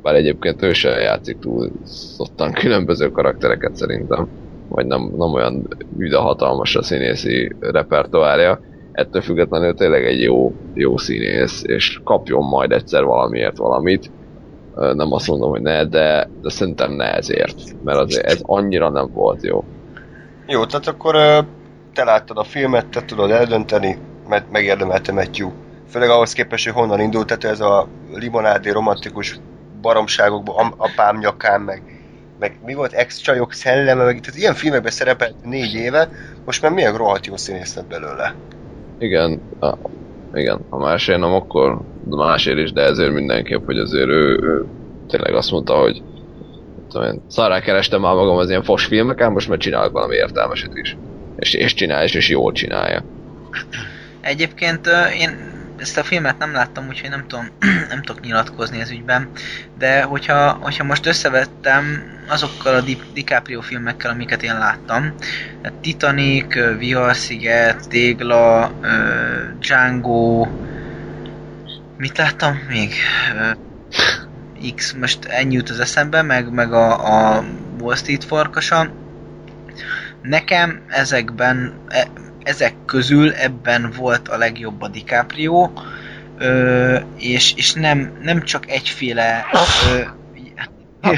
Bár 0.03 0.15
egyébként 0.15 0.63
ő 0.63 0.73
sem 0.73 1.01
játszik 1.01 1.39
túl 1.39 1.71
szottan 1.85 2.53
különböző 2.53 3.11
karaktereket 3.11 3.77
szerintem. 3.77 4.29
Vagy 4.69 4.87
nem, 4.87 5.01
nem 5.17 5.33
olyan 5.33 5.69
üde 5.99 6.19
hatalmas 6.19 6.77
a 6.77 6.83
színészi 6.83 7.57
repertoárja 7.61 8.61
ettől 8.93 9.23
függetlenül 9.23 9.75
tényleg 9.75 10.05
egy 10.05 10.23
jó, 10.23 10.53
jó 10.75 10.97
színész, 10.97 11.63
és 11.67 12.01
kapjon 12.05 12.45
majd 12.45 12.73
egyszer 12.73 13.05
valamiért 13.05 13.57
valamit. 13.57 14.11
Nem 14.75 15.13
azt 15.13 15.29
mondom, 15.29 15.51
hogy 15.51 15.61
ne, 15.61 15.85
de, 15.85 16.29
de 16.43 16.49
szerintem 16.49 16.93
ne 16.93 17.15
ezért, 17.15 17.83
mert 17.85 17.99
azért 17.99 18.27
ez 18.27 18.41
annyira 18.43 18.91
nem 18.91 19.11
volt 19.13 19.43
jó. 19.43 19.65
Jó, 20.47 20.65
tehát 20.65 20.87
akkor 20.87 21.45
te 21.93 22.05
láttad 22.05 22.39
a 22.39 22.45
filmet, 22.45 22.87
te 22.87 23.05
tudod 23.05 23.31
eldönteni, 23.31 23.99
mert 24.29 24.51
megérdemelte 24.51 25.13
Matthew. 25.13 25.51
Főleg 25.89 26.09
ahhoz 26.09 26.33
képest, 26.33 26.65
hogy 26.65 26.75
honnan 26.75 27.01
indult, 27.01 27.27
tehát 27.27 27.45
ez 27.45 27.61
a 27.61 27.89
limonádé 28.15 28.71
romantikus 28.71 29.41
baromságokban, 29.81 30.75
apám 30.77 31.19
nyakán, 31.19 31.61
meg, 31.61 31.83
meg 32.39 32.59
mi 32.65 32.75
volt, 32.75 32.93
ex-csajok 32.93 33.53
szelleme, 33.53 34.05
meg 34.05 34.21
tehát 34.21 34.41
ilyen 34.41 34.55
filmekben 34.55 34.93
szerepelt 34.93 35.35
négy 35.45 35.75
éve, 35.75 36.09
most 36.45 36.63
már 36.63 36.73
milyen 36.73 36.97
rohadt 36.97 37.27
jó 37.27 37.37
színész 37.37 37.75
lett 37.75 37.87
belőle. 37.87 38.35
Igen, 38.99 39.41
a, 39.61 39.75
igen, 40.35 40.61
ha 40.69 40.79
másért 40.79 41.19
nem, 41.19 41.33
akkor 41.33 41.81
másért 42.09 42.59
is, 42.59 42.73
de 42.73 42.83
ezért 42.83 43.13
mindenképp, 43.13 43.65
hogy 43.65 43.79
azért 43.79 44.09
ő, 44.09 44.39
ő 44.43 44.65
tényleg 45.09 45.35
azt 45.35 45.51
mondta, 45.51 45.75
hogy 45.75 46.03
tudom 46.89 47.07
én, 47.07 47.23
szarrá 47.27 47.61
kerestem 47.61 48.01
már 48.01 48.15
magam 48.15 48.37
az 48.37 48.49
ilyen 48.49 48.63
fos 48.63 48.85
filmeken, 48.85 49.33
most 49.33 49.49
már 49.49 49.59
csinálok 49.59 49.93
valami 49.93 50.15
értelmeset 50.15 50.77
is. 50.77 50.97
És, 51.43 51.53
és 51.53 51.75
csinálja, 51.75 52.05
és, 52.05 52.15
és 52.15 52.29
jól 52.29 52.53
csinálja. 52.53 53.05
Egyébként 54.21 54.89
én 55.19 55.51
ezt 55.79 55.99
a 55.99 56.03
filmet 56.03 56.39
nem 56.39 56.53
láttam, 56.53 56.89
úgyhogy 56.89 57.11
nem 57.11 57.25
tudom, 57.27 57.49
nem 57.91 58.03
tudok 58.03 58.23
nyilatkozni 58.23 58.81
az 58.81 58.91
ügyben, 58.91 59.29
de 59.79 60.03
hogyha, 60.03 60.51
hogyha 60.51 60.85
most 60.85 61.07
összevettem 61.07 62.03
azokkal 62.29 62.75
a 62.75 62.81
Di 62.81 62.99
DiCaprio 63.15 63.61
filmekkel, 63.61 64.11
amiket 64.11 64.43
én 64.43 64.59
láttam, 64.59 65.15
Titanic, 65.81 66.55
Viharsziget, 66.79 67.89
Tégla, 67.89 68.73
Django, 69.61 70.47
mit 71.97 72.19
láttam 72.19 72.59
még? 72.69 72.95
X, 74.75 74.93
most 74.93 75.25
ennyi 75.25 75.55
jut 75.55 75.71
az 75.71 75.81
eszembe, 75.81 76.23
meg, 76.23 76.53
meg 76.53 76.73
a, 76.73 76.91
a 77.37 77.45
Wall 77.81 77.97
Street 77.97 78.25
farkasa. 78.25 79.02
Nekem 80.23 80.83
ezekben, 80.89 81.81
e, 81.89 82.07
ezek 82.43 82.75
közül 82.87 83.33
ebben 83.33 83.93
volt 83.97 84.29
a 84.29 84.37
legjobb 84.37 84.83
a 84.83 84.89
DiCaprio, 84.89 85.71
ö, 86.39 86.99
és, 87.19 87.55
és 87.57 87.73
nem, 87.73 88.13
nem 88.23 88.43
csak 88.43 88.71
egyféle 88.71 89.47
ö, 89.93 90.01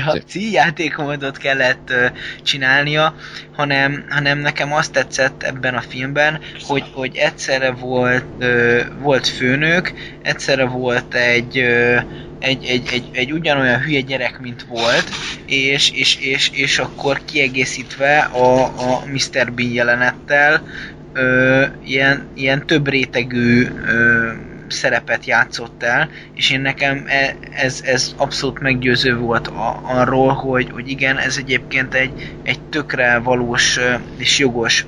játékomodot 0.52 1.36
kellett 1.36 1.90
ö, 1.90 2.06
csinálnia, 2.42 3.14
hanem, 3.52 4.04
hanem 4.08 4.38
nekem 4.38 4.72
azt 4.72 4.92
tetszett 4.92 5.42
ebben 5.42 5.74
a 5.74 5.80
filmben, 5.80 6.40
hogy, 6.60 6.84
hogy 6.92 7.16
egyszerre 7.16 7.70
volt, 7.70 8.24
ö, 8.38 8.82
volt 8.98 9.26
főnök, 9.26 9.92
egyszerre 10.22 10.64
volt 10.64 11.14
egy, 11.14 11.58
ö, 11.58 11.98
egy, 12.44 12.64
egy, 12.64 12.88
egy, 12.92 13.08
egy 13.12 13.32
ugyanolyan 13.32 13.80
hülye 13.80 14.00
gyerek, 14.00 14.40
mint 14.40 14.62
volt, 14.68 15.04
és, 15.46 15.90
és, 15.90 16.16
és, 16.16 16.50
és 16.52 16.78
akkor 16.78 17.20
kiegészítve 17.24 18.18
a, 18.18 18.62
a 18.64 19.02
Mr. 19.06 19.52
Bean 19.52 19.70
jelenettel, 19.72 20.68
ö, 21.12 21.64
ilyen, 21.84 22.26
ilyen 22.34 22.66
több 22.66 22.88
rétegű 22.88 23.66
ö, 23.86 24.30
szerepet 24.68 25.24
játszott 25.24 25.82
el, 25.82 26.08
és 26.34 26.50
én 26.50 26.60
nekem 26.60 27.04
e, 27.06 27.36
ez, 27.50 27.80
ez 27.84 28.14
abszolút 28.16 28.60
meggyőző 28.60 29.16
volt 29.16 29.46
a, 29.46 29.80
arról, 29.84 30.32
hogy, 30.32 30.70
hogy 30.72 30.90
igen, 30.90 31.18
ez 31.18 31.36
egyébként 31.36 31.94
egy, 31.94 32.36
egy 32.42 32.60
tökre 32.60 33.18
valós 33.18 33.78
és 34.16 34.38
jogos 34.38 34.86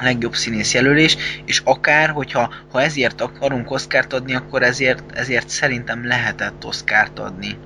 legjobb 0.00 0.34
színész 0.34 0.74
jelölés, 0.74 1.16
és 1.44 1.60
akár, 1.64 2.08
hogyha 2.10 2.54
ha 2.70 2.82
ezért 2.82 3.20
akarunk 3.20 3.70
Oszkárt 3.70 4.12
adni, 4.12 4.34
akkor 4.34 4.62
ezért, 4.62 5.02
ezért 5.14 5.48
szerintem 5.48 6.06
lehetett 6.06 6.64
Oszkárt 6.64 7.18
adni. 7.18 7.56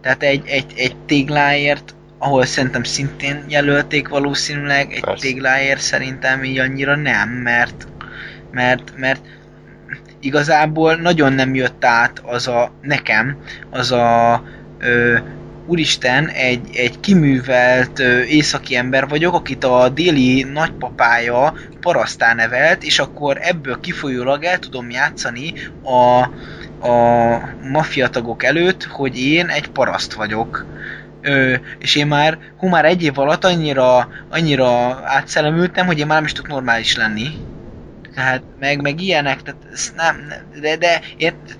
Tehát 0.00 0.22
egy, 0.22 0.42
egy, 0.46 0.72
egy 0.76 0.96
tégláért 0.96 1.94
ahol 2.22 2.44
szerintem 2.44 2.82
szintén 2.82 3.44
jelölték 3.48 4.08
valószínűleg, 4.08 4.92
egy 4.92 5.00
Persze. 5.00 5.26
tégláért 5.26 5.80
szerintem 5.80 6.44
így 6.44 6.58
annyira 6.58 6.96
nem, 6.96 7.28
mert, 7.28 7.86
mert, 8.50 8.92
mert 8.96 9.20
igazából 10.20 10.94
nagyon 10.94 11.32
nem 11.32 11.54
jött 11.54 11.84
át 11.84 12.18
az 12.24 12.48
a, 12.48 12.72
nekem, 12.80 13.36
az 13.70 13.92
a 13.92 14.42
ö, 14.78 15.18
úristen, 15.70 16.28
egy, 16.28 16.76
egy 16.76 17.00
kiművelt 17.00 17.98
ö, 17.98 18.22
északi 18.22 18.76
ember 18.76 19.08
vagyok, 19.08 19.34
akit 19.34 19.64
a 19.64 19.88
déli 19.88 20.42
nagypapája 20.42 21.54
parasztán 21.80 22.36
nevelt, 22.36 22.82
és 22.82 22.98
akkor 22.98 23.38
ebből 23.40 23.80
kifolyólag 23.80 24.44
el 24.44 24.58
tudom 24.58 24.90
játszani 24.90 25.52
a, 25.82 26.20
a 26.88 27.38
mafiatagok 27.72 28.44
előtt, 28.44 28.84
hogy 28.84 29.20
én 29.20 29.46
egy 29.46 29.68
paraszt 29.68 30.12
vagyok 30.12 30.66
Ö, 31.22 31.54
és 31.78 31.96
én 31.96 32.06
már, 32.06 32.38
hú, 32.56 32.68
már 32.68 32.84
egy 32.84 33.02
év 33.02 33.18
alatt 33.18 33.44
annyira, 33.44 34.08
annyira 34.30 35.00
átszellemültem, 35.04 35.86
hogy 35.86 35.98
én 35.98 36.06
már 36.06 36.16
nem 36.16 36.24
is 36.24 36.32
tudok 36.32 36.50
normális 36.50 36.96
lenni. 36.96 37.28
Tehát, 38.14 38.42
meg, 38.58 38.80
meg 38.80 39.00
ilyenek, 39.00 39.42
tehát 39.42 39.60
ez 39.72 39.92
nem, 39.96 40.32
de, 40.60 40.76
de 40.76 41.00
ért, 41.16 41.56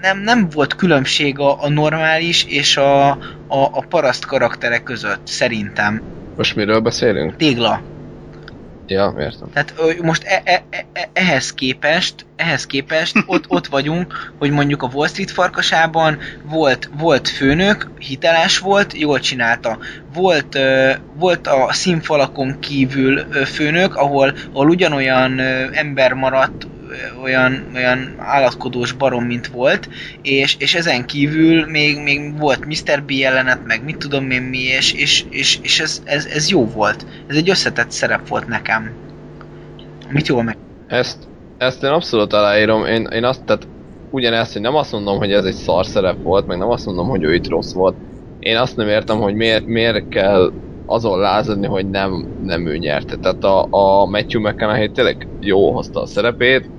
nem, 0.00 0.18
nem 0.20 0.48
volt 0.48 0.76
különbség 0.76 1.38
a, 1.38 1.62
a 1.62 1.68
normális 1.68 2.44
és 2.44 2.76
a, 2.76 3.08
a, 3.10 3.18
a 3.48 3.84
paraszt 3.88 4.24
karakterek 4.24 4.82
között, 4.82 5.26
szerintem. 5.26 6.02
Most 6.36 6.56
miről 6.56 6.80
beszélünk? 6.80 7.36
Tégla. 7.36 7.80
Ja, 8.86 9.14
értem. 9.18 9.50
Tehát 9.52 9.74
most 10.02 10.24
e, 10.24 10.40
e, 10.44 10.62
e, 10.70 11.08
ehhez 11.12 11.54
képest, 11.54 12.26
ehhez 12.36 12.66
képest 12.66 13.16
ott, 13.26 13.44
ott 13.48 13.66
vagyunk, 13.66 14.32
hogy 14.38 14.50
mondjuk 14.50 14.82
a 14.82 14.90
Wall 14.92 15.06
Street 15.06 15.30
farkasában 15.30 16.18
volt, 16.42 16.90
volt 16.98 17.28
főnök, 17.28 17.90
hiteles 17.98 18.58
volt, 18.58 18.98
jól 18.98 19.20
csinálta. 19.20 19.78
Volt, 20.14 20.58
volt 21.14 21.46
a 21.46 21.72
színfalakon 21.72 22.58
kívül 22.60 23.18
főnök, 23.44 23.96
ahol, 23.96 24.34
ahol 24.52 24.68
ugyanolyan 24.68 25.40
ember 25.72 26.12
maradt, 26.12 26.66
olyan, 27.22 27.70
olyan 27.74 28.14
állatkodós 28.18 28.92
barom, 28.92 29.24
mint 29.24 29.46
volt, 29.46 29.88
és, 30.22 30.56
és 30.58 30.74
ezen 30.74 31.06
kívül 31.06 31.66
még, 31.66 32.02
még 32.02 32.38
volt 32.38 32.66
Mr. 32.66 33.02
B 33.02 33.10
jelenet, 33.10 33.66
meg 33.66 33.84
mit 33.84 33.96
tudom 33.96 34.30
én 34.30 34.42
mi, 34.42 34.58
és, 34.58 34.92
és, 34.92 35.24
és, 35.30 35.58
és 35.62 35.80
ez, 35.80 36.02
ez, 36.04 36.26
ez 36.26 36.50
jó 36.50 36.66
volt. 36.66 37.06
Ez 37.26 37.36
egy 37.36 37.50
összetett 37.50 37.90
szerep 37.90 38.28
volt 38.28 38.48
nekem. 38.48 38.92
Mit 40.08 40.26
jól 40.26 40.42
meg... 40.42 40.56
Ezt, 40.86 41.16
ezt 41.58 41.82
én 41.82 41.90
abszolút 41.90 42.32
aláírom, 42.32 42.84
én, 42.86 43.04
én 43.12 43.24
azt, 43.24 43.44
tehát 43.44 43.68
ugyanezt, 44.10 44.52
hogy 44.52 44.62
nem 44.62 44.74
azt 44.74 44.92
mondom, 44.92 45.18
hogy 45.18 45.32
ez 45.32 45.44
egy 45.44 45.54
szar 45.54 45.86
szerep 45.86 46.22
volt, 46.22 46.46
meg 46.46 46.58
nem 46.58 46.70
azt 46.70 46.86
mondom, 46.86 47.08
hogy 47.08 47.22
ő 47.22 47.34
itt 47.34 47.48
rossz 47.48 47.72
volt. 47.72 47.96
Én 48.38 48.56
azt 48.56 48.76
nem 48.76 48.88
értem, 48.88 49.18
hogy 49.18 49.34
miért, 49.34 49.66
miért 49.66 50.08
kell 50.08 50.52
azon 50.86 51.18
lázadni, 51.18 51.66
hogy 51.66 51.90
nem, 51.90 52.28
nem 52.42 52.66
ő 52.66 52.76
nyerte. 52.76 53.16
Tehát 53.16 53.44
a, 53.44 53.66
a 53.70 54.06
Matthew 54.06 54.40
McConaughey 54.40 54.90
tényleg 54.90 55.28
jó 55.40 55.72
hozta 55.72 56.02
a 56.02 56.06
szerepét, 56.06 56.70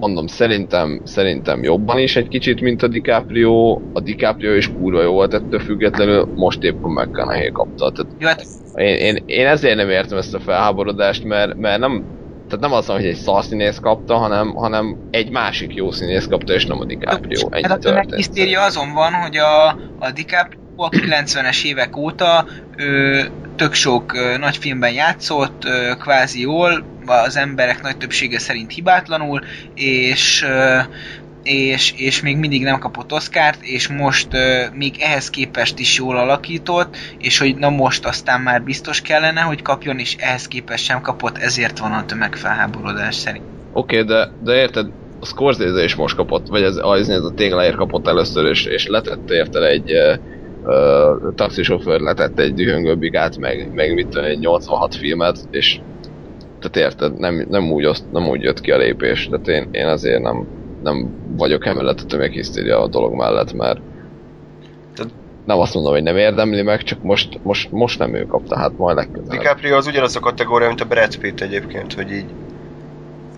mondom, 0.00 0.26
szerintem, 0.26 1.00
szerintem 1.04 1.62
jobban 1.62 1.98
is 1.98 2.16
egy 2.16 2.28
kicsit, 2.28 2.60
mint 2.60 2.82
a 2.82 2.88
DiCaprio. 2.88 3.80
A 3.92 4.00
DiCaprio 4.00 4.52
is 4.52 4.72
kurva 4.72 5.02
jó 5.02 5.12
volt 5.12 5.34
ettől 5.34 5.60
függetlenül, 5.60 6.28
most 6.34 6.62
éppen 6.62 6.90
McConaughey 6.90 7.50
kapta. 7.52 7.90
Tehát 7.90 8.12
Jó, 8.18 8.26
hát 8.26 8.44
én, 8.74 8.96
én, 8.96 9.22
én 9.26 9.46
ezért 9.46 9.76
nem 9.76 9.88
értem 9.88 10.18
ezt 10.18 10.34
a 10.34 10.40
felháborodást, 10.40 11.24
mert, 11.24 11.54
mert 11.56 11.78
nem, 11.78 12.04
tehát 12.48 12.64
nem 12.64 12.72
azt 12.72 12.88
mondom, 12.88 13.06
hogy 13.06 13.14
egy 13.14 13.20
szarszínész 13.20 13.78
kapta, 13.78 14.16
hanem, 14.16 14.54
hanem 14.54 14.96
egy 15.10 15.30
másik 15.30 15.74
jó 15.74 15.90
színész 15.90 16.26
kapta, 16.26 16.52
és 16.52 16.66
nem 16.66 16.80
a 16.80 16.84
DiCaprio. 16.84 17.48
Ennyi 17.50 17.62
Hát 17.62 17.72
a 17.72 17.78
tömeghisztéria 17.78 18.62
azon 18.62 18.92
van, 18.92 19.12
hogy 19.12 19.36
a, 19.36 19.68
a 19.98 20.10
DiCaprio 20.14 20.58
a 20.80 20.88
90-es 20.88 21.64
évek 21.64 21.96
óta 21.96 22.46
ő, 22.76 23.30
tök 23.56 23.72
sok 23.72 24.12
nagy 24.38 24.56
filmben 24.56 24.92
játszott, 24.92 25.64
ö, 25.64 25.92
kvázi 25.98 26.40
jól, 26.40 26.84
az 27.06 27.36
emberek 27.36 27.82
nagy 27.82 27.96
többsége 27.96 28.38
szerint 28.38 28.72
hibátlanul, 28.72 29.40
és 29.74 30.46
és, 31.42 31.94
és 31.96 32.20
még 32.20 32.36
mindig 32.36 32.62
nem 32.62 32.78
kapott 32.78 33.12
Oscárt, 33.12 33.62
és 33.62 33.88
most 33.88 34.34
ö, 34.34 34.64
még 34.74 34.94
ehhez 34.98 35.30
képest 35.30 35.78
is 35.78 35.98
jól 35.98 36.16
alakított, 36.16 36.96
és 37.18 37.38
hogy 37.38 37.56
na 37.56 37.70
most 37.70 38.06
aztán 38.06 38.40
már 38.40 38.62
biztos 38.62 39.00
kellene, 39.00 39.40
hogy 39.40 39.62
kapjon, 39.62 39.98
és 39.98 40.16
ehhez 40.18 40.48
képest 40.48 40.84
sem 40.84 41.00
kapott, 41.00 41.38
ezért 41.38 41.78
van 41.78 41.92
a 41.92 42.04
tömegfelháborodás 42.04 43.14
szerint. 43.14 43.44
Oké, 43.72 44.00
okay, 44.00 44.16
de, 44.16 44.30
de 44.42 44.54
érted, 44.54 44.86
a 45.20 45.26
Scorsese 45.26 45.84
is 45.84 45.94
most 45.94 46.16
kapott, 46.16 46.46
vagy 46.48 46.62
ez, 46.62 46.76
az, 46.80 47.08
ez 47.08 47.22
a 47.22 47.32
tégláért 47.34 47.76
kapott 47.76 48.06
először, 48.06 48.46
és, 48.46 48.64
és 48.64 48.86
letett 48.86 49.30
érted 49.30 49.62
egy 49.62 49.92
uh, 49.92 50.18
uh, 50.64 51.34
taxisofőr 51.34 52.00
letett 52.00 52.38
egy 52.38 52.54
dühöngőbigát, 52.54 53.38
meg, 53.38 53.70
meg 53.74 53.94
mit 53.94 54.08
tudom, 54.08 54.24
egy 54.24 54.38
86 54.38 54.94
filmet, 54.94 55.38
és 55.50 55.80
tehát 56.60 56.92
érted, 56.92 57.18
nem, 57.18 57.46
nem, 57.50 57.72
úgy, 57.72 57.84
oszt, 57.84 58.12
nem 58.12 58.28
úgy 58.28 58.42
jött 58.42 58.60
ki 58.60 58.70
a 58.70 58.76
lépés, 58.76 59.28
tehát 59.28 59.48
én, 59.48 59.68
én 59.70 59.86
azért 59.86 60.22
nem, 60.22 60.46
nem 60.82 61.10
vagyok 61.36 61.66
emellett 61.66 62.00
a 62.00 62.04
tömeghisztéria 62.04 62.82
a 62.82 62.88
dolog 62.88 63.14
mellett, 63.14 63.52
mert 63.52 63.80
nem 65.44 65.58
azt 65.58 65.74
mondom, 65.74 65.92
hogy 65.92 66.02
nem 66.02 66.16
érdemli 66.16 66.62
meg, 66.62 66.82
csak 66.82 67.02
most, 67.02 67.38
most, 67.42 67.70
most 67.70 67.98
nem 67.98 68.14
ő 68.14 68.26
kapta, 68.26 68.58
hát 68.58 68.78
majd 68.78 68.96
legközelebb. 68.96 69.40
DiCaprio 69.40 69.76
az 69.76 69.86
ugyanaz 69.86 70.16
a 70.16 70.20
kategória, 70.20 70.66
mint 70.66 70.80
a 70.80 70.84
Brad 70.84 71.16
Pitt 71.16 71.40
egyébként, 71.40 71.92
hogy 71.92 72.12
így 72.12 72.30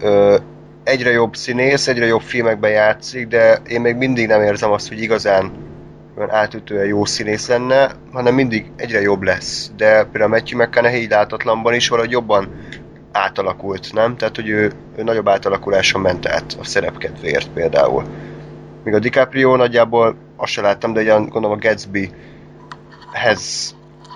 ö, 0.02 0.36
egyre 0.84 1.10
jobb 1.10 1.34
színész, 1.34 1.88
egyre 1.88 2.06
jobb 2.06 2.20
filmekben 2.20 2.70
játszik, 2.70 3.28
de 3.28 3.60
én 3.68 3.80
még 3.80 3.96
mindig 3.96 4.26
nem 4.26 4.42
érzem 4.42 4.70
azt, 4.70 4.88
hogy 4.88 5.00
igazán 5.00 5.52
olyan 6.22 6.34
átütően 6.34 6.86
jó 6.86 7.04
színész 7.04 7.48
lenne, 7.48 7.92
hanem 8.12 8.34
mindig 8.34 8.70
egyre 8.76 9.00
jobb 9.00 9.22
lesz. 9.22 9.70
De 9.76 10.04
például 10.04 10.30
Matthew 10.30 10.62
McConaughey 10.62 11.08
látatlanban 11.08 11.74
is 11.74 11.88
valahogy 11.88 12.10
jobban 12.10 12.48
átalakult, 13.12 13.92
nem? 13.92 14.16
Tehát, 14.16 14.36
hogy 14.36 14.48
ő, 14.48 14.72
ő 14.96 15.02
nagyobb 15.02 15.28
átalakuláson 15.28 16.00
ment 16.00 16.26
át 16.26 16.56
a 16.60 16.64
szerepkedvéért 16.64 17.48
például. 17.48 18.04
Míg 18.84 18.94
a 18.94 18.98
DiCaprio 18.98 19.56
nagyjából 19.56 20.16
azt 20.36 20.52
se 20.52 20.60
láttam, 20.60 20.92
de 20.92 21.00
ugyan 21.00 21.28
gondolom 21.28 21.56
a 21.56 21.60
Gatsby-hez 21.60 22.14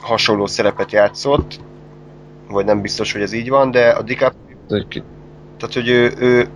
hasonló 0.02 0.46
szerepet 0.46 0.92
játszott, 0.92 1.60
vagy 2.48 2.64
nem 2.64 2.80
biztos, 2.80 3.12
hogy 3.12 3.22
ez 3.22 3.32
így 3.32 3.48
van, 3.48 3.70
de 3.70 3.88
a 3.88 4.02
DiCaprio, 4.02 4.56
tehát 5.58 5.74
hogy 5.74 5.88
ő, 5.88 6.12
ő 6.18 6.48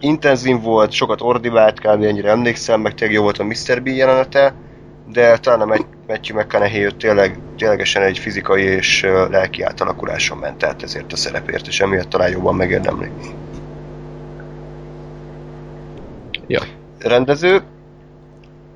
intenzív 0.00 0.60
volt, 0.60 0.90
sokat 0.90 1.20
ordibált, 1.20 1.80
kb. 1.80 2.02
ennyire 2.02 2.30
emlékszem, 2.30 2.80
meg 2.80 2.94
tényleg 2.94 3.16
jó 3.16 3.22
volt 3.22 3.38
a 3.38 3.44
Mr. 3.44 3.82
B 3.82 3.86
jelenete, 3.86 4.54
de 5.06 5.38
talán 5.38 5.60
a 5.60 5.64
Matt- 5.64 6.06
Matthew 6.06 6.38
McConaughey 6.38 6.90
tényleg, 6.96 7.38
ténylegesen 7.56 8.02
egy 8.02 8.18
fizikai 8.18 8.62
és 8.62 9.02
lelki 9.30 9.62
átalakuláson 9.62 10.38
ment 10.38 10.62
át 10.62 10.82
ezért 10.82 11.12
a 11.12 11.16
szerepért, 11.16 11.66
és 11.66 11.80
emiatt 11.80 12.08
talán 12.08 12.30
jobban 12.30 12.54
megérdemli. 12.54 13.08
Ja. 16.46 16.62
Rendező, 16.98 17.62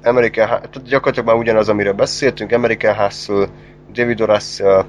American, 0.03 0.47
tehát 0.47 0.83
gyakorlatilag 0.85 1.29
már 1.29 1.37
ugyanaz, 1.37 1.69
amiről 1.69 1.93
beszéltünk, 1.93 2.53
American 2.53 2.95
Hustle, 2.95 3.47
David 3.93 4.21
O. 4.21 4.25
Russell, 4.25 4.85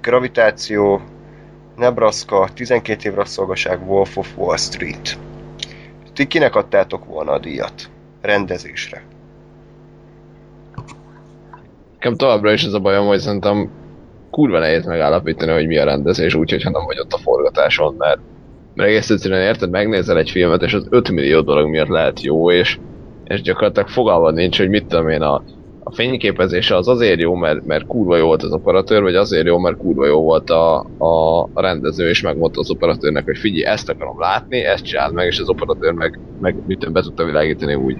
Gravitáció, 0.00 1.00
Nebraska, 1.76 2.48
12 2.54 3.08
év 3.08 3.14
rabszolgaság, 3.14 3.88
Wolf 3.88 4.16
of 4.16 4.36
Wall 4.36 4.56
Street. 4.56 5.18
Ti 6.14 6.26
kinek 6.26 6.54
adtátok 6.54 7.04
volna 7.04 7.32
a 7.32 7.38
díjat? 7.38 7.90
Rendezésre. 8.20 9.02
Nekem 12.00 12.16
továbbra 12.16 12.52
is 12.52 12.64
ez 12.64 12.72
a 12.72 12.78
bajom, 12.78 13.06
hogy 13.06 13.18
szerintem 13.18 13.70
kurva 14.30 14.58
nehéz 14.58 14.86
megállapítani, 14.86 15.52
hogy 15.52 15.66
mi 15.66 15.78
a 15.78 15.84
rendezés, 15.84 16.34
úgyhogy 16.34 16.62
ha 16.62 16.70
nem 16.70 16.84
vagy 16.86 16.98
ott 16.98 17.12
a 17.12 17.18
forgatáson, 17.18 17.94
mert, 17.98 18.20
mert 18.74 18.88
egész 18.88 19.10
egyszerűen 19.10 19.42
érted, 19.42 19.70
megnézel 19.70 20.18
egy 20.18 20.30
filmet, 20.30 20.62
és 20.62 20.74
az 20.74 20.86
5 20.90 21.10
millió 21.10 21.40
dolog 21.40 21.68
miatt 21.68 21.88
lehet 21.88 22.22
jó, 22.22 22.50
és, 22.50 22.78
és 23.24 23.42
gyakorlatilag 23.42 23.88
fogalmad 23.88 24.34
nincs, 24.34 24.58
hogy 24.58 24.68
mit 24.68 24.86
tudom 24.86 25.08
én, 25.08 25.22
a, 25.22 25.42
a 25.84 25.94
fényképezése 25.94 26.76
az 26.76 26.88
azért 26.88 27.20
jó, 27.20 27.34
mert, 27.34 27.66
mert 27.66 27.86
kurva 27.86 28.16
jó 28.16 28.26
volt 28.26 28.42
az 28.42 28.52
operatőr, 28.52 29.02
vagy 29.02 29.14
azért 29.14 29.46
jó, 29.46 29.58
mert 29.58 29.76
kurva 29.76 30.06
jó 30.06 30.22
volt 30.22 30.50
a, 30.50 30.78
a, 30.98 31.48
rendező, 31.54 32.08
és 32.08 32.22
megmondta 32.22 32.60
az 32.60 32.70
operatőrnek, 32.70 33.24
hogy 33.24 33.38
figyelj, 33.38 33.64
ezt 33.64 33.88
akarom 33.88 34.20
látni, 34.20 34.64
ezt 34.64 34.84
csináld 34.84 35.14
meg, 35.14 35.26
és 35.26 35.38
az 35.38 35.48
operatőr 35.48 35.92
meg, 35.92 36.18
meg 36.40 36.56
mit 36.66 36.92
be 36.92 37.02
tudta 37.02 37.24
világítani 37.24 37.74
úgy. 37.74 37.96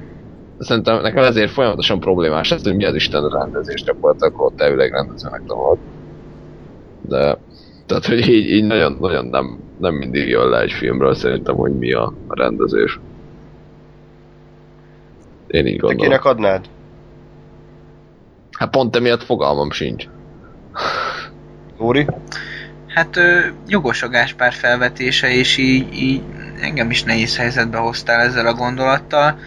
Szerintem 0.61 1.01
nekem 1.01 1.24
ezért 1.24 1.51
folyamatosan 1.51 2.01
problémás 2.01 2.51
ez, 2.51 2.62
hogy 2.62 2.77
mi 2.77 2.85
az 2.85 2.95
Isten 2.95 3.24
a 3.24 3.39
rendezés 3.39 3.82
gyakorlatilag, 3.82 4.32
akkor 4.35 4.47
ott 4.47 4.61
elvileg 4.61 4.93
rendezőnek 4.93 5.43
tanult. 5.47 5.78
De, 7.01 7.39
tehát, 7.87 8.07
hogy 8.07 8.28
így, 8.28 8.51
így 8.51 8.65
nagyon, 8.65 8.97
nagyon 9.01 9.27
nem, 9.27 9.59
nem 9.78 9.95
mindig 9.95 10.28
jön 10.28 10.49
le 10.49 10.61
egy 10.61 10.73
filmről 10.73 11.15
szerintem, 11.15 11.55
hogy 11.55 11.78
mi 11.78 11.93
a 11.93 12.12
rendezés. 12.28 12.99
Én 15.47 15.66
így 15.66 15.77
Te 15.77 15.81
gondolom. 15.81 16.07
kinek 16.07 16.24
adnád? 16.24 16.65
Hát 18.59 18.70
pont 18.70 18.97
emiatt 18.97 19.23
fogalmam 19.23 19.70
sincs. 19.70 20.05
Lóri? 21.78 22.07
Hát 22.87 23.16
ö, 23.16 23.39
jogos 23.69 24.03
a 24.03 24.09
Gáspár 24.09 24.53
felvetése, 24.53 25.31
és 25.31 25.57
így, 25.57 25.95
így 25.95 26.23
engem 26.61 26.91
is 26.91 27.03
nehéz 27.03 27.37
helyzetbe 27.37 27.78
hoztál 27.78 28.20
ezzel 28.20 28.47
a 28.47 28.55
gondolattal. 28.55 29.39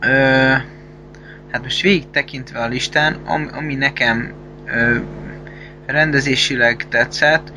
Ö, 0.00 0.08
hát 1.50 1.62
most 1.62 1.80
végig 1.80 2.10
tekintve 2.10 2.58
a 2.58 2.66
listán, 2.66 3.14
ami, 3.24 3.46
ami 3.52 3.74
nekem 3.74 4.32
ö, 4.66 4.96
rendezésileg 5.86 6.88
tetszett, 6.88 7.52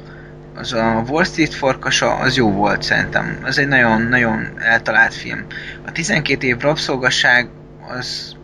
az 0.56 0.74
a 0.74 1.04
Wall 1.08 1.24
Street 1.24 1.54
farkasa, 1.54 2.16
az 2.16 2.36
jó 2.36 2.52
volt 2.52 2.82
szerintem. 2.82 3.40
Az 3.44 3.58
egy 3.58 3.68
nagyon-nagyon 3.68 4.48
eltalált 4.58 5.14
film. 5.14 5.46
A 5.86 5.92
12 5.92 6.48
év 6.48 6.60
rabszolgasság 6.60 7.50
az 7.88 8.38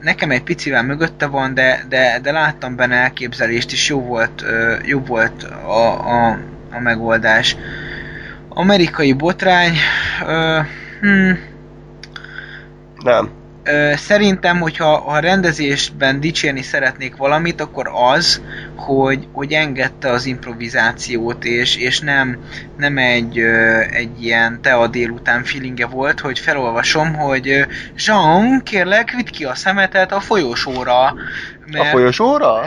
nekem 0.00 0.30
egy 0.30 0.42
picivel 0.42 0.82
mögötte 0.82 1.26
van, 1.26 1.54
de, 1.54 1.84
de, 1.88 2.18
de 2.22 2.32
láttam 2.32 2.76
benne 2.76 2.96
elképzelést, 2.96 3.72
és 3.72 3.88
jó 3.88 4.00
volt, 4.00 4.44
jó 4.82 5.00
volt 5.00 5.42
a, 5.42 6.08
a, 6.08 6.38
a 6.70 6.80
megoldás. 6.80 7.56
Amerikai 8.48 9.12
botrány, 9.12 9.76
ö, 10.26 10.60
hm, 11.00 11.32
Nem. 13.02 13.30
Ö, 13.64 13.92
szerintem, 13.96 14.60
hogyha 14.60 14.84
ha 14.84 15.12
a 15.12 15.18
rendezésben 15.18 16.20
dicsérni 16.20 16.62
szeretnék 16.62 17.16
valamit, 17.16 17.60
akkor 17.60 17.90
az, 18.12 18.42
hogy, 18.76 19.28
hogy 19.32 19.52
engedte 19.52 20.10
az 20.10 20.26
improvizációt, 20.26 21.44
és, 21.44 21.76
és 21.76 22.00
nem, 22.00 22.38
nem 22.76 22.98
egy, 22.98 23.38
ö, 23.38 23.80
egy 23.90 24.22
ilyen 24.22 24.62
tea 24.62 24.86
délután 24.86 25.44
feelingje 25.44 25.86
volt, 25.86 26.20
hogy 26.20 26.38
felolvasom, 26.38 27.14
hogy 27.14 27.66
Jean, 28.06 28.62
kérlek, 28.62 29.10
vidd 29.10 29.30
ki 29.30 29.44
a 29.44 29.54
szemetet 29.54 30.12
a 30.12 30.20
folyosóra. 30.20 31.14
A 31.72 31.84
folyosóra? 31.84 32.54
A 32.60 32.66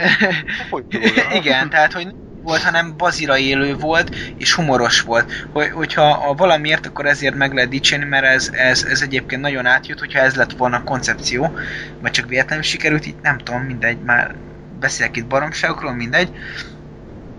folyosóra. 0.70 1.34
Igen, 1.34 1.70
tehát 1.70 1.94
hogy 1.94 2.08
volt, 2.44 2.62
hanem 2.62 2.94
bazira 2.98 3.38
élő 3.38 3.76
volt, 3.76 4.16
és 4.38 4.54
humoros 4.54 5.02
volt. 5.02 5.48
Hogy, 5.54 5.70
hogyha 5.70 6.10
a 6.30 6.34
valamiért, 6.34 6.86
akkor 6.86 7.06
ezért 7.06 7.36
meg 7.36 7.54
lehet 7.54 7.70
dicsérni, 7.70 8.06
mert 8.06 8.26
ez, 8.26 8.50
ez, 8.52 8.84
ez 8.84 9.02
egyébként 9.02 9.42
nagyon 9.42 9.66
átjött, 9.66 10.00
hogyha 10.00 10.20
ez 10.20 10.36
lett 10.36 10.52
volna 10.52 10.78
a 10.78 10.84
koncepció, 10.84 11.58
vagy 12.02 12.12
csak 12.12 12.28
véletlenül 12.28 12.64
sikerült, 12.64 13.08
így 13.08 13.16
nem 13.22 13.38
tudom, 13.38 13.62
mindegy, 13.62 13.98
már 14.06 14.36
beszélek 14.80 15.18
itt 15.18 15.26
baromságokról, 15.26 15.94
mindegy. 15.94 16.30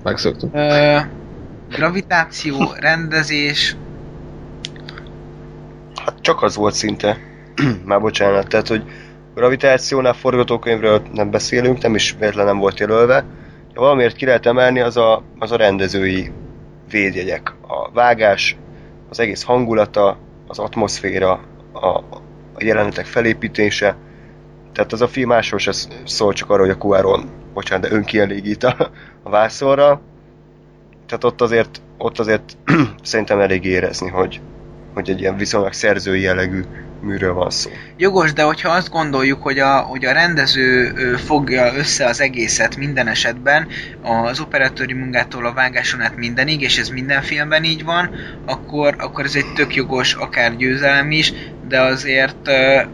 Megszoktuk. 0.02 0.54
Ö, 0.54 0.98
gravitáció, 1.68 2.72
rendezés, 2.80 3.76
Hát 6.04 6.14
csak 6.20 6.42
az 6.42 6.56
volt 6.56 6.74
szinte. 6.74 7.18
Már 7.84 8.00
bocsánat, 8.00 8.48
tehát, 8.48 8.68
hogy 8.68 8.82
gravitációnál, 9.34 10.12
forgatókönyvről 10.12 11.02
nem 11.12 11.30
beszélünk, 11.30 11.82
nem 11.82 11.94
is 11.94 12.16
véletlen 12.18 12.46
nem 12.46 12.58
volt 12.58 12.78
jelölve. 12.78 13.24
Ha 13.74 13.80
valamiért 13.80 14.16
ki 14.16 14.24
lehet 14.24 14.46
emelni, 14.46 14.80
az 14.80 14.96
a, 14.96 15.22
az 15.38 15.52
a 15.52 15.56
rendezői 15.56 16.32
védjegyek. 16.90 17.54
A 17.60 17.90
vágás, 17.92 18.56
az 19.08 19.20
egész 19.20 19.42
hangulata, 19.42 20.18
az 20.46 20.58
atmoszféra, 20.58 21.40
a, 21.72 21.86
a 21.86 22.22
jelenetek 22.58 23.06
felépítése. 23.06 23.96
Tehát 24.72 24.92
az 24.92 25.00
a 25.00 25.08
film 25.08 25.28
másról 25.28 25.58
se 25.58 25.72
szól 26.04 26.32
csak 26.32 26.50
arról, 26.50 26.66
hogy 26.66 26.74
a 26.74 26.78
Cuaron, 26.78 27.30
bocsánat, 27.54 27.88
de 27.88 27.96
önkielégít 27.96 28.64
a, 28.64 28.90
a 29.22 29.30
vászorra. 29.30 30.00
Tehát 31.06 31.24
ott 31.24 31.40
azért, 31.40 31.80
ott 31.98 32.18
azért 32.18 32.56
szerintem 33.02 33.40
elég 33.40 33.64
érezni, 33.64 34.08
hogy, 34.08 34.40
hogy 34.94 35.10
egy 35.10 35.20
ilyen 35.20 35.36
viszonylag 35.36 35.72
szerzői 35.72 36.20
jellegű 36.20 36.64
műről 37.04 37.32
van 37.32 37.50
szó. 37.50 37.70
Jogos, 37.96 38.32
de 38.32 38.42
hogyha 38.42 38.68
azt 38.68 38.90
gondoljuk, 38.90 39.42
hogy 39.42 39.58
a, 39.58 39.78
hogy 39.78 40.04
a 40.04 40.12
rendező 40.12 40.92
fogja 41.16 41.74
össze 41.76 42.06
az 42.06 42.20
egészet 42.20 42.76
minden 42.76 43.08
esetben, 43.08 43.68
az 44.02 44.40
operatőri 44.40 44.92
munkától 44.92 45.46
a 45.46 45.52
vágáson 45.52 46.00
át 46.00 46.16
mindenig, 46.16 46.60
és 46.60 46.78
ez 46.78 46.88
minden 46.88 47.22
filmben 47.22 47.64
így 47.64 47.84
van, 47.84 48.10
akkor, 48.46 48.94
akkor 48.98 49.24
ez 49.24 49.34
egy 49.34 49.52
tök 49.54 49.74
jogos, 49.74 50.14
akár 50.14 50.56
győzelem 50.56 51.10
is, 51.10 51.32
de 51.68 51.80
azért, 51.80 52.48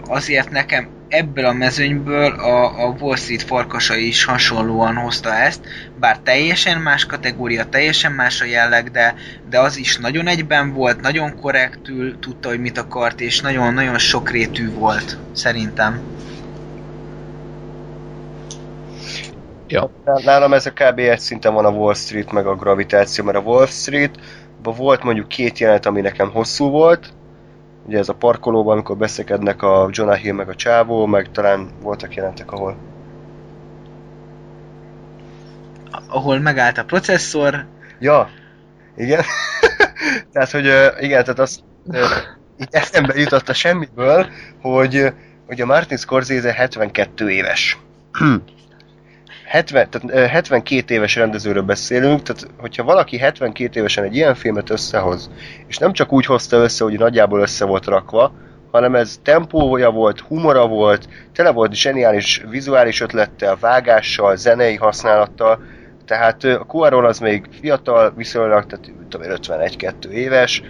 azért 0.06 0.50
nekem 0.50 0.98
ebből 1.10 1.44
a 1.44 1.52
mezőnyből 1.52 2.32
a, 2.32 2.86
a 2.86 2.94
Wall 3.00 3.16
Street 3.16 3.42
farkasa 3.42 3.96
is 3.96 4.24
hasonlóan 4.24 4.94
hozta 4.94 5.34
ezt, 5.34 5.60
bár 5.98 6.18
teljesen 6.18 6.80
más 6.80 7.06
kategória, 7.06 7.64
teljesen 7.64 8.12
más 8.12 8.40
a 8.40 8.44
jelleg, 8.44 8.90
de, 8.90 9.14
de 9.48 9.60
az 9.60 9.76
is 9.76 9.96
nagyon 9.96 10.26
egyben 10.26 10.72
volt, 10.72 11.00
nagyon 11.00 11.40
korrektül 11.40 12.18
tudta, 12.18 12.48
hogy 12.48 12.60
mit 12.60 12.78
akart, 12.78 13.20
és 13.20 13.40
nagyon-nagyon 13.40 13.98
sokrétű 13.98 14.72
volt, 14.72 15.16
szerintem. 15.32 16.00
Ja. 19.66 19.90
Nálam 20.24 20.52
ez 20.52 20.66
a 20.66 20.70
kb. 20.70 20.98
egy 20.98 21.20
szinten 21.20 21.54
van 21.54 21.64
a 21.64 21.70
Wall 21.70 21.94
Street 21.94 22.32
meg 22.32 22.46
a 22.46 22.54
gravitáció, 22.54 23.24
mert 23.24 23.36
a 23.36 23.40
Wall 23.40 23.66
Street 23.66 24.18
volt 24.62 25.02
mondjuk 25.02 25.28
két 25.28 25.58
jelenet, 25.58 25.86
ami 25.86 26.00
nekem 26.00 26.30
hosszú 26.30 26.70
volt, 26.70 27.12
ugye 27.86 27.98
ez 27.98 28.08
a 28.08 28.14
parkolóban, 28.14 28.72
amikor 28.72 28.96
beszélkednek 28.96 29.62
a 29.62 29.88
Jonah 29.90 30.16
Hill 30.16 30.34
meg 30.34 30.48
a 30.48 30.54
csávó, 30.54 31.06
meg 31.06 31.30
talán 31.30 31.68
voltak 31.82 32.14
jelentek, 32.14 32.52
ahol 32.52 32.76
Ahol 36.08 36.38
megállt 36.38 36.78
a 36.78 36.84
processzor, 36.84 37.66
Ja, 38.00 38.30
igen. 38.96 39.22
tehát, 40.32 40.50
hogy 40.50 40.64
igen, 41.00 41.24
tehát 41.24 41.38
az 41.38 41.62
eszembe 42.70 43.14
jutott 43.18 43.48
a 43.48 43.54
semmiből, 43.54 44.26
hogy, 44.60 45.12
hogy 45.46 45.60
a 45.60 45.66
Martin 45.66 45.96
Scorsese 45.96 46.52
72 46.52 47.30
éves. 47.30 47.78
70, 49.50 49.90
tehát 49.90 50.16
ö, 50.16 50.26
72 50.26 50.94
éves 50.94 51.16
rendezőről 51.16 51.62
beszélünk, 51.62 52.22
tehát 52.22 52.46
hogyha 52.58 52.84
valaki 52.84 53.18
72 53.18 53.78
évesen 53.78 54.04
egy 54.04 54.14
ilyen 54.14 54.34
filmet 54.34 54.70
összehoz, 54.70 55.30
és 55.66 55.78
nem 55.78 55.92
csak 55.92 56.12
úgy 56.12 56.24
hozta 56.24 56.56
össze, 56.56 56.84
hogy 56.84 56.98
nagyjából 56.98 57.40
össze 57.40 57.64
volt 57.64 57.86
rakva, 57.86 58.32
hanem 58.70 58.94
ez 58.94 59.20
tempója 59.22 59.90
volt, 59.90 60.20
humora 60.20 60.66
volt, 60.66 61.08
tele 61.32 61.50
volt 61.50 61.74
zseniális 61.74 62.44
vizuális 62.50 63.00
ötlettel, 63.00 63.56
vágással, 63.60 64.36
zenei 64.36 64.76
használattal, 64.76 65.62
tehát 66.04 66.44
a 66.44 66.64
Cuaron 66.66 67.04
az 67.04 67.18
még 67.18 67.44
fiatal 67.60 68.12
viszonylag, 68.16 68.66
tehát 68.66 68.92
tudom 69.08 69.30
én, 69.30 69.36
51-2 69.42 70.04
éves, 70.04 70.62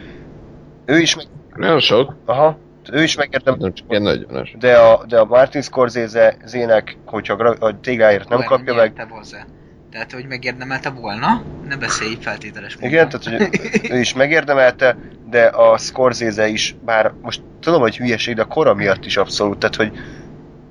ő 0.85 0.99
is 0.99 1.17
meg, 1.17 1.25
Nagyon 1.55 1.81
sok, 1.81 2.17
aha, 2.25 2.59
ő 2.93 3.03
is 3.03 3.17
megérdem, 3.17 3.57
nem 3.59 3.73
csak 3.73 3.87
ilyen 3.91 4.03
40 4.03 4.49
de 4.59 4.77
a, 4.77 5.05
de 5.07 5.19
a 5.19 5.25
Martin 5.25 5.63
Scorsese 5.63 6.37
zének, 6.45 6.97
hogyha 7.05 7.35
a, 7.35 7.81
tégláért 7.81 8.29
nem 8.29 8.39
Olyan 8.39 8.51
kapja 8.51 8.75
meg, 8.75 9.07
hozzá. 9.09 9.45
Tehát, 9.91 10.13
hogy 10.13 10.27
megérdemelte 10.27 10.91
volna, 10.91 11.43
ne 11.69 11.77
beszélj 11.77 12.17
feltételes 12.21 12.75
módon. 12.75 12.91
Igen, 12.91 13.09
tehát 13.09 13.41
hogy 13.41 13.61
ő 13.91 13.99
is 13.99 14.15
megérdemelte, 14.15 14.97
de 15.31 15.45
a 15.45 15.79
Scorsese 15.79 16.49
is, 16.49 16.77
bár 16.85 17.13
most 17.23 17.43
tudom, 17.61 17.81
hogy 17.81 17.97
hülyeség, 17.97 18.35
de 18.35 18.43
a 18.43 18.47
kora 18.47 18.75
miatt 18.75 19.05
is 19.05 19.17
abszolút, 19.17 19.59
tehát 19.59 19.77
hogy 19.77 19.93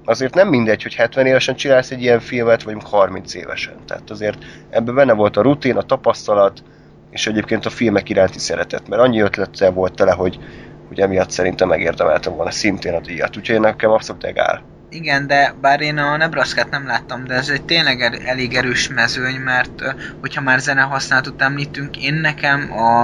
azért 0.06 0.34
nem 0.34 0.48
mindegy, 0.48 0.84
hogy 0.84 0.94
70 0.94 1.26
évesen 1.26 1.56
csinálsz 1.56 1.92
egy 1.92 2.02
ilyen 2.02 2.20
filmet, 2.20 2.64
vagy 2.64 2.76
30 2.84 3.34
évesen. 3.34 3.74
Tehát 3.88 4.10
azért 4.10 4.46
ebben 4.70 4.96
benne 4.96 5.14
volt 5.14 5.38
a 5.38 5.42
rutin, 5.42 5.76
a 5.76 5.82
tapasztalat, 5.82 6.64
és 7.10 7.28
egyébként 7.28 7.66
a 7.66 7.70
filmek 7.70 8.10
iránti 8.10 8.40
szeretet, 8.40 8.88
mert 8.88 9.02
annyi 9.02 9.20
ötlettel 9.20 9.72
volt 9.72 9.96
tele, 9.96 10.12
hogy, 10.12 10.40
hogy 10.90 11.00
emiatt 11.00 11.32
szerintem 11.32 11.68
megérdemeltem 11.68 12.34
volna 12.34 12.52
szintén 12.52 12.94
a 12.94 13.00
díjat. 13.00 13.38
Úgyhogy 13.38 13.60
nekem 13.60 13.90
abszolút 13.90 14.24
egál. 14.24 14.64
Igen, 14.92 15.28
de 15.28 15.54
bár 15.62 15.82
én 15.82 15.98
a 15.98 16.18
nebraska 16.18 16.68
nem 16.72 16.86
láttam, 16.86 17.26
de 17.26 17.34
ez 17.34 17.50
egy 17.50 17.66
tényleg 17.66 18.22
elég 18.26 18.56
erős 18.56 18.88
mezőny, 18.88 19.36
mert 19.36 19.96
hogyha 20.22 20.42
már 20.42 20.60
zene 20.60 20.82
használatot 20.82 21.42
említünk, 21.42 21.98
én 21.98 22.14
nekem 22.14 22.72
a, 22.72 23.02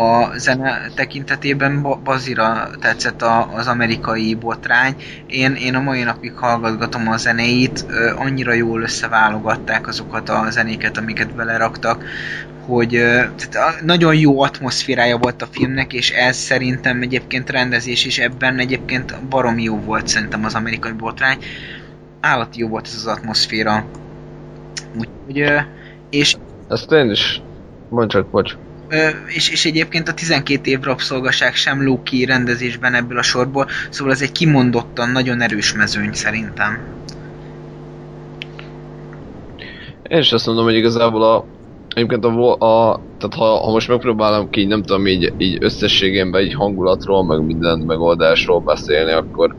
a 0.00 0.38
zene 0.38 0.80
tekintetében 0.94 1.82
Ba- 1.82 2.02
Bazira 2.02 2.70
tetszett 2.80 3.22
a, 3.22 3.48
az 3.54 3.66
amerikai 3.66 4.34
botrány. 4.34 4.96
Én, 5.26 5.54
én 5.54 5.74
a 5.74 5.80
mai 5.80 6.02
napig 6.02 6.32
hallgatgatom 6.34 7.08
a 7.08 7.16
zenéit, 7.16 7.86
annyira 8.16 8.52
jól 8.52 8.82
összeválogatták 8.82 9.86
azokat 9.86 10.28
a 10.28 10.50
zenéket, 10.50 10.96
amiket 10.96 11.34
beleraktak, 11.34 12.04
hogy 12.66 12.90
tehát 13.50 13.82
nagyon 13.84 14.14
jó 14.14 14.40
atmoszférája 14.40 15.16
volt 15.16 15.42
a 15.42 15.48
filmnek, 15.50 15.92
és 15.92 16.10
ez 16.10 16.36
szerintem 16.36 17.02
egyébként 17.02 17.50
rendezés 17.50 18.04
is 18.04 18.18
ebben 18.18 18.58
egyébként 18.58 19.28
baromi 19.28 19.62
jó 19.62 19.80
volt 19.80 20.08
szerintem 20.08 20.44
az 20.44 20.54
amerikai 20.54 20.92
botrány. 20.92 21.38
Állati 22.20 22.60
jó 22.60 22.68
volt 22.68 22.86
ez 22.86 22.94
az 22.94 23.06
atmoszféra. 23.06 23.84
Úgyhogy, 24.98 25.64
és 26.10 26.36
Ezt 26.68 26.92
én 26.92 27.10
is, 27.10 27.42
mondd 27.88 28.08
csak, 28.08 28.30
bocs. 28.30 28.56
Ö, 28.88 29.08
és, 29.26 29.50
és 29.50 29.64
egyébként 29.64 30.08
a 30.08 30.14
12 30.14 30.70
év 30.70 30.80
rabszolgaság 30.80 31.54
sem 31.54 31.84
ló 31.84 32.02
ki 32.02 32.24
rendezésben 32.24 32.94
ebből 32.94 33.18
a 33.18 33.22
sorból, 33.22 33.68
szóval 33.90 34.12
ez 34.12 34.22
egy 34.22 34.32
kimondottan 34.32 35.10
nagyon 35.10 35.40
erős 35.40 35.74
mezőny 35.74 36.12
szerintem. 36.12 36.78
Én 40.08 40.18
is 40.18 40.32
azt 40.32 40.46
mondom, 40.46 40.64
hogy 40.64 40.74
igazából 40.74 41.22
a, 41.22 41.44
egyébként 41.96 42.24
a, 42.24 42.52
a 42.52 43.00
tehát 43.18 43.34
ha, 43.36 43.44
ha 43.44 43.70
most 43.70 43.88
megpróbálom 43.88 44.50
ki, 44.50 44.64
nem 44.64 44.82
tudom, 44.82 45.06
így, 45.06 45.34
így 45.36 45.58
összességében 45.60 46.40
egy 46.40 46.54
hangulatról, 46.54 47.24
meg 47.24 47.44
minden 47.44 47.78
megoldásról 47.78 48.60
beszélni, 48.60 49.12
akkor 49.12 49.56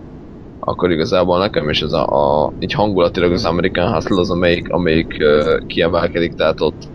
akkor 0.59 0.91
igazából 0.91 1.39
nekem 1.39 1.69
is 1.69 1.81
ez 1.81 1.93
a, 1.93 2.05
a 2.07 2.53
így 2.59 2.73
hangulatilag 2.73 3.31
az 3.31 3.45
American 3.45 3.93
Hustle 3.93 4.19
az, 4.19 4.29
amelyik, 4.29 4.69
amelyik 4.69 5.17
uh, 5.19 5.65
kiemelkedik, 5.65 6.33
tehát 6.33 6.61
ott, 6.61 6.89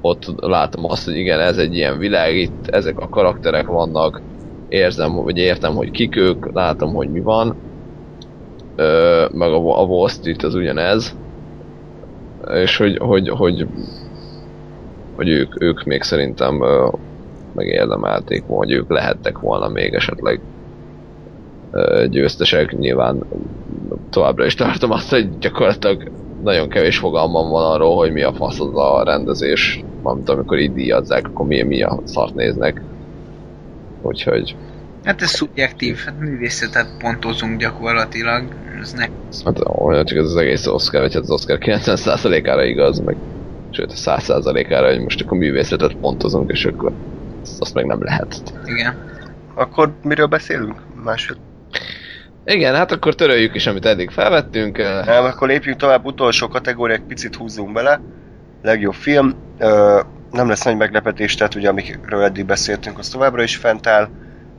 ott 0.00 0.34
látom 0.36 0.84
azt, 0.84 1.04
hogy 1.04 1.16
igen, 1.16 1.40
ez 1.40 1.58
egy 1.58 1.74
ilyen 1.74 1.98
világ, 1.98 2.36
itt 2.36 2.66
ezek 2.66 2.98
a 2.98 3.08
karakterek 3.08 3.66
vannak, 3.66 4.22
érzem, 4.68 5.14
vagy 5.14 5.36
értem, 5.36 5.74
hogy 5.74 5.90
kik 5.90 6.16
ők, 6.16 6.52
látom, 6.52 6.94
hogy 6.94 7.10
mi 7.10 7.20
van, 7.20 7.56
Ö, 8.76 9.26
meg 9.32 9.50
a, 9.52 9.80
a 9.80 9.84
Wall 9.84 10.08
Street 10.08 10.42
az 10.42 10.54
ugyanez, 10.54 11.16
és 12.54 12.76
hogy, 12.76 12.98
hogy, 12.98 13.28
hogy, 13.28 13.66
hogy 15.18 15.28
ők, 15.28 15.62
ők 15.62 15.84
még 15.84 16.02
szerintem 16.02 16.62
ö, 16.62 16.88
megérdemelték 17.54 18.42
hogy 18.46 18.70
ők 18.72 18.90
lehettek 18.90 19.38
volna 19.38 19.68
még 19.68 19.94
esetleg 19.94 20.40
ö, 21.70 22.06
győztesek. 22.08 22.78
Nyilván 22.78 23.24
továbbra 24.10 24.44
is 24.44 24.54
tartom 24.54 24.90
azt, 24.90 25.10
hogy 25.10 25.38
gyakorlatilag 25.38 26.10
nagyon 26.42 26.68
kevés 26.68 26.98
fogalmam 26.98 27.50
van 27.50 27.72
arról, 27.72 27.96
hogy 27.96 28.12
mi 28.12 28.22
a 28.22 28.32
fasz 28.32 28.60
az 28.60 28.70
a 28.74 29.02
rendezés, 29.04 29.84
amit 30.02 30.28
amikor 30.28 30.58
így 30.58 30.72
díjazzák, 30.72 31.26
akkor 31.26 31.46
mi, 31.46 31.62
mi 31.62 31.82
a 31.82 32.00
szart 32.04 32.34
néznek. 32.34 32.82
Úgyhogy 34.02 34.56
Hát 35.04 35.22
ez 35.22 35.30
szubjektív, 35.30 35.96
hát 35.96 36.20
művészetet 36.20 36.88
pontozunk 36.98 37.58
gyakorlatilag. 37.60 38.42
Ez 38.80 38.92
ne... 38.92 39.06
Hát 39.44 39.58
olyan 39.78 40.04
csak 40.04 40.18
ez 40.18 40.24
az 40.24 40.36
egész 40.36 40.66
Oscar, 40.66 41.00
vagy 41.00 41.14
hát 41.14 41.22
az 41.22 41.30
Oscar 41.30 41.58
90%-ára 41.60 42.64
igaz, 42.64 42.98
meg 42.98 43.16
sőt 43.78 43.92
a 43.92 44.16
100%-ára, 44.16 44.86
hogy 44.86 45.00
most 45.00 45.20
akkor 45.20 45.38
művészetet 45.38 45.94
pontozunk, 45.94 46.50
és 46.50 46.64
akkor 46.64 46.92
azt, 47.58 47.74
meg 47.74 47.86
nem 47.86 48.02
lehet. 48.02 48.54
Igen. 48.64 48.96
Akkor 49.54 49.92
miről 50.02 50.26
beszélünk? 50.26 50.82
Másfél. 51.04 51.36
Igen, 52.44 52.74
hát 52.74 52.92
akkor 52.92 53.14
töröljük 53.14 53.54
is, 53.54 53.66
amit 53.66 53.86
eddig 53.86 54.10
felvettünk. 54.10 54.78
Nem, 55.04 55.24
akkor 55.24 55.48
lépjünk 55.48 55.78
tovább, 55.78 56.04
utolsó 56.04 56.48
kategóriák, 56.48 57.00
picit 57.00 57.34
húzzunk 57.34 57.72
bele. 57.72 58.00
Legjobb 58.62 58.94
film. 58.94 59.34
Ö, 59.58 60.00
nem 60.30 60.48
lesz 60.48 60.64
nagy 60.64 60.76
meglepetés, 60.76 61.34
tehát 61.34 61.54
ugye 61.54 61.68
amikről 61.68 62.22
eddig 62.22 62.46
beszéltünk, 62.46 62.98
az 62.98 63.08
továbbra 63.08 63.42
is 63.42 63.56
fent 63.56 63.86
áll. 63.86 64.08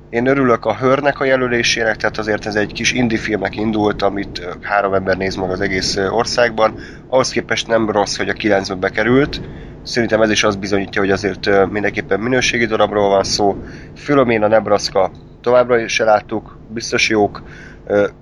Én 0.10 0.28
örülök 0.28 0.66
a 0.66 0.76
Hörnek 0.76 1.20
a 1.20 1.26
jelölésének, 1.26 1.96
tehát 1.96 2.18
azért 2.18 2.46
ez 2.46 2.56
egy 2.56 2.74
kis 2.74 2.92
indie 2.92 3.18
filmnek 3.18 3.56
indult, 3.56 4.02
amit 4.02 4.58
három 4.62 4.94
ember 4.94 5.18
néz 5.18 5.36
meg 5.36 5.50
az 5.50 5.62
egész 5.62 5.98
országban. 5.98 6.80
Ahhoz 7.08 7.32
képest 7.32 7.68
nem 7.68 7.90
rossz, 7.90 8.18
hogy 8.18 8.30
a 8.30 8.34
9-be 8.34 8.76
bekerült. 8.76 9.42
Szerintem 9.84 10.22
ez 10.22 10.30
is 10.30 10.44
azt 10.44 10.60
bizonyítja, 10.60 11.02
hogy 11.02 11.12
azért 11.12 11.70
mindenképpen 11.70 12.20
minőségi 12.20 12.66
darabról 12.66 13.10
van 13.10 13.24
szó. 13.24 13.64
Philomena 13.94 14.48
Nebraska 14.48 15.12
továbbra 15.42 15.80
is 15.80 15.94
se 15.94 16.04
láttuk, 16.04 16.58
biztos 16.70 17.10
jók. 17.10 17.44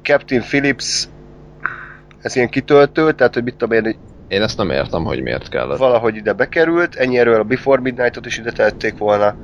Captain 0.01 0.41
Phillips, 0.41 1.07
ez 2.22 2.35
ilyen 2.35 2.49
kitöltő, 2.49 3.11
tehát 3.11 3.34
hogy 3.34 3.43
mit 3.43 3.55
tudom 3.55 3.85
én, 3.85 3.95
Én 4.27 4.41
ezt 4.41 4.57
nem 4.57 4.69
értem, 4.69 5.03
hogy 5.03 5.22
miért 5.22 5.49
kellett, 5.49 5.77
valahogy 5.77 6.15
ide 6.15 6.34
bekerült, 6.34 6.95
ennyi 6.95 7.18
erről 7.18 7.39
a 7.39 7.43
Before 7.43 7.81
Midnight-ot 7.81 8.26
is 8.26 8.38
ide 8.38 8.51
tették 8.51 8.97
volna. 8.97 9.35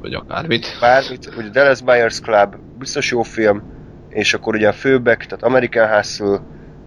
Vagy 0.00 0.14
akármit. 0.14 0.66
bármit, 0.80 1.32
ugye 1.36 1.48
Dallas 1.48 1.80
Buyers 1.82 2.20
Club, 2.20 2.54
biztos 2.78 3.10
jó 3.10 3.22
film, 3.22 3.62
és 4.08 4.34
akkor 4.34 4.54
ugye 4.54 4.68
a 4.68 4.72
főbek, 4.72 5.26
tehát 5.26 5.44
American 5.44 5.88
Hustle, 5.88 6.40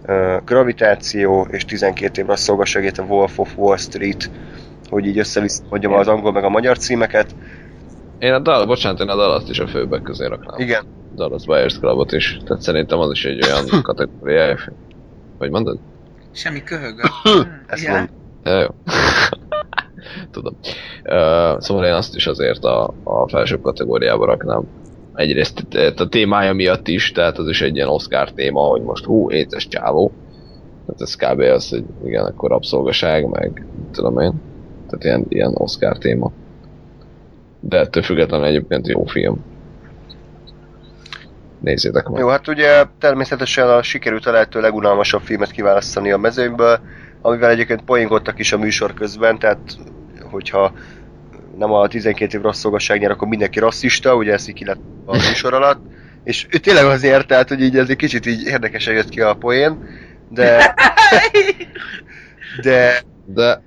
uh, 0.06 0.44
Gravitáció 0.44 1.46
és 1.50 1.64
12 1.64 2.20
év 2.20 2.26
rasszolgasságét 2.26 2.98
a 2.98 3.02
Wolf 3.02 3.38
of 3.38 3.56
Wall 3.56 3.76
Street, 3.76 4.30
hogy 4.88 5.06
így 5.06 5.18
összevisz, 5.18 5.62
mondjam 5.70 5.92
az 5.92 6.08
angol 6.08 6.32
meg 6.32 6.44
a 6.44 6.48
magyar 6.48 6.78
címeket. 6.78 7.34
Én 8.18 8.32
a 8.32 8.38
Dallas, 8.38 8.66
bocsánat, 8.66 9.00
én 9.00 9.08
a 9.08 9.16
Dallas 9.16 9.48
is 9.48 9.58
a 9.58 9.66
főbbek 9.66 10.02
közé 10.02 10.26
raknám. 10.26 10.60
Igen. 10.60 10.84
Dallas 11.14 11.44
Buyers 11.44 11.78
Clubot 11.78 12.12
is. 12.12 12.38
Tehát 12.44 12.62
szerintem 12.62 12.98
az 12.98 13.10
is 13.10 13.24
egy 13.24 13.44
olyan 13.44 13.64
kategóriája. 13.82 14.56
Vagy 15.38 15.50
mondod? 15.50 15.78
Semmi 16.32 16.62
köhögök. 16.62 17.06
Ezt 17.66 17.82
Ja. 17.82 17.92
mond. 17.92 18.08
Ja, 18.44 18.60
jó. 18.60 18.66
Tudom. 20.32 20.56
Uh, 21.04 21.60
szóval 21.60 21.84
én 21.84 21.92
azt 21.92 22.16
is 22.16 22.26
azért 22.26 22.64
a, 22.64 22.94
a 23.04 23.28
felsőbb 23.28 23.62
kategóriába 23.62 24.24
raknám. 24.24 24.62
Egyrészt 25.14 25.66
t- 25.68 26.00
a 26.00 26.08
témája 26.08 26.52
miatt 26.52 26.88
is, 26.88 27.12
tehát 27.12 27.38
az 27.38 27.48
is 27.48 27.62
egy 27.62 27.76
ilyen 27.76 27.88
Oscar 27.88 28.32
téma, 28.32 28.60
hogy 28.60 28.82
most 28.82 29.04
hú, 29.04 29.30
étes 29.30 29.68
csávó. 29.68 30.12
Tehát 30.86 31.00
ez 31.00 31.14
kb. 31.14 31.40
az, 31.40 31.68
hogy 31.68 31.84
igen, 32.04 32.24
akkor 32.24 32.50
rabszolgaság, 32.50 33.28
meg 33.28 33.66
tudom 33.92 34.20
én. 34.20 34.32
Tehát 34.86 35.04
ilyen, 35.04 35.24
ilyen 35.28 35.52
Oscar 35.54 35.98
téma. 35.98 36.32
De 37.60 37.78
ettől 37.78 38.02
függetlenül 38.02 38.46
egyébként 38.46 38.88
jó 38.88 39.04
film. 39.04 39.44
Nézzétek 41.60 42.08
meg. 42.08 42.20
Jó, 42.20 42.28
hát 42.28 42.48
ugye 42.48 42.84
természetesen 42.98 43.68
a 43.68 43.82
sikerült 43.82 44.26
a 44.26 44.30
lehető 44.30 44.60
legunalmasabb 44.60 45.20
filmet 45.20 45.50
kiválasztani 45.50 46.10
a 46.10 46.16
mezőnyből, 46.16 46.80
amivel 47.22 47.50
egyébként 47.50 47.82
poénkodtak 47.82 48.38
is 48.38 48.52
a 48.52 48.58
műsor 48.58 48.94
közben, 48.94 49.38
tehát 49.38 49.58
hogyha 50.30 50.72
nem 51.56 51.72
a 51.72 51.88
12 51.88 52.36
év 52.36 52.42
rasszolgasság 52.42 53.00
nyer, 53.00 53.10
akkor 53.10 53.28
mindenki 53.28 53.58
rasszista, 53.58 54.14
ugye 54.14 54.32
ez 54.32 54.48
így 54.48 54.54
ki 54.54 54.64
lett 54.64 54.80
a 55.04 55.12
műsor 55.28 55.54
alatt, 55.54 55.80
és 56.24 56.46
ő 56.50 56.58
tényleg 56.58 56.84
azért, 56.84 57.26
tehát 57.26 57.48
hogy 57.48 57.60
így 57.62 57.76
ez 57.76 57.88
egy 57.88 57.96
kicsit 57.96 58.26
így 58.26 58.42
érdekesen 58.42 58.94
jött 58.94 59.08
ki 59.08 59.20
a 59.20 59.34
poén, 59.34 59.88
de... 60.28 60.58
De... 62.62 63.02
De, 63.24 63.62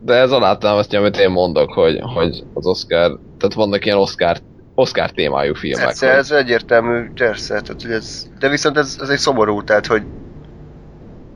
de 0.00 0.14
ez 0.14 0.30
alátámasztja, 0.30 0.98
amit 0.98 1.16
én 1.16 1.30
mondok, 1.30 1.72
hogy, 1.72 1.98
hogy 2.14 2.44
az 2.54 2.66
Oscar, 2.66 3.18
tehát 3.38 3.54
vannak 3.54 3.84
ilyen 3.84 3.98
Oscar, 3.98 4.36
Oscar 4.74 5.10
témájú 5.10 5.54
filmek. 5.54 5.88
Ez, 5.88 5.98
hogy- 5.98 6.08
ez 6.08 6.30
egyértelmű, 6.30 7.10
persze, 7.14 7.60
tehát, 7.60 7.82
hogy 7.82 7.90
ez, 7.90 8.26
de 8.38 8.48
viszont 8.48 8.76
ez, 8.76 8.96
ez 9.00 9.08
egy 9.08 9.18
szomorú, 9.18 9.62
tehát 9.64 9.86
hogy 9.86 10.02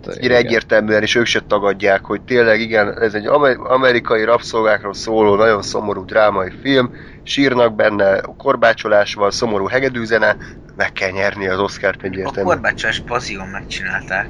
ennyire 0.06 0.38
igen. 0.38 0.46
egyértelműen, 0.46 1.02
és 1.02 1.14
ők 1.14 1.26
se 1.26 1.40
tagadják, 1.40 2.04
hogy 2.04 2.20
tényleg 2.22 2.60
igen, 2.60 3.00
ez 3.00 3.14
egy 3.14 3.26
amer- 3.26 3.58
amerikai 3.58 4.24
rabszolgákról 4.24 4.94
szóló, 4.94 5.34
nagyon 5.34 5.62
szomorú 5.62 6.04
drámai 6.04 6.52
film, 6.62 6.94
sírnak 7.22 7.74
benne, 7.74 8.20
korbácsolás 8.36 9.14
van, 9.14 9.30
szomorú 9.30 9.66
hegedűzene, 9.66 10.36
meg 10.76 10.92
kell 10.92 11.10
nyerni 11.10 11.48
az 11.48 11.58
Oscar-t 11.58 12.02
A 12.02 12.04
egyértelmű. 12.04 12.48
korbácsolás 12.48 13.00
bazion 13.00 13.48
megcsinálták. 13.48 14.28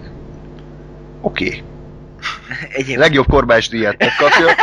Oké. 1.21 1.47
Okay. 2.55 2.69
Egyébként 2.73 2.99
Legjobb 2.99 3.27
korbácsdíjat 3.27 3.97
megkapja. 3.99 4.55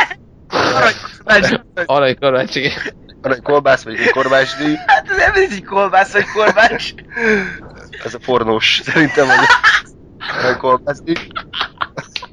Arany 1.86 2.16
karácsony. 2.20 2.72
Arany 3.22 3.42
kolbász, 3.42 3.82
vagy 3.82 3.94
egy 3.94 4.10
korbácsdíj. 4.10 4.74
Hát 4.86 5.10
ez 5.10 5.16
nem 5.16 5.32
ez 5.34 5.52
egy 5.52 5.64
kolbász 5.64 6.12
vagy 6.12 6.24
korbács. 6.34 6.92
Ez 8.04 8.14
a 8.14 8.18
pornós, 8.24 8.80
szerintem 8.84 9.28
az 9.28 9.48
kolbászdíj. 10.58 11.14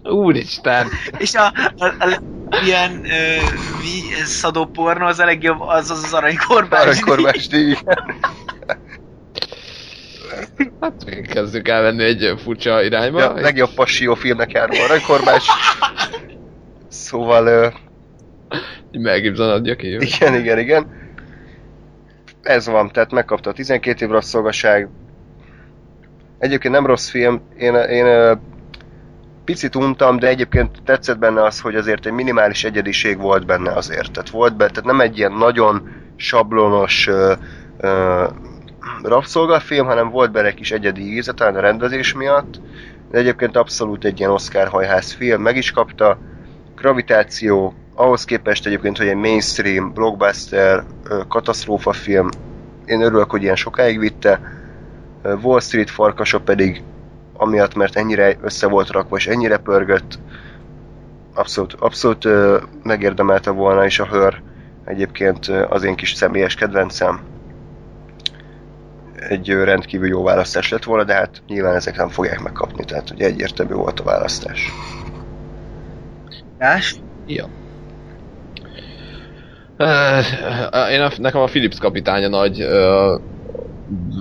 Úristen! 0.03 0.88
És 1.17 1.35
a, 1.35 1.45
a, 1.77 1.85
a 1.85 2.21
ilyen 2.65 3.01
ö, 3.05 3.35
mi, 3.79 4.23
szadó 4.25 4.65
porno 4.65 5.07
az 5.07 5.19
a 5.19 5.25
legjobb, 5.25 5.61
az 5.61 5.91
az, 5.91 6.03
az 6.03 6.13
arany 6.13 6.38
korbács. 6.47 6.81
Arany 6.81 6.99
korbácsdíj. 6.99 7.77
Hát 10.79 11.27
kezdjük 11.27 11.67
elvenni 11.67 12.03
egy 12.03 12.34
furcsa 12.38 12.84
irányba. 12.84 13.19
Ja, 13.19 13.34
legjobb 13.34 13.73
passió 13.73 14.13
filmnek 14.13 14.51
járó 14.51 14.73
aranykorbács. 14.84 15.45
Szóval, 16.88 17.47
ö, 17.47 17.67
Mel 18.91 19.19
Gibson 19.19 19.49
adja 19.49 19.75
ki. 19.75 19.88
jó? 19.88 19.99
igen, 19.99 20.35
igen, 20.35 20.59
igen. 20.59 20.88
Ez 22.41 22.67
van, 22.67 22.91
tehát 22.91 23.11
megkapta 23.11 23.49
a 23.49 23.53
12 23.53 24.05
év 24.05 24.11
rasszolgaság. 24.11 24.89
Egyébként 26.39 26.73
nem 26.73 26.85
rossz 26.85 27.09
film, 27.09 27.41
én, 27.57 27.76
én 27.76 28.38
picit 29.45 29.76
untam, 29.76 30.19
de 30.19 30.27
egyébként 30.27 30.84
tetszett 30.85 31.18
benne 31.18 31.43
az, 31.43 31.59
hogy 31.59 31.76
azért 31.76 32.05
egy 32.05 32.11
minimális 32.11 32.64
egyediség 32.64 33.18
volt 33.18 33.45
benne 33.45 33.72
azért. 33.72 34.11
Tehát 34.11 34.30
volt 34.30 34.55
benne, 34.55 34.69
tehát 34.69 34.85
nem 34.85 35.01
egy 35.01 35.18
ilyen 35.18 35.31
nagyon 35.31 35.89
sablonos 36.15 37.07
ö, 37.07 37.34
ö, 37.77 38.23
rabszolgafilm, 39.03 39.85
hanem 39.85 40.09
volt 40.09 40.31
benne 40.31 40.47
egy 40.47 40.53
kis 40.53 40.72
egyedi 40.72 41.15
íze, 41.15 41.34
talán 41.34 41.55
a 41.55 41.59
rendezés 41.59 42.14
miatt. 42.14 42.61
De 43.11 43.18
egyébként 43.18 43.57
abszolút 43.57 44.05
egy 44.05 44.19
ilyen 44.19 44.31
Oscar 44.31 44.68
hajház 44.68 45.11
film, 45.11 45.41
meg 45.41 45.57
is 45.57 45.72
kapta. 45.72 46.18
Gravitáció, 46.76 47.73
ahhoz 47.95 48.26
képest 48.26 48.65
egyébként, 48.65 48.97
hogy 48.97 49.07
egy 49.07 49.15
mainstream, 49.15 49.93
blockbuster, 49.93 50.84
katasztrófa 51.27 51.93
film, 51.93 52.30
én 52.85 53.01
örülök, 53.01 53.31
hogy 53.31 53.41
ilyen 53.41 53.55
sokáig 53.55 53.99
vitte. 53.99 54.39
Wall 55.23 55.60
Street 55.60 55.89
farkasa 55.89 56.39
pedig 56.39 56.84
amiatt, 57.34 57.76
mert 57.76 57.95
ennyire 57.95 58.38
össze 58.41 58.68
volt 58.68 58.89
rakva 58.89 59.18
és 59.18 59.27
ennyire 59.27 59.57
pörgött, 59.57 60.19
abszolút, 61.34 61.73
abszolút 61.73 62.26
ö, 62.26 62.57
megérdemelte 62.84 63.52
volna, 63.52 63.85
és 63.85 63.99
a 63.99 64.06
Hör 64.06 64.41
egyébként 64.85 65.48
az 65.48 65.84
én 65.84 65.95
kis 65.95 66.14
személyes 66.14 66.56
kedvencem. 66.56 67.19
Egy 69.30 69.49
rendkívül 69.49 70.07
jó 70.07 70.23
választás 70.23 70.69
lett 70.69 70.84
volna, 70.84 71.03
de 71.03 71.14
hát 71.14 71.41
nyilván 71.48 71.76
ezek 71.76 71.98
nem 71.98 72.10
fogják 72.10 72.44
megkapni, 72.44 72.84
tehát 72.84 73.10
ugye 73.10 73.26
egyértelmű 73.26 73.73
volt 73.73 73.99
a 73.99 74.03
választás. 74.03 74.72
Más? 76.57 76.95
Ja. 77.26 77.45
Uh, 79.77 80.91
én 80.91 81.02
a, 81.02 81.10
nekem 81.18 81.41
a 81.41 81.45
Philips 81.45 81.77
kapitánya 81.77 82.27
nagy 82.27 82.64
uh, 82.64 83.22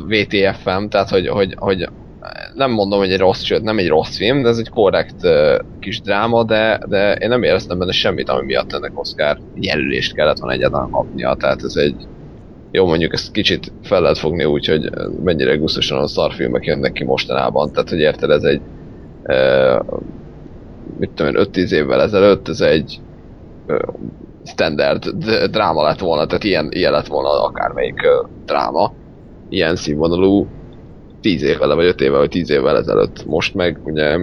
VTFM, 0.08 0.86
tehát 0.88 1.08
hogy, 1.08 1.28
hogy, 1.28 1.54
hogy 1.56 1.88
nem 2.54 2.70
mondom, 2.70 2.98
hogy 2.98 3.12
egy 3.12 3.18
rossz, 3.18 3.42
sőt 3.42 3.62
nem 3.62 3.78
egy 3.78 3.88
rossz 3.88 4.16
film, 4.16 4.42
de 4.42 4.48
ez 4.48 4.58
egy 4.58 4.68
korrekt 4.68 5.24
uh, 5.24 5.58
kis 5.80 6.00
dráma, 6.00 6.44
de, 6.44 6.80
de 6.88 7.14
én 7.14 7.28
nem 7.28 7.42
éreztem 7.42 7.78
benne 7.78 7.92
semmit, 7.92 8.28
ami 8.28 8.44
miatt 8.44 8.72
ennek 8.72 8.98
Oscar 8.98 9.38
jelölést 9.54 10.14
kellett 10.14 10.38
volna 10.38 10.54
egyáltalán 10.54 10.90
kapnia, 10.90 11.34
tehát 11.34 11.62
ez 11.62 11.76
egy 11.76 12.06
jó 12.70 12.86
mondjuk 12.86 13.12
ezt 13.12 13.32
kicsit 13.32 13.72
fel 13.82 14.00
lehet 14.00 14.18
fogni 14.18 14.44
úgy, 14.44 14.66
hogy 14.66 14.90
mennyire 15.24 15.56
gusztusan 15.56 15.98
a 15.98 16.06
szarfilmek 16.06 16.64
jönnek 16.64 16.92
ki 16.92 17.04
mostanában, 17.04 17.72
tehát 17.72 17.88
hogy 17.88 17.98
érted, 17.98 18.30
ez 18.30 18.42
egy 18.42 18.60
uh, 19.22 20.00
mit 20.98 21.10
tudom 21.10 21.34
én, 21.34 21.46
5-10 21.52 21.70
évvel 21.70 22.00
ezelőtt 22.00 22.48
ez 22.48 22.60
egy 22.60 23.00
ö, 23.66 23.78
standard 24.44 25.08
dráma 25.50 25.82
lett 25.82 25.98
volna, 25.98 26.26
tehát 26.26 26.44
ilyen, 26.44 26.68
ilyen 26.70 26.92
lett 26.92 27.06
volna 27.06 27.44
akármelyik 27.44 28.02
ö, 28.02 28.22
dráma, 28.44 28.92
ilyen 29.48 29.76
színvonalú 29.76 30.46
10 31.20 31.42
évvel, 31.42 31.74
vagy 31.74 31.86
5 31.86 32.00
évvel, 32.00 32.18
vagy 32.18 32.28
10 32.28 32.50
évvel 32.50 32.76
ezelőtt. 32.76 33.26
Most 33.26 33.54
meg 33.54 33.78
ugye 33.84 34.18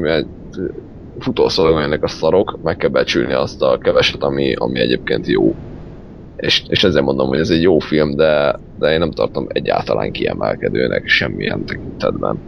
jönnek 1.79 2.03
a 2.03 2.07
szarok, 2.07 2.59
meg 2.63 2.77
kell 2.77 2.89
becsülni 2.89 3.33
azt 3.33 3.61
a 3.61 3.77
keveset, 3.77 4.23
ami, 4.23 4.53
ami 4.53 4.79
egyébként 4.79 5.27
jó. 5.27 5.55
És, 6.35 6.63
és 6.67 6.83
ezért 6.83 7.05
mondom, 7.05 7.27
hogy 7.27 7.39
ez 7.39 7.49
egy 7.49 7.61
jó 7.61 7.79
film, 7.79 8.15
de, 8.15 8.59
de 8.79 8.91
én 8.91 8.99
nem 8.99 9.11
tartom 9.11 9.47
egyáltalán 9.49 10.11
kiemelkedőnek 10.11 11.07
semmilyen 11.07 11.65
tekintetben. 11.65 12.39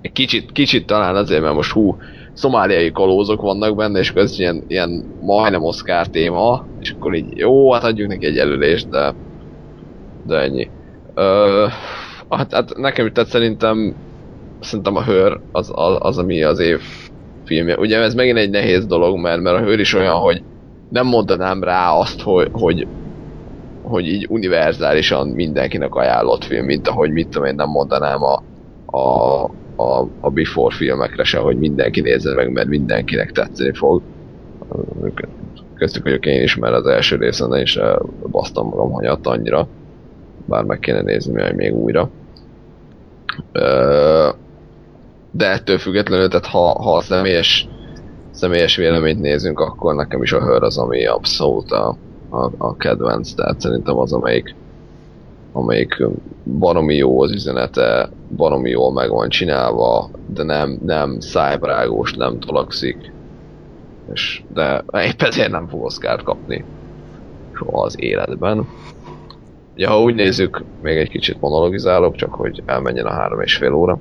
Egy 0.00 0.12
kicsit, 0.12 0.52
kicsit 0.52 0.86
talán 0.86 1.16
azért, 1.16 1.42
mert 1.42 1.54
most 1.54 1.72
hú, 1.72 1.96
szomáliai 2.32 2.92
kalózok 2.92 3.40
vannak 3.40 3.76
benne, 3.76 3.98
és 3.98 4.12
ez 4.12 4.38
ilyen, 4.38 4.62
ilyen 4.66 5.04
majdnem 5.20 5.62
Oscar 5.62 6.08
téma, 6.08 6.66
és 6.80 6.90
akkor 6.90 7.14
így 7.14 7.36
jó, 7.36 7.72
hát 7.72 7.84
adjuk 7.84 8.08
neki 8.08 8.26
egy 8.26 8.34
jelölést, 8.34 8.88
de, 8.88 9.14
de 10.26 10.36
ennyi. 10.36 10.68
Ö, 11.18 11.66
hát, 12.30 12.52
hát 12.52 12.76
nekem 12.76 13.12
tehát 13.12 13.30
szerintem 13.30 13.94
szerintem 14.60 14.96
a 14.96 15.02
Hör 15.02 15.40
az, 15.52 15.70
az, 15.74 15.96
az, 15.98 16.18
ami 16.18 16.42
az 16.42 16.58
év 16.58 16.80
filmje. 17.44 17.76
Ugye 17.76 17.98
ez 17.98 18.14
megint 18.14 18.38
egy 18.38 18.50
nehéz 18.50 18.86
dolog, 18.86 19.18
mert, 19.18 19.40
mert 19.40 19.56
a 19.56 19.60
Hör 19.60 19.78
is 19.78 19.94
olyan, 19.94 20.14
hogy 20.14 20.42
nem 20.88 21.06
mondanám 21.06 21.62
rá 21.62 21.90
azt, 21.90 22.20
hogy, 22.20 22.48
hogy, 22.52 22.86
hogy 23.82 24.06
így 24.06 24.26
univerzálisan 24.28 25.28
mindenkinek 25.28 25.94
ajánlott 25.94 26.44
film, 26.44 26.64
mint 26.64 26.88
ahogy 26.88 27.10
mit 27.10 27.28
tudom 27.28 27.46
én 27.46 27.54
nem 27.54 27.68
mondanám 27.68 28.22
a, 28.22 28.42
a, 28.86 29.44
a, 29.76 30.08
a 30.20 30.30
Before 30.30 30.74
filmekre 30.74 31.24
se, 31.24 31.38
hogy 31.38 31.56
mindenki 31.58 32.00
nézze 32.00 32.34
meg, 32.34 32.52
mert 32.52 32.68
mindenkinek 32.68 33.32
tetszeni 33.32 33.72
fog. 33.74 34.02
Köztük 35.74 36.02
vagyok 36.02 36.26
én 36.26 36.42
is, 36.42 36.56
mert 36.56 36.74
az 36.74 36.86
első 36.86 37.16
részen 37.16 37.60
is 37.60 37.78
basztam 38.30 38.68
magam 38.68 38.92
hanyat 38.92 39.26
annyira. 39.26 39.68
Bár 40.48 40.64
meg 40.64 40.78
kéne 40.78 41.00
nézni 41.00 41.32
majd 41.32 41.54
még 41.54 41.74
újra. 41.74 42.10
De 45.30 45.46
ettől 45.46 45.78
függetlenül, 45.78 46.28
tehát 46.28 46.46
ha, 46.46 46.82
ha 46.82 46.96
a 46.96 47.00
személyes, 47.00 47.68
személyes 48.30 48.76
véleményt 48.76 49.20
nézünk, 49.20 49.60
akkor 49.60 49.94
nekem 49.94 50.22
is 50.22 50.32
a 50.32 50.42
hör 50.42 50.62
az, 50.62 50.78
ami 50.78 51.06
abszolút 51.06 51.70
a, 51.70 51.96
a, 52.30 52.50
a 52.58 52.76
kedvenc, 52.76 53.32
tehát 53.32 53.60
szerintem 53.60 53.98
az, 53.98 54.12
amelyik 54.12 54.54
amelyik 55.52 56.06
baromi 56.58 56.94
jó 56.94 57.22
az 57.22 57.32
üzenete, 57.32 58.10
baromi 58.36 58.70
jól 58.70 58.92
meg 58.92 59.10
van 59.10 59.28
csinálva, 59.28 60.10
de 60.26 60.42
nem, 60.42 60.78
nem 60.84 61.20
szájbrágós, 61.20 62.14
nem 62.14 62.38
tolakszik. 62.38 63.12
És, 64.12 64.42
de 64.54 64.84
épp 64.92 65.22
ezért 65.22 65.50
nem 65.50 65.68
fog 65.68 65.84
Oscar 65.84 66.22
kapni 66.22 66.64
soha 67.58 67.82
az 67.82 67.94
életben. 67.98 68.66
Ugye, 69.78 69.86
ha 69.86 70.00
úgy 70.00 70.14
nézzük, 70.14 70.64
még 70.82 70.96
egy 70.96 71.08
kicsit 71.08 71.40
monologizálok, 71.40 72.16
csak 72.16 72.34
hogy 72.34 72.62
elmenjen 72.66 73.06
a 73.06 73.12
három 73.12 73.40
és 73.40 73.56
fél 73.56 73.72
óra. 73.72 73.98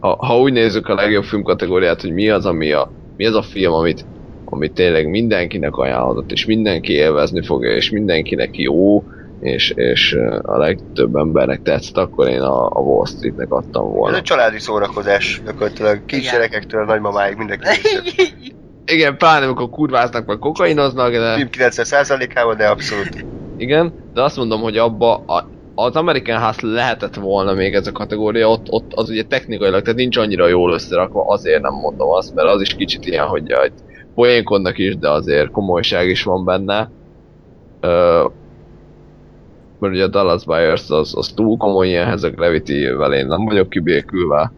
Ha, 0.00 0.16
ha 0.26 0.38
úgy 0.38 0.52
nézzük 0.52 0.88
a 0.88 0.94
legjobb 0.94 1.24
film 1.24 1.42
kategóriát, 1.42 2.00
hogy 2.00 2.12
mi 2.12 2.28
az, 2.30 2.46
ami 2.46 2.72
a, 2.72 2.92
mi 3.16 3.26
az 3.26 3.34
a 3.34 3.42
film, 3.42 3.72
amit, 3.72 4.04
amit 4.44 4.72
tényleg 4.72 5.08
mindenkinek 5.08 5.76
ajánlott, 5.76 6.32
és 6.32 6.44
mindenki 6.44 6.92
élvezni 6.92 7.44
fogja, 7.44 7.74
és 7.74 7.90
mindenkinek 7.90 8.56
jó, 8.56 9.04
és, 9.40 9.70
és 9.70 10.18
a 10.42 10.56
legtöbb 10.56 11.16
embernek 11.16 11.62
tetszett, 11.62 11.96
akkor 11.96 12.28
én 12.28 12.40
a, 12.40 12.66
a 12.66 12.80
Wall 12.80 13.06
Streetnek 13.06 13.52
adtam 13.52 13.86
Ez 13.86 13.92
volna. 13.92 14.16
egy 14.16 14.22
családi 14.22 14.58
szórakozás, 14.58 15.42
gyakorlatilag 15.44 16.04
kisgyerekektől 16.04 16.84
nagymamáig 16.84 17.36
mindenki. 17.36 17.66
Igen, 18.92 19.16
pláne 19.16 19.44
amikor 19.44 19.70
kurváznak, 19.70 20.26
vagy 20.26 20.38
kokainoznak, 20.38 21.12
de... 21.12 21.34
Film 21.34 21.48
90%-ával, 21.52 22.54
de 22.54 22.68
abszolút. 22.68 23.26
Igen, 23.62 23.92
de 24.14 24.22
azt 24.22 24.36
mondom, 24.36 24.60
hogy 24.60 24.76
abba 24.76 25.14
a, 25.14 25.48
az 25.74 25.96
American 25.96 26.42
Hustle 26.42 26.72
lehetett 26.72 27.14
volna 27.14 27.52
még 27.52 27.74
ez 27.74 27.86
a 27.86 27.92
kategória, 27.92 28.48
ott, 28.48 28.66
ott 28.70 28.92
az 28.94 29.08
ugye 29.10 29.22
technikailag, 29.22 29.82
tehát 29.82 29.98
nincs 29.98 30.16
annyira 30.16 30.48
jól 30.48 30.72
összerakva, 30.72 31.26
azért 31.26 31.62
nem 31.62 31.72
mondom 31.72 32.08
azt, 32.10 32.34
mert 32.34 32.48
az 32.48 32.60
is 32.60 32.74
kicsit 32.74 33.06
ilyen, 33.06 33.26
hogy 33.26 33.52
hogy 33.52 33.72
poénkodnak 34.14 34.78
is, 34.78 34.96
de 34.96 35.10
azért 35.10 35.50
komolyság 35.50 36.08
is 36.08 36.22
van 36.22 36.44
benne. 36.44 36.90
Ö, 37.80 38.24
mert 39.78 39.94
ugye 39.94 40.04
a 40.04 40.08
Dallas 40.08 40.44
Buyers 40.44 40.90
az, 40.90 41.16
az 41.16 41.32
túl 41.32 41.56
komoly 41.56 41.88
ilyenhez, 41.88 42.22
a 42.22 42.30
Gravity-vel 42.30 43.14
én 43.14 43.26
nem 43.26 43.44
vagyok 43.44 43.68
kibékülve, 43.68 44.52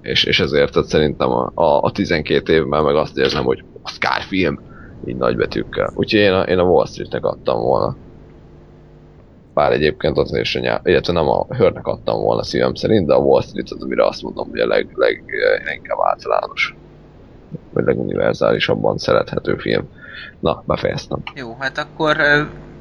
és, 0.00 0.24
és 0.24 0.40
ezért 0.40 0.72
tehát 0.72 0.88
szerintem 0.88 1.30
a, 1.30 1.50
a, 1.54 1.82
a 1.82 1.90
12 1.90 2.52
évben 2.52 2.84
meg 2.84 2.94
azt 2.94 3.18
érzem, 3.18 3.44
hogy 3.44 3.64
Oscar 3.82 4.22
film, 4.22 4.60
így 5.04 5.16
nagybetűkkel. 5.16 5.92
Úgyhogy 5.94 6.20
én 6.20 6.32
a, 6.32 6.42
én 6.42 6.58
a 6.58 6.62
Wall 6.62 6.86
Streetnek 6.86 7.24
adtam 7.24 7.60
volna. 7.60 7.96
Bár 9.54 9.72
egyébként 9.72 10.44
se 10.44 10.60
nyár, 10.60 10.80
illetve 10.84 11.12
nem 11.12 11.28
a 11.28 11.46
hörnek 11.48 11.86
adtam 11.86 12.20
volna 12.20 12.42
szívem 12.42 12.74
szerint, 12.74 13.06
de 13.06 13.14
a 13.14 13.18
Wall 13.18 13.42
Street 13.42 13.70
az, 13.70 13.82
amire 13.82 14.06
azt 14.06 14.22
mondom, 14.22 14.48
hogy 14.48 14.60
a 14.60 14.66
leg, 14.66 14.90
leg, 14.94 15.24
inkább 15.74 15.98
általános. 16.02 16.76
Vagy 17.70 17.84
leguniverzálisabban 17.84 18.98
szerethető 18.98 19.56
film. 19.56 19.88
Na, 20.40 20.62
befejeztem. 20.66 21.22
Jó, 21.34 21.56
hát 21.58 21.78
akkor 21.78 22.16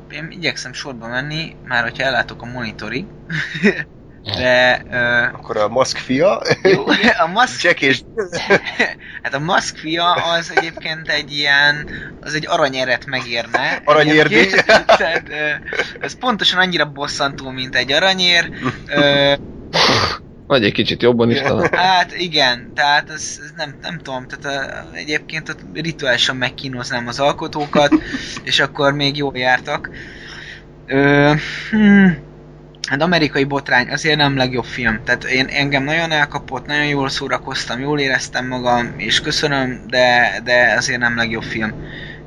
én 0.09 0.27
igyekszem 0.29 0.73
sorba 0.73 1.07
menni, 1.07 1.55
már 1.67 1.83
hogyha 1.83 2.03
ellátok 2.03 2.41
a 2.41 2.45
monitorig. 2.45 3.05
De 4.23 4.81
ö, 4.91 5.23
Akkor 5.33 5.57
a 5.57 5.69
Musk 5.69 5.97
fia, 5.97 6.41
jó, 6.61 6.85
a 7.17 7.27
Musk, 7.27 7.63
Jack 7.63 7.81
és 7.81 8.01
hát 9.23 9.33
a 9.33 9.39
Musk 9.39 9.77
fia 9.77 10.11
az 10.11 10.51
egyébként 10.55 11.09
egy 11.09 11.31
ilyen, 11.31 11.87
az 12.19 12.33
egy 12.33 12.45
aranyeret 12.47 13.05
megérne. 13.05 13.81
Aranyérdi. 13.85 14.47
Tehát, 14.97 15.29
ö, 15.29 15.49
ez 15.99 16.13
pontosan 16.17 16.59
annyira 16.59 16.85
bosszantó, 16.85 17.49
mint 17.49 17.75
egy 17.75 17.91
aranyér. 17.91 18.49
Ö, 18.85 19.33
Vagy 20.45 20.63
egy 20.63 20.73
kicsit 20.73 21.01
jobban 21.01 21.31
is 21.31 21.41
talán. 21.41 21.73
Hát 21.73 22.13
igen, 22.13 22.71
tehát 22.73 23.09
ez, 23.09 23.23
ez 23.43 23.51
nem, 23.55 23.77
nem 23.81 23.99
tudom, 23.99 24.27
tehát 24.27 24.59
a, 24.61 24.87
egyébként 24.93 25.49
ott 25.49 25.59
rituálisan 25.73 26.35
megkínoznám 26.35 27.07
az 27.07 27.19
alkotókat, 27.19 27.93
és 28.43 28.59
akkor 28.59 28.93
még 28.93 29.17
jól 29.17 29.37
jártak. 29.37 29.89
Ö, 30.85 31.33
hmm, 31.69 32.30
hát 32.87 33.01
amerikai 33.01 33.43
botrány 33.43 33.89
azért 33.89 34.17
nem 34.17 34.37
legjobb 34.37 34.63
film, 34.63 34.99
tehát 35.03 35.23
én 35.23 35.45
engem 35.45 35.83
nagyon 35.83 36.11
elkapott, 36.11 36.65
nagyon 36.65 36.85
jól 36.85 37.09
szórakoztam, 37.09 37.79
jól 37.79 37.99
éreztem 37.99 38.47
magam, 38.47 38.93
és 38.97 39.21
köszönöm, 39.21 39.83
de, 39.87 40.39
de 40.43 40.73
azért 40.77 40.99
nem 40.99 41.15
legjobb 41.15 41.43
film. 41.43 41.73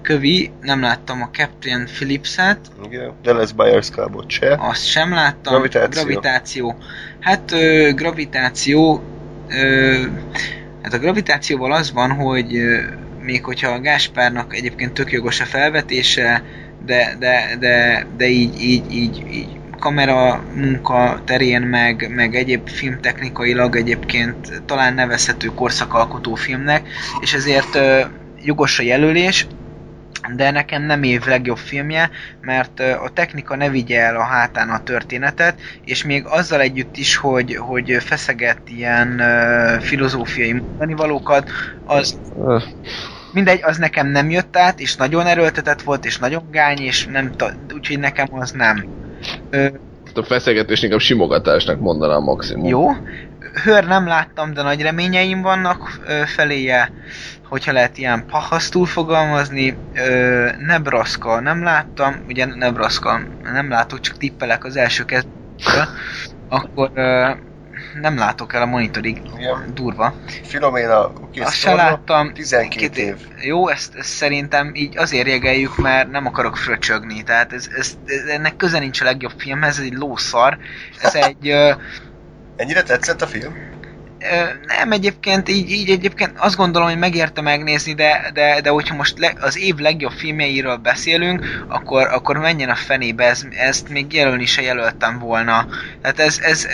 Kövi, 0.03 0.51
nem 0.61 0.81
láttam 0.81 1.23
a 1.23 1.29
Captain 1.33 1.85
Phillips-et, 1.85 2.59
Igen, 2.85 3.13
Dallas 3.23 3.53
Buyers 3.53 3.91
Clubot 3.91 4.31
se. 4.31 4.57
azt 4.61 4.87
sem 4.87 5.13
láttam. 5.13 5.53
Gravitáció. 5.53 6.03
Gravitáció. 6.03 6.77
Hát 7.21 7.53
ö, 7.53 7.91
gravitáció... 7.95 9.03
Ö, 9.49 9.95
hát 10.83 10.93
a 10.93 10.99
gravitációval 10.99 11.73
az 11.73 11.93
van, 11.93 12.11
hogy 12.11 12.57
ö, 12.57 12.83
még 13.21 13.45
hogyha 13.45 13.71
a 13.71 13.81
Gáspárnak 13.81 14.55
egyébként 14.57 14.93
tök 14.93 15.13
jogos 15.13 15.41
a 15.41 15.45
felvetése, 15.45 16.43
de, 16.87 17.17
de, 17.19 17.57
de, 17.59 18.07
de 18.17 18.29
így, 18.29 18.63
így, 18.63 18.93
így, 18.93 19.27
így 19.33 19.49
kamera 19.85 20.45
munka 20.55 21.21
terén, 21.25 21.63
meg, 21.63 22.11
meg 22.15 22.35
egyéb 22.35 22.69
filmtechnikailag 22.69 23.77
egyébként 23.77 24.63
talán 24.67 24.95
nevezhető 24.95 25.49
korszakalkotó 25.49 26.35
filmnek, 26.35 26.89
és 27.21 27.35
ezért 27.35 27.79
jogos 28.37 28.79
a 28.79 28.83
jelölés, 28.83 29.47
de 30.35 30.51
nekem 30.51 30.83
nem 30.83 31.03
év 31.03 31.25
legjobb 31.25 31.57
filmje, 31.57 32.11
mert 32.41 32.81
a 32.81 33.11
technika 33.15 33.57
ne 33.57 33.69
vigye 33.69 34.01
el 34.01 34.17
a 34.17 34.23
hátán 34.25 34.71
a 34.71 34.83
történetet, 34.83 35.61
és 35.85 36.05
még 36.05 36.25
azzal 36.27 36.61
együtt 36.61 36.97
is, 36.97 37.17
hogy, 37.17 37.57
hogy 37.57 37.97
feszegett 38.01 38.69
ilyen 38.69 39.19
ö, 39.19 39.77
filozófiai 39.81 40.53
mondanivalókat, 40.53 41.51
az 41.85 42.19
Öh, 42.37 42.63
mindegy, 43.33 43.61
az 43.63 43.77
nekem 43.77 44.07
nem 44.07 44.31
jött 44.31 44.57
át, 44.57 44.81
és 44.81 44.97
nagyon 44.97 45.27
erőltetett 45.27 45.83
volt, 45.83 46.05
és 46.05 46.19
nagyon 46.19 46.51
gány, 46.51 46.79
és 46.79 47.05
nem 47.05 47.31
úgyhogy 47.75 47.99
nekem 47.99 48.27
az 48.31 48.51
nem. 48.51 48.87
Ö, 49.51 49.69
a 50.15 50.23
feszegetés 50.23 50.83
inkább 50.83 50.99
simogatásnak 51.01 51.79
mondanám 51.81 52.23
maximum. 52.23 52.67
jó. 52.67 52.91
Hör 53.63 53.85
nem 53.87 54.07
láttam, 54.07 54.53
de 54.53 54.63
nagy 54.63 54.83
reményeim 54.83 55.43
vannak 55.43 56.01
ö, 56.07 56.23
feléje, 56.27 56.93
hogyha 57.45 57.73
lehet 57.73 57.99
ilyen 57.99 58.27
pahasztul 58.27 58.87
fogalmazni. 58.87 59.79
Ö, 59.93 60.49
Nebraska 60.59 61.41
nem 61.41 61.63
láttam, 61.63 62.25
ugye 62.29 62.45
Nebraska 62.45 63.21
nem 63.43 63.69
látok, 63.69 64.01
csak 64.01 64.17
tippelek 64.17 64.65
az 64.65 64.77
első 64.77 65.05
kezdetből, 65.05 65.89
akkor 66.49 66.91
ö, 66.95 67.31
nem 68.01 68.17
látok 68.17 68.55
el 68.55 68.63
a 68.63 68.67
monitorig. 68.67 69.23
Igen. 69.37 69.71
Durva. 69.75 70.15
Filomena, 70.43 71.13
oké, 71.21 71.41
Azt 71.41 71.55
se 71.55 71.75
láttam. 71.75 72.33
12 72.33 72.69
Két 72.79 72.97
év. 72.97 73.17
Jó, 73.41 73.69
ezt, 73.69 73.95
ezt 73.95 74.09
szerintem 74.09 74.71
így 74.75 74.97
azért 74.99 75.27
jegeljük, 75.27 75.77
mert 75.77 76.11
nem 76.11 76.27
akarok 76.27 76.57
fröcsögni. 76.57 77.23
Tehát 77.23 77.53
ez, 77.53 77.69
ez, 77.77 77.97
ez, 78.07 78.25
ennek 78.25 78.57
köze 78.57 78.79
nincs 78.79 79.01
a 79.01 79.05
legjobb 79.05 79.33
filmhez, 79.37 79.79
ez 79.79 79.85
egy 79.85 79.95
lószar. 79.95 80.59
Ez 81.01 81.15
egy... 81.15 81.49
Ennyire 82.57 82.83
tetszett 82.83 83.23
a 83.23 83.27
film? 83.27 83.74
Nem, 84.67 84.93
egyébként 84.93 85.49
így, 85.49 85.71
így 85.71 85.91
egyébként 85.91 86.33
azt 86.37 86.57
gondolom, 86.57 86.89
hogy 86.89 86.99
megérte 86.99 87.41
megnézni, 87.41 87.95
de, 87.95 88.31
de, 88.35 88.61
de 88.61 88.71
hogyha 88.71 88.95
most 88.95 89.19
le, 89.19 89.33
az 89.41 89.59
év 89.59 89.77
legjobb 89.77 90.13
filmjeiről 90.13 90.77
beszélünk, 90.77 91.65
akkor, 91.69 92.07
akkor 92.07 92.37
menjen 92.37 92.69
a 92.69 92.75
fenébe, 92.75 93.25
ez, 93.25 93.47
ezt 93.51 93.89
még 93.89 94.13
jelölni 94.13 94.47
se 94.47 94.63
jelöltem 94.63 95.19
volna. 95.19 95.67
Tehát 96.03 96.19
ez, 96.19 96.39
ez 96.43 96.67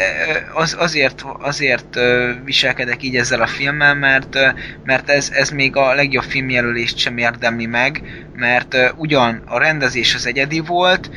az, 0.54 0.76
azért, 0.78 1.24
azért 1.40 1.98
viselkedek 2.44 3.02
így 3.02 3.16
ezzel 3.16 3.42
a 3.42 3.46
filmmel, 3.46 3.94
mert, 3.94 4.38
mert 4.84 5.10
ez, 5.10 5.30
ez 5.32 5.50
még 5.50 5.76
a 5.76 5.94
legjobb 5.94 6.24
filmjelölést 6.24 6.98
sem 6.98 7.18
érdemli 7.18 7.66
meg, 7.66 8.02
mert 8.36 8.76
ugyan 8.96 9.42
a 9.46 9.58
rendezés 9.58 10.14
az 10.14 10.26
egyedi 10.26 10.60
volt, 10.60 11.10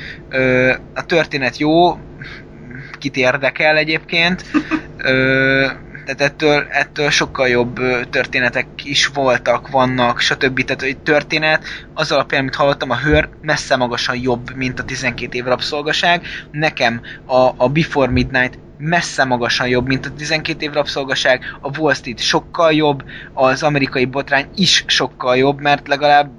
a 0.93 1.05
történet 1.05 1.57
jó, 1.57 1.97
kit 2.99 3.17
érdekel 3.17 3.77
egyébként, 3.77 4.43
tehát 6.05 6.21
ettől, 6.21 6.67
ettől 6.69 7.09
sokkal 7.09 7.47
jobb 7.47 7.79
történetek 8.09 8.67
is 8.83 9.07
voltak, 9.07 9.69
vannak, 9.69 10.19
stb. 10.19 10.63
Tehát 10.63 10.81
egy 10.81 10.97
történet, 10.97 11.63
az 11.93 12.11
alapján, 12.11 12.41
amit 12.41 12.55
hallottam, 12.55 12.89
a 12.89 12.97
Hör 12.97 13.29
messze 13.41 13.75
magasan 13.75 14.15
jobb, 14.15 14.55
mint 14.55 14.79
a 14.79 14.83
12 14.83 15.37
év 15.37 15.43
rabszolgaság. 15.43 16.25
Nekem 16.51 17.01
a, 17.25 17.49
a 17.57 17.69
Before 17.69 18.11
Midnight 18.11 18.59
messze 18.77 19.23
magasan 19.23 19.67
jobb, 19.67 19.87
mint 19.87 20.05
a 20.05 20.13
12 20.17 20.65
év 20.65 20.71
rabszolgaság, 20.71 21.57
a 21.61 21.79
Wall 21.79 21.93
Street 21.93 22.19
sokkal 22.19 22.73
jobb, 22.73 23.03
az 23.33 23.63
amerikai 23.63 24.05
botrány 24.05 24.47
is 24.55 24.83
sokkal 24.87 25.37
jobb, 25.37 25.61
mert 25.61 25.87
legalább 25.87 26.31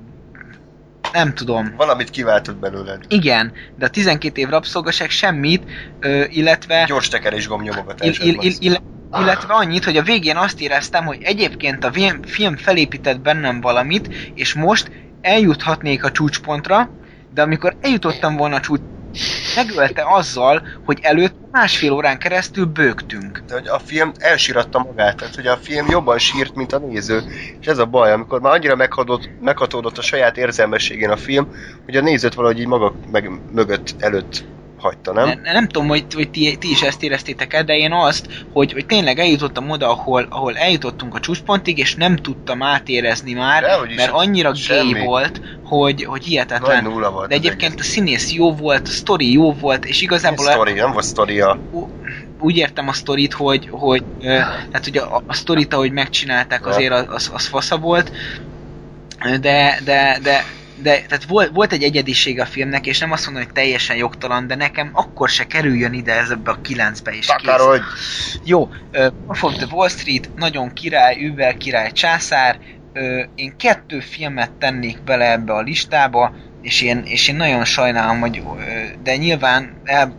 nem 1.13 1.35
tudom, 1.35 1.75
Valamit 1.77 2.11
kiváltott 2.11 2.57
belőled. 2.57 3.05
igen, 3.09 3.53
de 3.79 3.87
a 3.87 3.89
12 3.89 4.41
év 4.41 4.49
rabszolgaság 4.49 5.11
semmit, 5.11 5.71
ö, 6.01 6.25
illetve 6.29 6.85
Gyors 6.89 7.09
tekerés 7.09 7.49
gombnyomogatás. 7.49 8.19
il, 8.19 8.27
il, 8.27 8.39
il, 8.41 8.57
il, 8.61 8.81
illetve 9.21 9.55
annyit, 9.55 9.85
hogy 9.85 9.97
a 9.97 10.03
végén 10.03 10.37
azt 10.37 10.61
éreztem, 10.61 11.05
hogy 11.05 11.23
egyébként 11.23 11.85
a 11.85 11.93
film 12.23 12.57
felépített 12.57 13.21
bennem 13.21 13.61
valamit, 13.61 14.15
és 14.35 14.55
most 14.55 14.91
eljuthatnék 15.21 16.05
a 16.05 16.11
csúcspontra, 16.11 16.91
de 17.35 17.43
amikor 17.43 17.77
eljutottam 17.81 18.37
volna 18.37 18.57
a 18.57 18.61
csúcs, 18.61 18.81
megölte 19.57 20.05
azzal, 20.07 20.67
hogy 20.85 20.99
előtt 21.03 21.35
másfél 21.51 21.93
órán 21.93 22.19
keresztül 22.19 22.65
bőgtünk. 22.65 23.43
De 23.47 23.55
hogy 23.55 23.67
a 23.67 23.79
film 23.79 24.13
elsíratta 24.19 24.79
magát, 24.79 25.17
tehát 25.17 25.35
hogy 25.35 25.47
a 25.47 25.57
film 25.57 25.87
jobban 25.89 26.19
sírt, 26.19 26.55
mint 26.55 26.73
a 26.73 26.79
néző. 26.79 27.23
És 27.61 27.67
ez 27.67 27.79
a 27.79 27.87
baj, 27.87 28.13
amikor 28.13 28.41
már 28.41 28.53
annyira 28.53 28.77
meghatódott, 28.77 29.31
meghatódott 29.41 29.99
a 29.99 30.03
saját 30.03 30.37
érzelmességén 30.37 31.11
a 31.11 31.17
film, 31.17 31.55
hogy 31.85 31.97
a 31.97 32.01
nézőt 32.01 32.35
valahogy 32.35 32.61
így 32.61 32.67
maga 32.67 32.95
meg 33.11 33.31
mögött, 33.53 33.95
előtt 33.99 34.45
hagyta, 34.85 35.13
nem? 35.13 35.27
Nem, 35.27 35.41
nem 35.43 35.69
tudom, 35.69 35.89
hogy, 35.89 36.05
hogy 36.15 36.31
ti, 36.31 36.57
ti 36.57 36.71
is 36.71 36.83
ezt 36.83 37.03
éreztétek-e, 37.03 37.63
de 37.63 37.77
én 37.77 37.93
azt, 37.93 38.27
hogy, 38.53 38.73
hogy 38.73 38.87
tényleg 38.87 39.19
eljutottam 39.19 39.71
oda, 39.71 39.89
ahol, 39.89 40.27
ahol 40.31 40.57
eljutottunk 40.57 41.15
a 41.15 41.21
csúcspontig, 41.21 41.79
és 41.79 41.95
nem 41.95 42.17
tudtam 42.17 42.63
átérezni 42.63 43.33
már, 43.33 43.65
is, 43.89 43.95
mert 43.97 44.13
annyira 44.13 44.55
semmi. 44.55 44.93
gay 44.93 45.05
volt, 45.05 45.41
hogy, 45.65 46.05
hogy 46.05 46.21
Nagy 46.25 46.25
hihetetlen. 46.25 46.83
nulla 46.83 47.11
volt. 47.11 47.29
De 47.29 47.35
egyébként 47.35 47.73
a 47.73 47.75
egész. 47.79 47.93
színész 47.93 48.33
jó 48.33 48.55
volt, 48.55 48.89
a 48.89 48.91
sztori 48.91 49.33
jó 49.33 49.53
volt, 49.53 49.85
és 49.85 50.03
igazából 50.03 50.47
sztori, 50.47 50.73
nem 50.73 50.93
volt 50.93 51.05
sztoria. 51.05 51.59
úgy 52.41 52.57
értem 52.57 52.89
a 52.89 52.93
sztorit, 52.93 53.33
hogy, 53.33 53.69
hogy 53.71 54.05
ö, 54.21 54.25
tehát 54.25 54.85
hogy 54.85 54.97
a, 54.97 55.23
a 55.27 55.35
sztorit, 55.35 55.75
ahogy 55.75 55.93
megcsinálták, 55.93 56.67
azért 56.67 56.93
az, 56.93 57.05
az, 57.09 57.31
az 57.35 57.47
fasza 57.47 57.77
volt, 57.79 58.13
de, 59.41 59.81
de, 59.85 60.19
de, 60.23 60.45
de 60.83 60.91
tehát 60.91 61.25
volt, 61.25 61.51
volt 61.55 61.73
egy 61.73 61.83
egyediség 61.83 62.41
a 62.41 62.47
filmnek, 62.47 62.87
és 62.87 62.99
nem 62.99 63.13
azt 63.13 63.25
mondom, 63.27 63.45
hogy 63.45 63.53
teljesen 63.53 63.97
jogtalan, 63.97 64.47
de 64.47 64.55
nekem 64.55 64.91
akkor 64.93 65.29
se 65.29 65.47
kerüljön 65.47 65.93
ide 65.93 66.13
ez 66.13 66.31
ebbe 66.31 66.51
a 66.51 66.61
kilencbe 66.61 67.11
is. 67.11 67.19
kész. 67.19 67.27
Takarodj! 67.27 67.83
Jó, 68.45 68.63
uh, 68.63 69.07
Wolf 69.27 69.43
of 69.43 69.55
the 69.55 69.67
Wall 69.71 69.89
Street, 69.89 70.31
nagyon 70.37 70.73
király, 70.73 71.17
über 71.21 71.57
király, 71.57 71.93
császár. 71.93 72.59
Uh, 72.95 73.23
én 73.35 73.57
kettő 73.57 74.01
filmet 74.01 74.53
tennék 74.53 75.03
bele 75.03 75.31
ebbe 75.31 75.53
a 75.53 75.61
listába, 75.61 76.35
és 76.63 76.83
én, 76.83 77.03
és 77.05 77.29
én 77.29 77.37
nagyon 77.37 77.65
sajnálom, 77.65 78.21
hogy 78.21 78.39
uh, 78.39 78.61
de 79.03 79.17
nyilván 79.17 79.81
el, 79.85 80.17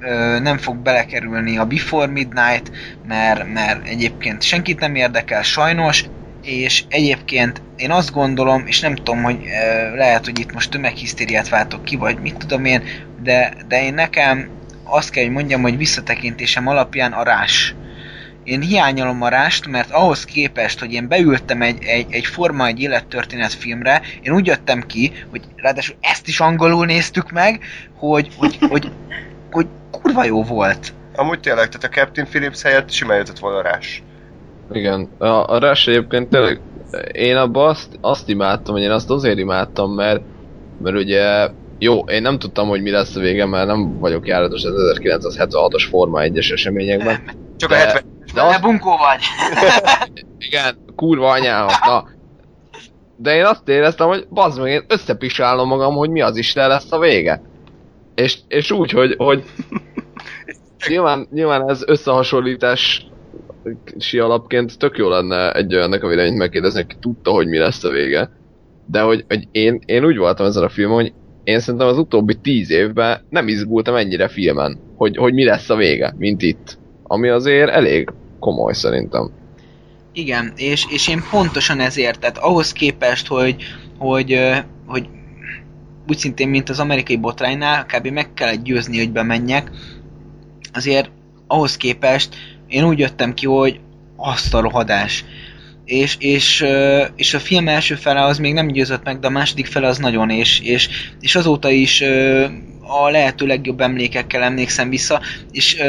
uh, 0.00 0.40
nem 0.40 0.58
fog 0.58 0.76
belekerülni 0.76 1.58
a 1.58 1.64
Before 1.64 2.06
Midnight, 2.06 2.70
mert, 3.06 3.52
mert 3.52 3.86
egyébként 3.86 4.42
senkit 4.42 4.80
nem 4.80 4.94
érdekel 4.94 5.42
sajnos, 5.42 6.04
és 6.42 6.84
egyébként 6.88 7.62
én 7.76 7.90
azt 7.90 8.12
gondolom, 8.12 8.66
és 8.66 8.80
nem 8.80 8.94
tudom, 8.94 9.22
hogy 9.22 9.36
uh, 9.36 9.96
lehet, 9.96 10.24
hogy 10.24 10.38
itt 10.38 10.52
most 10.52 10.70
tömeghisztériát 10.70 11.48
váltok 11.48 11.84
ki, 11.84 11.96
vagy 11.96 12.18
mit 12.18 12.36
tudom 12.36 12.64
én, 12.64 12.82
de, 13.22 13.52
de 13.68 13.84
én 13.84 13.94
nekem 13.94 14.48
azt 14.84 15.10
kell, 15.10 15.24
hogy 15.24 15.32
mondjam, 15.32 15.62
hogy 15.62 15.76
visszatekintésem 15.76 16.66
alapján 16.66 17.12
a 17.12 17.22
rás. 17.22 17.74
Én 18.44 18.60
hiányolom 18.60 19.22
a 19.22 19.28
rást, 19.28 19.66
mert 19.66 19.90
ahhoz 19.90 20.24
képest, 20.24 20.78
hogy 20.78 20.92
én 20.92 21.08
beültem 21.08 21.62
egy, 21.62 21.84
egy, 21.84 22.06
egy 22.10 22.26
Forma 22.26 22.66
egy 22.66 22.80
élettörténet 22.80 23.52
filmre, 23.52 24.02
én 24.22 24.32
úgy 24.32 24.46
jöttem 24.46 24.82
ki, 24.86 25.12
hogy 25.30 25.42
ráadásul 25.56 25.96
ezt 26.00 26.28
is 26.28 26.40
angolul 26.40 26.86
néztük 26.86 27.30
meg, 27.30 27.64
hogy, 27.96 28.28
hogy, 28.36 28.58
hogy, 28.60 28.90
hogy 29.50 29.66
kurva 29.90 30.24
jó 30.24 30.42
volt. 30.42 30.92
Amúgy 31.14 31.40
tényleg, 31.40 31.68
tehát 31.68 31.96
a 31.96 32.00
Captain 32.00 32.26
Phillips 32.26 32.62
helyett 32.62 32.90
simán 32.90 33.16
jöttett 33.16 33.38
volna 33.38 33.62
rás. 33.62 34.02
Igen, 34.72 35.08
a, 35.18 35.26
a 35.26 35.58
Rush 35.58 35.88
egyébként 35.88 36.28
tényleg, 36.28 36.60
én 37.12 37.36
abban 37.36 37.68
azt, 37.68 37.98
azt 38.00 38.28
imádtam, 38.28 38.74
hogy 38.74 38.82
én 38.82 38.90
azt 38.90 39.10
azért 39.10 39.38
imádtam, 39.38 39.94
mert, 39.94 40.22
mert 40.82 40.96
ugye, 40.96 41.50
jó, 41.78 41.98
én 41.98 42.22
nem 42.22 42.38
tudtam, 42.38 42.68
hogy 42.68 42.82
mi 42.82 42.90
lesz 42.90 43.16
a 43.16 43.20
vége, 43.20 43.46
mert 43.46 43.66
nem 43.66 43.98
vagyok 43.98 44.26
járatos 44.26 44.64
az 44.64 44.98
1976-os 44.98 45.86
Forma 45.88 46.20
1-es 46.22 46.52
eseményekben. 46.52 47.22
Csak 47.56 47.70
De- 47.70 47.76
a 47.76 47.78
70 47.78 48.04
De 48.34 48.42
azt, 48.42 48.60
bunkó 48.60 48.90
vagy! 48.90 49.20
igen, 50.48 50.76
kurva 50.96 51.30
anyámat, 51.30 51.84
na. 51.84 52.04
De 53.16 53.34
én 53.34 53.44
azt 53.44 53.68
éreztem, 53.68 54.08
hogy 54.08 54.26
bazd 54.30 54.60
meg, 54.60 54.72
én 54.72 54.84
összepisálom 54.88 55.68
magam, 55.68 55.94
hogy 55.94 56.10
mi 56.10 56.20
az 56.20 56.36
Isten 56.36 56.68
lesz 56.68 56.92
a 56.92 56.98
vége. 56.98 57.42
És, 58.14 58.38
és 58.48 58.70
úgy, 58.70 58.90
hogy, 58.90 59.14
hogy 59.18 59.44
nyilván, 60.88 61.28
nyilván 61.30 61.68
ez 61.68 61.82
összehasonlítás 61.86 63.06
si 63.98 64.18
alapként 64.18 64.78
tök 64.78 64.96
jó 64.96 65.08
lenne 65.08 65.52
egy 65.52 65.74
olyannak 65.74 66.02
a 66.02 66.08
véleményt 66.08 66.36
megkérdezni, 66.36 66.80
aki 66.80 66.96
tudta, 67.00 67.30
hogy 67.30 67.46
mi 67.46 67.58
lesz 67.58 67.84
a 67.84 67.90
vége. 67.90 68.30
De 68.86 69.00
hogy, 69.00 69.24
hogy 69.28 69.48
én, 69.50 69.80
én 69.86 70.04
úgy 70.04 70.16
voltam 70.16 70.46
ezen 70.46 70.62
a 70.62 70.68
filmen, 70.68 70.94
hogy 70.94 71.12
én 71.44 71.60
szerintem 71.60 71.88
az 71.88 71.98
utóbbi 71.98 72.34
tíz 72.34 72.70
évben 72.70 73.20
nem 73.30 73.48
izgultam 73.48 73.94
ennyire 73.94 74.28
filmen, 74.28 74.78
hogy, 74.96 75.16
hogy 75.16 75.32
mi 75.32 75.44
lesz 75.44 75.70
a 75.70 75.76
vége, 75.76 76.14
mint 76.18 76.42
itt. 76.42 76.78
Ami 77.02 77.28
azért 77.28 77.70
elég 77.70 78.08
komoly 78.38 78.72
szerintem. 78.72 79.30
Igen, 80.12 80.52
és, 80.56 80.86
és 80.90 81.08
én 81.08 81.22
pontosan 81.30 81.80
ezért, 81.80 82.20
tehát 82.20 82.38
ahhoz 82.38 82.72
képest, 82.72 83.26
hogy, 83.26 83.56
hogy, 83.98 84.38
hogy 84.86 85.08
úgy 86.08 86.16
szintén, 86.16 86.48
mint 86.48 86.68
az 86.68 86.78
amerikai 86.78 87.16
botránynál, 87.16 87.86
kb. 87.86 88.06
meg 88.06 88.32
kellett 88.34 88.62
győzni, 88.62 88.98
hogy 88.98 89.12
bemenjek, 89.12 89.70
azért 90.72 91.10
ahhoz 91.46 91.76
képest 91.76 92.36
én 92.72 92.84
úgy 92.84 92.98
jöttem 92.98 93.34
ki, 93.34 93.46
hogy 93.46 93.80
azt 94.16 94.54
a 94.54 94.60
rohadás. 94.60 95.24
És, 95.84 96.16
és, 96.18 96.64
és 97.16 97.34
a 97.34 97.38
film 97.38 97.68
első 97.68 97.94
fele 97.94 98.24
az 98.24 98.38
még 98.38 98.52
nem 98.54 98.66
győzött 98.66 99.04
meg, 99.04 99.18
de 99.18 99.26
a 99.26 99.30
második 99.30 99.66
fele 99.66 99.86
az 99.86 99.98
nagyon, 99.98 100.30
és, 100.30 100.60
és, 100.60 100.88
és 101.20 101.34
azóta 101.34 101.70
is 101.70 102.02
a 102.80 103.10
lehető 103.10 103.46
legjobb 103.46 103.80
emlékekkel 103.80 104.42
emlékszem 104.42 104.88
vissza, 104.88 105.20
és 105.50 105.82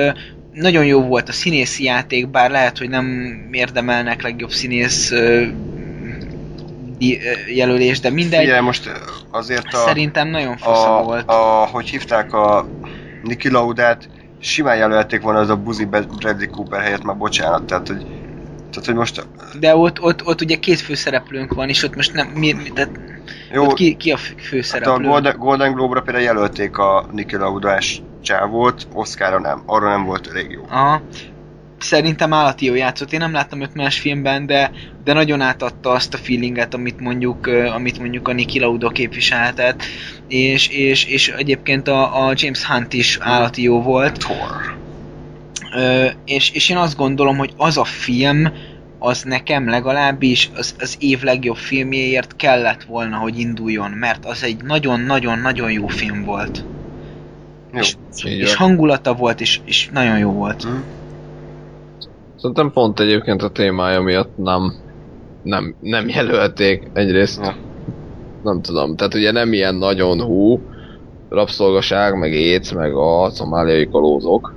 nagyon 0.53 0.85
jó 0.85 1.01
volt 1.01 1.29
a 1.29 1.31
színészi 1.31 1.83
játék, 1.83 2.27
bár 2.29 2.51
lehet, 2.51 2.77
hogy 2.77 2.89
nem 2.89 3.37
érdemelnek 3.51 4.21
legjobb 4.21 4.51
színész 4.51 5.13
jelölés, 7.53 7.99
de 7.99 8.09
mindegy. 8.09 8.39
Figyelj, 8.39 8.61
most 8.61 8.91
azért 9.31 9.73
a, 9.73 9.77
Szerintem 9.77 10.27
nagyon 10.27 10.57
fasza 10.57 11.01
volt. 11.03 11.29
a, 11.29 11.67
hogy 11.71 11.89
hívták 11.89 12.33
a 12.33 12.67
Niki 13.23 13.49
Laudát, 13.49 14.09
simán 14.43 14.77
jelölték 14.77 15.21
volna 15.21 15.39
az 15.39 15.49
a 15.49 15.55
buzi 15.55 15.85
Bradley 15.85 16.49
Cooper 16.49 16.81
helyett, 16.81 17.03
már 17.03 17.17
bocsánat, 17.17 17.65
tehát 17.65 17.87
hogy, 17.87 18.05
tehát, 18.69 18.85
hogy 18.85 18.95
most 18.95 19.27
De 19.59 19.75
ott, 19.75 20.01
ott, 20.01 20.25
ott 20.25 20.41
ugye 20.41 20.55
két 20.55 20.79
főszereplőnk 20.79 21.53
van, 21.53 21.69
és 21.69 21.83
ott 21.83 21.95
most 21.95 22.13
nem... 22.13 22.27
Mi, 22.27 22.51
mi, 22.51 22.69
tehát 22.69 22.99
jó, 23.49 23.65
ott 23.65 23.75
ki, 23.75 23.95
ki 23.95 24.11
a 24.11 24.17
fő- 24.17 24.35
hát 24.35 24.45
a 24.45 24.47
főszereplő? 24.47 25.07
Golden, 25.07 25.37
Golden 25.37 25.73
Globe-ra 25.73 26.01
például 26.01 26.25
jelölték 26.25 26.77
a 26.77 27.09
Laudás 27.29 28.03
csávót, 28.21 28.87
Oscarra 28.91 29.39
nem, 29.39 29.63
arra 29.65 29.89
nem 29.89 30.03
volt 30.03 30.27
elég 30.27 30.51
jó. 30.51 30.63
Aha. 30.67 31.03
Szerintem 31.83 32.33
állati 32.33 32.65
jó 32.65 32.75
játszott. 32.75 33.13
Én 33.13 33.19
nem 33.19 33.33
láttam 33.33 33.61
őt 33.61 33.73
más 33.73 33.99
filmben, 33.99 34.45
de, 34.45 34.71
de 35.03 35.13
nagyon 35.13 35.41
átadta 35.41 35.89
azt 35.89 36.13
a 36.13 36.17
feelinget, 36.17 36.73
amit 36.73 36.99
mondjuk, 36.99 37.47
amit 37.47 37.99
mondjuk 37.99 38.27
a 38.27 38.33
Niki 38.33 38.59
Lauda 38.59 38.89
képviselhetett. 38.89 39.83
És, 40.27 40.67
és, 40.67 41.05
és 41.05 41.29
egyébként 41.37 41.87
a, 41.87 42.27
a 42.27 42.33
James 42.35 42.65
Hunt 42.65 42.93
is 42.93 43.17
állati 43.21 43.61
jó 43.61 43.81
volt. 43.81 44.17
Thor. 44.17 44.77
Ö, 45.75 46.07
és, 46.25 46.51
és 46.51 46.69
én 46.69 46.77
azt 46.77 46.97
gondolom, 46.97 47.37
hogy 47.37 47.53
az 47.57 47.77
a 47.77 47.83
film, 47.83 48.51
az 48.99 49.23
nekem 49.23 49.69
legalábbis 49.69 50.49
az, 50.55 50.75
az 50.79 50.95
év 50.99 51.21
legjobb 51.21 51.57
filmjéért 51.57 52.35
kellett 52.35 52.83
volna, 52.83 53.17
hogy 53.17 53.39
induljon, 53.39 53.91
mert 53.91 54.25
az 54.25 54.43
egy 54.43 54.63
nagyon-nagyon-nagyon 54.63 55.71
jó 55.71 55.87
film 55.87 56.23
volt. 56.23 56.63
Jó. 57.73 57.79
És, 57.79 57.95
és 58.23 58.55
hangulata 58.55 59.13
volt, 59.13 59.41
és, 59.41 59.59
és 59.65 59.89
nagyon 59.91 60.17
jó 60.17 60.31
volt. 60.31 60.63
Hm. 60.63 60.69
Szerintem 62.43 62.71
pont 62.71 62.99
egyébként 62.99 63.41
a 63.41 63.49
témája 63.49 64.01
miatt 64.01 64.37
nem, 64.37 64.73
nem, 65.43 65.75
nem 65.79 66.07
jelölték 66.07 66.89
egyrészt. 66.93 67.45
Ja. 67.45 67.55
Nem 68.43 68.61
tudom, 68.61 68.95
tehát 68.95 69.13
ugye 69.13 69.31
nem 69.31 69.53
ilyen 69.53 69.75
nagyon 69.75 70.21
hú, 70.21 70.59
rabszolgaság, 71.29 72.17
meg 72.17 72.33
éc, 72.33 72.71
meg 72.71 72.95
a 72.95 73.29
szomáliai 73.29 73.87
kalózok. 73.87 74.53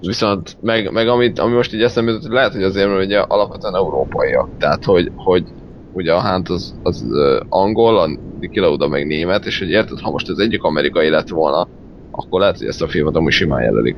Viszont 0.00 0.56
meg, 0.60 0.92
meg 0.92 1.08
amit, 1.08 1.38
ami 1.38 1.54
most 1.54 1.74
így 1.74 1.82
eszembe 1.82 2.10
jutott, 2.10 2.32
lehet, 2.32 2.52
hogy 2.52 2.62
azért, 2.62 2.88
mert 2.88 3.04
ugye 3.04 3.18
alapvetően 3.18 3.74
európaiak. 3.74 4.48
Tehát, 4.58 4.84
hogy, 4.84 5.10
hogy 5.16 5.44
ugye 5.92 6.12
a 6.12 6.28
Hunt 6.30 6.48
az, 6.48 6.74
az 6.82 7.04
uh, 7.08 7.40
angol, 7.48 7.98
a 7.98 8.08
Niki 8.40 8.60
Lauda 8.60 8.88
meg 8.88 9.06
német, 9.06 9.46
és 9.46 9.58
hogy 9.58 9.70
érted, 9.70 10.00
ha 10.00 10.10
most 10.10 10.28
az 10.28 10.38
egyik 10.38 10.62
amerikai 10.62 11.08
lett 11.08 11.28
volna, 11.28 11.68
akkor 12.10 12.40
lehet, 12.40 12.58
hogy 12.58 12.66
ezt 12.66 12.82
a 12.82 12.88
filmet 12.88 13.16
amúgy 13.16 13.32
simán 13.32 13.62
jelölik. 13.62 13.96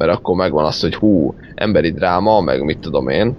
Mert 0.00 0.12
akkor 0.12 0.36
megvan 0.36 0.64
az, 0.64 0.80
hogy 0.80 0.94
hú, 0.94 1.34
emberi 1.54 1.90
dráma, 1.92 2.40
meg 2.40 2.64
mit 2.64 2.78
tudom 2.78 3.08
én, 3.08 3.36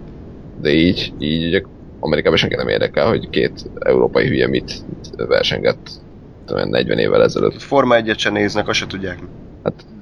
de 0.62 0.70
így, 0.70 1.14
így 1.18 1.46
ugye 1.48 1.62
Amerikában 2.00 2.38
senki 2.38 2.56
nem 2.56 2.68
érdekel, 2.68 3.08
hogy 3.08 3.30
két 3.30 3.72
európai 3.80 4.28
hülye 4.28 4.48
mit, 4.48 4.86
versengett 5.16 5.90
tudom 6.46 6.64
én, 6.64 6.70
40 6.70 6.98
évvel 6.98 7.24
ezelőtt. 7.24 7.62
Forma 7.62 7.96
egyet 7.96 8.18
se 8.18 8.30
néznek, 8.30 8.68
azt 8.68 8.80
se 8.80 8.88
tudják. 8.88 9.20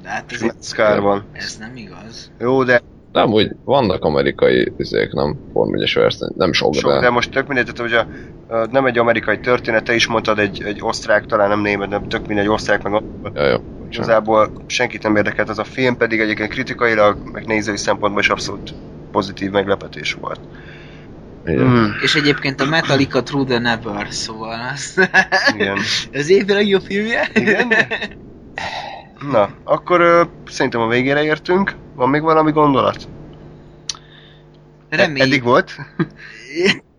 De 0.02 0.10
hát 0.10 0.31
ez, 0.31 0.76
van. 1.02 1.26
ez 1.31 1.57
nem 1.60 1.76
igaz. 1.76 2.31
Jó, 2.40 2.64
de, 2.64 2.81
Nem, 3.11 3.34
úgy 3.34 3.52
vannak 3.64 4.03
amerikai 4.03 4.73
izék, 4.77 5.11
nem 5.11 5.36
formügyes 5.52 5.94
verseny, 5.94 6.30
nem 6.36 6.53
sok, 6.53 6.73
sok, 6.73 6.91
de... 6.91 6.99
de 6.99 7.10
most 7.10 7.31
tök 7.31 7.48
mindegy, 7.48 7.73
tehát, 7.73 7.91
hogy 7.91 8.07
a, 8.48 8.56
a, 8.56 8.68
nem 8.72 8.86
egy 8.86 8.98
amerikai 8.98 9.40
történet, 9.40 9.84
te 9.84 9.94
is 9.94 10.07
mondtad 10.07 10.40
egy, 10.40 10.61
egy 10.64 10.77
osztrák, 10.81 11.26
talán 11.26 11.49
nem 11.49 11.61
német, 11.61 11.90
nem 11.90 12.03
tök 12.03 12.27
mindegy 12.27 12.48
osztrák, 12.48 12.81
meg 12.81 13.03
Ja, 13.34 13.48
jó. 13.48 13.57
igazából 13.90 14.53
senkit 14.65 15.03
nem 15.03 15.15
érdekelt 15.15 15.49
ez 15.49 15.57
a 15.57 15.64
film, 15.64 15.98
pedig 15.98 16.19
egyébként 16.19 16.49
kritikailag, 16.49 17.19
meg 17.31 17.45
nézői 17.45 17.77
szempontból 17.77 18.22
is 18.22 18.30
abszolút 18.30 18.76
pozitív 19.11 19.52
meglepetés 19.52 20.14
volt. 20.14 20.40
Igen. 21.44 21.65
Mm, 21.65 21.90
És 22.02 22.15
egyébként 22.15 22.61
a 22.61 22.65
Metallica 22.65 23.23
True 23.23 23.45
the 23.45 23.60
Never, 23.60 24.07
szóval 24.10 24.60
az... 24.73 25.10
igen. 25.53 25.77
Ez 26.11 26.30
év 26.30 26.45
legjobb 26.45 26.81
filmje? 26.81 27.30
Igen? 27.34 27.68
Na, 29.22 29.50
akkor 29.64 30.02
ö, 30.02 30.24
szerintem 30.46 30.82
a 30.82 30.88
végére 30.88 31.24
értünk. 31.24 31.76
Van 31.96 32.10
még 32.10 32.22
valami 32.22 32.52
gondolat? 32.52 33.08
Reméljük. 34.90 35.20
Eddig 35.20 35.44
volt? 35.44 35.76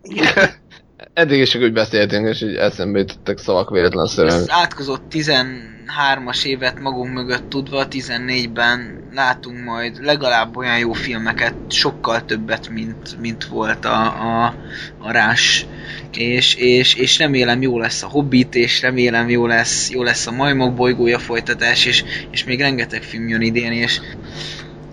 Eddig 1.13 1.39
is 1.39 1.49
csak 1.49 1.61
úgy 1.61 1.73
beszéltünk, 1.73 2.27
és 2.27 2.41
így 2.41 2.55
eszembe 2.55 2.99
jutottak 2.99 3.39
szavak 3.39 3.69
véletlenszerűen. 3.69 4.35
Az 4.35 4.51
átkozott 4.51 5.03
13-as 5.11 6.45
évet 6.45 6.79
magunk 6.79 7.13
mögött 7.13 7.49
tudva, 7.49 7.85
14-ben 7.89 9.03
látunk 9.13 9.63
majd 9.63 10.03
legalább 10.03 10.57
olyan 10.57 10.77
jó 10.77 10.93
filmeket, 10.93 11.53
sokkal 11.67 12.25
többet, 12.25 12.69
mint, 12.69 13.19
mint 13.19 13.45
volt 13.45 13.85
a, 13.85 14.03
a, 14.03 14.55
a 14.97 15.11
Rás. 15.11 15.65
És, 16.13 16.55
és, 16.55 16.95
és 16.95 17.17
remélem 17.17 17.61
jó 17.61 17.79
lesz 17.79 18.03
a 18.03 18.07
Hobbit, 18.07 18.55
és 18.55 18.81
remélem 18.81 19.29
jó 19.29 19.45
lesz, 19.45 19.91
jó 19.91 20.03
lesz 20.03 20.27
a 20.27 20.31
Majmok 20.31 20.73
bolygója 20.73 21.19
folytatás, 21.19 21.85
és, 21.85 22.03
és 22.31 22.43
még 22.43 22.59
rengeteg 22.59 23.03
film 23.03 23.27
jön 23.27 23.41
idén, 23.41 23.71
és, 23.71 23.99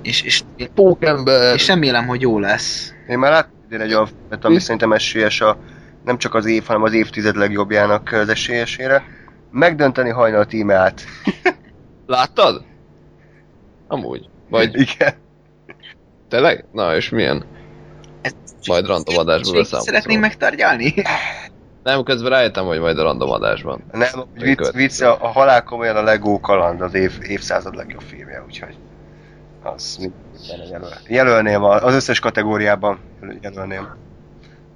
és, 0.03 0.23
és, 0.23 0.43
Pókember! 0.75 1.55
és 1.55 1.67
remélem, 1.67 2.07
hogy 2.07 2.21
jó 2.21 2.39
lesz. 2.39 2.93
Én 3.09 3.19
már 3.19 3.31
láttam 3.31 3.53
idén 3.67 3.81
egy 3.81 3.93
olyan 3.93 4.07
filmet, 4.07 4.45
ami 4.45 4.55
Mi? 4.55 4.61
szerintem 4.61 4.93
esélyes 4.93 5.41
a, 5.41 5.59
nem 6.09 6.19
csak 6.19 6.35
az 6.35 6.47
év, 6.47 6.65
hanem 6.65 6.83
az 6.83 6.93
évtized 6.93 7.37
legjobbjának 7.37 8.13
az 8.13 8.29
esélyesére. 8.29 9.03
Megdönteni 9.51 10.11
hajnal 10.11 10.47
tímeát. 10.47 11.03
Láttad? 12.07 12.65
Amúgy. 13.89 14.29
Vagy 14.51 14.81
Igen. 14.81 15.15
tényleg? 16.29 16.65
Na, 16.73 16.97
és 16.97 17.09
milyen? 17.09 17.45
Ez 18.23 18.33
Majd 18.67 18.87
random 18.87 19.19
adásban 19.19 19.55
beszámolsz 19.55 19.87
Szeretném 19.87 20.17
róla. 20.17 20.29
megtárgyalni? 20.29 20.95
Nem, 21.83 22.03
közben 22.03 22.31
rájöttem, 22.31 22.65
hogy 22.67 22.81
majd 22.81 22.99
a 22.99 23.03
random 23.03 23.31
adásban. 23.31 23.83
Nem, 23.93 24.25
vicc, 24.35 24.73
vicc 24.73 25.01
a, 25.01 25.25
a 25.25 25.27
halál 25.27 25.63
komolyan 25.63 25.97
a 25.97 26.03
Lego 26.03 26.41
kaland 26.41 26.81
az 26.81 26.95
év, 26.95 27.13
évszázad 27.23 27.75
legjobb 27.75 28.03
filmje, 28.03 28.43
úgyhogy 28.47 28.77
az 29.63 30.11
jelöl, 30.71 30.93
jelölném 31.09 31.63
az 31.65 31.95
összes 31.95 32.21
kategóriában 32.21 32.99
jelölném. 33.41 33.89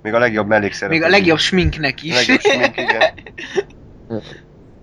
Még 0.02 0.14
a 0.14 0.18
legjobb 0.18 0.46
mellékszereplő. 0.46 0.98
Még 0.98 1.08
a 1.08 1.10
legjobb 1.10 1.38
sminknek 1.38 2.02
is. 2.02 2.14
legjobb 2.14 2.40
smink, 2.40 2.76
igen. 2.76 3.02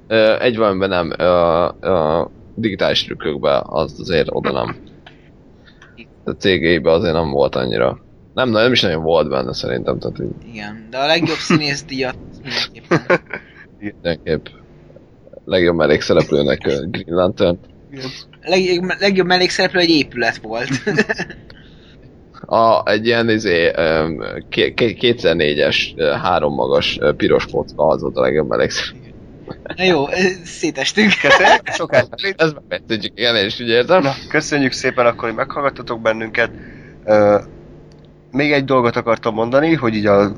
Ö, 0.07 0.39
Egy 0.39 0.57
valamiben 0.57 0.89
nem, 0.89 1.27
a, 1.27 1.67
a 1.67 2.31
digitális 2.55 3.03
trükkökben 3.03 3.63
az 3.65 3.99
azért 3.99 4.27
oda 4.31 4.51
nem. 4.51 4.75
A 6.23 6.31
cégeiben 6.31 6.93
azért 6.93 7.13
nem 7.13 7.29
volt 7.29 7.55
annyira. 7.55 7.99
Nem, 8.33 8.49
nem 8.49 8.71
is 8.71 8.81
nagyon 8.81 9.03
volt 9.03 9.29
benne 9.29 9.53
szerintem, 9.53 9.99
tehát 9.99 10.19
így 10.19 10.53
Igen, 10.53 10.87
de 10.89 10.97
a 10.97 11.05
legjobb 11.05 11.37
színész 11.37 11.83
díjat 11.83 12.15
mindenképpen. 12.43 13.19
mindenképp 13.79 14.45
legjobb 15.45 15.75
mellékszereplőnek 15.75 16.59
Green 16.61 17.15
Lantern. 17.15 17.57
Legjobb, 18.41 18.83
legjobb 18.99 19.27
mellékszereplő 19.27 19.79
egy 19.79 19.89
épület 19.89 20.37
volt. 20.37 20.69
A, 22.45 22.89
egy 22.89 23.05
ilyen 23.05 23.29
izé, 23.29 23.71
öm, 23.75 24.23
ké- 24.49 24.73
ké- 24.73 24.97
kétszer 24.97 25.35
négyes, 25.35 25.93
ö, 25.97 26.11
három 26.11 26.53
magas 26.53 26.99
piros 27.17 27.45
kocka, 27.45 27.87
az 27.87 28.01
volt 28.01 28.17
a 28.17 28.21
legjobb 28.21 28.49
mellékszereplő. 28.49 29.13
Na 29.75 29.83
jó, 29.83 30.05
szétestünk. 30.43 31.11
Köszönjük, 31.21 31.67
sokat 31.79 32.09
Ez 32.35 32.53
megtudjuk, 32.67 33.19
igen, 33.19 33.35
én 33.35 33.45
is 33.45 33.59
úgy 33.59 33.67
értem. 33.67 34.01
Na, 34.01 34.13
köszönjük 34.29 34.71
szépen 34.71 35.05
akkor, 35.05 35.27
hogy 35.27 35.37
meghallgattatok 35.37 36.01
bennünket. 36.01 36.51
Ö, 37.05 37.39
még 38.31 38.51
egy 38.51 38.65
dolgot 38.65 38.95
akartam 38.95 39.33
mondani, 39.33 39.73
hogy 39.73 39.95
így 39.95 40.05
a 40.05 40.31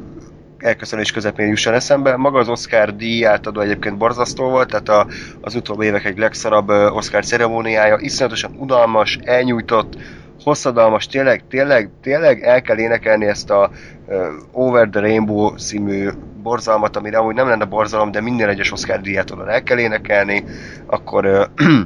elköszönés 0.57 1.11
közepén 1.11 1.48
jusson 1.48 1.73
eszembe. 1.73 2.15
Maga 2.15 2.40
az 2.40 2.49
Oscar 2.49 2.95
díj 2.95 3.26
átadó 3.26 3.60
egyébként 3.60 3.98
borzasztó 3.98 4.49
volt, 4.49 4.69
tehát 4.69 4.90
a, 4.90 5.07
az 5.41 5.56
utóbbi 5.56 5.86
évek 5.86 6.06
egy 6.06 6.18
legszarabb 6.18 6.69
Oscar 6.69 7.26
ceremóniája, 7.26 7.98
iszonyatosan 7.99 8.56
unalmas, 8.60 9.19
elnyújtott, 9.23 9.98
hosszadalmas, 10.43 11.07
tényleg, 11.07 11.43
tényleg, 11.49 11.89
tényleg 12.01 12.43
el 12.43 12.61
kell 12.61 12.77
énekelni 12.77 13.26
ezt 13.26 13.49
a 13.49 13.72
ö, 14.07 14.27
Over 14.51 14.89
the 14.89 14.99
Rainbow 14.99 15.55
című 15.55 16.09
borzalmat, 16.41 16.95
amire 16.95 17.18
amúgy 17.18 17.35
nem 17.35 17.47
lenne 17.47 17.65
borzalom, 17.65 18.11
de 18.11 18.22
minden 18.22 18.49
egyes 18.49 18.72
Oscar 18.72 19.01
díját 19.01 19.31
el 19.47 19.63
kell 19.63 19.80
énekelni, 19.80 20.43
akkor 20.85 21.26
ö, 21.26 21.43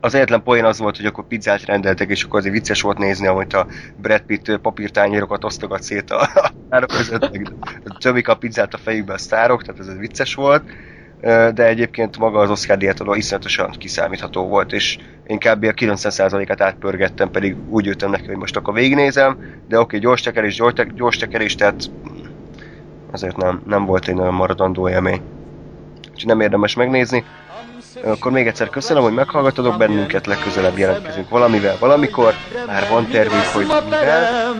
az 0.00 0.14
egyetlen 0.14 0.42
poén 0.42 0.64
az 0.64 0.78
volt, 0.78 0.96
hogy 0.96 1.06
akkor 1.06 1.26
pizzát 1.26 1.64
rendeltek, 1.64 2.08
és 2.08 2.24
akkor 2.24 2.38
azért 2.38 2.54
vicces 2.54 2.82
volt 2.82 2.98
nézni, 2.98 3.26
amit 3.26 3.54
a 3.54 3.66
Brad 3.96 4.20
Pitt 4.20 4.58
papírtányérokat 4.58 5.44
osztogat 5.44 5.82
szét 5.82 6.10
a, 6.10 6.28
a 6.70 6.86
között, 6.86 7.30
meg 8.12 8.28
a 8.28 8.34
pizzát 8.34 8.74
a 8.74 8.78
fejükbe 8.78 9.12
a 9.12 9.18
sztárok, 9.18 9.62
tehát 9.62 9.80
ez, 9.80 9.86
ez 9.86 9.96
vicces 9.96 10.34
volt. 10.34 10.62
De 11.54 11.66
egyébként 11.66 12.18
maga 12.18 12.38
az 12.40 12.50
Oscar 12.50 12.76
díjátadó 12.76 13.14
iszonyatosan 13.14 13.70
kiszámítható 13.78 14.48
volt, 14.48 14.72
és 14.72 14.98
én 15.26 15.38
kb. 15.38 15.64
a 15.64 15.72
90%-át 15.72 16.60
átpörgettem, 16.60 17.30
pedig 17.30 17.56
úgy 17.68 17.84
jöttem 17.84 18.10
neki, 18.10 18.26
hogy 18.26 18.36
most 18.36 18.56
akkor 18.56 18.74
végignézem, 18.74 19.38
de 19.68 19.80
oké, 19.80 19.98
gyors 19.98 20.20
tekerés, 20.22 20.54
gyors, 20.54 20.72
tek- 20.72 20.94
gyors 20.94 21.16
tekerés, 21.16 21.54
tehát 21.54 21.90
azért 23.10 23.36
nem, 23.36 23.62
nem 23.66 23.84
volt 23.84 24.08
egy 24.08 24.14
nagyon 24.14 24.34
maradandó 24.34 24.88
élmény. 24.88 25.20
Úgyhogy 26.10 26.26
nem 26.26 26.40
érdemes 26.40 26.74
megnézni. 26.74 27.24
Akkor 28.04 28.32
még 28.32 28.46
egyszer 28.46 28.68
köszönöm, 28.68 29.02
hogy 29.02 29.14
meghallgatotok 29.14 29.76
bennünket, 29.78 30.26
legközelebb 30.26 30.78
jelentkezünk 30.78 31.28
valamivel, 31.28 31.76
valamikor. 31.78 32.34
Már 32.66 32.88
van 32.90 33.06
tervünk, 33.08 33.42
hogy 33.42 33.66
mivel. 33.84 34.54